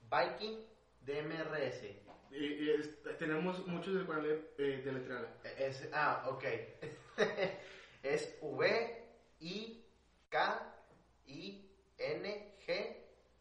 Viking 0.10 0.60
DMRS. 1.02 1.82
Y- 2.32 2.70
es- 2.70 3.18
tenemos 3.18 3.66
muchos 3.68 3.94
del 3.96 4.06
cual 4.06 4.26
eh, 4.58 4.82
de 4.84 4.92
letrala. 4.92 5.34
Es, 5.58 5.88
ah, 5.94 6.26
ok. 6.30 6.44
es 8.04 8.38
V, 8.42 9.04
I, 9.40 9.84
K, 10.30 10.74
I, 11.26 11.70
N, 11.98 12.54
G, 12.66 12.98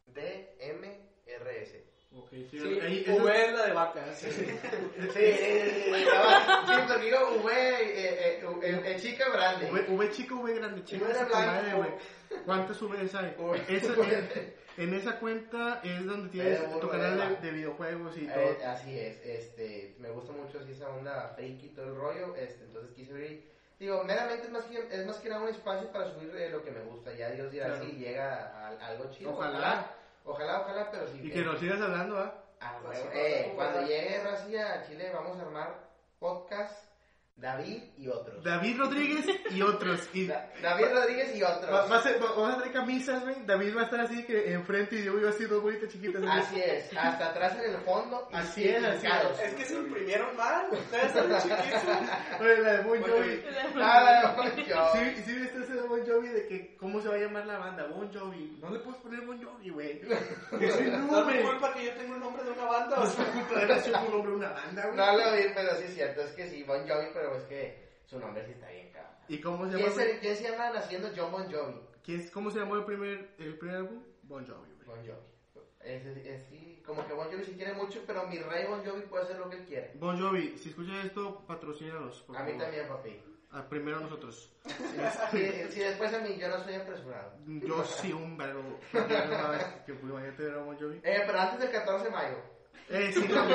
D, 0.07 0.57
M, 0.61 1.11
R, 1.27 1.63
S. 1.63 1.98
Ok, 2.17 2.31
sí, 2.31 2.49
Sí, 2.51 2.81
ahí- 2.81 3.05
V 3.07 3.45
es 3.47 3.53
la 3.53 3.67
de 3.67 3.73
vaca. 3.73 4.15
Sí. 4.15 4.31
Sí, 4.31 4.49
sí, 5.13 5.93
V, 7.43 7.53
eh, 7.53 8.41
eh, 8.41 8.83
eh, 8.85 8.97
chica 8.99 9.31
grande. 9.31 9.71
V, 9.71 9.87
V 9.91 10.11
chico, 10.11 10.37
V 10.37 10.55
grande, 10.55 10.85
chico, 10.85 11.05
V 11.05 11.25
blanco. 11.25 11.97
¿Cuántas 12.45 12.81
Vs 12.81 13.15
hay? 13.15 13.35
Esa- 13.69 13.95
en, 14.79 14.95
esa 14.95 15.19
cuenta 15.19 15.81
es 15.83 16.07
donde 16.07 16.29
tienes 16.31 16.81
tu 16.81 16.89
canal 16.89 17.19
de, 17.41 17.47
de 17.47 17.51
videojuegos 17.53 18.17
y 18.17 18.27
todo. 18.29 18.57
Así 18.65 18.99
es, 18.99 19.21
este, 19.25 19.97
me 19.99 20.09
gusta 20.11 20.33
mucho 20.33 20.61
así 20.61 20.73
esa 20.73 20.89
onda 20.89 21.33
friki 21.35 21.67
y 21.67 21.71
todo 21.71 21.87
el 21.87 21.97
rollo, 21.97 22.37
este, 22.37 22.65
entonces 22.65 22.93
quise 22.95 23.11
abrir, 23.13 23.43
digo, 23.81 24.05
meramente 24.05 24.47
es 24.47 24.53
más 24.53 24.65
que, 24.67 24.79
es 24.91 25.05
más 25.07 25.17
que 25.17 25.29
nada 25.31 25.43
un 25.43 25.49
espacio 25.49 25.91
para 25.91 26.13
subir 26.15 26.31
eh, 26.37 26.51
lo 26.51 26.63
que 26.63 26.71
me 26.71 26.81
gusta, 26.83 27.13
ya 27.13 27.29
Dios 27.31 27.51
dirá 27.51 27.67
Claro. 27.67 27.85
si 27.87 27.93
llega 27.97 28.35
a, 28.55 28.69
a 28.69 28.87
algo 28.87 29.11
chido, 29.11 29.33
Ojalá. 29.33 29.59
ojalá, 29.59 29.95
ojalá, 30.25 30.65
pero 30.91 31.07
sí. 31.09 31.21
y 31.23 31.31
que 31.31 31.43
nos 31.43 31.59
sigas 31.59 31.81
hablando, 31.81 32.19
¿ah? 32.19 32.35
Ah, 32.61 32.79
Pues 32.85 32.99
eh, 33.13 33.53
cuando 33.55 33.79
ojalá. 33.79 33.87
llegue 33.89 34.23
Razi 34.23 34.57
a 34.57 34.87
Chile 34.87 35.11
vamos 35.15 35.39
a 35.39 35.43
armar 35.43 35.75
podcast, 36.19 36.88
David 37.41 37.83
y 37.97 38.09
otros. 38.09 38.43
David 38.43 38.79
Rodríguez 38.79 39.25
y 39.51 39.63
otros. 39.63 40.09
Y 40.13 40.27
Da- 40.27 40.51
David 40.61 40.87
Rodríguez 40.93 41.37
y 41.37 41.43
otros. 41.45 41.71
va, 41.73 41.87
va 41.87 41.99
a 41.99 42.03
ser- 42.03 42.21
va- 42.21 42.33
vamos 42.33 42.55
a 42.55 42.57
traer 42.59 42.73
camisas, 42.73 43.23
güey. 43.23 43.37
David 43.47 43.77
va 43.77 43.83
a 43.83 43.85
estar 43.85 44.01
así 44.01 44.25
que 44.25 44.53
enfrente 44.53 44.97
y 44.97 45.05
yo 45.05 45.13
voy 45.13 45.25
así 45.25 45.45
dos 45.45 45.63
bolitas 45.63 45.89
chiquitas. 45.89 46.21
así. 46.25 46.59
Así 46.59 46.61
es, 46.61 46.97
hasta 46.97 47.27
atrás 47.29 47.57
en 47.63 47.75
el 47.75 47.81
fondo. 47.83 48.29
y 48.33 48.35
Así 48.35 48.69
es, 48.69 48.83
así 48.85 49.07
es. 49.07 49.41
Es 49.41 49.55
que 49.55 49.65
se 49.65 49.75
imprimieron 49.75 50.37
mal. 50.37 50.67
Ustedes 50.73 51.05
están 51.15 51.41
chiquitos. 51.43 52.41
Oye, 52.41 52.59
la 52.61 52.73
de 52.73 52.83
Bon 52.83 53.03
Jovi. 53.03 53.45
Ah, 53.81 54.01
la 54.03 54.21
de 54.21 54.37
Bon 54.37 54.51
Jovi. 54.51 55.15
Sí, 55.15 55.23
sí, 55.25 55.33
viste 55.39 55.59
ese 55.61 55.73
de 55.75 55.83
Bon 55.83 56.05
Jovi 56.05 56.29
de 56.29 56.47
que 56.49 56.77
cómo 56.77 57.01
se 57.01 57.09
va 57.09 57.15
a 57.15 57.19
llamar 57.19 57.47
la 57.47 57.59
banda, 57.59 57.87
Bon 57.87 58.13
Jovi. 58.13 58.59
No 58.61 58.71
le 58.71 58.81
puedes 58.81 59.01
poner 59.01 59.21
Bon 59.21 59.41
Jovi, 59.41 59.71
güey. 59.71 60.01
Es 60.61 60.81
mi 60.81 60.91
No 60.91 60.97
es 60.97 61.03
nombre. 61.13 61.37
mi 61.39 61.49
culpa 61.49 61.73
que 61.73 61.85
yo 61.85 61.93
tengo 61.93 62.15
el 62.15 62.21
nombre 62.21 62.43
de 62.43 62.51
una 62.51 62.65
banda. 62.65 62.97
No 62.97 63.05
es 63.05 63.11
culpa 63.15 63.61
de 63.61 64.29
una 64.29 64.51
banda, 64.51 64.83
güey. 64.87 64.97
No 64.97 65.13
lo 65.19 65.33
vi, 65.37 65.43
pero 65.55 65.75
sí 65.77 65.85
es 65.87 65.95
cierto, 65.95 66.21
es 66.23 66.33
que 66.33 66.49
sí, 66.49 66.65
Bon 66.65 66.81
Jovi, 66.89 67.07
pero 67.15 67.28
es 67.37 67.45
que 67.45 67.89
su 68.07 68.19
nombre 68.19 68.45
sí 68.47 68.53
está 68.53 68.69
bien, 68.71 68.91
cabrón. 68.93 69.13
¿Y 69.29 69.41
cómo 69.41 69.67
se 69.69 69.77
¿Quién 69.77 69.89
llama? 69.91 70.03
se, 70.03 70.19
quién 70.21 70.37
se 70.37 70.43
llama 70.51 70.71
naciendo 70.71 71.09
John 71.17 71.31
Bon 71.33 71.53
Jovi? 71.53 71.81
¿Quién 72.03 72.21
es- 72.21 72.31
¿Cómo 72.31 72.51
se 72.51 72.59
llamó 72.59 72.77
el 72.77 72.85
primer, 72.85 73.35
el 73.39 73.59
primer 73.59 73.77
álbum? 73.77 74.03
Bon 74.23 74.47
Jovi, 74.47 74.73
güey. 74.73 74.87
Bon 74.87 74.99
Jovi. 75.07 75.65
Es, 75.81 76.05
es- 76.05 76.47
sí, 76.49 76.83
como 76.85 77.07
que 77.07 77.13
Bon 77.13 77.31
Jovi 77.31 77.45
sí 77.45 77.53
quiere 77.53 77.75
mucho, 77.75 78.03
pero 78.07 78.27
mi 78.27 78.39
rey 78.39 78.67
Bon 78.67 78.85
Jovi 78.85 79.03
puede 79.03 79.25
hacer 79.25 79.39
lo 79.39 79.49
que 79.51 79.57
él 79.59 79.65
quiere. 79.67 79.93
Bon 79.95 80.19
Jovi, 80.21 80.57
si 80.59 80.71
escuchas 80.71 81.05
esto, 81.05 81.45
patrocínanos. 81.47 82.23
por 82.23 82.37
A 82.37 82.43
mí 82.45 82.57
también, 82.59 82.89
papi. 82.89 83.23
Ah, 83.51 83.65
primero 83.69 84.01
nosotros. 84.01 84.53
Si, 85.31 85.39
si 85.73 85.81
después 85.81 86.13
a 86.13 86.21
mí, 86.21 86.37
yo 86.39 86.49
no 86.49 86.63
soy 86.63 86.75
apresurado. 86.75 87.33
Yo 87.47 87.85
sí, 87.85 88.13
un 88.13 88.37
verbo. 88.37 88.79
Que 89.87 89.95
fui, 89.95 90.11
a 90.11 90.57
Bon 90.59 90.77
Jovi. 90.79 91.01
Eh, 91.03 91.23
pero 91.27 91.39
antes 91.41 91.59
del 91.61 91.71
14 91.71 92.05
de 92.07 92.11
mayo. 92.11 92.37
Eh, 92.91 93.11
sí, 93.13 93.27
no, 93.29 93.47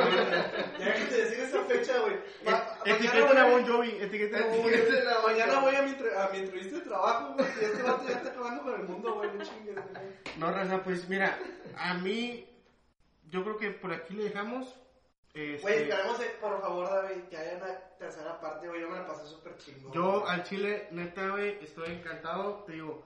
ya 0.80 0.94
que 0.94 1.06
te 1.06 1.16
decir 1.26 1.40
esa 1.40 1.64
fecha, 1.64 2.00
güey. 2.02 2.16
Etiqueten 2.86 3.28
voy 3.28 3.38
a 3.38 3.46
Bon 3.46 3.66
Jovi, 3.66 3.90
etiqueten 4.00 4.44
a 4.44 4.46
Bon 4.48 4.62
Jovi. 4.62 4.74
Mañana 5.26 5.60
voy 5.60 5.76
a 5.76 5.82
mi, 5.82 5.90
entre- 5.90 6.16
a 6.18 6.30
mi 6.30 6.38
entrevista 6.40 6.76
de 6.78 6.82
trabajo, 6.84 7.34
güey. 7.34 7.48
Y 7.62 7.66
este 7.66 7.82
vato 7.82 8.04
ya 8.08 8.12
está 8.18 8.30
acabando 8.30 8.64
con 8.64 8.74
el 8.82 8.88
mundo, 8.88 9.16
güey. 9.16 9.32
No 9.36 9.44
chingues, 9.44 9.76
güey. 9.76 10.06
No, 10.38 10.52
Raza, 10.52 10.84
pues 10.84 11.10
mira, 11.10 11.38
a 11.78 11.94
mí, 11.96 12.48
yo 13.30 13.44
creo 13.44 13.58
que 13.58 13.72
por 13.72 13.92
aquí 13.92 14.14
le 14.14 14.26
dejamos. 14.26 14.68
Este, 15.34 15.58
Güey, 15.64 15.82
esperemos, 15.90 16.20
eh, 16.20 16.36
por 16.40 16.62
favor, 16.62 16.88
David, 16.92 17.24
que 17.24 17.36
haya 17.38 17.58
una 17.58 17.74
tercera 17.98 18.40
parte, 18.40 18.68
güey. 18.68 18.82
Yo 18.82 18.90
me 18.90 18.98
la 18.98 19.08
pasé 19.08 19.26
súper 19.26 19.58
chingón. 19.58 19.92
yo 19.92 20.20
güey. 20.22 20.32
al 20.32 20.44
chile, 20.44 20.88
neta, 20.92 21.28
güey, 21.30 21.58
estoy 21.64 21.90
encantado. 21.92 22.64
Te 22.68 22.74
digo, 22.74 23.04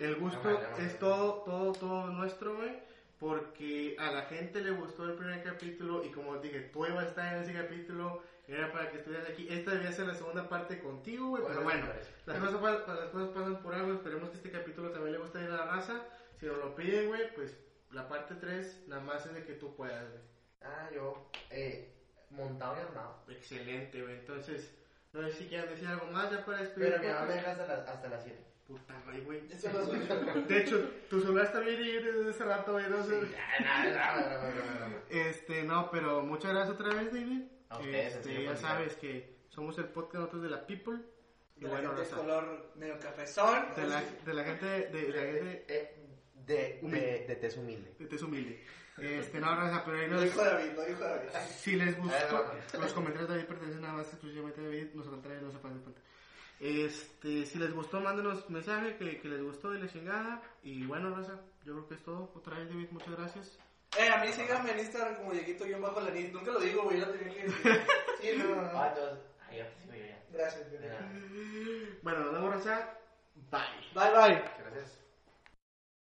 el 0.00 0.16
gusto 0.16 0.60
es 0.78 0.98
todo, 0.98 1.42
todo, 1.44 1.70
todo 1.72 2.06
nuestro, 2.08 2.56
güey. 2.56 2.87
Porque 3.18 3.96
a 3.98 4.10
la 4.12 4.22
gente 4.22 4.60
le 4.60 4.70
gustó 4.70 5.04
el 5.04 5.14
primer 5.14 5.42
capítulo 5.42 6.04
y 6.04 6.10
como 6.10 6.36
dije, 6.38 6.60
tú 6.72 6.86
ibas 6.86 7.04
a 7.04 7.08
estar 7.08 7.34
en 7.36 7.42
ese 7.42 7.52
capítulo, 7.52 8.22
era 8.46 8.70
para 8.72 8.90
que 8.90 8.98
estuvieras 8.98 9.28
aquí. 9.28 9.48
Esta 9.50 9.72
debía 9.72 9.90
ser 9.92 10.06
la 10.06 10.14
segunda 10.14 10.48
parte 10.48 10.78
contigo, 10.80 11.28
güey, 11.30 11.42
pero 11.46 11.62
bueno. 11.62 11.86
Las 12.26 12.38
cosas, 12.38 12.60
pa- 12.60 12.94
las 12.94 13.10
cosas 13.10 13.28
pasan 13.30 13.62
por 13.62 13.74
algo, 13.74 13.92
esperemos 13.94 14.30
que 14.30 14.36
este 14.36 14.50
capítulo 14.50 14.90
también 14.90 15.12
le 15.14 15.18
guste 15.18 15.38
a 15.38 15.48
la 15.48 15.64
raza. 15.66 16.00
Si 16.38 16.46
nos 16.46 16.58
lo 16.58 16.74
piden, 16.76 17.08
güey, 17.08 17.34
pues 17.34 17.56
la 17.90 18.06
parte 18.08 18.34
3 18.36 18.84
nada 18.86 19.02
más 19.02 19.26
es 19.26 19.34
de 19.34 19.44
que 19.44 19.54
tú 19.54 19.74
puedas, 19.74 20.08
güey. 20.10 20.22
Ah, 20.62 20.88
yo, 20.94 21.28
eh, 21.50 21.92
montado 22.30 22.76
y 22.76 22.80
armado. 22.80 23.16
Excelente, 23.28 24.00
güey. 24.00 24.14
Entonces, 24.14 24.70
no 25.12 25.22
sé 25.22 25.32
si 25.32 25.46
quieran 25.48 25.68
decir 25.68 25.88
algo 25.88 26.06
más 26.06 26.30
ya 26.30 26.44
para 26.44 26.58
despedir. 26.58 26.90
Pero 26.90 27.02
mi 27.02 27.08
mamá 27.08 27.26
me 27.26 27.34
deja 27.34 27.50
hasta 27.90 28.08
las 28.08 28.22
7. 28.22 28.38
Puta, 28.68 28.94
güey, 29.06 29.20
güey. 29.22 29.42
Eso 29.50 29.70
lo. 29.72 29.86
De 30.42 30.58
hecho, 30.58 30.78
tu 31.10 31.20
celular 31.20 31.46
está 31.46 31.58
bien 31.60 31.80
y 31.82 31.90
desde 31.92 32.30
hace 32.30 32.44
rato, 32.44 32.72
güey. 32.72 32.84
No 32.88 33.02
sé. 33.02 33.18
Este, 35.10 35.62
no, 35.64 35.90
pero 35.90 36.22
muchas 36.22 36.52
gracias 36.52 36.78
otra 36.78 36.94
vez, 36.94 37.12
David. 37.12 37.42
Ustedes, 37.70 38.14
Este, 38.16 38.44
ya 38.44 38.56
sabes 38.56 38.94
que 38.96 39.38
somos 39.48 39.76
el 39.78 39.86
podcast 39.86 40.16
nosotros 40.16 40.42
de 40.42 40.50
la 40.50 40.66
People. 40.66 40.98
Y 41.56 41.60
De 41.62 41.66
la 41.68 41.72
bueno, 41.74 41.96
gente 41.96 42.08
de 42.10 42.16
color 42.16 42.72
medio 42.76 42.98
cafezón. 43.00 43.64
de 43.74 43.86
la, 43.86 44.02
de 44.24 44.34
la 44.34 44.44
gente 44.44 44.66
de, 44.66 44.88
de 44.90 45.08
la 45.08 45.20
gente 45.32 45.64
Eh, 45.68 45.94
de, 46.46 46.78
Humilde. 46.82 47.06
de, 47.06 47.26
de 47.26 47.36
tez 47.36 47.56
humilde. 47.56 47.94
de 47.98 48.06
Tez 48.06 48.22
Humilde. 48.22 48.64
Este, 48.98 49.38
no, 49.40 49.54
raza, 49.54 49.84
pero 49.84 49.98
ahí 49.98 50.06
Lo 50.08 50.14
nos, 50.14 50.24
dijo 50.24 50.42
David, 50.44 50.72
lo 50.74 50.84
dijo 50.84 51.00
David. 51.00 51.28
Si 51.56 51.76
les 51.76 51.96
gustó, 51.98 52.52
los 52.80 52.92
comentarios 52.92 53.28
de 53.28 53.34
David 53.36 53.48
pertenecen 53.48 53.80
nada 53.82 53.94
más 53.94 54.08
exclusivamente 54.08 54.60
a 54.60 54.64
David, 54.64 54.86
nosotros 54.94 55.22
también 55.22 55.44
no 55.44 55.50
se 55.52 55.58
pasen 55.58 55.78
cuenta. 55.80 56.00
Este, 56.60 57.46
si 57.46 57.58
les 57.58 57.72
gustó, 57.72 58.00
mándenos 58.00 58.48
mensaje 58.50 58.96
que, 58.96 59.20
que 59.20 59.28
les 59.28 59.42
gustó 59.42 59.74
y 59.74 59.80
la 59.80 59.88
chingada. 59.88 60.42
Y 60.62 60.84
bueno, 60.84 61.14
Raza, 61.14 61.40
yo 61.64 61.74
creo 61.74 61.88
que 61.88 61.94
es 61.94 62.02
todo. 62.02 62.32
Otra 62.34 62.58
vez, 62.58 62.68
David, 62.68 62.88
muchas 62.90 63.16
gracias. 63.16 63.58
Eh, 63.96 64.08
a 64.08 64.22
mí 64.22 64.32
síganme 64.32 64.72
en 64.72 64.80
Instagram 64.80 65.16
como 65.16 65.32
Dieguito 65.32 65.66
yo 65.66 65.80
bajo 65.80 66.00
la 66.00 66.10
nit. 66.10 66.32
Nunca 66.32 66.52
lo 66.52 66.60
digo, 66.60 66.82
güey, 66.82 67.00
ya 67.00 67.06
lo 67.06 67.12
tenía 67.12 67.34
que 67.34 67.42
decir. 67.44 67.80
Sí, 68.20 68.30
no, 68.36 68.48
no, 68.48 68.62
no. 68.62 68.78
Ah, 68.78 68.88
entonces, 68.88 69.24
ahí 69.48 69.58
ya. 69.58 70.24
Gracias. 70.32 70.66
Bueno, 72.02 72.18
nos 72.20 72.32
vemos, 72.32 72.54
Raza. 72.54 72.98
Bye. 73.50 73.60
Bye, 73.94 74.10
bye. 74.10 74.42
Gracias. 74.58 74.98